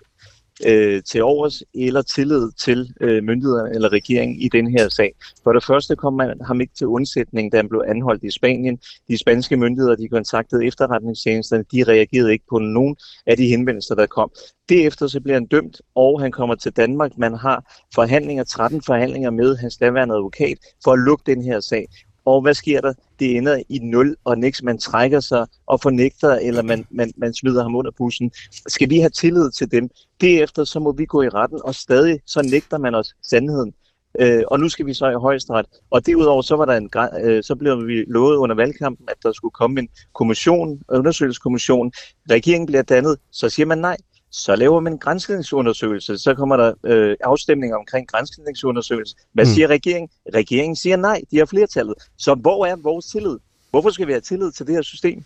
øh, 0.67 1.03
til 1.03 1.23
overs 1.23 1.63
eller 1.75 2.03
tillid 2.03 2.51
til 2.53 2.93
øh, 3.01 3.25
myndighederne 3.25 3.75
eller 3.75 3.93
regeringen 3.93 4.41
i 4.41 4.49
den 4.49 4.71
her 4.71 4.89
sag. 4.89 5.13
For 5.45 5.53
det 5.53 5.65
første 5.65 5.97
kom 5.97 6.15
man 6.15 6.41
ham 6.47 6.61
ikke 6.61 6.75
til 6.75 6.87
undsætning, 6.87 7.53
da 7.53 7.57
han 7.57 7.69
blev 7.69 7.83
anholdt 7.89 8.25
i 8.25 8.31
Spanien. 8.31 8.79
De 9.09 9.19
spanske 9.19 9.57
myndigheder, 9.57 9.97
de 9.97 10.09
kontaktede 10.09 10.67
efterretningstjenesterne, 10.67 11.65
de 11.73 11.85
reagerede 11.85 12.33
ikke 12.33 12.45
på 12.51 12.59
nogen 12.59 12.97
af 13.27 13.37
de 13.37 13.47
henvendelser, 13.47 13.95
der 13.95 14.07
kom. 14.07 14.31
Derefter 14.69 15.07
så 15.07 15.21
bliver 15.21 15.37
han 15.37 15.47
dømt, 15.47 15.81
og 15.95 16.21
han 16.21 16.33
kommer 16.33 16.55
til 16.55 16.73
Danmark. 16.73 17.19
Man 17.19 17.35
har 17.35 17.85
forhandlinger, 17.95 18.45
13 18.45 18.83
forhandlinger 18.83 19.31
med 19.31 19.57
hans 19.57 19.77
daværende 19.77 20.15
advokat 20.15 20.59
for 20.85 20.93
at 20.93 20.99
lukke 20.99 21.23
den 21.27 21.43
her 21.43 21.61
sag. 21.61 21.87
Og 22.25 22.43
hvad 22.43 22.55
sker 22.55 22.81
der? 22.81 22.93
Det 23.19 23.37
ender 23.37 23.63
i 23.69 23.79
nul, 23.79 24.17
og 24.25 24.39
niks, 24.39 24.63
man 24.63 24.79
trækker 24.79 25.21
sig 25.21 25.47
og 25.67 25.81
fornægter, 25.81 26.35
eller 26.35 26.63
man, 26.63 26.87
man, 26.91 27.13
man 27.17 27.35
smider 27.35 27.63
ham 27.63 27.75
under 27.75 27.91
bussen. 27.99 28.31
Skal 28.69 28.91
vi 28.91 28.99
have 28.99 29.11
tillid 29.11 29.51
til 29.51 29.71
dem? 29.71 29.91
Derefter 30.21 30.65
så 30.65 30.81
må 30.81 30.93
vi 30.93 31.05
gå 31.05 31.23
i 31.23 31.29
retten, 31.29 31.61
og 31.65 31.75
stadig 31.75 32.21
så 32.27 32.43
nægter 32.43 32.79
man 32.79 32.95
os 32.95 33.15
sandheden. 33.23 33.73
Øh, 34.19 34.43
og 34.47 34.61
nu 34.61 34.69
skal 34.69 34.87
vi 34.87 34.95
så 34.95 35.11
i 35.11 35.15
højesteret. 35.15 35.67
Og 35.91 36.07
derudover 36.07 36.43
så 36.43 36.57
var 36.57 36.65
der 36.65 36.77
en 36.77 36.91
øh, 37.21 37.43
så 37.43 37.55
blev 37.57 37.87
vi 37.87 38.05
lovet 38.09 38.37
under 38.37 38.57
valgkampen, 38.57 39.09
at 39.09 39.17
der 39.23 39.33
skulle 39.33 39.53
komme 39.53 39.81
en 39.81 39.89
kommission, 40.15 40.83
undersøgelseskommission. 40.89 41.93
Regeringen 42.31 42.67
bliver 42.67 42.83
dannet, 42.83 43.19
så 43.33 43.49
siger 43.49 43.67
man 43.67 43.79
nej. 43.79 43.97
Så 44.31 44.57
laver 44.57 44.81
man 44.81 44.93
en 44.93 44.99
grænskningsundersøgelse, 44.99 46.19
så 46.19 46.35
kommer 46.35 46.57
der 46.57 46.73
øh, 46.85 47.17
afstemning 47.25 47.75
omkring 47.75 48.09
grænskningsundersøgelse. 48.09 49.17
Hvad 49.33 49.45
mm. 49.45 49.51
siger 49.51 49.69
regeringen? 49.69 50.09
Regeringen 50.35 50.77
siger 50.77 50.97
nej, 50.97 51.21
de 51.31 51.39
har 51.39 51.47
flertallet. 51.47 51.95
Så 52.19 52.35
hvor 52.35 52.67
er 52.67 52.77
vores 52.77 53.07
tillid? 53.07 53.39
Hvorfor 53.71 53.91
skal 53.91 54.07
vi 54.07 54.13
have 54.13 54.21
tillid 54.21 54.53
til 54.53 54.67
det 54.67 54.75
her 54.75 54.83
system? 54.83 55.25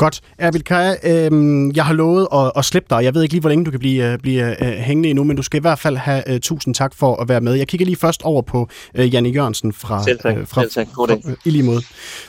Godt. 0.00 0.20
Erbil 0.38 0.64
Kaja, 0.64 0.94
øh, 1.04 1.76
jeg 1.76 1.84
har 1.84 1.92
lovet 1.94 2.28
at, 2.32 2.52
at 2.56 2.64
slippe 2.64 2.86
dig. 2.90 3.04
Jeg 3.04 3.14
ved 3.14 3.22
ikke 3.22 3.34
lige, 3.34 3.40
hvor 3.40 3.48
længe 3.48 3.64
du 3.64 3.70
kan 3.70 3.80
blive, 3.80 4.12
øh, 4.12 4.18
blive 4.18 4.56
uh, 4.60 4.66
hængende 4.66 5.08
endnu, 5.08 5.24
men 5.24 5.36
du 5.36 5.42
skal 5.42 5.58
i 5.58 5.60
hvert 5.60 5.78
fald 5.78 5.96
have 5.96 6.22
uh, 6.30 6.38
tusind 6.42 6.74
tak 6.74 6.94
for 6.94 7.16
at 7.16 7.28
være 7.28 7.40
med. 7.40 7.54
Jeg 7.54 7.68
kigger 7.68 7.86
lige 7.86 7.96
først 7.96 8.22
over 8.22 8.42
på 8.42 8.68
uh, 8.98 9.14
Janne 9.14 9.28
Jørgensen 9.28 9.72
fra, 9.72 10.04
Selv 10.04 10.18
tak. 10.18 10.36
Uh, 10.36 10.46
fra, 10.46 10.60
Selv 10.60 10.70
tak. 10.70 10.86
fra, 10.86 11.06
fra, 11.06 11.34
i 11.44 11.50
lige 11.50 11.62
måde, 11.62 11.82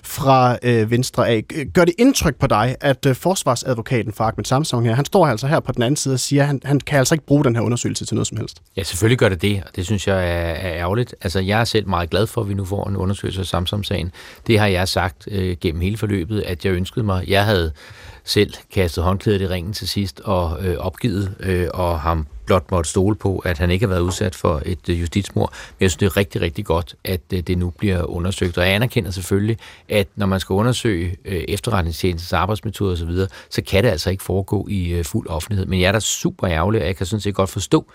fra 0.03 0.57
uh, 0.65 0.91
Venstre 0.91 1.29
af. 1.29 1.43
Gør 1.73 1.85
det 1.85 1.93
indtryk 1.99 2.35
på 2.35 2.47
dig, 2.47 2.75
at 2.81 3.05
uh, 3.05 3.15
forsvarsadvokaten 3.15 4.13
for 4.13 4.23
Ahmed 4.23 4.45
Samsung 4.45 4.85
her, 4.85 4.95
han 4.95 5.05
står 5.05 5.27
altså 5.27 5.47
her 5.47 5.59
på 5.59 5.71
den 5.71 5.83
anden 5.83 5.95
side 5.95 6.13
og 6.13 6.19
siger, 6.19 6.41
at 6.41 6.47
han, 6.47 6.61
han 6.63 6.79
kan 6.79 6.99
altså 6.99 7.15
ikke 7.15 7.25
bruge 7.25 7.43
den 7.43 7.55
her 7.55 7.63
undersøgelse 7.63 8.05
til 8.05 8.15
noget 8.15 8.27
som 8.27 8.37
helst? 8.37 8.61
Ja, 8.77 8.83
selvfølgelig 8.83 9.17
gør 9.17 9.29
det 9.29 9.41
det, 9.41 9.63
og 9.65 9.75
det 9.75 9.85
synes 9.85 10.07
jeg 10.07 10.17
er, 10.17 10.53
er 10.53 10.73
ærgerligt. 10.73 11.15
Altså, 11.21 11.39
jeg 11.39 11.59
er 11.59 11.65
selv 11.65 11.87
meget 11.87 12.09
glad 12.09 12.27
for, 12.27 12.41
at 12.41 12.49
vi 12.49 12.53
nu 12.53 12.65
får 12.65 12.89
en 12.89 12.97
undersøgelse 12.97 13.41
af 13.41 13.45
Samsung-sagen. 13.45 14.11
Det 14.47 14.59
har 14.59 14.67
jeg 14.67 14.87
sagt 14.87 15.27
uh, 15.27 15.51
gennem 15.61 15.81
hele 15.81 15.97
forløbet, 15.97 16.41
at 16.41 16.65
jeg 16.65 16.73
ønskede 16.73 17.05
mig. 17.05 17.29
Jeg 17.29 17.45
havde 17.45 17.60
selv 18.23 18.53
kastet 18.73 19.03
håndklædet 19.03 19.41
i 19.41 19.47
ringen 19.47 19.73
til 19.73 19.87
sidst 19.87 20.19
og 20.19 20.65
øh, 20.65 20.77
opgivet, 20.77 21.35
øh, 21.39 21.67
og 21.73 21.99
ham 21.99 22.27
blot 22.45 22.71
måtte 22.71 22.89
stole 22.89 23.15
på, 23.15 23.37
at 23.37 23.57
han 23.57 23.71
ikke 23.71 23.85
har 23.85 23.89
været 23.89 24.01
udsat 24.01 24.35
for 24.35 24.61
et 24.65 24.89
øh, 24.89 25.01
justitsmord. 25.01 25.49
Men 25.51 25.83
jeg 25.83 25.91
synes, 25.91 25.97
det 25.97 26.05
er 26.05 26.17
rigtig, 26.17 26.41
rigtig 26.41 26.65
godt, 26.65 26.95
at 27.03 27.21
øh, 27.33 27.39
det 27.39 27.57
nu 27.57 27.69
bliver 27.69 28.03
undersøgt. 28.03 28.57
Og 28.57 28.65
jeg 28.65 28.75
anerkender 28.75 29.11
selvfølgelig, 29.11 29.57
at 29.89 30.07
når 30.15 30.25
man 30.25 30.39
skal 30.39 30.53
undersøge 30.53 31.17
øh, 31.25 31.43
efterretningstjenestens 31.47 32.33
arbejdsmetoder 32.33 32.93
osv., 32.93 33.11
så, 33.11 33.27
så 33.49 33.61
kan 33.61 33.83
det 33.83 33.89
altså 33.89 34.09
ikke 34.09 34.23
foregå 34.23 34.67
i 34.69 34.89
øh, 34.89 35.05
fuld 35.05 35.27
offentlighed. 35.29 35.65
Men 35.65 35.81
jeg 35.81 35.87
er 35.87 35.91
da 35.91 35.99
super 35.99 36.47
ærgerlig, 36.47 36.81
og 36.81 36.87
jeg 36.87 36.95
kan 36.95 37.05
sådan 37.05 37.21
set 37.21 37.35
godt 37.35 37.49
forstå, 37.49 37.85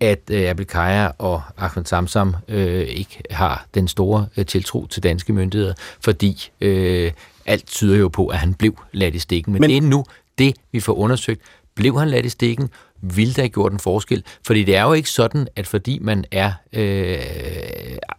at 0.00 0.20
øh, 0.30 0.50
Abel 0.50 0.66
Kaja 0.66 1.08
og 1.18 1.42
Ahmed 1.56 1.84
Samsam 1.84 2.36
øh, 2.48 2.80
ikke 2.80 3.22
har 3.30 3.66
den 3.74 3.88
store 3.88 4.26
øh, 4.36 4.46
tiltro 4.46 4.86
til 4.86 5.02
danske 5.02 5.32
myndigheder, 5.32 5.74
fordi 6.00 6.50
øh, 6.60 7.12
alt 7.46 7.66
tyder 7.66 7.96
jo 7.96 8.08
på, 8.08 8.26
at 8.26 8.38
han 8.38 8.54
blev 8.54 8.78
ladt 8.92 9.14
i 9.14 9.18
stikken. 9.18 9.52
Men, 9.52 9.60
Men 9.60 9.70
det 9.70 9.76
er 9.76 9.82
nu 9.82 10.04
det, 10.38 10.56
vi 10.72 10.80
får 10.80 10.92
undersøgt. 10.92 11.40
Blev 11.74 11.98
han 11.98 12.08
ladt 12.08 12.26
i 12.26 12.28
stikken? 12.28 12.70
Vil 13.02 13.36
der 13.36 13.42
have 13.42 13.48
gjort 13.48 13.72
en 13.72 13.78
forskel? 13.78 14.24
Fordi 14.46 14.64
det 14.64 14.76
er 14.76 14.82
jo 14.82 14.92
ikke 14.92 15.10
sådan, 15.10 15.48
at 15.56 15.66
fordi 15.66 15.98
man 15.98 16.24
er 16.30 16.52
øh, 16.72 17.18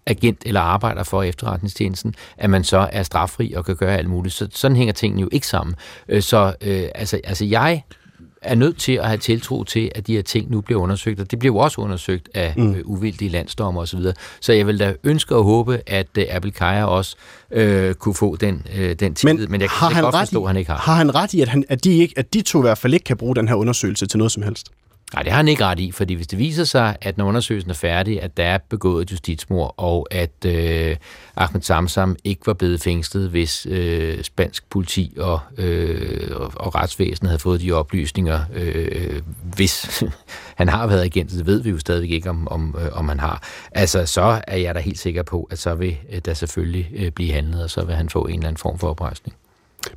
agent 0.05 0.43
eller 0.45 0.61
arbejder 0.61 1.03
for 1.03 1.23
efterretningstjenesten, 1.23 2.15
at 2.38 2.49
man 2.49 2.63
så 2.63 2.89
er 2.91 3.03
straffri 3.03 3.53
og 3.53 3.65
kan 3.65 3.76
gøre 3.76 3.97
alt 3.97 4.09
muligt. 4.09 4.36
Så 4.36 4.47
sådan 4.51 4.78
hænger 4.78 4.93
tingene 4.93 5.21
jo 5.21 5.30
ikke 5.32 5.47
sammen. 5.47 5.76
Øh, 6.09 6.21
så 6.21 6.53
øh, 6.61 6.89
altså, 6.95 7.19
altså 7.23 7.45
jeg 7.45 7.84
er 8.45 8.55
nødt 8.55 8.77
til 8.77 8.91
at 8.91 9.07
have 9.07 9.17
tiltro 9.17 9.63
til, 9.63 9.91
at 9.95 10.07
de 10.07 10.15
her 10.15 10.21
ting 10.21 10.51
nu 10.51 10.61
bliver 10.61 10.81
undersøgt, 10.81 11.19
og 11.19 11.31
det 11.31 11.39
bliver 11.39 11.53
jo 11.53 11.57
også 11.57 11.81
undersøgt 11.81 12.29
af 12.33 12.53
mm. 12.57 12.75
øh, 12.75 12.81
uvildige 12.85 13.29
landsdommer 13.29 13.81
osv. 13.81 14.01
Så, 14.01 14.13
så 14.41 14.53
jeg 14.53 14.67
vil 14.67 14.79
da 14.79 14.93
ønske 15.03 15.35
og 15.35 15.43
håbe, 15.43 15.81
at 15.87 16.07
øh, 16.17 16.25
Abel 16.29 16.51
Kaja 16.51 16.85
også 16.85 17.15
øh, 17.51 17.93
kunne 17.93 18.15
få 18.15 18.35
den, 18.35 18.65
øh, 18.75 18.95
den 18.95 19.15
tillid, 19.15 19.37
men, 19.37 19.51
men 19.51 19.61
jeg 19.61 19.69
kan 19.69 20.01
godt 20.01 20.15
forstå, 20.15 20.43
at 20.43 20.49
han 20.49 20.57
ikke 20.57 20.71
har. 20.71 20.77
Har 20.77 20.95
han 20.95 21.15
ret 21.15 21.33
i, 21.33 21.41
at, 21.41 21.47
han, 21.47 21.63
at, 21.69 21.83
de 21.83 21.97
ikke, 21.97 22.13
at 22.17 22.33
de 22.33 22.41
to 22.41 22.59
i 22.59 22.61
hvert 22.61 22.77
fald 22.77 22.93
ikke 22.93 23.03
kan 23.03 23.17
bruge 23.17 23.35
den 23.35 23.47
her 23.47 23.55
undersøgelse 23.55 24.05
til 24.05 24.17
noget 24.17 24.31
som 24.31 24.43
helst? 24.43 24.71
Nej, 25.14 25.24
det 25.24 25.32
har 25.32 25.38
han 25.38 25.47
ikke 25.47 25.66
ret 25.66 25.80
i, 25.80 25.91
fordi 25.91 26.14
hvis 26.14 26.28
det 26.28 26.39
viser 26.39 26.64
sig, 26.64 26.95
at 27.01 27.18
når 27.18 27.26
undersøgelsen 27.26 27.72
er 27.72 27.76
færdig, 27.76 28.22
at 28.22 28.38
der 28.38 28.43
er 28.43 28.58
begået 28.58 29.12
justitsmord, 29.12 29.74
og 29.78 30.08
at 30.12 30.45
øh, 30.45 30.95
Ahmed 31.36 31.62
Samsam 31.62 32.16
ikke 32.24 32.47
var 32.47 32.53
blevet 32.53 32.82
fængslet, 32.82 33.30
hvis 33.30 33.68
øh, 33.70 34.24
spansk 34.24 34.70
politi 34.70 35.14
og, 35.18 35.39
øh, 35.58 36.32
og, 36.36 36.51
og 36.56 36.76
retsvæsenet 36.76 37.30
havde 37.30 37.39
fået 37.39 37.62
de 37.62 37.72
oplysninger, 37.72 38.39
øh, 38.53 39.22
hvis 39.56 40.03
han 40.60 40.70
har 40.70 40.88
været 40.88 41.03
agent, 41.03 41.32
det 41.32 41.45
ved 41.45 41.62
vi 41.62 41.70
jo 41.70 41.80
stadigvæk 41.80 42.12
ikke, 42.12 42.30
om, 42.30 42.47
om, 42.47 42.76
øh, 42.80 42.88
om 42.91 43.10
han 43.10 43.20
har. 43.20 43.43
Altså, 43.72 44.06
så 44.06 44.41
er 44.47 44.58
jeg 44.58 44.76
da 44.76 44.80
helt 44.80 44.99
sikker 44.99 45.24
på, 45.24 45.47
at 45.51 45.60
så 45.60 45.76
vil 45.76 45.97
øh, 46.12 46.22
der 46.26 46.34
selvfølgelig 46.34 46.91
øh, 46.95 47.12
blive 47.12 47.32
handlet, 47.34 47.64
og 47.64 47.70
så 47.70 47.86
vil 47.86 47.95
han 47.95 48.10
få 48.10 48.26
en 48.26 48.34
eller 48.34 48.47
anden 48.47 48.58
form 48.58 48.80
for 48.80 48.89
oprejsning. 48.89 49.36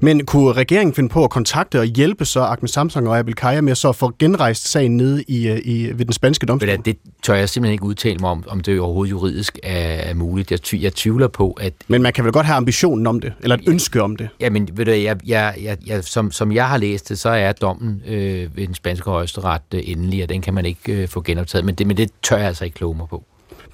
Men 0.01 0.27
kunne 0.27 0.53
regeringen 0.53 0.95
finde 0.95 1.09
på 1.09 1.25
at 1.25 1.31
kontakte 1.31 1.81
og 1.81 1.85
hjælpe 1.85 2.25
så 2.25 2.41
Ahmed 2.41 2.69
Samsung 2.69 3.09
og 3.09 3.19
Abel 3.19 3.35
Kaya 3.35 3.61
med 3.61 3.75
så 3.75 3.89
at 3.89 3.97
få 3.97 4.13
genrejst 4.19 4.69
sagen 4.69 4.97
nede 4.97 5.23
i, 5.23 5.61
i, 5.65 5.99
ved 5.99 6.05
den 6.05 6.13
spanske 6.13 6.47
domstol? 6.47 6.85
Det, 6.85 6.97
tør 7.23 7.35
jeg 7.35 7.49
simpelthen 7.49 7.73
ikke 7.73 7.85
udtale 7.85 8.19
mig 8.19 8.31
om, 8.31 8.45
om 8.49 8.61
det 8.61 8.81
overhovedet 8.81 9.11
juridisk 9.11 9.59
er, 9.63 9.79
er 9.79 10.15
muligt. 10.15 10.51
Jeg, 10.51 10.63
ty, 10.63 10.77
jeg 10.81 10.95
tvivler 10.95 11.29
på, 11.29 11.51
at... 11.61 11.73
Men 11.89 12.03
man 12.03 12.13
kan 12.13 12.25
vel 12.25 12.33
godt 12.33 12.47
have 12.47 12.57
ambitionen 12.57 13.07
om 13.07 13.21
det, 13.21 13.33
eller 13.41 13.57
et 13.57 13.67
ja, 13.67 13.71
ønske 13.71 14.03
om 14.03 14.17
det? 14.17 14.29
Jamen, 14.41 14.69
ved 14.73 14.85
du, 14.85 14.91
jeg, 14.91 15.17
jeg, 15.27 15.55
jeg, 15.63 15.77
jeg, 15.87 16.05
som, 16.05 16.31
som 16.33 16.53
jeg 16.53 16.69
har 16.69 16.77
læst 16.77 17.09
det, 17.09 17.19
så 17.19 17.29
er 17.29 17.53
dommen 17.53 18.03
øh, 18.07 18.57
ved 18.57 18.67
den 18.67 18.75
spanske 18.75 19.11
højesteret 19.11 19.63
øh, 19.75 19.81
endelig, 19.85 20.23
og 20.23 20.29
den 20.29 20.41
kan 20.41 20.55
man 20.55 20.67
ikke 20.67 20.93
øh, 20.93 21.09
få 21.09 21.21
genoptaget. 21.21 21.65
Men 21.65 21.75
det, 21.75 21.87
men 21.87 21.97
det 21.97 22.11
tør 22.23 22.37
jeg 22.37 22.47
altså 22.47 22.65
ikke 22.65 22.75
kloge 22.75 22.97
mig 22.97 23.07
på. 23.09 23.25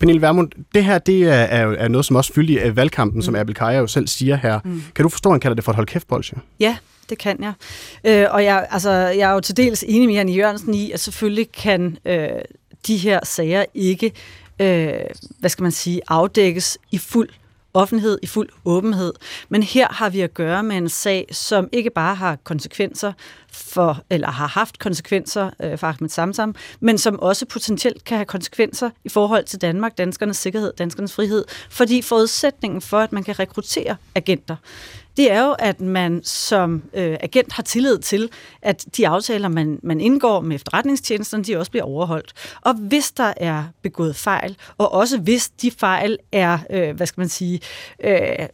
Pernille 0.01 0.23
Vermund, 0.23 0.51
det 0.75 0.85
her 0.85 0.99
det 0.99 1.23
er, 1.23 1.33
er, 1.33 1.67
er 1.67 1.89
noget, 1.89 2.05
som 2.05 2.17
også 2.17 2.33
fyldte 2.33 2.53
i 2.53 2.59
øh, 2.59 2.77
valgkampen, 2.77 3.19
mm. 3.19 3.23
som 3.23 3.37
Abel 3.37 3.55
Kaja 3.55 3.79
jo 3.79 3.87
selv 3.87 4.09
siger 4.09 4.37
her. 4.37 4.61
Mm. 4.65 4.83
Kan 4.95 5.03
du 5.03 5.09
forstå, 5.09 5.29
at 5.29 5.33
han 5.33 5.41
kalder 5.41 5.55
det 5.55 5.65
for 5.65 5.73
et 5.73 5.77
hold 5.77 5.87
kæft 5.87 6.09
bolsje? 6.09 6.39
Ja, 6.61 6.77
det 7.11 7.19
kan 7.19 7.43
jeg. 7.43 7.53
Øh, 8.05 8.27
og 8.31 8.45
jeg, 8.45 8.67
altså, 8.71 8.91
jeg 8.91 9.31
er 9.31 9.35
jo 9.35 9.41
til 9.41 9.57
dels 9.57 9.85
enig 9.89 10.09
med 10.09 10.15
Janne 10.15 10.33
Jørgensen 10.33 10.75
i, 10.75 10.91
at 10.91 11.01
selvfølgelig 11.01 11.53
kan 11.53 11.99
øh, 12.05 12.29
de 12.87 12.97
her 12.97 13.21
sager 13.25 13.65
ikke, 13.75 14.13
øh, 14.61 14.93
hvad 15.39 15.51
skal 15.51 15.63
man 15.63 15.73
sige, 15.73 16.01
afdækkes 16.09 16.79
i 16.91 16.99
fuld 16.99 17.29
offentlighed, 17.75 18.19
i 18.23 18.27
fuld 18.27 18.49
åbenhed. 18.65 19.13
Men 19.49 19.63
her 19.63 19.89
har 19.91 20.09
vi 20.11 20.21
at 20.21 20.35
gøre 20.35 20.63
med 20.63 20.77
en 20.77 20.89
sag, 20.89 21.27
som 21.33 21.69
ikke 21.73 21.91
bare 21.91 22.15
har 22.15 22.37
konsekvenser 22.45 23.13
for, 23.53 24.03
eller 24.11 24.31
har 24.31 24.47
haft 24.47 24.79
konsekvenser 24.79 25.51
øh, 25.63 25.79
for 25.79 25.87
Ahmed 25.87 26.09
Samsam, 26.09 26.55
men 26.81 26.99
som 26.99 27.21
også 27.21 27.47
potentielt 27.47 28.05
kan 28.05 28.17
have 28.17 28.27
konsekvenser 28.27 28.91
i 29.05 29.09
forhold 29.09 29.45
til 29.45 29.61
Danmark, 29.61 29.99
danskernes 29.99 30.37
sikkerhed, 30.37 30.73
danskernes 30.79 31.15
frihed, 31.15 31.45
fordi 31.71 32.03
forudsætningen 32.03 32.81
for, 32.81 32.99
at 32.99 33.13
man 33.13 33.23
kan 33.23 33.39
rekruttere 33.39 33.97
agenter, 34.15 34.57
det 35.17 35.33
er 35.33 35.45
jo, 35.45 35.53
at 35.59 35.81
man 35.81 36.21
som 36.25 36.83
øh, 36.95 37.17
agent 37.21 37.53
har 37.53 37.63
tillid 37.63 37.99
til, 37.99 38.31
at 38.63 38.85
de 38.97 39.09
aftaler, 39.09 39.49
man, 39.49 39.81
man 39.83 40.01
indgår 40.01 40.41
med 40.41 40.57
efterretningstjenesterne, 40.57 41.45
de 41.45 41.57
også 41.57 41.71
bliver 41.71 41.85
overholdt. 41.85 42.33
Og 42.61 42.75
hvis 42.75 43.13
der 43.13 43.33
er 43.37 43.65
begået 43.83 44.17
fejl, 44.17 44.57
og 44.79 44.93
også 44.93 45.19
hvis 45.19 45.49
de 45.49 45.71
fejl 45.71 46.19
er, 46.33 46.59
øh, 46.71 46.97
hvad 46.97 47.07
skal 47.07 47.21
man 47.21 47.29
sige, 47.29 47.61
øh, 48.05 48.49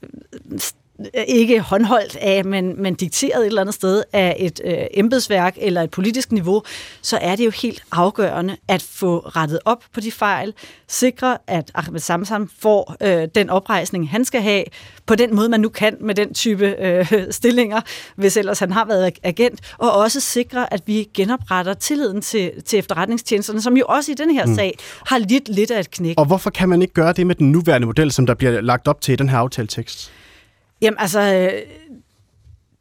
ikke 1.28 1.60
håndholdt 1.60 2.16
af, 2.16 2.44
men, 2.44 2.82
men 2.82 2.94
dikteret 2.94 3.40
et 3.40 3.46
eller 3.46 3.60
andet 3.60 3.74
sted 3.74 4.02
af 4.12 4.36
et 4.38 4.60
øh, 4.64 4.78
embedsværk 4.94 5.56
eller 5.60 5.82
et 5.82 5.90
politisk 5.90 6.32
niveau, 6.32 6.62
så 7.02 7.18
er 7.20 7.36
det 7.36 7.44
jo 7.44 7.50
helt 7.50 7.82
afgørende 7.92 8.56
at 8.68 8.82
få 8.82 9.18
rettet 9.18 9.58
op 9.64 9.84
på 9.94 10.00
de 10.00 10.12
fejl, 10.12 10.54
sikre, 10.88 11.38
at 11.46 11.70
Ahmed 11.74 12.00
Samsam 12.00 12.50
får 12.60 12.96
øh, 13.02 13.28
den 13.34 13.50
oprejsning, 13.50 14.10
han 14.10 14.24
skal 14.24 14.42
have, 14.42 14.64
på 15.06 15.14
den 15.14 15.34
måde, 15.34 15.48
man 15.48 15.60
nu 15.60 15.68
kan 15.68 15.96
med 16.00 16.14
den 16.14 16.34
type 16.34 16.66
øh, 16.66 17.12
stillinger, 17.30 17.80
hvis 18.16 18.36
ellers 18.36 18.58
han 18.58 18.72
har 18.72 18.84
været 18.84 19.18
agent, 19.22 19.60
og 19.78 19.92
også 19.92 20.20
sikre, 20.20 20.72
at 20.74 20.82
vi 20.86 21.08
genopretter 21.14 21.74
tilliden 21.74 22.20
til, 22.20 22.52
til 22.66 22.78
efterretningstjenesterne, 22.78 23.62
som 23.62 23.76
jo 23.76 23.84
også 23.88 24.12
i 24.12 24.14
den 24.14 24.30
her 24.30 24.46
mm. 24.46 24.54
sag 24.54 24.78
har 25.06 25.18
lidt 25.18 25.48
lidt 25.48 25.70
af 25.70 25.80
et 25.80 25.90
knæk. 25.90 26.14
Og 26.18 26.24
hvorfor 26.24 26.50
kan 26.50 26.68
man 26.68 26.82
ikke 26.82 26.94
gøre 26.94 27.12
det 27.12 27.26
med 27.26 27.34
den 27.34 27.52
nuværende 27.52 27.86
model, 27.86 28.12
som 28.12 28.26
der 28.26 28.34
bliver 28.34 28.60
lagt 28.60 28.88
op 28.88 29.00
til 29.00 29.12
i 29.12 29.16
den 29.16 29.28
her 29.28 29.38
aftaletekst? 29.38 30.12
Jamen 30.82 30.98
altså, 30.98 31.20
øh, 31.20 31.62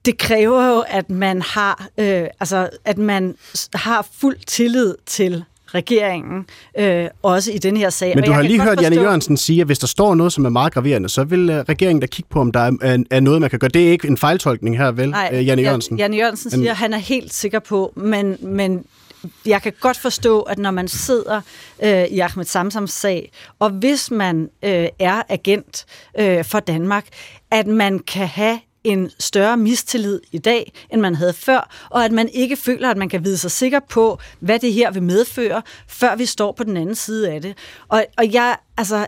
det 0.05 0.17
kræver 0.17 0.67
jo, 0.67 0.83
at 0.87 1.09
man 1.09 1.41
har, 1.41 1.87
øh, 1.97 2.27
altså, 2.39 2.69
at 2.85 2.97
man 2.97 3.35
har 3.73 4.07
fuld 4.19 4.37
tillid 4.47 4.95
til 5.05 5.43
regeringen, 5.73 6.45
øh, 6.79 7.07
også 7.23 7.51
i 7.51 7.57
den 7.57 7.77
her 7.77 7.89
sag. 7.89 8.15
Men 8.15 8.23
du 8.23 8.31
har 8.31 8.41
lige 8.41 8.59
hørt 8.61 8.67
forstå... 8.67 8.81
Janne 8.81 9.01
Jørgensen 9.01 9.37
sige, 9.37 9.61
at 9.61 9.67
hvis 9.67 9.79
der 9.79 9.87
står 9.87 10.15
noget, 10.15 10.33
som 10.33 10.45
er 10.45 10.49
meget 10.49 10.73
graverende, 10.73 11.09
så 11.09 11.23
vil 11.23 11.49
uh, 11.49 11.55
regeringen 11.55 11.99
da 12.01 12.07
kigge 12.07 12.29
på, 12.29 12.39
om 12.39 12.51
der 12.51 12.59
er, 12.59 13.03
er 13.11 13.19
noget, 13.19 13.41
man 13.41 13.49
kan 13.49 13.59
gøre. 13.59 13.69
Det 13.73 13.87
er 13.87 13.91
ikke 13.91 14.07
en 14.07 14.17
fejltolkning 14.17 14.77
her, 14.77 14.91
vel, 14.91 15.09
Nej, 15.09 15.29
uh, 15.33 15.47
Janne 15.47 15.63
Jørgensen? 15.63 15.97
Janne 15.97 16.17
Jørgensen 16.17 16.51
siger, 16.51 16.71
at 16.71 16.77
han 16.77 16.93
er 16.93 16.97
helt 16.97 17.33
sikker 17.33 17.59
på, 17.59 17.93
men, 17.95 18.37
men 18.41 18.85
jeg 19.45 19.61
kan 19.61 19.73
godt 19.79 19.97
forstå, 19.97 20.41
at 20.41 20.57
når 20.57 20.71
man 20.71 20.87
sidder 20.87 21.41
øh, 21.83 22.03
i 22.03 22.19
Ahmed 22.19 22.45
Samsams 22.45 22.91
sag, 22.91 23.31
og 23.59 23.69
hvis 23.69 24.11
man 24.11 24.49
øh, 24.63 24.87
er 24.99 25.21
agent 25.29 25.85
øh, 26.19 26.45
for 26.45 26.59
Danmark, 26.59 27.07
at 27.51 27.67
man 27.67 27.99
kan 27.99 28.27
have 28.27 28.59
en 28.83 29.11
større 29.19 29.57
mistillid 29.57 30.21
i 30.31 30.37
dag, 30.37 30.73
end 30.89 31.01
man 31.01 31.15
havde 31.15 31.33
før, 31.33 31.87
og 31.89 32.05
at 32.05 32.11
man 32.11 32.29
ikke 32.29 32.55
føler, 32.55 32.89
at 32.89 32.97
man 32.97 33.09
kan 33.09 33.23
vide 33.23 33.37
sig 33.37 33.51
sikker 33.51 33.79
på, 33.89 34.19
hvad 34.39 34.59
det 34.59 34.73
her 34.73 34.91
vil 34.91 35.03
medføre, 35.03 35.61
før 35.87 36.15
vi 36.15 36.25
står 36.25 36.51
på 36.51 36.63
den 36.63 36.77
anden 36.77 36.95
side 36.95 37.31
af 37.31 37.41
det. 37.41 37.57
Og, 37.87 38.05
og 38.17 38.33
jeg, 38.33 38.57
altså, 38.77 39.07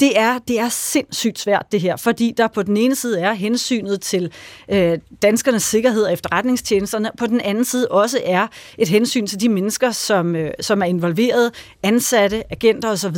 det 0.00 0.18
er, 0.18 0.38
det 0.48 0.60
er 0.60 0.68
sindssygt 0.68 1.38
svært 1.38 1.66
det 1.72 1.80
her, 1.80 1.96
fordi 1.96 2.34
der 2.36 2.48
på 2.48 2.62
den 2.62 2.76
ene 2.76 2.94
side 2.94 3.20
er 3.20 3.32
hensynet 3.32 4.00
til 4.00 4.32
øh, 4.68 4.98
danskernes 5.22 5.62
sikkerhed 5.62 6.02
og 6.02 6.12
efterretningstjenesterne, 6.12 7.10
på 7.18 7.26
den 7.26 7.40
anden 7.40 7.64
side 7.64 7.88
også 7.88 8.20
er 8.24 8.46
et 8.78 8.88
hensyn 8.88 9.26
til 9.26 9.40
de 9.40 9.48
mennesker, 9.48 9.90
som, 9.90 10.36
øh, 10.36 10.50
som 10.60 10.82
er 10.82 10.86
involveret, 10.86 11.54
ansatte, 11.82 12.52
agenter 12.52 12.90
osv. 12.90 13.16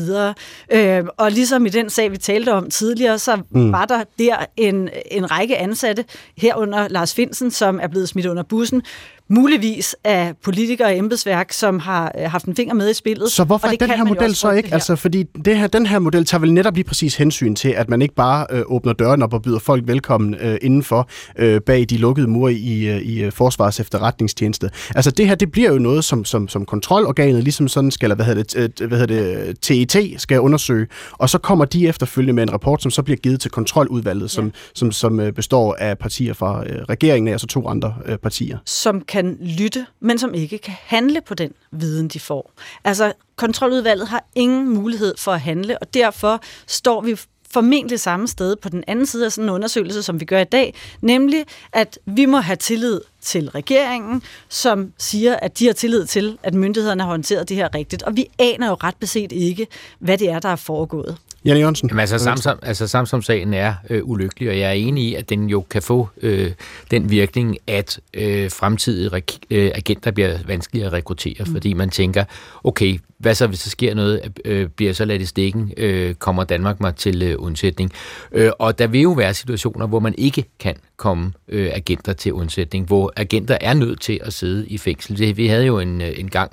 Øh, 0.73 1.05
og 1.17 1.33
ligesom 1.33 1.67
i 1.67 1.69
den 1.69 1.91
sag, 1.91 2.13
vi 2.13 2.17
talte 2.17 2.53
om 2.53 2.71
tidligere, 2.71 3.19
så 3.19 3.37
mm. 3.51 3.73
var 3.73 3.85
der 3.85 4.05
der 4.19 4.37
en, 4.57 4.89
en 5.11 5.31
række 5.31 5.57
ansatte, 5.57 6.05
herunder 6.37 6.89
Lars 6.89 7.15
Finsen, 7.15 7.51
som 7.51 7.81
er 7.83 7.89
blevet 7.89 8.09
smidt 8.09 8.27
under 8.27 8.43
bussen, 8.43 8.83
muligvis 9.29 9.97
af 10.05 10.35
politikere 10.43 10.89
og 10.89 10.99
embedsværk, 10.99 11.53
som 11.53 11.79
har 11.79 12.13
øh, 12.19 12.31
haft 12.31 12.45
en 12.45 12.57
finger 12.57 12.75
med 12.75 12.91
i 12.91 12.95
spillet. 12.95 13.33
Så 13.33 13.45
hvorfor 13.45 13.67
er 13.69 13.77
den 13.77 13.91
her 13.91 14.05
model 14.05 14.35
så 14.35 14.51
ikke? 14.51 14.69
Altså, 14.73 14.97
fordi 14.97 15.23
det 15.23 15.59
her, 15.59 15.67
den 15.67 15.87
her 15.87 15.99
model 15.99 16.25
tager 16.25 16.41
vel 16.41 16.53
netop 16.53 16.75
lige 16.75 16.85
præcis 16.85 17.17
hensyn 17.17 17.55
til, 17.55 17.69
at 17.69 17.89
man 17.89 18.03
ikke 18.03 18.15
bare 18.15 18.47
øh, 18.51 18.63
åbner 18.67 18.93
døren 18.93 19.23
op 19.23 19.35
og 19.35 19.43
byder 19.43 19.59
folk 19.59 19.83
velkommen 19.87 20.35
øh, 20.35 20.59
indenfor 20.63 21.09
øh, 21.39 21.61
bag 21.61 21.87
de 21.91 21.97
lukkede 21.97 22.27
mure 22.27 22.53
i, 22.53 22.89
øh, 22.89 23.01
i 23.01 23.23
øh, 23.23 23.33
Forsvars 23.33 23.81
efterretningstjeneste. 23.81 24.71
Altså 24.95 25.11
det 25.11 25.29
her, 25.29 25.35
det 25.35 25.53
bliver 25.53 25.73
jo 25.73 25.79
noget, 25.79 26.05
som, 26.05 26.25
som, 26.25 26.49
som 26.49 26.65
kontrolorganet, 26.65 27.45
ligesom 27.45 27.69
sådan 27.69 27.91
skal, 27.91 28.07
eller 28.07 28.17
hvad 28.17 28.27
hedder 28.27 28.69
det, 28.69 28.89
hvad 28.89 28.99
hedder 28.99 29.45
det, 29.45 29.61
TET 29.61 30.15
skal 30.21 30.41
undersøge, 30.41 30.87
og 31.13 31.31
så 31.31 31.39
kommer 31.39 31.65
de 31.65 31.89
efterfølgende 31.89 32.33
med 32.33 32.43
en 32.43 32.53
rapport, 32.53 32.83
som 32.83 32.91
så 32.91 33.03
bliver 33.03 33.17
givet 33.17 33.41
til 33.41 33.51
kontroludvalget, 33.51 34.31
som, 34.31 34.45
ja. 34.45 34.51
som, 34.75 34.93
som, 34.93 35.19
som 35.19 35.35
består 35.35 35.77
af 35.79 35.99
partier 35.99 36.35
fra 36.35 36.65
øh, 36.67 36.83
regeringen, 36.89 37.33
altså 37.33 37.47
to 37.47 37.69
andre 37.69 37.95
øh, 38.07 38.17
partier. 38.19 38.59
Som 38.65 39.01
kan 39.15 39.39
lytte, 39.41 39.87
men 40.01 40.19
som 40.19 40.35
ikke 40.35 40.59
kan 40.59 40.75
handle 40.83 41.21
på 41.21 41.35
den 41.35 41.53
viden, 41.71 42.09
de 42.09 42.21
får. 42.21 42.53
Altså, 42.85 43.13
kontroludvalget 43.37 44.09
har 44.09 44.25
ingen 44.35 44.69
mulighed 44.69 45.15
for 45.19 45.33
at 45.33 45.41
handle, 45.41 45.79
og 45.79 45.95
derfor 45.95 46.41
står 46.67 47.01
vi 47.01 47.17
formentlig 47.51 48.01
samme 48.01 48.29
sted 48.29 48.57
på 48.57 48.69
den 48.69 48.85
anden 48.87 49.07
side 49.07 49.25
af 49.25 49.33
sådan 49.33 49.49
en 49.49 49.55
undersøgelse, 49.55 50.03
som 50.03 50.21
vi 50.21 50.25
gør 50.25 50.41
i 50.41 50.45
dag, 50.45 50.75
nemlig 51.01 51.45
at 51.73 51.99
vi 52.07 52.27
må 52.27 52.39
have 52.39 52.57
tillid 52.57 53.01
til 53.21 53.51
regeringen, 53.51 54.23
som 54.49 54.93
siger, 54.99 55.37
at 55.37 55.59
de 55.59 55.67
har 55.67 55.73
tillid 55.73 56.07
til, 56.07 56.39
at 56.43 56.55
myndighederne 56.55 57.03
har 57.03 57.11
håndteret 57.11 57.49
det 57.49 57.57
her 57.57 57.75
rigtigt. 57.75 58.03
Og 58.03 58.17
vi 58.17 58.27
aner 58.39 58.69
jo 58.69 58.75
ret 58.75 58.97
beset 59.01 59.33
ikke, 59.33 59.67
hvad 59.99 60.19
det 60.19 60.31
er, 60.31 60.39
der 60.39 60.49
er 60.49 60.57
foregået. 60.57 61.17
Janne 61.45 61.61
Jørgensen? 61.61 61.89
Jamen, 61.89 62.01
altså, 62.01 62.19
Samsam, 62.19 62.59
altså 62.63 62.87
Samsam-sagen 62.87 63.55
er 63.55 63.75
øh, 63.91 64.01
ulykkelig, 64.05 64.51
og 64.51 64.59
jeg 64.59 64.69
er 64.69 64.73
enig 64.73 65.05
i, 65.05 65.15
at 65.15 65.31
den 65.31 65.49
jo 65.49 65.61
kan 65.71 65.83
få 65.83 66.09
øh, 66.23 66.53
den 66.91 67.11
virkning, 67.11 67.57
at 67.67 68.01
øh, 68.15 68.51
fremtidige 68.51 69.23
øh, 69.51 69.71
agenter 69.75 70.11
bliver 70.11 70.39
vanskeligere 70.47 70.87
at 70.87 70.93
rekruttere, 70.93 71.45
mm. 71.47 71.53
fordi 71.53 71.73
man 71.73 71.91
tænker, 71.91 72.25
okay, 72.65 72.99
hvad 73.19 73.35
så, 73.35 73.47
hvis 73.47 73.63
der 73.63 73.71
sker 73.71 73.95
noget, 73.95 74.21
øh, 74.45 74.69
bliver 74.69 74.93
så 74.93 75.05
ladt 75.05 75.23
i 75.23 75.27
stikken, 75.27 75.73
øh, 75.77 76.15
kommer 76.15 76.45
Danmark 76.45 76.81
mig 76.81 76.97
til 76.97 77.23
øh, 77.23 77.37
undsætning. 77.39 77.93
Øh, 78.33 78.51
og 78.59 78.79
der 78.79 78.87
vil 78.87 79.01
jo 79.01 79.11
være 79.11 79.35
situationer, 79.35 79.87
hvor 79.87 80.01
man 80.01 80.15
ikke 80.19 80.45
kan 80.59 80.75
komme 80.97 81.33
øh, 81.49 81.71
agenter 81.73 82.13
til 82.13 82.33
undsætning, 82.33 82.87
hvor 82.87 83.13
agenter 83.17 83.59
er 83.61 83.75
nødt 83.75 84.01
til 84.01 84.21
at 84.23 84.33
sidde 84.33 84.67
i 84.67 84.79
fængsel. 84.79 85.19
Det, 85.19 85.37
vi 85.37 85.47
havde 85.47 85.67
jo 85.67 85.79
en, 85.79 86.01
øh, 86.01 86.13
en 86.17 86.31
gang 86.31 86.53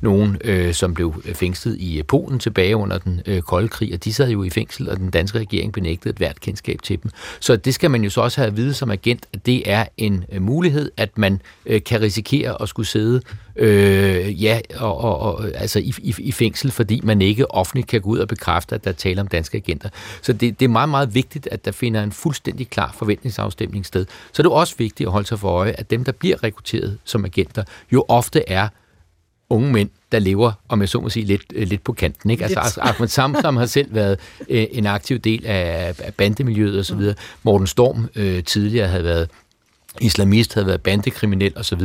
nogen, 0.00 0.38
øh, 0.44 0.74
som 0.74 0.94
blev 0.94 1.22
fængslet 1.34 1.76
i 1.78 1.98
øh, 1.98 2.04
Polen 2.04 2.38
tilbage 2.38 2.76
under 2.76 2.98
den 2.98 3.20
øh, 3.26 3.42
kolde 3.42 3.68
krig, 3.68 3.94
og 3.94 4.04
de 4.04 4.14
sad 4.14 4.30
jo 4.30 4.42
i 4.42 4.50
fængsel, 4.50 4.88
og 4.88 4.96
den 4.96 5.10
danske 5.10 5.38
regering 5.38 5.72
benægtede 5.72 6.10
et 6.10 6.16
hvert 6.16 6.40
kendskab 6.40 6.82
til 6.82 7.02
dem. 7.02 7.10
Så 7.40 7.56
det 7.56 7.74
skal 7.74 7.90
man 7.90 8.04
jo 8.04 8.10
så 8.10 8.20
også 8.20 8.40
have 8.40 8.46
at 8.48 8.56
vide 8.56 8.74
som 8.74 8.90
agent, 8.90 9.26
at 9.32 9.46
det 9.46 9.70
er 9.70 9.84
en 9.96 10.24
øh, 10.32 10.42
mulighed, 10.42 10.90
at 10.96 11.18
man 11.18 11.40
øh, 11.66 11.82
kan 11.82 12.00
risikere 12.00 12.62
at 12.62 12.68
skulle 12.68 12.86
sidde 12.88 13.20
øh, 13.56 14.42
ja, 14.42 14.60
og, 14.76 14.98
og, 14.98 15.18
og, 15.20 15.50
altså 15.54 15.78
i, 15.78 15.94
i, 15.98 16.14
i 16.18 16.32
fængsel, 16.32 16.70
fordi 16.70 17.00
man 17.02 17.22
ikke 17.22 17.50
offentligt 17.50 17.88
kan 17.88 18.00
gå 18.00 18.10
ud 18.10 18.18
og 18.18 18.28
bekræfte, 18.28 18.74
at 18.74 18.84
der 18.84 18.92
taler 18.92 19.22
om 19.22 19.28
danske 19.28 19.56
agenter. 19.56 19.88
Så 20.22 20.32
det, 20.32 20.60
det 20.60 20.64
er 20.64 20.68
meget, 20.68 20.88
meget 20.88 21.14
vigtigt, 21.14 21.48
at 21.50 21.64
der 21.64 21.72
finder 21.72 22.02
en 22.02 22.12
fuldstændig 22.12 22.68
klar 22.68 22.94
forventningsafstemning 22.98 23.86
sted. 23.86 24.06
Så 24.32 24.42
det 24.42 24.48
er 24.48 24.52
også 24.52 24.74
vigtigt 24.78 25.06
at 25.06 25.12
holde 25.12 25.26
sig 25.26 25.38
for 25.38 25.48
øje, 25.48 25.72
at 25.72 25.90
dem, 25.90 26.04
der 26.04 26.12
bliver 26.12 26.42
rekrutteret 26.42 26.98
som 27.04 27.24
agenter, 27.24 27.64
jo 27.92 28.04
ofte 28.08 28.48
er 28.48 28.68
unge 29.52 29.72
mænd, 29.72 29.90
der 30.12 30.18
lever, 30.18 30.52
om 30.68 30.80
jeg 30.80 30.88
så 30.88 31.00
må 31.00 31.08
sige, 31.08 31.26
lidt, 31.26 31.42
øh, 31.54 31.68
lidt 31.68 31.84
på 31.84 31.92
kanten. 31.92 32.30
Ikke? 32.30 32.44
Altså, 32.44 32.80
Ahmed 32.80 33.08
Samsam 33.08 33.56
har 33.56 33.66
selv 33.66 33.94
været 33.94 34.18
øh, 34.48 34.66
en 34.70 34.86
aktiv 34.86 35.18
del 35.18 35.46
af, 35.46 35.94
af 35.98 36.14
bandemiljøet 36.14 36.78
osv. 36.80 37.00
Morten 37.42 37.66
Storm 37.66 38.08
øh, 38.16 38.44
tidligere 38.44 38.88
havde 38.88 39.04
været 39.04 39.30
islamist, 40.00 40.54
havde 40.54 40.66
været 40.66 40.80
bandekriminel 40.80 41.52
osv. 41.56 41.82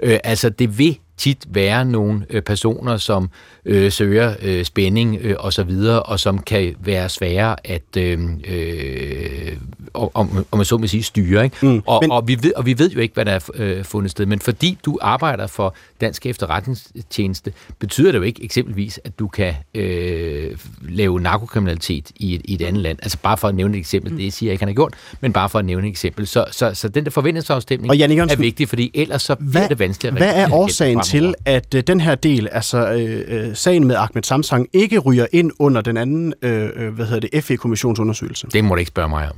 Øh, 0.00 0.18
altså, 0.24 0.50
det 0.50 0.78
vil 0.78 0.98
tit 1.16 1.46
være 1.48 1.84
nogle 1.84 2.26
øh, 2.30 2.42
personer, 2.42 2.96
som 2.96 3.30
øh, 3.64 3.92
søger 3.92 4.34
øh, 4.42 4.64
spænding 4.64 5.18
øh, 5.20 5.36
og 5.38 5.52
så 5.52 5.62
videre, 5.62 6.02
og 6.02 6.20
som 6.20 6.38
kan 6.38 6.74
være 6.80 7.08
svære 7.08 7.56
at, 7.64 7.96
øh, 7.96 8.18
øh, 8.48 9.56
om, 9.94 10.46
om 10.50 10.58
man 10.58 10.64
så 10.64 10.78
må 10.78 10.86
sige, 10.86 11.02
styre. 11.02 11.44
Ikke? 11.44 11.66
Mm, 11.66 11.82
og, 11.86 11.98
men... 12.02 12.10
og, 12.10 12.28
vi 12.28 12.38
ved, 12.42 12.52
og 12.56 12.66
vi 12.66 12.78
ved 12.78 12.90
jo 12.90 13.00
ikke, 13.00 13.14
hvad 13.14 13.24
der 13.24 13.32
er 13.32 13.48
øh, 13.54 13.84
fundet 13.84 14.10
sted, 14.10 14.26
men 14.26 14.40
fordi 14.40 14.78
du 14.84 14.98
arbejder 15.00 15.46
for 15.46 15.74
Dansk 16.00 16.26
Efterretningstjeneste, 16.26 17.52
betyder 17.78 18.12
det 18.12 18.18
jo 18.18 18.22
ikke 18.22 18.44
eksempelvis, 18.44 19.00
at 19.04 19.18
du 19.18 19.28
kan 19.28 19.54
øh, 19.74 20.56
lave 20.88 21.20
narkokriminalitet 21.20 22.10
i 22.16 22.34
et, 22.34 22.42
i 22.44 22.54
et 22.54 22.62
andet 22.62 22.82
land. 22.82 22.98
Altså 23.02 23.18
bare 23.22 23.36
for 23.36 23.48
at 23.48 23.54
nævne 23.54 23.74
et 23.74 23.78
eksempel, 23.78 24.12
mm. 24.12 24.18
det 24.18 24.32
siger 24.32 24.48
jeg 24.48 24.52
ikke, 24.52 24.62
han 24.62 24.68
har 24.68 24.74
gjort, 24.74 24.94
men 25.20 25.32
bare 25.32 25.48
for 25.48 25.58
at 25.58 25.64
nævne 25.64 25.86
et 25.86 25.90
eksempel. 25.90 26.26
Så, 26.26 26.44
så, 26.50 26.74
så 26.74 26.88
den 26.88 27.04
der 27.04 27.10
forventningsafstemning 27.10 27.90
og 27.90 27.96
Jørgensen, 27.96 28.30
er 28.30 28.36
vigtig, 28.36 28.68
fordi 28.68 28.90
ellers 28.94 29.22
så 29.22 29.34
bliver 29.34 29.50
hvad, 29.50 29.68
det 29.68 29.78
vanskeligt 29.78 30.16
Hvad 30.16 30.34
er 30.34 30.52
årsagen 30.52 31.02
til, 31.06 31.34
at 31.44 31.74
øh, 31.74 31.82
den 31.86 32.00
her 32.00 32.14
del, 32.14 32.48
altså 32.52 32.92
øh, 32.92 33.24
øh, 33.28 33.56
sagen 33.56 33.86
med 33.86 33.96
Ahmed 33.96 34.22
Samsang, 34.22 34.68
ikke 34.72 34.98
ryger 34.98 35.26
ind 35.32 35.50
under 35.58 35.80
den 35.80 35.96
anden, 35.96 36.34
øh, 36.42 36.70
øh 36.76 36.94
hvad 36.94 37.06
hedder 37.06 37.28
det, 37.28 37.44
FE-kommissionsundersøgelse? 37.44 38.46
Det 38.52 38.64
må 38.64 38.74
du 38.74 38.78
ikke 38.78 38.88
spørge 38.88 39.08
mig 39.08 39.28
om. 39.28 39.36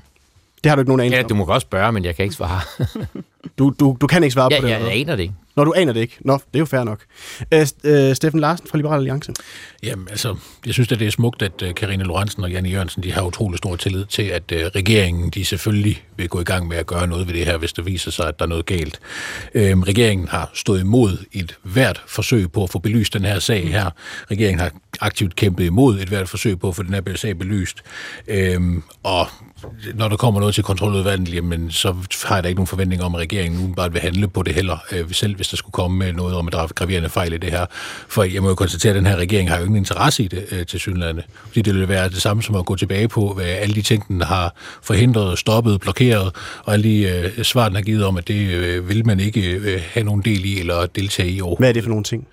Det 0.65 0.71
har 0.71 0.77
du 0.77 0.81
ikke 0.81 0.91
nogen 0.91 1.01
anelse 1.01 1.17
Ja, 1.17 1.23
du 1.23 1.35
må 1.35 1.45
godt 1.45 1.63
spørge, 1.63 1.93
men 1.93 2.05
jeg 2.05 2.17
kan 2.17 2.23
ikke 2.23 2.35
svare. 2.35 2.61
du, 3.59 3.75
du, 3.81 3.97
du 4.01 4.07
kan 4.07 4.23
ikke 4.23 4.33
svare 4.33 4.49
ja, 4.51 4.61
på 4.61 4.67
det? 4.67 4.73
Ja, 4.73 4.79
jeg 4.79 4.93
aner 4.93 5.17
det 5.17 5.23
ikke. 5.23 5.35
Når 5.59 5.65
du 5.65 5.75
aner 5.77 5.93
det 5.93 6.01
ikke. 6.01 6.17
Nå, 6.21 6.33
det 6.33 6.55
er 6.55 6.59
jo 6.59 6.65
fair 6.65 6.85
nok. 6.85 7.05
Øh, 7.53 7.67
øh, 7.85 8.15
Steffen 8.15 8.41
Larsen 8.41 8.67
fra 8.71 8.79
Liberal 8.79 8.99
Alliance. 8.99 9.33
Jamen, 9.83 10.09
altså, 10.11 10.37
jeg 10.67 10.75
synes, 10.75 10.93
at 10.93 10.99
det 10.99 11.07
er 11.07 11.11
smukt, 11.11 11.43
at 11.43 11.63
uh, 11.63 11.75
Karine 11.75 12.05
Lorentzen 12.05 12.45
og 12.45 12.51
Janne 12.51 12.69
Jørgensen, 12.69 13.03
de 13.03 13.13
har 13.13 13.23
utrolig 13.23 13.59
stor 13.59 13.77
tillid 13.77 14.05
til, 14.05 14.23
at 14.23 14.53
uh, 14.53 14.59
regeringen, 14.59 15.31
de 15.31 15.45
selvfølgelig 15.45 16.03
vil 16.17 16.29
gå 16.29 16.41
i 16.41 16.45
gang 16.45 16.69
med 16.69 16.77
at 16.77 16.87
gøre 16.87 17.07
noget 17.07 17.27
ved 17.27 17.35
det 17.35 17.47
her, 17.47 17.59
hvis 17.59 17.73
det 17.73 17.87
viser 17.87 18.11
sig, 18.11 18.29
at 18.29 18.39
der 18.39 18.45
er 18.45 18.49
noget 18.49 18.67
galt. 18.67 19.01
Øhm, 19.55 19.83
regeringen 19.83 20.29
har 20.29 20.51
stået 20.55 20.81
imod 20.81 21.19
et 21.33 21.57
hvert 21.63 22.03
forsøg 22.07 22.53
på 22.53 22.63
at 22.65 22.71
få 22.71 22.79
belyst 22.79 23.13
den 23.15 23.25
her 23.25 23.39
sag 23.39 23.69
her. 23.69 23.91
Regeringen 24.31 24.61
har 24.61 24.73
aktivt 25.01 25.37
kæmpet 25.37 25.65
imod 25.65 26.01
et 26.01 26.09
hvert 26.09 26.29
forsøg 26.29 26.59
på 26.59 26.69
at 26.69 26.77
få 26.77 26.83
den 26.83 26.95
her 26.95 27.17
sag 27.17 27.39
belyst. 27.39 27.83
Øhm, 28.29 28.83
og 29.03 29.27
når 29.95 30.09
der 30.09 30.17
kommer 30.17 30.41
noget 30.41 30.55
til 30.55 30.65
kontroludvalget, 30.65 31.35
jamen, 31.35 31.71
så 31.71 31.95
har 32.25 32.35
jeg 32.35 32.43
da 32.43 32.49
ikke 32.49 32.59
nogen 32.59 32.67
forventning 32.67 33.03
om, 33.03 33.15
at 33.15 33.21
regeringen 33.33 33.61
nu 33.61 33.75
bare 33.75 33.93
vil 33.93 34.01
handle 34.01 34.29
på 34.29 34.43
det 34.43 34.55
heller, 34.55 34.79
øh, 34.93 35.05
selv 35.13 35.37
hvis 35.37 35.49
der 35.49 35.57
skulle 35.57 35.73
komme 35.73 35.99
med 35.99 36.13
noget 36.13 36.37
om 36.37 36.47
at 36.47 36.53
drage 36.53 36.69
graverende 36.69 37.09
fejl 37.09 37.33
i 37.33 37.39
det 37.39 37.51
her. 37.51 37.67
For 38.09 38.23
jeg 38.23 38.43
må 38.43 38.49
jo 38.49 38.55
konstatere, 38.55 38.91
at 38.91 38.97
den 38.97 39.07
her 39.07 39.17
regering 39.17 39.51
har 39.51 39.59
jo 39.59 39.65
ingen 39.65 39.77
interesse 39.77 40.25
i 40.25 40.29
det 40.29 40.45
øh, 40.51 40.67
til 40.67 40.81
synlande. 40.81 41.23
Fordi 41.47 41.63
det 41.63 41.75
vil 41.75 41.89
være 41.89 42.09
det 42.09 42.23
samme 42.23 42.43
som 42.43 42.55
at 42.55 42.67
gå 42.67 42.77
tilbage 42.77 43.09
på, 43.09 43.33
hvad 43.33 43.45
alle 43.45 43.75
de 43.75 43.83
ting, 43.83 44.09
den 44.09 44.21
har 44.21 44.55
forhindret, 44.83 45.39
stoppet, 45.39 45.81
blokeret, 45.81 46.35
og 46.65 46.73
alle 46.73 46.85
de 46.85 47.03
øh, 47.39 47.45
svar, 47.45 47.69
den 47.69 47.75
har 47.77 47.83
givet 47.83 48.05
om, 48.05 48.17
at 48.17 48.29
det 48.29 48.49
øh, 48.49 48.89
vil 48.89 49.07
man 49.07 49.21
ikke 49.21 49.51
øh, 49.51 49.81
have 49.93 50.05
nogen 50.05 50.23
del 50.23 50.45
i 50.45 50.61
eller 50.61 50.87
deltage 50.87 51.31
i 51.31 51.41
overhovedet. 51.41 51.61
Hvad 51.61 51.69
er 51.69 51.73
det 51.73 51.83
for 51.83 51.91
nogle 51.91 52.05
ting? 52.05 52.27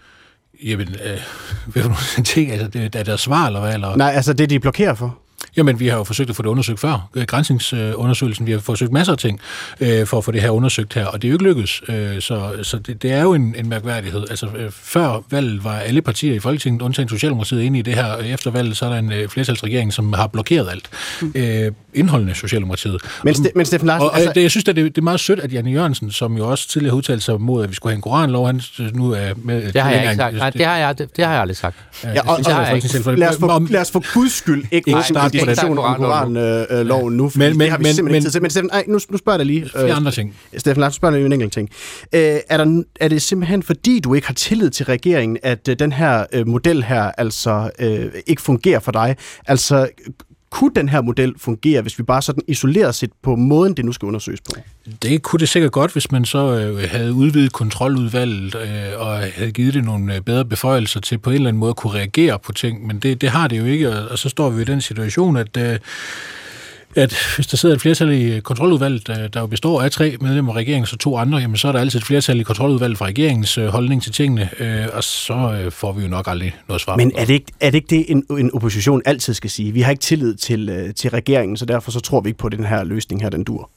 Jamen, 0.64 0.88
øh, 0.88 1.20
hvad 1.74 1.84
for 1.84 1.90
nogle 1.90 2.26
ting? 2.26 2.52
Altså, 2.52 2.68
det, 2.68 2.96
er 2.96 3.04
der 3.04 3.18
svar, 3.18 3.48
eller 3.48 3.60
hvad? 3.60 3.74
Eller? 3.74 3.96
Nej, 3.96 4.12
altså 4.16 4.34
det, 4.34 4.50
de 4.50 4.60
blokerer 4.60 4.94
for. 4.94 5.25
Jamen, 5.58 5.80
vi 5.80 5.88
har 5.88 5.98
jo 5.98 6.04
forsøgt 6.04 6.30
at 6.30 6.36
få 6.36 6.42
det 6.42 6.50
undersøgt 6.50 6.80
før. 6.80 7.10
Grænsningsundersøgelsen, 7.28 8.48
vi 8.48 8.52
har 8.52 8.60
forsøgt 8.60 8.92
masser 8.92 9.14
af 9.14 9.18
ting 9.18 9.40
øh, 9.80 10.08
for 10.08 10.18
at 10.18 10.24
få 10.24 10.32
det 10.32 10.42
her 10.42 10.50
undersøgt 10.50 10.94
her, 10.94 11.06
og 11.06 11.22
det 11.22 11.28
er 11.28 11.30
jo 11.30 11.36
ikke 11.36 11.46
lykkedes. 11.46 11.82
Øh, 11.90 12.22
så 12.22 12.52
så 12.64 12.78
det, 12.78 13.02
det 13.02 13.12
er 13.12 13.22
jo 13.22 13.34
en, 13.34 13.56
en 13.58 13.70
mærkværdighed. 13.70 14.24
Altså, 14.30 14.48
øh, 14.58 14.72
før 14.72 15.24
valget 15.32 15.64
var 15.64 15.80
alle 15.80 16.02
partier 16.02 16.34
i 16.34 16.40
Folketinget, 16.40 16.82
undtagen 16.82 17.10
Socialdemokratiet, 17.10 17.62
inde 17.62 17.80
i 17.80 17.82
det 17.82 17.94
her. 17.94 18.18
Efter 18.18 18.52
valget, 18.52 18.78
så 18.78 18.86
er 18.86 18.90
der 18.90 18.98
en 18.98 19.12
øh, 19.12 19.30
flertalsregering, 19.30 19.94
som 19.94 20.14
har 20.14 20.28
blokeret 20.28 20.70
alt. 20.72 20.90
Mm. 21.22 21.32
Øh, 21.36 21.72
indholdende 21.94 22.36
Socialdemokratiet. 22.36 23.02
Men, 23.24 23.34
Ste- 23.34 23.52
men 23.56 23.66
Steffen 23.66 23.88
Larsen... 23.88 24.06
Og, 24.06 24.12
og, 24.12 24.18
altså... 24.18 24.32
det, 24.36 24.42
jeg 24.42 24.52
synes, 24.52 24.68
at 24.68 24.76
det, 24.76 24.86
det 24.86 24.98
er 24.98 25.02
meget 25.02 25.20
sødt, 25.20 25.40
at 25.40 25.54
Janne 25.54 25.72
Jørgensen, 25.72 26.12
som 26.12 26.38
jo 26.38 26.50
også 26.50 26.70
tidligere 26.70 26.92
har 26.92 26.98
udtalt 26.98 27.24
sig 27.24 27.42
mod, 27.42 27.64
at 27.64 27.70
vi 27.70 27.76
skulle 27.76 27.92
have 27.92 27.96
en 27.96 28.02
koranlov, 28.02 28.46
han 28.46 28.62
nu 28.94 29.12
er 29.12 29.34
med... 29.44 29.74
Det 29.74 29.82
har 29.82 29.92
jeg 29.92 30.02
ikke 30.02 30.16
sagt. 30.16 30.36
Nej, 30.36 30.50
det 30.50 30.66
har 30.66 30.78
jeg, 30.78 30.98
det, 30.98 31.18
det 31.18 31.26
har 31.26 31.32
jeg 31.32 31.42
aldrig 31.42 31.58
sagt. 31.58 31.76
Ja, 32.04 32.22
og, 32.22 32.28
og, 32.28 32.36
og, 32.36 33.18
lad, 33.18 33.30
os 33.30 33.38
for, 33.40 33.68
lad 33.70 33.82
os 33.82 33.92
for 33.92 34.14
guds 34.14 34.34
skyld 34.34 34.66
ikke 34.72 34.96
starte 35.04 35.35
diskussion 35.40 35.78
om 35.78 35.96
koranloven 35.96 37.14
nu, 37.18 37.32
men, 37.36 37.58
men, 37.58 37.60
det 37.60 37.70
har 37.70 37.78
vi 37.78 37.84
men, 37.84 37.94
simpelthen 37.94 38.06
men, 38.06 38.16
ikke 38.16 38.26
tid 38.26 38.32
til. 38.32 38.42
Men 38.42 38.52
Steffen, 38.52 38.70
ej, 38.74 38.84
nu, 38.88 39.00
nu 39.10 39.18
spørger 39.18 39.40
jeg 39.40 39.46
lige. 39.46 39.70
Øh, 39.76 39.98
andre 39.98 40.12
ting. 40.12 40.36
Steffen 40.58 40.82
Larsen 40.82 40.96
spørger 40.96 41.16
dig 41.16 41.26
en 41.26 41.34
enkelt 41.34 41.54
ting. 41.54 41.70
Øh, 42.14 42.22
er, 42.50 42.58
der, 42.58 42.84
er 43.00 43.08
det 43.08 43.22
simpelthen 43.22 43.64
fordi, 43.64 44.00
du 44.00 44.14
ikke 44.14 44.28
har 44.28 44.34
tillid 44.34 44.70
til 44.70 44.86
regeringen, 44.86 45.38
at 45.44 45.68
øh, 45.68 45.80
den 45.80 45.92
her 45.92 46.26
øh, 46.34 46.48
model 46.48 46.84
her 46.84 47.12
altså 47.18 47.70
øh, 47.80 48.06
ikke 48.28 48.42
fungerer 48.42 48.80
for 48.80 48.92
dig? 48.92 49.16
Altså, 49.48 49.90
kunne 50.56 50.72
den 50.76 50.90
her 50.90 51.02
model 51.02 51.34
fungere, 51.38 51.82
hvis 51.82 52.00
vi 52.00 52.04
bare 52.04 52.22
sådan 52.22 52.44
isoleret 52.48 52.96
set 52.96 53.10
på 53.24 53.36
måden, 53.36 53.74
det 53.74 53.86
nu 53.86 53.92
skal 53.92 54.06
undersøges 54.06 54.42
på? 54.42 54.52
Det 55.02 55.22
kunne 55.22 55.40
det 55.40 55.50
sikkert 55.50 55.72
godt, 55.72 55.92
hvis 55.92 56.12
man 56.12 56.26
så 56.26 56.60
øh, 56.60 56.90
havde 56.90 57.14
udvidet 57.14 57.52
kontroludvalget 57.52 58.56
øh, 58.56 59.00
og 59.00 59.18
havde 59.18 59.52
givet 59.52 59.74
det 59.74 59.84
nogle 59.84 60.16
øh, 60.16 60.22
bedre 60.22 60.46
beføjelser 60.46 61.00
til 61.00 61.18
på 61.18 61.30
en 61.30 61.36
eller 61.36 61.48
anden 61.48 61.60
måde 61.60 61.70
at 61.70 61.76
kunne 61.76 61.94
reagere 61.94 62.40
på 62.40 62.52
ting, 62.52 62.88
men 62.88 63.00
det, 63.00 63.22
det 63.22 63.30
har 63.30 63.48
det 63.48 63.58
jo 63.58 63.66
ikke, 63.66 63.90
og, 63.90 64.08
og 64.08 64.20
så 64.20 64.30
står 64.30 64.50
vi 64.50 64.62
i 64.62 64.66
den 64.66 64.82
situation, 64.82 65.38
at 65.38 65.58
øh, 65.58 65.80
at 66.96 67.16
hvis 67.36 67.48
der 67.48 67.58
sidder 67.58 67.76
et 67.76 67.82
flertal 67.82 68.12
i 68.12 68.24
øh, 68.24 68.42
kontroludvalget, 68.42 69.10
øh, 69.10 69.30
der 69.34 69.40
jo 69.40 69.48
består 69.48 69.82
af 69.82 69.92
tre 69.92 70.18
medlemmer 70.22 70.54
af 70.54 70.58
regeringen 70.58 70.86
så 70.86 70.98
to 70.98 71.18
andre, 71.18 71.38
jamen 71.38 71.58
så 71.58 71.68
er 71.68 71.72
der 71.72 71.80
altid 71.80 72.00
et 72.00 72.06
flertal 72.06 72.40
i 72.40 72.44
kontroludvalget 72.44 72.98
fra 72.98 73.06
regeringens 73.06 73.58
øh, 73.58 73.68
holdning 73.68 74.04
til 74.04 74.12
tingene, 74.12 74.50
øh, 74.60 74.86
og 74.94 75.04
så 75.04 75.68
får 75.70 75.92
vi 75.92 76.02
jo 76.04 76.08
nok 76.08 76.28
aldrig 76.28 76.56
noget 76.68 76.82
svar. 76.82 76.96
Men 76.98 77.12
er 77.16 77.26
det 77.26 77.34
ikke, 77.34 77.52
er 77.60 77.72
det, 77.72 77.76
ikke 77.76 77.88
det, 77.90 78.06
en, 78.12 78.26
en 78.40 78.54
opposition 78.54 79.02
altid 79.06 79.34
skal 79.34 79.50
sige? 79.50 79.72
Vi 79.72 79.82
har 79.82 79.92
ikke 79.92 80.02
tillid 80.02 80.36
til, 80.36 80.94
til 80.96 81.10
regeringen, 81.10 81.58
så 81.58 81.66
derfor 81.66 81.92
så 81.92 82.00
tror 82.00 82.22
vi 82.22 82.30
ikke 82.30 82.40
på, 82.40 82.48
at 82.48 82.54
den 82.54 82.66
her 82.66 82.84
løsning 82.84 83.22
her, 83.22 83.30
den 83.30 83.44
dur. 83.44 83.70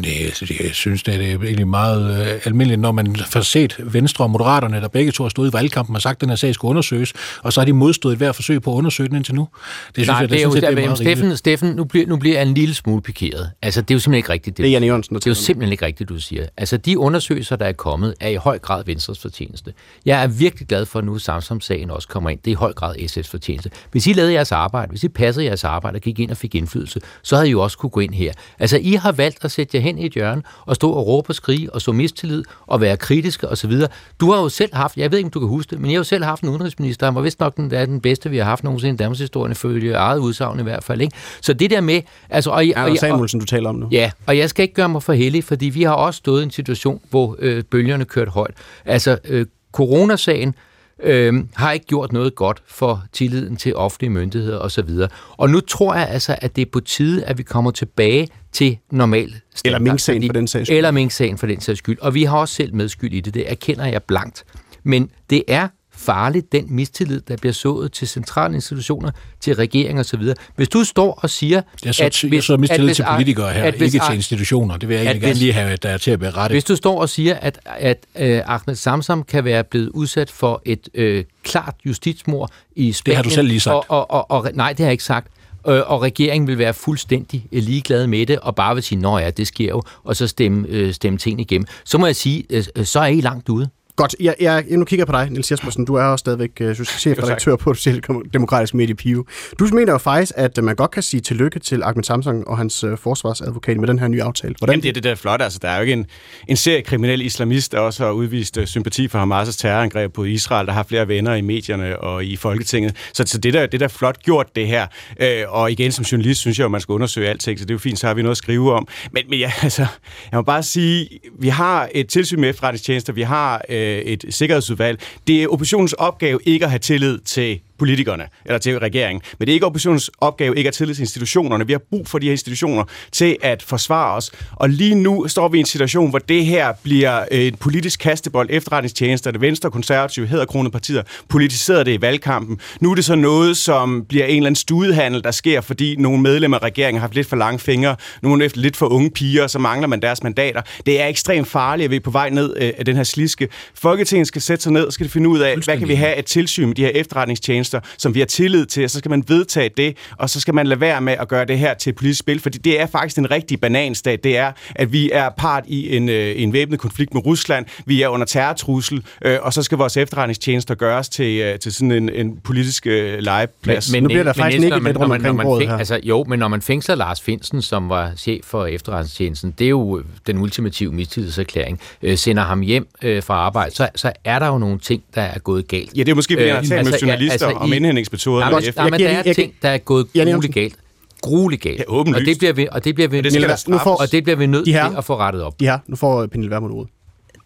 Nej, 0.00 0.10
altså, 0.24 0.54
jeg 0.60 0.70
synes, 0.72 1.02
det 1.02 1.14
er 1.14 1.20
egentlig 1.20 1.68
meget 1.68 2.20
øh, 2.20 2.40
almindeligt, 2.44 2.80
når 2.80 2.92
man 2.92 3.16
får 3.16 3.40
set 3.40 3.76
Venstre 3.78 4.24
og 4.24 4.30
Moderaterne, 4.30 4.80
der 4.80 4.88
begge 4.88 5.12
to 5.12 5.24
har 5.24 5.28
stået 5.28 5.50
i 5.50 5.52
valgkampen 5.52 5.96
og 5.96 6.02
sagt, 6.02 6.16
at 6.16 6.20
den 6.20 6.28
her 6.28 6.36
sag 6.36 6.54
skulle 6.54 6.70
undersøges, 6.70 7.12
og 7.42 7.52
så 7.52 7.60
har 7.60 7.64
de 7.64 7.72
modstået 7.72 8.12
et 8.12 8.18
hver 8.18 8.32
forsøg 8.32 8.62
på 8.62 8.72
at 8.72 8.76
undersøge 8.76 9.08
den 9.08 9.16
indtil 9.16 9.34
nu. 9.34 9.48
Det 9.86 9.94
synes 9.94 10.08
Nej, 10.08 10.16
jeg, 10.16 10.22
det, 10.22 10.30
det 10.30 10.40
er 10.40 10.42
jo, 10.42 10.54
det 10.54 10.64
er 10.64 10.86
meget 10.86 10.98
Steffen, 10.98 11.36
Steffen 11.36 11.68
nu, 11.68 11.84
bliver, 11.84 12.06
nu 12.06 12.16
bliver 12.16 12.38
jeg 12.38 12.48
en 12.48 12.54
lille 12.54 12.74
smule 12.74 13.02
pikeret. 13.02 13.50
Altså, 13.62 13.80
det 13.80 13.90
er 13.90 13.94
jo 13.94 13.98
simpelthen 13.98 14.18
ikke 14.18 14.32
rigtigt. 14.32 14.56
Det, 14.56 14.62
det 14.62 14.68
er 14.68 14.72
Janne 14.72 14.86
Jørgensen, 14.86 15.16
Det 15.16 15.26
er 15.26 15.30
jo 15.30 15.34
simpelthen 15.34 15.72
ikke 15.72 15.86
rigtigt, 15.86 16.08
du 16.08 16.20
siger. 16.20 16.46
Altså, 16.56 16.76
de 16.76 16.98
undersøgelser, 16.98 17.56
der 17.56 17.66
er 17.66 17.72
kommet, 17.72 18.14
er 18.20 18.28
i 18.28 18.34
høj 18.34 18.58
grad 18.58 18.84
Venstres 18.86 19.18
fortjeneste. 19.18 19.72
Jeg 20.06 20.22
er 20.22 20.26
virkelig 20.26 20.68
glad 20.68 20.86
for, 20.86 20.98
at 20.98 21.04
nu 21.04 21.18
Samsam-sagen 21.18 21.90
også 21.90 22.08
kommer 22.08 22.30
ind. 22.30 22.38
Det 22.44 22.50
er 22.50 22.52
i 22.52 22.54
høj 22.54 22.72
grad 22.72 22.96
SF's 22.96 23.30
fortjeneste. 23.30 23.70
Hvis 23.92 24.06
I 24.06 24.12
lavede 24.12 24.32
jeres 24.32 24.52
arbejde, 24.52 24.90
hvis 24.90 25.04
I 25.04 25.08
passede 25.08 25.46
jeres 25.46 25.64
arbejde 25.64 25.96
og 25.96 26.00
gik 26.00 26.18
ind 26.18 26.30
og 26.30 26.36
fik 26.36 26.54
indflydelse, 26.54 27.00
så 27.22 27.36
havde 27.36 27.48
I 27.48 27.50
jo 27.50 27.60
også 27.60 27.78
kunne 27.78 27.90
gå 27.90 28.00
ind 28.00 28.14
her. 28.14 28.32
Altså, 28.58 28.78
I 28.82 28.92
har 28.92 29.12
valgt 29.12 29.44
at 29.44 29.50
sætte 29.50 29.76
jer 29.76 29.82
hen 29.88 29.98
i 29.98 30.06
et 30.06 30.12
hjørne 30.12 30.42
og 30.66 30.76
stå 30.76 30.90
og 30.90 31.06
råbe 31.06 31.30
og 31.30 31.34
skrige 31.34 31.74
og 31.74 31.82
så 31.82 31.92
mistillid 31.92 32.44
og 32.66 32.80
være 32.80 32.96
kritiske 32.96 33.48
osv. 33.48 33.72
Du 34.20 34.30
har 34.30 34.40
jo 34.40 34.48
selv 34.48 34.74
haft, 34.74 34.96
jeg 34.96 35.10
ved 35.10 35.18
ikke, 35.18 35.26
om 35.26 35.30
du 35.30 35.40
kan 35.40 35.48
huske 35.48 35.70
det, 35.70 35.80
men 35.80 35.90
jeg 35.90 35.96
har 35.96 36.00
jo 36.00 36.04
selv 36.04 36.24
haft 36.24 36.42
en 36.42 36.48
udenrigsminister, 36.48 37.06
han 37.06 37.14
var 37.14 37.20
vist 37.20 37.40
nok 37.40 37.56
den, 37.56 37.70
der 37.70 37.78
er 37.78 37.86
den 37.86 38.00
bedste, 38.00 38.30
vi 38.30 38.38
har 38.38 38.44
haft 38.44 38.64
nogensinde 38.64 38.94
i 38.94 38.96
Danmarks 38.96 39.20
historie, 39.20 39.54
følge 39.54 39.92
eget 39.92 40.18
udsagn 40.18 40.60
i 40.60 40.62
hvert 40.62 40.84
fald. 40.84 41.00
Ikke? 41.00 41.16
Så 41.40 41.52
det 41.52 41.70
der 41.70 41.80
med... 41.80 42.00
Altså, 42.30 42.50
og, 42.50 42.64
og, 42.76 42.82
og, 42.82 42.96
Samuelsen, 42.96 43.40
du 43.40 43.46
taler 43.46 43.68
om 43.68 43.74
nu. 43.74 43.88
Ja, 43.92 44.10
og 44.26 44.38
jeg 44.38 44.50
skal 44.50 44.62
ikke 44.62 44.74
gøre 44.74 44.88
mig 44.88 45.02
for 45.02 45.12
heldig, 45.12 45.44
fordi 45.44 45.66
vi 45.66 45.82
har 45.82 45.92
også 45.92 46.18
stået 46.18 46.40
i 46.40 46.44
en 46.44 46.50
situation, 46.50 47.00
hvor 47.10 47.36
øh, 47.38 47.64
bølgerne 47.64 48.04
kørte 48.04 48.30
højt. 48.30 48.54
Altså, 48.84 49.18
øh, 49.24 49.46
coronasagen 49.72 50.54
øh, 51.02 51.34
har 51.54 51.72
ikke 51.72 51.86
gjort 51.86 52.12
noget 52.12 52.34
godt 52.34 52.62
for 52.66 53.04
tilliden 53.12 53.56
til 53.56 53.76
offentlige 53.76 54.10
myndigheder 54.10 54.58
osv. 54.58 54.90
Og 55.36 55.50
nu 55.50 55.60
tror 55.60 55.94
jeg 55.94 56.08
altså, 56.08 56.36
at 56.40 56.56
det 56.56 56.62
er 56.62 56.70
på 56.72 56.80
tide, 56.80 57.24
at 57.24 57.38
vi 57.38 57.42
kommer 57.42 57.70
tilbage 57.70 58.28
til 58.52 58.78
normal 58.90 59.34
standard. 59.54 59.80
Eller 59.80 59.90
Mink-sagen 59.90 60.26
for 60.26 60.32
den 60.32 60.48
sags 60.48 60.66
skyld. 60.66 60.76
Eller 60.76 60.90
Mink-sagen 60.90 61.38
for 61.38 61.46
den 61.46 61.60
sags 61.60 61.78
skyld. 61.78 61.98
Og 62.00 62.14
vi 62.14 62.24
har 62.24 62.38
også 62.38 62.54
selv 62.54 62.74
medskyld 62.74 63.12
i 63.12 63.20
det, 63.20 63.34
det 63.34 63.50
erkender 63.50 63.86
jeg 63.86 64.02
blankt. 64.02 64.44
Men 64.82 65.10
det 65.30 65.42
er 65.48 65.68
farligt, 65.98 66.52
den 66.52 66.64
mistillid, 66.68 67.20
der 67.20 67.36
bliver 67.36 67.52
sået 67.52 67.92
til 67.92 68.08
centrale 68.08 68.54
institutioner, 68.54 69.10
til 69.40 69.54
regeringer 69.54 70.00
osv. 70.00 70.22
Hvis 70.56 70.68
du 70.68 70.84
står 70.84 71.18
og 71.22 71.30
siger... 71.30 71.62
Jeg 71.84 71.94
så, 71.94 72.04
at 72.04 72.24
hvis, 72.28 72.44
så 72.44 72.56
mistillid 72.56 72.90
at 72.90 72.96
til 72.96 73.04
politikere 73.14 73.52
her, 73.52 73.62
at 73.62 73.74
hvis, 73.74 73.94
ikke 73.94 74.06
til 74.06 74.14
institutioner. 74.14 74.76
Det 74.76 74.88
vil 74.88 74.94
jeg 74.94 75.04
egentlig 75.04 75.22
gerne 75.22 75.38
lige 75.38 75.52
have, 75.52 75.76
der 75.76 75.88
er 75.88 75.98
til 75.98 76.10
at 76.10 76.18
berette. 76.18 76.54
Hvis 76.54 76.64
du 76.64 76.76
står 76.76 77.00
og 77.00 77.08
siger, 77.08 77.34
at, 77.34 77.58
at 77.64 78.06
uh, 78.14 78.54
Ahmed 78.54 78.74
Samsam 78.74 79.22
kan 79.22 79.44
være 79.44 79.64
blevet 79.64 79.88
udsat 79.88 80.30
for 80.30 80.62
et 80.64 80.88
uh, 80.98 81.24
klart 81.42 81.74
justitsmord 81.86 82.50
i 82.76 82.92
Spanien... 82.92 83.12
Det 83.12 83.16
har 83.16 83.22
du 83.22 83.30
selv 83.30 83.48
lige 83.48 83.60
sagt. 83.60 83.74
Og, 83.74 83.84
og, 83.88 84.30
og, 84.30 84.30
og, 84.30 84.50
nej, 84.54 84.68
det 84.72 84.78
har 84.78 84.86
jeg 84.86 84.92
ikke 84.92 85.04
sagt. 85.04 85.28
øh, 85.68 85.90
og 85.90 86.02
regeringen 86.02 86.46
vil 86.46 86.58
være 86.58 86.74
fuldstændig 86.74 87.46
øh, 87.52 87.62
ligeglad 87.62 88.06
med 88.06 88.26
det, 88.26 88.38
og 88.38 88.54
bare 88.54 88.74
vil 88.74 88.82
sige, 88.82 89.00
nå 89.00 89.18
ja, 89.18 89.30
det 89.30 89.46
sker 89.46 89.68
jo, 89.68 89.82
og 90.04 90.16
så 90.16 90.26
stemme, 90.26 90.68
øh, 90.68 90.94
stemme 90.94 91.18
tingene 91.18 91.42
igennem, 91.42 91.66
så 91.84 91.98
må 91.98 92.06
jeg 92.06 92.16
sige, 92.16 92.44
øh, 92.50 92.64
så 92.84 93.00
er 93.00 93.06
I 93.06 93.20
langt 93.20 93.48
ude. 93.48 93.68
Godt, 93.98 94.16
jeg, 94.20 94.34
jeg, 94.40 94.64
jeg 94.70 94.78
nu 94.78 94.84
kigger 94.84 95.04
på 95.04 95.12
dig, 95.12 95.30
Niels 95.30 95.50
Jespersen. 95.50 95.84
Du 95.84 95.94
er 95.94 96.02
også 96.02 96.22
stadigvæk 96.22 96.50
uh, 96.60 96.84
chefredaktør 96.84 97.56
på 97.56 97.74
Socialdemokratisk 97.74 98.74
Medie 98.74 98.94
Pio. 98.94 99.24
Du 99.58 99.68
mener 99.72 99.92
jo 99.92 99.98
faktisk, 99.98 100.32
at 100.36 100.64
man 100.64 100.76
godt 100.76 100.90
kan 100.90 101.02
sige 101.02 101.20
tillykke 101.20 101.58
til 101.58 101.82
Ahmed 101.82 102.04
Samsung 102.04 102.48
og 102.48 102.58
hans 102.58 102.84
uh, 102.84 102.98
forsvarsadvokat 102.98 103.76
med 103.76 103.88
den 103.88 103.98
her 103.98 104.08
nye 104.08 104.22
aftale. 104.22 104.54
Hvordan? 104.58 104.72
Jamen, 104.72 104.82
det 104.82 104.88
er 104.88 104.92
det 104.92 105.04
der 105.04 105.10
er 105.10 105.14
flot. 105.14 105.42
Altså, 105.42 105.58
der 105.62 105.68
er 105.68 105.76
jo 105.76 105.80
ikke 105.80 105.92
en, 105.92 106.06
en 106.48 106.56
serie 106.56 106.82
kriminel 106.82 107.22
islamist, 107.22 107.72
der 107.72 107.78
også 107.78 108.04
har 108.04 108.10
udvist 108.10 108.56
uh, 108.56 108.64
sympati 108.64 109.08
for 109.08 109.18
Hamas' 109.18 109.58
terrorangreb 109.58 110.12
på 110.12 110.24
Israel, 110.24 110.66
der 110.66 110.72
har 110.72 110.82
flere 110.82 111.08
venner 111.08 111.34
i 111.34 111.40
medierne 111.40 112.00
og 112.00 112.24
i 112.24 112.36
Folketinget. 112.36 112.96
Så, 113.12 113.24
så 113.26 113.38
det, 113.38 113.54
der, 113.54 113.66
det 113.66 113.80
der 113.80 113.86
er 113.86 113.90
flot 113.90 114.22
gjort, 114.22 114.56
det 114.56 114.66
her. 114.66 114.86
Uh, 115.22 115.52
og 115.54 115.72
igen, 115.72 115.92
som 115.92 116.04
journalist, 116.04 116.40
synes 116.40 116.58
jeg 116.58 116.64
at 116.64 116.70
man 116.70 116.80
skal 116.80 116.92
undersøge 116.92 117.28
alting, 117.28 117.58
så 117.58 117.64
det 117.64 117.70
er 117.70 117.74
jo 117.74 117.78
fint, 117.78 117.98
så 117.98 118.06
har 118.06 118.14
vi 118.14 118.22
noget 118.22 118.34
at 118.34 118.38
skrive 118.38 118.72
om. 118.72 118.88
Men, 119.12 119.24
men 119.28 119.38
ja, 119.38 119.52
altså, 119.62 119.86
jeg 120.30 120.36
må 120.38 120.42
bare 120.42 120.62
sige, 120.62 121.08
vi 121.38 121.48
har 121.48 121.88
et 121.94 122.08
tilsyn 122.08 122.40
med 122.40 122.50
efterretningstjenester, 122.50 123.12
vi 123.12 123.22
har 123.22 123.62
uh, 123.68 123.87
Øh, 123.88 123.98
et 123.98 124.24
sikkerhedsudvalg. 124.30 125.00
Det 125.26 125.42
er 125.42 125.48
oppositionens 125.48 125.92
opgave 125.92 126.40
ikke 126.44 126.64
at 126.64 126.70
have 126.70 126.78
tillid 126.78 127.18
til 127.18 127.60
politikerne, 127.78 128.24
eller 128.44 128.58
til 128.58 128.78
regeringen. 128.78 129.22
Men 129.38 129.46
det 129.46 129.52
er 129.52 129.54
ikke 129.54 129.66
oppositionens 129.66 130.10
opgave 130.18 130.56
ikke 130.56 130.68
at 130.68 130.74
tillid 130.74 130.94
til 130.94 131.02
institutionerne. 131.02 131.66
Vi 131.66 131.72
har 131.72 131.80
brug 131.90 132.08
for 132.08 132.18
de 132.18 132.26
her 132.26 132.32
institutioner 132.32 132.84
til 133.12 133.36
at 133.42 133.62
forsvare 133.62 134.16
os. 134.16 134.30
Og 134.52 134.68
lige 134.68 134.94
nu 134.94 135.28
står 135.28 135.48
vi 135.48 135.56
i 135.56 135.60
en 135.60 135.66
situation, 135.66 136.10
hvor 136.10 136.18
det 136.18 136.46
her 136.46 136.72
bliver 136.82 137.24
et 137.30 137.58
politisk 137.58 138.00
kastebold. 138.00 138.48
Efterretningstjenester, 138.50 139.30
det 139.30 139.40
venstre, 139.40 139.70
konservative, 139.70 140.26
hedderkronede 140.26 140.70
partier, 140.70 141.02
politiseret 141.28 141.86
det 141.86 141.92
i 141.92 142.00
valgkampen. 142.00 142.60
Nu 142.80 142.90
er 142.90 142.94
det 142.94 143.04
så 143.04 143.14
noget, 143.14 143.56
som 143.56 144.04
bliver 144.08 144.24
en 144.24 144.36
eller 144.36 144.46
anden 144.46 144.56
studehandel, 144.56 145.24
der 145.24 145.30
sker, 145.30 145.60
fordi 145.60 145.96
nogle 145.96 146.22
medlemmer 146.22 146.58
af 146.58 146.62
regeringen 146.62 147.00
har 147.00 147.06
haft 147.06 147.14
lidt 147.14 147.28
for 147.28 147.36
lange 147.36 147.58
fingre, 147.58 147.96
nogle 148.22 148.44
efter 148.44 148.60
lidt 148.60 148.76
for 148.76 148.86
unge 148.86 149.10
piger, 149.10 149.46
så 149.46 149.58
mangler 149.58 149.88
man 149.88 150.02
deres 150.02 150.22
mandater. 150.22 150.62
Det 150.86 151.00
er 151.00 151.06
ekstremt 151.06 151.48
farligt, 151.48 151.84
at 151.84 151.90
vi 151.90 151.96
er 151.96 152.00
på 152.00 152.10
vej 152.10 152.30
ned 152.30 152.56
øh, 152.56 152.72
af 152.78 152.84
den 152.84 152.96
her 152.96 153.04
sliske. 153.04 153.48
Folketinget 153.74 154.26
skal 154.26 154.42
sætte 154.42 154.62
sig 154.62 154.72
ned 154.72 154.84
og 154.84 154.92
skal 154.92 155.08
finde 155.08 155.28
ud 155.28 155.38
af, 155.38 155.56
hvad 155.64 155.78
kan 155.78 155.88
vi 155.88 155.94
have 155.94 156.16
et 156.16 156.24
tilsyn 156.24 156.66
med 156.66 156.74
de 156.74 156.82
her 156.82 156.90
efterretningstjenester 156.94 157.67
tjenester, 157.68 157.80
som 157.98 158.14
vi 158.14 158.18
har 158.18 158.26
tillid 158.26 158.66
til, 158.66 158.84
og 158.84 158.90
så 158.90 158.98
skal 158.98 159.10
man 159.10 159.24
vedtage 159.28 159.70
det, 159.76 159.96
og 160.18 160.30
så 160.30 160.40
skal 160.40 160.54
man 160.54 160.66
lade 160.66 160.80
være 160.80 161.00
med 161.00 161.12
at 161.20 161.28
gøre 161.28 161.44
det 161.44 161.58
her 161.58 161.74
til 161.74 161.90
et 161.90 161.96
politisk 161.96 162.18
spil, 162.18 162.40
fordi 162.40 162.58
det 162.58 162.80
er 162.80 162.86
faktisk 162.86 163.18
en 163.18 163.30
rigtig 163.30 163.60
bananstat. 163.60 164.24
Det 164.24 164.36
er, 164.36 164.52
at 164.74 164.92
vi 164.92 165.10
er 165.12 165.28
part 165.38 165.64
i 165.66 165.96
en, 165.96 166.08
øh, 166.08 166.42
en 166.42 166.52
væbnet 166.52 166.80
konflikt 166.80 167.14
med 167.14 167.26
Rusland, 167.26 167.66
vi 167.86 168.02
er 168.02 168.08
under 168.08 168.26
terrortrussel, 168.26 169.02
øh, 169.24 169.38
og 169.42 169.52
så 169.52 169.62
skal 169.62 169.78
vores 169.78 169.96
efterretningstjenester 169.96 170.74
gøres 170.74 171.08
til, 171.08 171.40
øh, 171.40 171.58
til 171.58 171.72
sådan 171.72 171.92
en, 171.92 172.08
en 172.08 172.40
politisk 172.44 172.86
øh, 172.86 173.18
legeplads. 173.18 173.92
Men, 173.92 173.96
men, 173.96 174.02
nu 174.02 174.08
bliver 174.08 174.24
der 174.24 174.32
faktisk 174.32 174.64
ikke 174.64 174.84
lidt 174.84 174.96
rundt 174.96 175.14
omkring 175.14 175.40
bordet 175.40 175.68
her. 175.68 175.76
Altså, 175.76 176.00
jo, 176.02 176.24
men 176.28 176.38
når 176.38 176.48
man 176.48 176.62
fængsler 176.62 176.94
Lars 176.94 177.20
Finsen, 177.20 177.62
som 177.62 177.88
var 177.88 178.12
chef 178.16 178.44
for 178.44 178.66
efterretningstjenesten, 178.66 179.54
det 179.58 179.64
er 179.64 179.68
jo 179.68 180.02
den 180.26 180.38
ultimative 180.38 180.92
mistillidserklæring, 180.92 181.80
øh, 182.02 182.18
sender 182.18 182.42
ham 182.42 182.60
hjem 182.60 182.88
øh, 183.02 183.22
fra 183.22 183.34
arbejde, 183.34 183.74
så, 183.74 183.88
så 183.94 184.12
er 184.24 184.38
der 184.38 184.46
jo 184.46 184.58
nogle 184.58 184.78
ting, 184.78 185.02
der 185.14 185.22
er 185.22 185.38
gået 185.38 185.68
galt. 185.68 185.96
Ja, 185.96 186.02
det 186.02 186.08
er 186.08 186.14
måske, 186.14 186.34
fordi 186.34 186.44
øh, 186.44 186.54
han 186.54 186.64
har 186.64 186.68
talt 186.68 186.78
altså, 186.78 186.90
med 186.90 186.98
journalister 187.00 187.46
ja, 187.46 187.52
altså, 187.52 187.57
om 187.58 187.72
indhentningsmetoder. 187.72 188.50
Nej, 188.50 188.60
men, 188.60 188.72
nej, 188.76 188.90
men 188.90 189.00
der 189.00 189.08
er 189.08 189.32
ting, 189.32 189.54
der 189.62 189.68
er 189.68 189.78
gået 189.78 190.06
grueligt 190.12 190.54
galt 190.54 190.76
grueligt 191.20 191.62
galt. 191.62 191.78
Ja, 191.78 191.84
og 191.88 192.06
det 192.06 192.38
bliver 192.38 192.52
vi, 192.52 192.68
og 192.72 192.84
det 192.84 192.94
bliver 192.94 193.08
vi, 193.08 193.20
det 193.20 193.32
nødt, 193.32 193.68
nu 193.68 193.78
får, 193.78 193.96
og 193.96 194.12
det 194.12 194.24
bliver 194.24 194.36
vi 194.36 194.46
nødt 194.46 194.64
til 194.64 194.80
at 194.96 195.04
få 195.04 195.16
rettet 195.16 195.42
op. 195.42 195.54
Ja, 195.60 195.78
nu 195.86 195.96
får 195.96 196.26
Pernille 196.26 196.50
Vermund 196.50 196.72
ordet. 196.72 196.90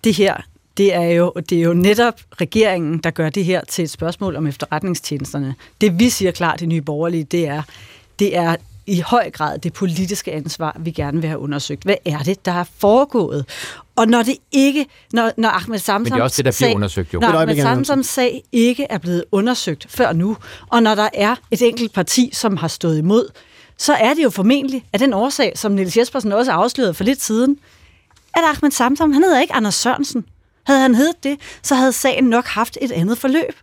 Det 0.04 0.14
her, 0.14 0.36
det 0.76 0.94
er, 0.94 1.02
jo, 1.02 1.32
det 1.50 1.58
er 1.58 1.62
jo 1.62 1.74
netop 1.74 2.14
regeringen, 2.40 2.98
der 2.98 3.10
gør 3.10 3.30
det 3.30 3.44
her 3.44 3.60
til 3.68 3.82
et 3.82 3.90
spørgsmål 3.90 4.36
om 4.36 4.46
efterretningstjenesterne. 4.46 5.54
Det 5.80 5.98
vi 5.98 6.08
siger 6.08 6.30
klart 6.30 6.62
i 6.62 6.66
Nye 6.66 6.80
Borgerlige, 6.80 7.24
det 7.24 7.48
er, 7.48 7.62
det 8.18 8.36
er 8.36 8.56
i 8.86 9.00
høj 9.00 9.30
grad 9.30 9.58
det 9.58 9.72
politiske 9.72 10.32
ansvar, 10.32 10.76
vi 10.80 10.90
gerne 10.90 11.20
vil 11.20 11.28
have 11.28 11.38
undersøgt. 11.38 11.84
Hvad 11.84 11.94
er 12.04 12.18
det, 12.18 12.44
der 12.44 12.52
er 12.52 12.64
foregået? 12.78 13.48
Og 13.96 14.08
når 14.08 14.22
det 14.22 14.36
ikke, 14.52 14.86
når, 15.12 15.32
når 15.36 15.48
Ahmed 15.48 15.78
Samsam 15.78 16.00
Men 16.00 16.12
det 16.12 16.18
er 16.18 16.22
også 16.22 16.36
det, 16.36 16.44
der 16.44 16.58
bliver 16.58 16.68
sag, 16.68 16.74
undersøgt, 16.74 17.14
jo. 17.14 17.20
Når 17.20 17.28
Ahmed 17.28 17.62
Samsams 17.62 18.06
sag 18.06 18.42
ikke 18.52 18.86
er 18.90 18.98
blevet 18.98 19.24
undersøgt 19.32 19.86
før 19.88 20.12
nu, 20.12 20.36
og 20.70 20.82
når 20.82 20.94
der 20.94 21.08
er 21.14 21.36
et 21.50 21.62
enkelt 21.62 21.92
parti, 21.92 22.30
som 22.32 22.56
har 22.56 22.68
stået 22.68 22.98
imod, 22.98 23.28
så 23.78 23.92
er 23.92 24.14
det 24.14 24.24
jo 24.24 24.30
formentlig 24.30 24.84
af 24.92 24.98
den 24.98 25.12
årsag, 25.12 25.52
som 25.54 25.72
Niels 25.72 25.96
Jespersen 25.96 26.32
også 26.32 26.52
afslørede 26.52 26.94
for 26.94 27.04
lidt 27.04 27.22
siden, 27.22 27.58
at 28.34 28.42
Ahmed 28.44 28.70
Samsam, 28.70 29.12
han 29.12 29.22
hedder 29.22 29.40
ikke 29.40 29.54
Anders 29.54 29.74
Sørensen. 29.74 30.24
Havde 30.66 30.80
han 30.80 30.94
heddet 30.94 31.24
det, 31.24 31.38
så 31.62 31.74
havde 31.74 31.92
sagen 31.92 32.24
nok 32.24 32.46
haft 32.46 32.78
et 32.80 32.92
andet 32.92 33.18
forløb 33.18 33.54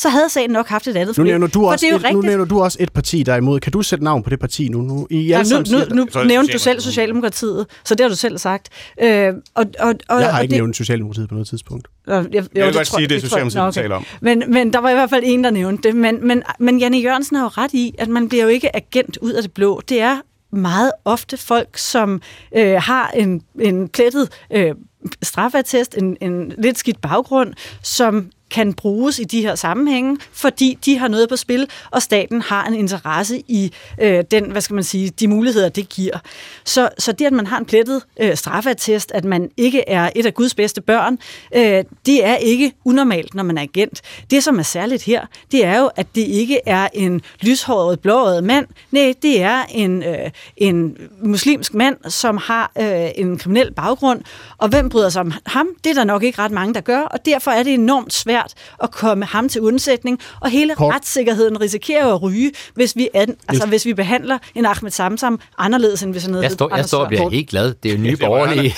så 0.00 0.08
havde 0.08 0.28
sagen 0.28 0.50
nok 0.50 0.68
haft 0.68 0.88
et 0.88 0.96
andet 0.96 1.18
nu 1.18 1.24
nævner, 1.24 1.46
du 1.46 1.66
også 1.66 1.86
et, 1.86 2.12
nu 2.12 2.20
nævner 2.20 2.44
du 2.44 2.62
også 2.62 2.78
et 2.80 2.92
parti, 2.92 3.22
der 3.22 3.32
er 3.32 3.36
imod. 3.36 3.60
Kan 3.60 3.72
du 3.72 3.82
sætte 3.82 4.04
navn 4.04 4.22
på 4.22 4.30
det 4.30 4.40
parti 4.40 4.68
nu? 4.68 4.82
nu, 4.82 5.06
I 5.10 5.20
ja, 5.20 5.42
nu, 5.42 5.58
nu, 5.58 5.78
nu, 5.94 6.06
nu 6.14 6.24
nævnte 6.24 6.52
du 6.52 6.58
selv 6.58 6.80
Socialdemokratiet, 6.80 7.66
så 7.84 7.94
det 7.94 8.04
har 8.04 8.08
du 8.08 8.16
selv 8.16 8.38
sagt. 8.38 8.68
Øh, 9.02 9.34
og, 9.54 9.66
og, 9.78 9.94
og, 10.08 10.20
jeg 10.20 10.32
har 10.32 10.40
ikke 10.40 10.50
det, 10.50 10.58
nævnt 10.58 10.76
Socialdemokratiet 10.76 11.28
på 11.28 11.34
noget 11.34 11.48
tidspunkt. 11.48 11.88
Jeg, 12.06 12.14
jeg, 12.14 12.34
jeg, 12.34 12.44
jeg 12.54 12.66
vil 12.66 12.74
godt 12.74 12.86
sige, 12.86 13.08
det 13.08 13.16
er 13.16 13.20
Socialdemokratiet, 13.20 13.62
okay. 13.62 13.82
taler 13.82 13.96
om. 13.96 14.04
Men, 14.20 14.42
men 14.48 14.72
der 14.72 14.78
var 14.78 14.90
i 14.90 14.94
hvert 14.94 15.10
fald 15.10 15.22
en, 15.26 15.44
der 15.44 15.50
nævnte 15.50 15.88
det. 15.88 15.96
Men, 15.96 16.26
men, 16.26 16.42
men 16.58 16.78
Janne 16.78 16.98
Jørgensen 16.98 17.36
har 17.36 17.44
jo 17.44 17.48
ret 17.48 17.74
i, 17.74 17.94
at 17.98 18.08
man 18.08 18.28
bliver 18.28 18.44
jo 18.44 18.50
ikke 18.50 18.76
agent 18.76 19.16
ud 19.16 19.32
af 19.32 19.42
det 19.42 19.52
blå. 19.52 19.80
Det 19.88 20.00
er 20.00 20.16
meget 20.52 20.92
ofte 21.04 21.36
folk, 21.36 21.78
som 21.78 22.22
øh, 22.56 22.74
har 22.82 23.10
en, 23.10 23.42
en 23.60 23.88
plettet 23.88 24.28
øh, 24.52 24.74
straffetest, 25.22 25.94
en, 25.98 26.16
en 26.20 26.52
lidt 26.58 26.78
skidt 26.78 27.00
baggrund, 27.00 27.54
som 27.82 28.30
kan 28.50 28.72
bruges 28.72 29.18
i 29.18 29.24
de 29.24 29.42
her 29.42 29.54
sammenhænge, 29.54 30.18
fordi 30.32 30.78
de 30.84 30.98
har 30.98 31.08
noget 31.08 31.28
på 31.28 31.36
spil, 31.36 31.68
og 31.90 32.02
staten 32.02 32.42
har 32.42 32.66
en 32.66 32.74
interesse 32.74 33.42
i 33.48 33.72
øh, 34.00 34.24
den, 34.30 34.50
hvad 34.50 34.60
skal 34.60 34.74
man 34.74 34.84
sige, 34.84 35.10
de 35.10 35.28
muligheder, 35.28 35.68
det 35.68 35.88
giver. 35.88 36.18
Så, 36.64 36.88
så 36.98 37.12
det, 37.12 37.26
at 37.26 37.32
man 37.32 37.46
har 37.46 37.58
en 37.58 37.64
plettet 37.64 38.02
øh, 38.20 38.36
straffatest, 38.36 39.12
at 39.12 39.24
man 39.24 39.50
ikke 39.56 39.88
er 39.88 40.10
et 40.16 40.26
af 40.26 40.34
Guds 40.34 40.54
bedste 40.54 40.80
børn, 40.80 41.18
øh, 41.54 41.84
det 42.06 42.24
er 42.24 42.36
ikke 42.36 42.72
unormalt, 42.84 43.34
når 43.34 43.42
man 43.42 43.58
er 43.58 43.62
agent. 43.62 44.00
Det, 44.30 44.44
som 44.44 44.58
er 44.58 44.62
særligt 44.62 45.02
her, 45.02 45.26
det 45.52 45.64
er 45.64 45.78
jo, 45.78 45.90
at 45.96 46.06
det 46.14 46.20
ikke 46.20 46.60
er 46.66 46.88
en 46.94 47.20
lyshåret, 47.40 48.00
blåret 48.00 48.44
mand. 48.44 48.66
Nej, 48.90 49.14
det 49.22 49.42
er 49.42 49.64
en, 49.70 50.02
øh, 50.02 50.30
en 50.56 50.96
muslimsk 51.22 51.74
mand, 51.74 51.96
som 52.08 52.36
har 52.36 52.72
øh, 52.78 53.08
en 53.14 53.38
kriminel 53.38 53.72
baggrund, 53.72 54.20
og 54.58 54.68
hvem 54.68 54.88
bryder 54.88 55.08
sig 55.08 55.20
om 55.20 55.32
ham? 55.46 55.68
Det 55.84 55.90
er 55.90 55.94
der 55.94 56.04
nok 56.04 56.22
ikke 56.22 56.38
ret 56.38 56.50
mange, 56.50 56.74
der 56.74 56.80
gør, 56.80 57.00
og 57.00 57.26
derfor 57.26 57.50
er 57.50 57.62
det 57.62 57.74
enormt 57.74 58.12
svært 58.12 58.39
svært 58.40 58.54
at 58.82 58.90
komme 58.90 59.24
ham 59.24 59.48
til 59.48 59.60
undsætning, 59.60 60.18
og 60.40 60.50
hele 60.50 60.74
Kort. 60.74 60.94
retssikkerheden 60.94 61.60
risikerer 61.60 62.14
at 62.14 62.22
ryge, 62.22 62.52
hvis 62.74 62.96
vi, 62.96 63.08
ad, 63.14 63.26
altså, 63.48 63.66
hvis 63.66 63.86
vi 63.86 63.94
behandler 63.94 64.38
en 64.54 64.66
Ahmed 64.66 64.90
Samsam 64.90 65.40
anderledes, 65.58 66.02
end 66.02 66.12
hvis 66.12 66.22
han 66.22 66.34
hedder 66.34 66.44
Jeg 66.44 66.52
står, 66.52 66.76
jeg 66.76 66.84
står 66.84 67.00
og 67.00 67.08
bliver 67.08 67.30
helt 67.30 67.50
glad. 67.50 67.74
Det 67.82 67.92
er 67.92 67.96
jo 67.96 68.02
nye 68.02 68.16
borgerlige. 68.16 68.74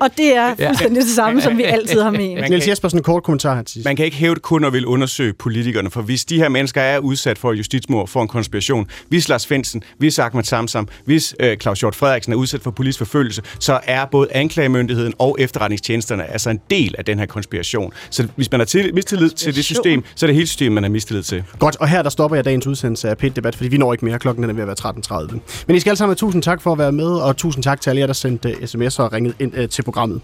og 0.04 0.10
det 0.16 0.36
er 0.36 0.54
fuldstændig 0.66 1.02
det 1.02 1.10
samme, 1.10 1.42
som 1.42 1.58
vi 1.58 1.62
altid 1.62 2.00
har 2.00 2.10
ment. 2.10 2.40
Niels 2.50 2.68
Jespersen, 2.68 2.98
en 2.98 3.02
kort 3.02 3.22
kommentar 3.22 3.54
her 3.54 3.62
til 3.62 3.82
Man 3.84 3.96
kan 3.96 4.04
ikke 4.04 4.16
hæve 4.16 4.34
det 4.34 4.42
kun 4.42 4.64
at 4.64 4.72
vil 4.72 4.86
undersøge 4.86 5.32
politikerne, 5.32 5.90
for 5.90 6.02
hvis 6.02 6.24
de 6.24 6.36
her 6.36 6.48
mennesker 6.48 6.80
er 6.80 6.98
udsat 6.98 7.38
for 7.38 7.52
justitsmord, 7.52 8.08
for 8.08 8.22
en 8.22 8.28
konspiration, 8.28 8.86
hvis 9.08 9.28
Lars 9.28 9.46
Finsen, 9.46 9.82
hvis 9.98 10.18
Ahmed 10.18 10.44
Samsam, 10.44 10.88
hvis 11.04 11.34
øh, 11.40 11.56
Claus 11.56 11.80
Hjort 11.80 11.94
Frederiksen 11.94 12.32
er 12.32 12.36
udsat 12.36 12.60
for 12.60 12.70
politisk 12.70 12.98
forfølgelse, 12.98 13.42
så 13.60 13.80
er 13.84 14.04
både 14.04 14.28
anklagemyndigheden 14.32 15.14
og 15.18 15.36
efterretningstjenesterne 15.38 16.32
altså 16.32 16.50
en 16.50 16.60
del 16.70 16.94
af 16.98 17.04
den 17.04 17.18
her 17.18 17.26
konspiration. 17.26 17.92
Så 18.10 18.28
hvis 18.38 18.50
man 18.50 18.60
har 18.60 18.64
til, 18.64 18.94
mistillid 18.94 19.30
til 19.30 19.56
det 19.56 19.64
system, 19.64 20.04
så 20.14 20.26
er 20.26 20.28
det 20.28 20.34
hele 20.34 20.46
systemet, 20.46 20.72
man 20.72 20.82
har 20.82 20.90
mistillid 20.90 21.22
til. 21.22 21.44
Godt, 21.58 21.76
og 21.76 21.88
her 21.88 22.02
der 22.02 22.10
stopper 22.10 22.36
jeg 22.36 22.44
dagens 22.44 22.66
udsendelse 22.66 23.08
af 23.08 23.18
pit 23.18 23.36
debat 23.36 23.56
fordi 23.56 23.68
vi 23.68 23.76
når 23.76 23.92
ikke 23.92 24.04
mere. 24.04 24.18
Klokken 24.18 24.44
er 24.44 24.52
ved 24.52 24.62
at 24.62 24.66
være 24.66 25.22
13.30. 25.32 25.38
Men 25.66 25.76
I 25.76 25.80
skal 25.80 25.90
alle 25.90 25.96
sammen 25.96 26.10
have 26.10 26.16
tusind 26.16 26.42
tak 26.42 26.62
for 26.62 26.72
at 26.72 26.78
være 26.78 26.92
med, 26.92 27.06
og 27.06 27.36
tusind 27.36 27.64
tak 27.64 27.80
til 27.80 27.90
alle 27.90 28.00
jer, 28.00 28.06
der 28.06 28.14
sendte 28.14 28.52
sms'er 28.52 29.02
og 29.02 29.12
ringede 29.12 29.34
ind 29.38 29.58
uh, 29.58 29.68
til 29.68 29.82
programmet. 29.82 30.20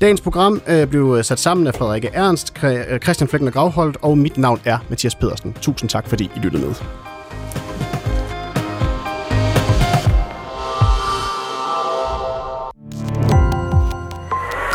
Dagens 0.00 0.20
program 0.20 0.62
uh, 0.70 0.88
blev 0.88 1.22
sat 1.22 1.38
sammen 1.38 1.66
af 1.66 1.74
Frederikke 1.74 2.08
Ernst, 2.14 2.52
Christian 3.02 3.28
Flækken 3.28 3.48
og 3.48 3.54
Gravholdt, 3.54 3.96
og 4.02 4.18
mit 4.18 4.38
navn 4.38 4.60
er 4.64 4.78
Mathias 4.88 5.14
Pedersen. 5.14 5.56
Tusind 5.60 5.90
tak, 5.90 6.08
fordi 6.08 6.24
I 6.24 6.38
lyttede 6.38 6.62
med. 6.62 6.74